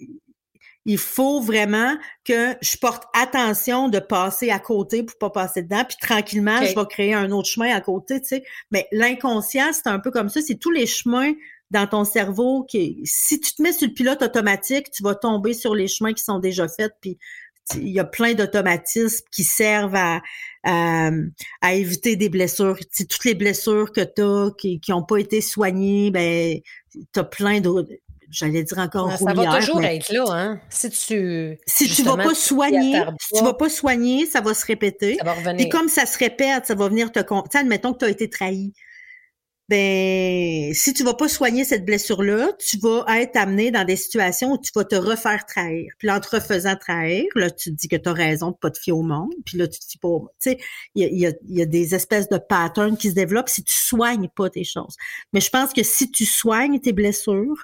il 0.86 0.98
faut 0.98 1.40
vraiment 1.40 1.96
que 2.26 2.56
je 2.62 2.78
porte 2.78 3.06
attention 3.14 3.88
de 3.88 4.00
passer 4.00 4.50
à 4.50 4.60
côté 4.60 5.04
pour 5.04 5.18
pas 5.18 5.30
passer 5.30 5.62
dedans, 5.62 5.84
puis 5.88 5.98
tranquillement, 6.02 6.62
je 6.64 6.76
vais 6.76 6.86
créer 6.90 7.14
un 7.14 7.32
autre 7.32 7.48
chemin 7.48 7.74
à 7.74 7.80
côté, 7.80 8.20
tu 8.22 8.28
sais. 8.28 8.44
Mais 8.72 8.88
l'inconscient, 8.92 9.72
c'est 9.72 9.88
un 9.88 10.00
peu 10.00 10.12
comme 10.12 10.30
ça, 10.30 10.42
c'est 10.42 10.60
tous 10.60 10.72
les 10.72 10.86
chemins 10.86 11.32
dans 11.72 11.88
ton 11.88 12.04
cerveau 12.04 12.64
qui 12.64 13.02
si 13.06 13.40
tu 13.40 13.54
te 13.54 13.62
mets 13.62 13.74
sur 13.74 13.88
le 13.88 13.94
pilote 13.94 14.22
automatique, 14.22 14.92
tu 14.92 15.04
vas 15.04 15.16
tomber 15.16 15.54
sur 15.54 15.74
les 15.74 15.88
chemins 15.88 16.14
qui 16.14 16.24
sont 16.24 16.40
déjà 16.40 16.68
faits 16.68 16.94
puis 17.02 17.18
il 17.76 17.90
y 17.90 18.00
a 18.00 18.04
plein 18.04 18.34
d'automatismes 18.34 19.26
qui 19.32 19.44
servent 19.44 19.96
à, 19.96 20.22
à, 20.64 21.10
à 21.62 21.74
éviter 21.74 22.16
des 22.16 22.30
blessures. 22.30 22.78
Tu 22.78 22.86
sais, 22.92 23.06
toutes 23.06 23.26
les 23.26 23.36
blessures 23.36 23.92
que 23.92 24.02
tu 24.02 24.22
as 24.22 24.52
qui 24.58 24.80
qui 24.80 24.94
ont 24.94 25.04
pas 25.04 25.18
été 25.18 25.42
soignées, 25.42 26.12
ben 26.12 26.60
tu 26.92 27.20
as 27.20 27.24
plein 27.24 27.62
d'autres 27.62 27.90
j'allais 28.34 28.64
dire 28.64 28.78
encore 28.80 29.10
Ah, 29.12 29.18
ça 29.18 29.26
va 29.26 29.32
roulières, 29.34 29.60
toujours 29.60 29.80
mais 29.80 29.98
être 29.98 30.12
là, 30.12 30.26
hein? 30.30 30.62
Si 30.70 30.90
tu. 30.90 31.58
si 31.66 31.88
tu 31.88 32.04
vas 32.04 32.18
pas 32.18 32.34
soigner, 32.34 33.02
si 33.22 33.38
tu 33.38 33.44
vas 33.44 33.54
pas 33.54 33.70
soigner, 33.70 34.26
ça 34.26 34.42
va 34.42 34.54
se 34.54 34.66
répéter. 34.66 35.16
Ça 35.20 35.24
va 35.24 35.34
Puis 35.34 35.44
revenir. 35.46 35.70
comme 35.70 35.88
ça 35.90 36.06
se 36.06 36.18
répète, 36.18 36.66
ça 36.66 36.76
va 36.76 36.90
venir 36.90 37.12
te. 37.12 37.20
Tu 37.20 37.58
admettons 37.58 37.94
que 37.94 38.00
tu 38.00 38.06
as 38.06 38.10
été 38.10 38.30
trahi. 38.30 38.74
Ben, 39.70 40.74
si 40.74 40.94
tu 40.94 41.06
vas 41.06 41.14
pas 41.14 41.30
soigner 41.30 41.64
cette 41.64 41.86
blessure-là, 41.86 42.52
tu 42.60 42.78
vas 42.80 43.06
être 43.18 43.38
amené 43.38 43.72
dans 43.72 43.86
des 43.86 43.96
situations 43.96 44.52
où 44.52 44.58
tu 44.58 44.72
vas 44.76 44.84
te 44.84 44.96
refaire 44.96 45.46
trahir. 45.46 45.94
Puis 45.98 46.08
là, 46.08 46.18
en 46.18 46.20
te 46.20 46.36
refaisant 46.36 46.76
trahir, 46.76 47.24
là, 47.36 47.50
tu 47.50 47.72
te 47.72 47.76
dis 47.76 47.88
que 47.88 47.96
tu 47.96 48.10
as 48.10 48.14
raison 48.14 48.52
de 48.52 48.58
pas 48.58 48.72
te 48.72 48.78
fier 48.78 48.92
au 48.92 49.04
monde. 49.04 49.32
Puis 49.46 49.58
là, 49.58 49.68
tu 49.68 49.80
te 49.80 49.86
fies 49.90 49.98
pas. 50.00 50.10
Tu 50.42 50.52
sais, 50.52 50.58
il 50.96 51.18
y 51.18 51.26
a, 51.26 51.32
y 51.48 51.62
a 51.62 51.66
des 51.66 51.96
espèces 51.96 52.28
de 52.28 52.38
patterns 52.38 52.98
qui 52.98 53.10
se 53.10 53.16
développent 53.16 53.48
si 53.48 53.64
tu 53.64 53.74
soignes 53.74 54.28
pas 54.36 54.50
tes 54.50 54.66
choses. 54.66 54.96
Mais 55.32 55.40
je 55.40 55.50
pense 55.50 55.72
que 55.72 55.82
si 55.82 56.12
tu 56.12 56.26
soignes 56.26 56.80
tes 56.82 56.92
blessures, 56.92 57.64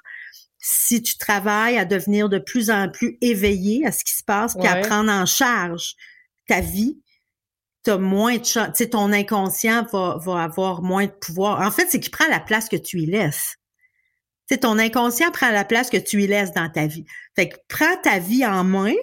si 0.60 1.02
tu 1.02 1.16
travailles 1.16 1.78
à 1.78 1.84
devenir 1.84 2.28
de 2.28 2.38
plus 2.38 2.70
en 2.70 2.88
plus 2.90 3.16
éveillé 3.22 3.86
à 3.86 3.92
ce 3.92 4.04
qui 4.04 4.14
se 4.14 4.22
passe, 4.22 4.54
puis 4.56 4.68
à 4.68 4.76
prendre 4.76 5.10
en 5.10 5.24
charge 5.24 5.94
ta 6.46 6.60
vie, 6.60 7.00
t'as 7.82 7.96
moins 7.96 8.36
de 8.36 8.44
chance. 8.44 8.68
Tu 8.68 8.84
sais, 8.84 8.90
ton 8.90 9.12
inconscient 9.12 9.86
va, 9.90 10.18
va 10.20 10.42
avoir 10.42 10.82
moins 10.82 11.06
de 11.06 11.12
pouvoir. 11.12 11.66
En 11.66 11.70
fait, 11.70 11.86
c'est 11.88 11.98
qu'il 11.98 12.10
prend 12.10 12.28
la 12.28 12.40
place 12.40 12.68
que 12.68 12.76
tu 12.76 13.00
y 13.00 13.06
laisses. 13.06 13.56
Tu 14.48 14.54
sais, 14.54 14.60
ton 14.60 14.78
inconscient 14.78 15.30
prend 15.30 15.50
la 15.50 15.64
place 15.64 15.88
que 15.88 15.96
tu 15.96 16.22
y 16.22 16.26
laisses 16.26 16.52
dans 16.52 16.68
ta 16.68 16.86
vie. 16.86 17.06
Fait 17.36 17.48
que 17.48 17.56
prends 17.68 17.96
ta 18.02 18.18
vie 18.18 18.44
en 18.44 18.64
main, 18.64 18.94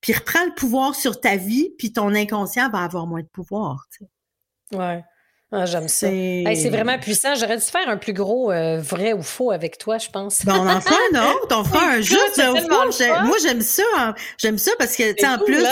puis 0.00 0.12
reprends 0.12 0.44
le 0.44 0.54
pouvoir 0.54 0.94
sur 0.94 1.20
ta 1.20 1.36
vie, 1.36 1.74
puis 1.76 1.92
ton 1.92 2.14
inconscient 2.14 2.70
va 2.70 2.84
avoir 2.84 3.06
moins 3.06 3.22
de 3.22 3.28
pouvoir. 3.28 3.86
tu 3.90 4.04
sais. 4.04 4.76
Ouais. 4.76 5.02
Ah, 5.52 5.66
J'aime 5.66 5.88
ça. 5.88 6.06
C'est 6.08 6.44
Hey, 6.46 6.68
vraiment 6.68 6.98
puissant. 6.98 7.34
J'aurais 7.34 7.56
dû 7.56 7.64
faire 7.64 7.88
un 7.88 7.96
plus 7.96 8.12
gros 8.12 8.52
euh, 8.52 8.80
vrai 8.80 9.12
ou 9.12 9.22
faux 9.22 9.50
avec 9.50 9.78
toi, 9.78 9.98
je 9.98 10.08
pense. 10.08 10.44
Ben, 10.44 10.54
on 10.56 10.68
en 10.68 10.80
fera 10.80 10.94
un 11.14 11.32
autre, 11.32 11.56
on 11.58 11.64
fera 11.64 11.84
un 11.94 12.00
juste 12.00 12.36
le 12.36 12.54
J'ai- 12.92 13.06
fun. 13.08 13.24
Moi, 13.24 13.36
j'aime 13.42 13.60
ça. 13.62 13.82
hein. 13.98 14.14
J'aime 14.38 14.58
ça 14.58 14.70
parce 14.78 14.94
que, 14.96 15.12
tu 15.12 15.26
en 15.26 15.38
cool, 15.38 15.46
plus, 15.46 15.64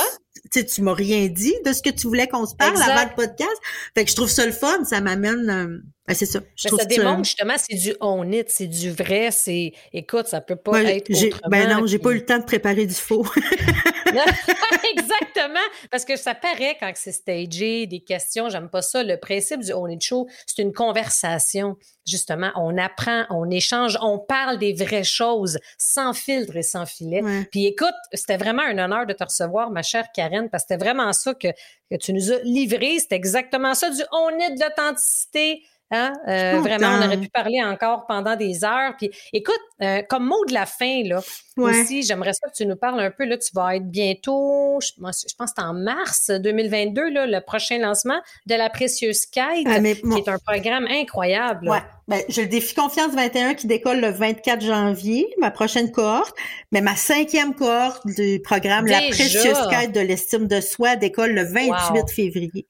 tu 0.53 0.61
sais, 0.61 0.65
tu 0.67 0.83
m'as 0.83 0.95
rien 0.95 1.27
dit 1.29 1.55
de 1.65 1.73
ce 1.73 1.81
que 1.83 1.91
tu 1.91 2.07
voulais 2.09 2.27
qu'on 2.27 2.45
se 2.47 2.57
parle 2.57 2.73
Exact. 2.73 2.91
avant 2.91 3.05
le 3.09 3.15
podcast. 3.15 3.57
Fait 3.97 4.05
que 4.05 4.11
je 4.11 4.17
trouve 4.17 4.29
ça 4.31 4.47
le 4.47 4.53
fun. 4.53 4.85
Ça 4.85 5.01
m'amène, 5.01 5.49
euh, 5.49 5.79
ben, 6.09 6.15
c'est 6.15 6.27
ça. 6.27 6.41
Je 6.57 6.67
trouve 6.69 6.81
ça 6.81 6.85
démontre 6.87 7.25
justement, 7.25 7.55
c'est 7.57 7.77
du 7.77 7.95
on 8.01 8.33
it, 8.33 8.47
c'est 8.51 8.67
du 8.67 8.91
vrai, 8.91 9.29
c'est. 9.31 9.73
Écoute, 9.93 10.27
ça 10.27 10.41
peut 10.41 10.57
pas 10.57 10.73
Ouais, 10.73 10.97
être. 10.97 11.11
autrement, 11.11 11.49
ben 11.51 11.69
non, 11.69 11.87
j'ai 11.87 11.99
puis- 11.99 12.05
pas 12.05 12.11
eu 12.13 12.15
le 12.17 12.25
temps 12.25 12.39
de 12.39 12.45
préparer 12.45 12.85
du 12.87 12.95
faux. 12.95 13.25
Exactement. 14.93 15.61
Parce 15.91 16.05
que 16.05 16.17
ça 16.17 16.35
paraît 16.35 16.77
quand 16.81 16.91
c'est 16.95 17.13
stagé, 17.13 17.87
des 17.87 18.01
questions, 18.01 18.49
j'aime 18.49 18.69
pas 18.69 18.83
ça. 18.83 19.03
Le 19.03 19.17
principe 19.17 19.61
du 19.61 19.73
On 19.73 19.87
It 19.89 20.03
Show, 20.03 20.29
c'est 20.47 20.63
une 20.63 20.73
conversation. 20.73 21.77
Justement, 22.07 22.51
on 22.57 22.77
apprend, 22.79 23.25
on 23.31 23.51
échange, 23.51 23.99
on 24.01 24.19
parle 24.19 24.59
des 24.59 24.73
vraies 24.73 25.05
choses 25.05 25.59
sans 25.77 26.15
filtre 26.15 26.57
et 26.57 26.63
sans 26.63 26.87
filet. 26.87 27.23
Ouais. 27.23 27.49
Puis 27.51 27.67
écoute, 27.67 27.95
c'était 28.13 28.39
vraiment 28.39 28.63
un 28.63 28.79
honneur 28.79 29.07
de 29.07 29.13
te 29.13 29.25
recevoir, 29.25 29.71
ma 29.71 29.83
chère 29.83 30.07
Karen, 30.15 30.49
parce 30.49 30.65
que 30.65 30.69
c'était 30.69 30.85
vraiment 30.85 31.13
ça 31.13 31.35
que, 31.35 31.49
que 31.91 31.97
tu 31.97 32.13
nous 32.13 32.33
as 32.33 32.39
livré. 32.43 32.99
C'était 32.99 33.17
exactement 33.17 33.75
ça, 33.75 33.91
du 33.91 34.03
on 34.13 34.31
est 34.31 34.55
de 34.55 34.61
l'authenticité. 34.61 35.63
Hein? 35.91 36.13
Euh, 36.29 36.61
vraiment, 36.61 36.99
on 37.01 37.07
aurait 37.07 37.17
pu 37.19 37.29
parler 37.29 37.63
encore 37.63 38.07
pendant 38.07 38.37
des 38.37 38.65
heures. 38.65 38.95
Puis 38.99 39.11
écoute, 39.33 39.61
euh, 39.83 40.03
comme 40.03 40.27
mot 40.27 40.45
de 40.47 40.53
la 40.53 40.67
fin, 40.67 41.03
là, 41.05 41.21
Ouais. 41.63 41.81
aussi, 41.83 42.03
j'aimerais 42.03 42.33
ça 42.33 42.49
que 42.49 42.55
tu 42.55 42.67
nous 42.67 42.77
parles 42.77 43.01
un 43.01 43.11
peu. 43.11 43.25
Là, 43.25 43.37
tu 43.39 43.51
vas 43.55 43.77
être 43.77 43.89
bientôt, 43.89 44.79
je, 44.83 44.93
moi, 44.99 45.11
je 45.13 45.35
pense 45.37 45.51
que 45.51 45.55
c'est 45.59 45.65
en 45.65 45.75
mars 45.75 46.31
2022, 46.31 47.11
là, 47.11 47.27
le 47.27 47.41
prochain 47.41 47.79
lancement 47.79 48.21
de 48.47 48.55
la 48.55 48.71
Précieuse 48.71 49.27
Quête, 49.27 49.67
Ah, 49.67 49.81
mais 49.81 49.95
qui 49.97 50.19
est 50.19 50.29
un 50.29 50.39
programme 50.39 50.87
incroyable. 50.89 51.69
Ouais. 51.69 51.79
Ben, 52.09 52.23
j'ai 52.31 52.43
le 52.45 52.49
défi 52.49 52.75
confiance 52.75 53.13
21 53.15 53.53
qui 53.53 53.67
décolle 53.67 54.01
le 54.01 54.09
24 54.09 54.63
janvier, 54.65 55.29
ma 55.39 55.51
prochaine 55.51 55.93
cohorte. 55.93 56.35
Mais 56.73 56.81
ma 56.81 56.97
cinquième 56.97 57.55
cohorte 57.55 58.07
du 58.07 58.41
programme 58.43 58.87
La 58.87 59.01
précieuse 59.11 59.59
quête 59.69 59.93
de 59.93 60.01
l'estime 60.01 60.47
de 60.47 60.61
soi 60.63 60.97
décolle 60.97 61.33
le 61.33 61.45
28 61.45 61.69
Wow. 62.01 62.07
février. 62.07 62.67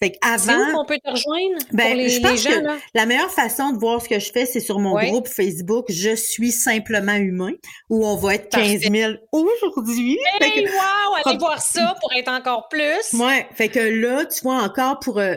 Fait 0.00 0.10
qu'avant, 0.10 0.72
qu'on 0.74 0.84
peut 0.84 0.98
te 1.02 1.10
rejoindre 1.10 1.56
Ben, 1.72 1.86
pour 1.86 1.94
les, 1.96 2.08
je 2.10 2.20
pense 2.20 2.30
les 2.32 2.36
gens? 2.36 2.50
que 2.60 2.64
Là? 2.66 2.76
la 2.94 3.06
meilleure 3.06 3.30
façon 3.30 3.70
de 3.72 3.78
voir 3.78 4.02
ce 4.02 4.08
que 4.10 4.18
je 4.18 4.30
fais, 4.30 4.44
c'est 4.44 4.60
sur 4.60 4.78
mon 4.78 4.94
Ouais. 4.94 5.08
groupe 5.08 5.28
Facebook 5.28 5.86
Je 5.88 6.14
suis 6.14 6.52
simplement 6.52 7.14
humain, 7.14 7.52
où 7.88 8.06
on 8.06 8.16
va 8.16 8.23
être 8.32 8.50
Parfait. 8.50 8.78
15 8.80 8.90
000 8.92 9.12
aujourd'hui. 9.32 10.18
Hey, 10.40 10.64
wow! 10.66 11.14
Allez 11.24 11.38
voir 11.38 11.60
ça 11.60 11.94
pour 12.00 12.12
être 12.12 12.28
encore 12.30 12.68
plus. 12.68 13.12
Ouais, 13.18 13.46
fait 13.54 13.68
que 13.68 13.78
là, 13.80 14.24
tu 14.26 14.42
vois 14.42 14.62
encore 14.62 14.98
pour 15.00 15.18
euh, 15.18 15.34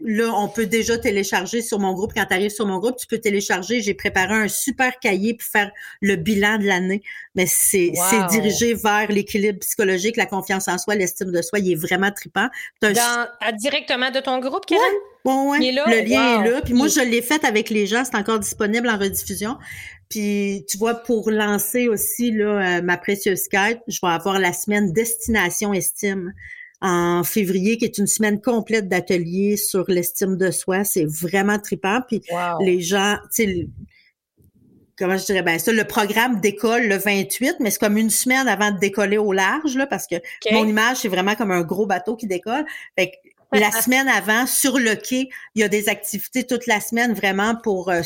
là, 0.00 0.30
on 0.36 0.48
peut 0.48 0.66
déjà 0.66 0.98
télécharger 0.98 1.62
sur 1.62 1.78
mon 1.78 1.92
groupe. 1.94 2.12
Quand 2.14 2.26
tu 2.26 2.34
arrives 2.34 2.50
sur 2.50 2.66
mon 2.66 2.78
groupe, 2.78 2.96
tu 2.96 3.06
peux 3.06 3.18
télécharger. 3.18 3.80
J'ai 3.80 3.94
préparé 3.94 4.34
un 4.34 4.48
super 4.48 4.98
cahier 5.00 5.34
pour 5.34 5.48
faire 5.48 5.70
le 6.00 6.16
bilan 6.16 6.58
de 6.58 6.64
l'année. 6.64 7.02
Mais 7.34 7.46
c'est 7.46 7.92
Wow. 7.94 8.28
dirigé 8.30 8.74
vers 8.74 9.10
l'équilibre 9.10 9.58
psychologique, 9.60 10.16
la 10.16 10.26
confiance 10.26 10.68
en 10.68 10.78
soi, 10.78 10.94
l'estime 10.94 11.32
de 11.32 11.42
soi. 11.42 11.58
Il 11.58 11.72
est 11.72 11.76
vraiment 11.76 12.10
trippant. 12.12 12.48
Dans, 12.82 12.92
à- 13.40 13.52
directement 13.52 14.10
de 14.10 14.20
ton 14.20 14.38
groupe, 14.38 14.66
Karen? 14.66 14.82
Bon, 15.24 15.50
ouais. 15.50 15.58
Il 15.60 15.68
est 15.68 15.72
là? 15.72 15.84
Le 15.88 16.00
lien 16.08 16.36
Wow. 16.38 16.44
est 16.44 16.50
là. 16.50 16.60
Puis 16.62 16.74
moi, 16.74 16.86
je 16.88 17.00
l'ai 17.00 17.22
fait 17.22 17.44
avec 17.44 17.70
les 17.70 17.86
gens. 17.86 18.04
C'est 18.04 18.16
encore 18.16 18.38
disponible 18.38 18.88
en 18.88 18.96
rediffusion. 18.98 19.56
Puis 20.08 20.64
tu 20.68 20.78
vois, 20.78 20.94
pour 20.94 21.30
lancer 21.30 21.88
aussi 21.88 22.30
là, 22.30 22.78
euh, 22.78 22.82
ma 22.82 22.96
précieuse 22.96 23.48
quête, 23.48 23.80
je 23.88 23.98
vais 24.02 24.12
avoir 24.12 24.38
la 24.38 24.52
semaine 24.52 24.92
Destination 24.92 25.72
Estime 25.72 26.32
en 26.80 27.24
février, 27.24 27.78
qui 27.78 27.86
est 27.86 27.98
une 27.98 28.06
semaine 28.06 28.40
complète 28.40 28.88
d'ateliers 28.88 29.56
sur 29.56 29.84
l'estime 29.88 30.36
de 30.36 30.50
soi. 30.50 30.84
C'est 30.84 31.06
vraiment 31.06 31.58
trippant. 31.58 32.00
Puis 32.06 32.22
Wow. 32.30 32.62
les 32.62 32.80
gens, 32.80 33.16
tu 33.34 33.44
sais, 33.44 33.68
comment 34.98 35.16
je 35.16 35.24
dirais 35.24 35.42
ben 35.42 35.58
ça 35.58 35.72
le 35.72 35.84
programme 35.84 36.40
décolle 36.40 36.86
le 36.88 36.96
28 36.96 37.56
mais 37.60 37.70
c'est 37.70 37.78
comme 37.78 37.96
une 37.96 38.10
semaine 38.10 38.48
avant 38.48 38.70
de 38.70 38.78
décoller 38.78 39.18
au 39.18 39.32
large 39.32 39.76
là 39.76 39.86
parce 39.86 40.06
que 40.06 40.16
mon 40.52 40.66
image 40.66 40.98
c'est 40.98 41.08
vraiment 41.08 41.34
comme 41.34 41.50
un 41.50 41.62
gros 41.62 41.86
bateau 41.86 42.16
qui 42.16 42.26
décolle 42.26 42.64
fait 42.98 43.10
que 43.10 43.58
la 43.58 43.70
semaine 43.82 44.08
avant 44.08 44.46
sur 44.46 44.78
le 44.78 44.94
quai 44.94 45.28
il 45.54 45.60
y 45.60 45.64
a 45.64 45.68
des 45.68 45.88
activités 45.88 46.44
toute 46.44 46.66
la 46.66 46.80
semaine 46.80 47.12
vraiment 47.12 47.56
pour 47.62 47.90
euh, 47.90 48.00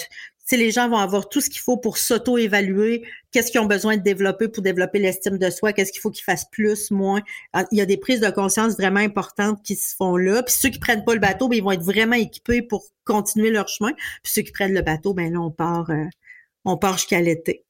les 0.56 0.70
gens 0.70 0.88
vont 0.88 0.96
avoir 0.96 1.28
tout 1.28 1.40
ce 1.40 1.50
qu'il 1.50 1.60
faut 1.60 1.76
pour 1.76 1.98
s'auto-évaluer, 1.98 3.04
qu'est-ce 3.30 3.50
qu'ils 3.50 3.60
ont 3.60 3.66
besoin 3.66 3.96
de 3.96 4.02
développer 4.02 4.48
pour 4.48 4.62
développer 4.62 4.98
l'estime 4.98 5.38
de 5.38 5.50
soi, 5.50 5.72
qu'est-ce 5.72 5.92
qu'il 5.92 6.00
faut 6.00 6.10
qu'ils 6.10 6.24
fassent 6.24 6.48
plus, 6.50 6.90
moins? 6.90 7.20
Ah, 7.52 7.64
il 7.72 7.78
y 7.78 7.80
a 7.80 7.86
des 7.86 7.96
prises 7.96 8.20
de 8.20 8.30
conscience 8.30 8.74
vraiment 8.74 9.00
importantes 9.00 9.62
qui 9.62 9.76
se 9.76 9.94
font 9.94 10.16
là. 10.16 10.42
Puis 10.42 10.54
ceux 10.58 10.70
qui 10.70 10.78
prennent 10.78 11.04
pas 11.04 11.14
le 11.14 11.20
bateau, 11.20 11.48
ben, 11.48 11.56
ils 11.56 11.62
vont 11.62 11.72
être 11.72 11.82
vraiment 11.82 12.16
équipés 12.16 12.62
pour 12.62 12.84
continuer 13.04 13.50
leur 13.50 13.68
chemin. 13.68 13.92
Puis 14.22 14.32
ceux 14.32 14.42
qui 14.42 14.52
prennent 14.52 14.74
le 14.74 14.82
bateau, 14.82 15.14
ben 15.14 15.32
là, 15.32 15.40
on 15.40 15.50
part, 15.50 15.90
euh, 15.90 16.04
on 16.64 16.76
part 16.76 16.98
jusqu'à 16.98 17.20
l'été. 17.20 17.64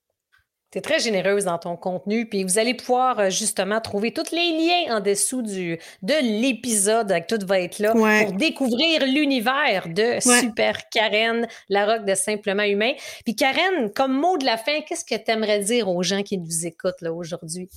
Tu 0.71 0.79
es 0.79 0.81
très 0.81 1.01
généreuse 1.01 1.47
dans 1.47 1.59
ton 1.59 1.77
contenu, 1.77 2.27
puis 2.27 2.45
vous 2.45 2.59
allez 2.59 2.75
pouvoir 2.75 3.19
euh, 3.19 3.31
justement 3.31 3.81
trouver 3.81 4.13
tous 4.13 4.31
les 4.31 4.53
liens 4.53 4.97
en 4.97 5.01
dessous 5.01 5.43
du, 5.43 5.79
de 6.03 6.41
l'épisode. 6.41 7.13
Tout 7.29 7.45
va 7.45 7.61
être 7.61 7.81
là 7.81 7.93
pour 7.93 8.33
découvrir 8.35 9.05
l'univers 9.05 9.89
de 9.89 10.21
Super 10.21 10.89
Karen, 10.91 11.49
la 11.69 11.87
rock 11.87 12.05
de 12.05 12.15
Simplement 12.15 12.63
Humain. 12.63 12.93
Puis 13.25 13.35
Karen, 13.35 13.91
comme 13.93 14.13
mot 14.13 14.39
de 14.39 14.45
la 14.45 14.57
fin, 14.57 14.81
qu'est-ce 14.83 15.05
que 15.05 15.17
tu 15.17 15.31
aimerais 15.31 15.61
dire 15.61 15.89
aux 15.89 16.03
gens 16.05 16.23
qui 16.23 16.39
nous 16.39 16.67
écoutent 16.67 17.01
là 17.01 17.13
aujourd'hui? 17.13 17.69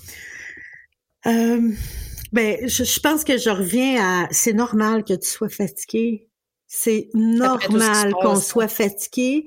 Euh, 1.26 1.72
ben, 2.32 2.58
je, 2.68 2.84
je, 2.84 3.00
pense 3.00 3.24
que 3.24 3.38
je 3.38 3.50
reviens 3.50 4.24
à 4.24 4.28
c'est 4.30 4.54
normal 4.54 5.04
que 5.04 5.14
tu 5.14 5.28
sois 5.28 5.50
fatigué. 5.50 6.28
C'est 6.68 7.10
normal 7.14 8.14
qu'on 8.22 8.36
soit 8.36 8.68
fatigué. 8.68 9.46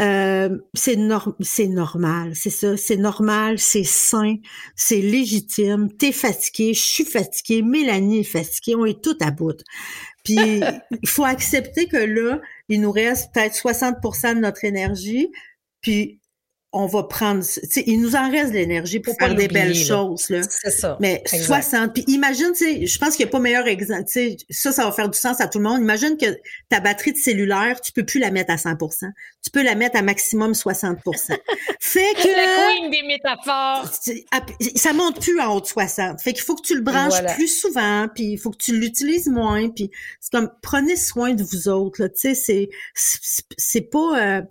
Euh, 0.00 0.58
c'est 0.74 0.98
c'est 1.40 1.68
normal, 1.68 2.34
c'est 2.34 2.50
ça, 2.50 2.76
c'est 2.76 2.96
normal, 2.96 3.58
c'est 3.60 3.84
sain, 3.84 4.36
c'est 4.74 5.00
légitime. 5.00 5.88
T'es 5.96 6.10
fatigué, 6.10 6.74
je 6.74 6.82
suis 6.82 7.04
fatiguée, 7.04 7.62
Mélanie 7.62 8.20
est 8.20 8.24
fatiguée, 8.24 8.74
on 8.74 8.86
est 8.86 9.02
tout 9.02 9.16
à 9.20 9.30
bout. 9.30 9.62
Puis 10.24 10.36
il 11.02 11.08
faut 11.08 11.24
accepter 11.24 11.86
que 11.86 11.96
là, 11.96 12.40
il 12.68 12.80
nous 12.80 12.90
reste 12.90 13.32
peut-être 13.32 13.54
60% 13.54 14.34
de 14.34 14.40
notre 14.40 14.64
énergie, 14.64 15.30
puis 15.80 16.20
on 16.76 16.86
va 16.86 17.04
prendre, 17.04 17.44
tu 17.44 17.60
sais, 17.70 17.84
il 17.86 18.00
nous 18.00 18.16
en 18.16 18.30
reste 18.30 18.48
de 18.48 18.56
l'énergie 18.56 18.98
pour 18.98 19.14
faire 19.16 19.34
des 19.36 19.46
belles 19.46 19.76
choses, 19.76 20.28
là. 20.28 20.40
C'est 20.42 20.72
ça. 20.72 20.98
Mais 21.00 21.22
60, 21.24 21.94
puis 21.94 22.04
imagine, 22.08 22.50
tu 22.52 22.64
sais, 22.64 22.86
je 22.86 22.98
pense 22.98 23.14
qu'il 23.14 23.24
n'y 23.24 23.30
a 23.30 23.32
pas 23.32 23.38
meilleur 23.38 23.68
exemple, 23.68 24.04
tu 24.06 24.12
sais, 24.12 24.36
ça, 24.50 24.72
ça 24.72 24.84
va 24.84 24.90
faire 24.90 25.08
du 25.08 25.16
sens 25.16 25.40
à 25.40 25.46
tout 25.46 25.58
le 25.58 25.64
monde. 25.64 25.80
Imagine 25.80 26.16
que 26.16 26.26
ta 26.68 26.80
batterie 26.80 27.12
de 27.12 27.16
cellulaire, 27.16 27.80
tu 27.80 27.92
peux 27.92 28.04
plus 28.04 28.18
la 28.18 28.32
mettre 28.32 28.52
à 28.52 28.56
100% 28.56 29.06
Tu 29.44 29.50
peux 29.52 29.62
la 29.62 29.76
mettre 29.76 29.96
à 29.96 30.02
maximum 30.02 30.50
60% 30.50 30.96
Fait 31.80 32.00
que... 32.14 32.26
La 32.26 32.74
queen 32.74 32.90
des 32.90 33.02
métaphores! 33.06 33.88
Ça 34.74 34.92
monte 34.92 35.20
plus 35.20 35.40
en 35.40 35.54
haut 35.54 35.60
de 35.60 35.66
60. 35.66 36.20
Fait 36.20 36.32
qu'il 36.32 36.42
faut 36.42 36.56
que 36.56 36.66
tu 36.66 36.74
le 36.74 36.82
branches 36.82 37.22
plus 37.36 37.48
souvent, 37.48 38.08
puis 38.12 38.32
il 38.32 38.36
faut 38.36 38.50
que 38.50 38.58
tu 38.58 38.76
l'utilises 38.76 39.28
moins, 39.28 39.68
puis 39.68 39.92
c'est 40.20 40.32
comme, 40.32 40.50
prenez 40.60 40.96
soin 40.96 41.34
de 41.34 41.44
vous 41.44 41.68
autres, 41.68 42.02
là, 42.02 42.08
tu 42.08 42.34
sais, 42.34 42.34
c'est, 42.34 42.68
c'est 43.56 43.90
pas... 43.90 44.38
Euh, 44.38 44.42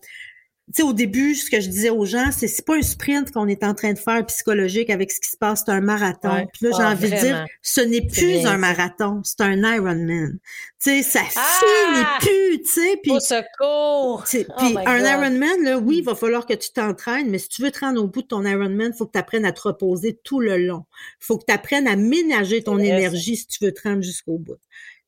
tu 0.68 0.78
sais, 0.78 0.84
au 0.84 0.94
début, 0.94 1.36
ce 1.36 1.52
que 1.52 1.60
je 1.60 1.68
disais 1.68 1.90
aux 1.90 2.06
gens, 2.06 2.32
c'est 2.32 2.48
c'est 2.48 2.66
pas 2.66 2.78
un 2.78 2.82
sprint 2.82 3.32
qu'on 3.32 3.50
est 3.50 3.66
en 3.66 3.74
train 3.74 3.92
de 3.92 4.00
faire 4.00 4.26
psychologique 4.28 4.90
avec 4.90 5.12
ce 5.12 5.20
qui 5.20 5.30
se 5.30 5.36
passe, 5.36 5.64
c'est 5.66 5.72
un 5.72 5.82
marathon. 5.82 6.48
Puis 6.54 6.66
là, 6.66 6.72
j'ai 6.78 6.84
ah, 6.84 6.92
envie 6.92 7.10
de 7.10 7.18
dire, 7.18 7.46
ce 7.62 7.82
n'est 7.82 8.08
plus 8.08 8.46
un 8.46 8.58
marathon, 8.58 9.22
c'est 9.26 9.42
un 9.42 9.58
Ironman. 9.62 10.40
Tu 10.82 10.90
sais, 10.90 11.04
ça 11.04 11.20
ah! 11.36 11.60
finit 11.60 12.06
plus, 12.22 12.62
tu 12.62 12.72
sais. 12.72 12.98
Puis, 13.04 13.12
au 13.12 13.20
secours! 13.20 14.24
Puis 14.26 14.46
oh 14.48 14.78
un 14.86 15.00
Ironman, 15.00 15.64
là, 15.64 15.78
oui, 15.80 15.98
il 15.98 16.04
va 16.06 16.16
falloir 16.16 16.46
que 16.46 16.54
tu 16.54 16.72
t'entraînes, 16.72 17.30
mais 17.30 17.40
si 17.40 17.50
tu 17.50 17.62
veux 17.62 17.72
te 17.72 17.82
rendre 17.82 18.02
au 18.02 18.08
bout 18.08 18.22
de 18.22 18.28
ton 18.28 18.46
Ironman, 18.46 18.92
il 18.94 18.98
faut 18.98 19.06
que 19.06 19.12
tu 19.12 19.20
apprennes 19.20 19.46
à 19.46 19.52
te 19.52 19.62
reposer 19.62 20.18
tout 20.24 20.40
le 20.40 20.58
long. 20.58 20.86
Il 21.22 21.26
faut 21.26 21.38
que 21.38 21.46
tu 21.46 21.54
apprennes 21.54 21.88
à 21.90 21.98
ménager 21.98 22.64
ton 22.64 22.80
énergie 22.80 23.36
si 23.36 23.48
tu 23.48 23.66
veux 23.66 23.74
te 23.74 23.82
rendre 23.86 24.02
jusqu'au 24.02 24.38
bout. 24.38 24.60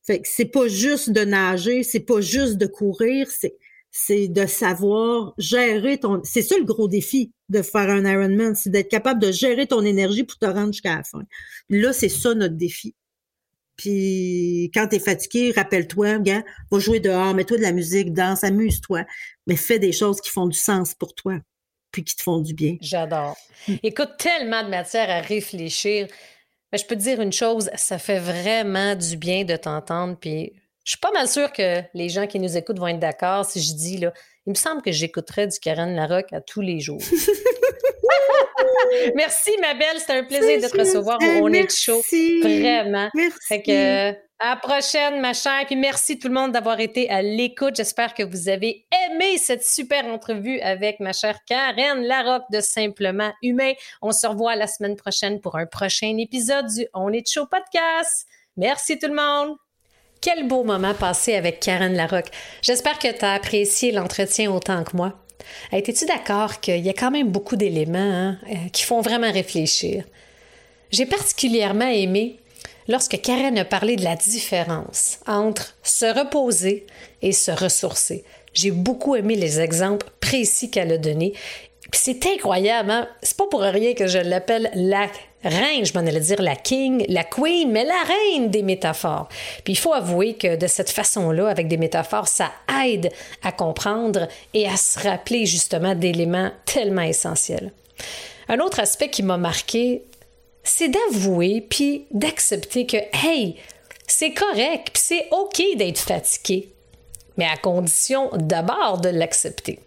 Fait 0.02 0.20
que 0.20 0.28
c'est 0.30 0.44
pas 0.44 0.68
juste 0.68 1.10
de 1.10 1.24
nager, 1.24 1.82
c'est 1.82 2.00
pas 2.00 2.20
juste 2.20 2.58
de 2.58 2.66
courir, 2.66 3.28
c'est 3.30 3.56
c'est 3.98 4.28
de 4.28 4.44
savoir 4.44 5.32
gérer 5.38 5.98
ton. 5.98 6.20
C'est 6.22 6.42
ça 6.42 6.58
le 6.58 6.64
gros 6.64 6.86
défi 6.86 7.32
de 7.48 7.62
faire 7.62 7.88
un 7.88 8.04
Ironman, 8.04 8.54
c'est 8.54 8.68
d'être 8.68 8.90
capable 8.90 9.22
de 9.22 9.32
gérer 9.32 9.66
ton 9.66 9.82
énergie 9.82 10.24
pour 10.24 10.38
te 10.38 10.44
rendre 10.44 10.72
jusqu'à 10.72 10.96
la 10.96 11.02
fin. 11.02 11.22
Là, 11.70 11.94
c'est 11.94 12.10
ça 12.10 12.34
notre 12.34 12.56
défi. 12.56 12.94
Puis 13.76 14.70
quand 14.74 14.88
t'es 14.88 14.98
fatigué, 14.98 15.52
rappelle-toi, 15.56 16.18
gars, 16.18 16.44
va 16.70 16.78
jouer 16.78 17.00
dehors, 17.00 17.32
mets-toi 17.32 17.56
de 17.56 17.62
la 17.62 17.72
musique, 17.72 18.12
danse, 18.12 18.44
amuse-toi, 18.44 19.04
mais 19.46 19.56
fais 19.56 19.78
des 19.78 19.92
choses 19.92 20.20
qui 20.20 20.30
font 20.30 20.46
du 20.46 20.58
sens 20.58 20.94
pour 20.94 21.14
toi, 21.14 21.38
puis 21.90 22.04
qui 22.04 22.16
te 22.16 22.22
font 22.22 22.40
du 22.40 22.52
bien. 22.52 22.76
J'adore. 22.82 23.36
Hmm. 23.66 23.76
Écoute, 23.82 24.10
tellement 24.18 24.62
de 24.62 24.68
matière 24.68 25.08
à 25.08 25.20
réfléchir. 25.20 26.06
Mais 26.70 26.78
je 26.78 26.84
peux 26.84 26.96
te 26.96 27.02
dire 27.02 27.20
une 27.20 27.32
chose, 27.32 27.70
ça 27.76 27.98
fait 27.98 28.18
vraiment 28.18 28.94
du 28.94 29.16
bien 29.16 29.44
de 29.44 29.56
t'entendre, 29.56 30.18
puis 30.20 30.52
je 30.86 30.92
suis 30.92 31.00
pas 31.00 31.10
mal 31.10 31.28
sûre 31.28 31.52
que 31.52 31.82
les 31.94 32.08
gens 32.08 32.28
qui 32.28 32.38
nous 32.38 32.56
écoutent 32.56 32.78
vont 32.78 32.86
être 32.86 33.00
d'accord 33.00 33.44
si 33.44 33.60
je 33.60 33.74
dis, 33.74 33.98
là, 33.98 34.12
il 34.46 34.50
me 34.50 34.54
semble 34.54 34.82
que 34.82 34.92
j'écouterais 34.92 35.48
du 35.48 35.58
Karen 35.58 35.96
Larocque 35.96 36.32
à 36.32 36.40
tous 36.40 36.60
les 36.60 36.78
jours. 36.78 37.00
merci, 39.16 39.50
ma 39.60 39.74
belle. 39.74 39.98
C'était 39.98 40.12
un 40.12 40.22
plaisir 40.22 40.62
de 40.62 40.68
te 40.68 40.78
recevoir 40.78 41.18
au 41.20 41.42
On 41.42 41.52
est 41.52 41.76
chaud. 41.76 42.00
Vraiment. 42.40 43.10
Merci. 43.14 43.62
que, 43.64 44.10
à 44.38 44.50
la 44.50 44.56
prochaine, 44.62 45.20
ma 45.20 45.32
chère. 45.32 45.66
Puis 45.66 45.74
merci 45.74 46.20
tout 46.20 46.28
le 46.28 46.34
monde 46.34 46.52
d'avoir 46.52 46.78
été 46.78 47.10
à 47.10 47.20
l'écoute. 47.20 47.74
J'espère 47.74 48.14
que 48.14 48.22
vous 48.22 48.48
avez 48.48 48.86
aimé 49.10 49.38
cette 49.38 49.64
super 49.64 50.06
entrevue 50.06 50.60
avec 50.60 51.00
ma 51.00 51.12
chère 51.12 51.40
Karen 51.48 52.04
Larocque 52.04 52.48
de 52.52 52.60
Simplement 52.60 53.32
Humain. 53.42 53.72
On 54.02 54.12
se 54.12 54.24
revoit 54.24 54.54
la 54.54 54.68
semaine 54.68 54.94
prochaine 54.94 55.40
pour 55.40 55.56
un 55.56 55.66
prochain 55.66 56.16
épisode 56.16 56.68
du 56.68 56.86
On 56.94 57.12
est 57.12 57.28
chaud 57.28 57.46
podcast. 57.46 58.28
Merci 58.56 59.00
tout 59.00 59.08
le 59.08 59.16
monde. 59.16 59.56
Quel 60.20 60.48
beau 60.48 60.64
moment 60.64 60.94
passé 60.94 61.34
avec 61.34 61.60
Karen 61.60 61.94
Larocque. 61.94 62.30
J'espère 62.62 62.98
que 62.98 63.12
tu 63.12 63.24
as 63.24 63.34
apprécié 63.34 63.92
l'entretien 63.92 64.50
autant 64.50 64.82
que 64.84 64.96
moi. 64.96 65.14
Étais-tu 65.72 66.06
d'accord 66.06 66.60
qu'il 66.60 66.84
y 66.84 66.88
a 66.88 66.94
quand 66.94 67.10
même 67.10 67.28
beaucoup 67.28 67.56
d'éléments 67.56 67.98
hein, 67.98 68.38
euh, 68.50 68.68
qui 68.72 68.82
font 68.82 69.00
vraiment 69.00 69.30
réfléchir? 69.30 70.04
J'ai 70.90 71.06
particulièrement 71.06 71.88
aimé 71.88 72.38
lorsque 72.88 73.20
Karen 73.20 73.58
a 73.58 73.64
parlé 73.64 73.96
de 73.96 74.04
la 74.04 74.16
différence 74.16 75.18
entre 75.26 75.76
se 75.82 76.06
reposer 76.06 76.86
et 77.22 77.32
se 77.32 77.50
ressourcer. 77.50 78.24
J'ai 78.54 78.70
beaucoup 78.70 79.16
aimé 79.16 79.34
les 79.34 79.60
exemples 79.60 80.06
précis 80.20 80.70
qu'elle 80.70 80.92
a 80.92 80.98
donnés. 80.98 81.34
c'est 81.92 82.24
incroyable, 82.26 82.90
hein? 82.90 83.08
C'est 83.22 83.36
pas 83.36 83.46
pour 83.48 83.60
rien 83.60 83.94
que 83.94 84.06
je 84.06 84.18
l'appelle 84.18 84.70
la 84.74 85.08
reine, 85.48 85.84
je 85.84 85.92
m'en 85.94 86.00
allais 86.06 86.20
dire 86.20 86.40
la 86.40 86.56
king, 86.56 87.04
la 87.08 87.24
queen, 87.24 87.70
mais 87.70 87.84
la 87.84 88.02
reine 88.02 88.50
des 88.50 88.62
métaphores. 88.62 89.28
Puis 89.64 89.74
il 89.74 89.78
faut 89.78 89.92
avouer 89.92 90.34
que 90.34 90.56
de 90.56 90.66
cette 90.66 90.90
façon-là, 90.90 91.48
avec 91.48 91.68
des 91.68 91.76
métaphores, 91.76 92.28
ça 92.28 92.50
aide 92.84 93.10
à 93.42 93.52
comprendre 93.52 94.28
et 94.54 94.68
à 94.68 94.76
se 94.76 94.98
rappeler 95.00 95.46
justement 95.46 95.94
d'éléments 95.94 96.50
tellement 96.64 97.02
essentiels. 97.02 97.72
Un 98.48 98.60
autre 98.60 98.80
aspect 98.80 99.10
qui 99.10 99.22
m'a 99.22 99.38
marqué, 99.38 100.02
c'est 100.62 100.88
d'avouer 100.88 101.66
puis 101.68 102.06
d'accepter 102.10 102.86
que, 102.86 102.98
hey, 103.12 103.56
c'est 104.06 104.32
correct, 104.32 104.90
puis 104.92 105.02
c'est 105.02 105.28
OK 105.32 105.62
d'être 105.76 105.98
fatigué, 105.98 106.68
mais 107.36 107.46
à 107.46 107.56
condition 107.56 108.30
d'abord 108.34 109.00
de 109.00 109.08
l'accepter. 109.08 109.80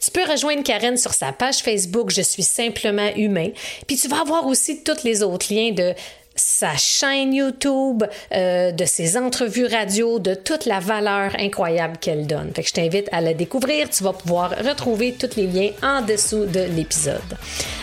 Tu 0.00 0.10
peux 0.10 0.24
rejoindre 0.30 0.62
Karen 0.62 0.96
sur 0.96 1.14
sa 1.14 1.32
page 1.32 1.58
Facebook 1.58 2.10
Je 2.10 2.22
suis 2.22 2.42
simplement 2.42 3.10
humain. 3.16 3.50
Puis 3.86 3.96
tu 3.96 4.08
vas 4.08 4.20
avoir 4.20 4.46
aussi 4.46 4.82
tous 4.82 5.04
les 5.04 5.22
autres 5.22 5.52
liens 5.52 5.72
de 5.72 5.94
sa 6.34 6.76
chaîne 6.76 7.34
YouTube, 7.34 8.04
euh, 8.32 8.72
de 8.72 8.84
ses 8.84 9.16
entrevues 9.16 9.66
radio, 9.66 10.18
de 10.18 10.34
toute 10.34 10.66
la 10.66 10.80
valeur 10.80 11.32
incroyable 11.38 11.98
qu'elle 11.98 12.26
donne. 12.26 12.52
Fait 12.54 12.62
je 12.62 12.72
t'invite 12.72 13.08
à 13.12 13.20
la 13.20 13.34
découvrir. 13.34 13.90
Tu 13.90 14.02
vas 14.02 14.12
pouvoir 14.12 14.50
retrouver 14.50 15.12
tous 15.12 15.36
les 15.36 15.46
liens 15.46 15.70
en 15.82 16.02
dessous 16.02 16.46
de 16.46 16.60
l'épisode. 16.60 17.20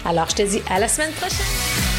Alors, 0.05 0.30
je 0.30 0.36
te 0.36 0.41
dis 0.41 0.61
à 0.70 0.80
la 0.80 0.88
semaine 0.88 1.11
prochaine. 1.11 1.99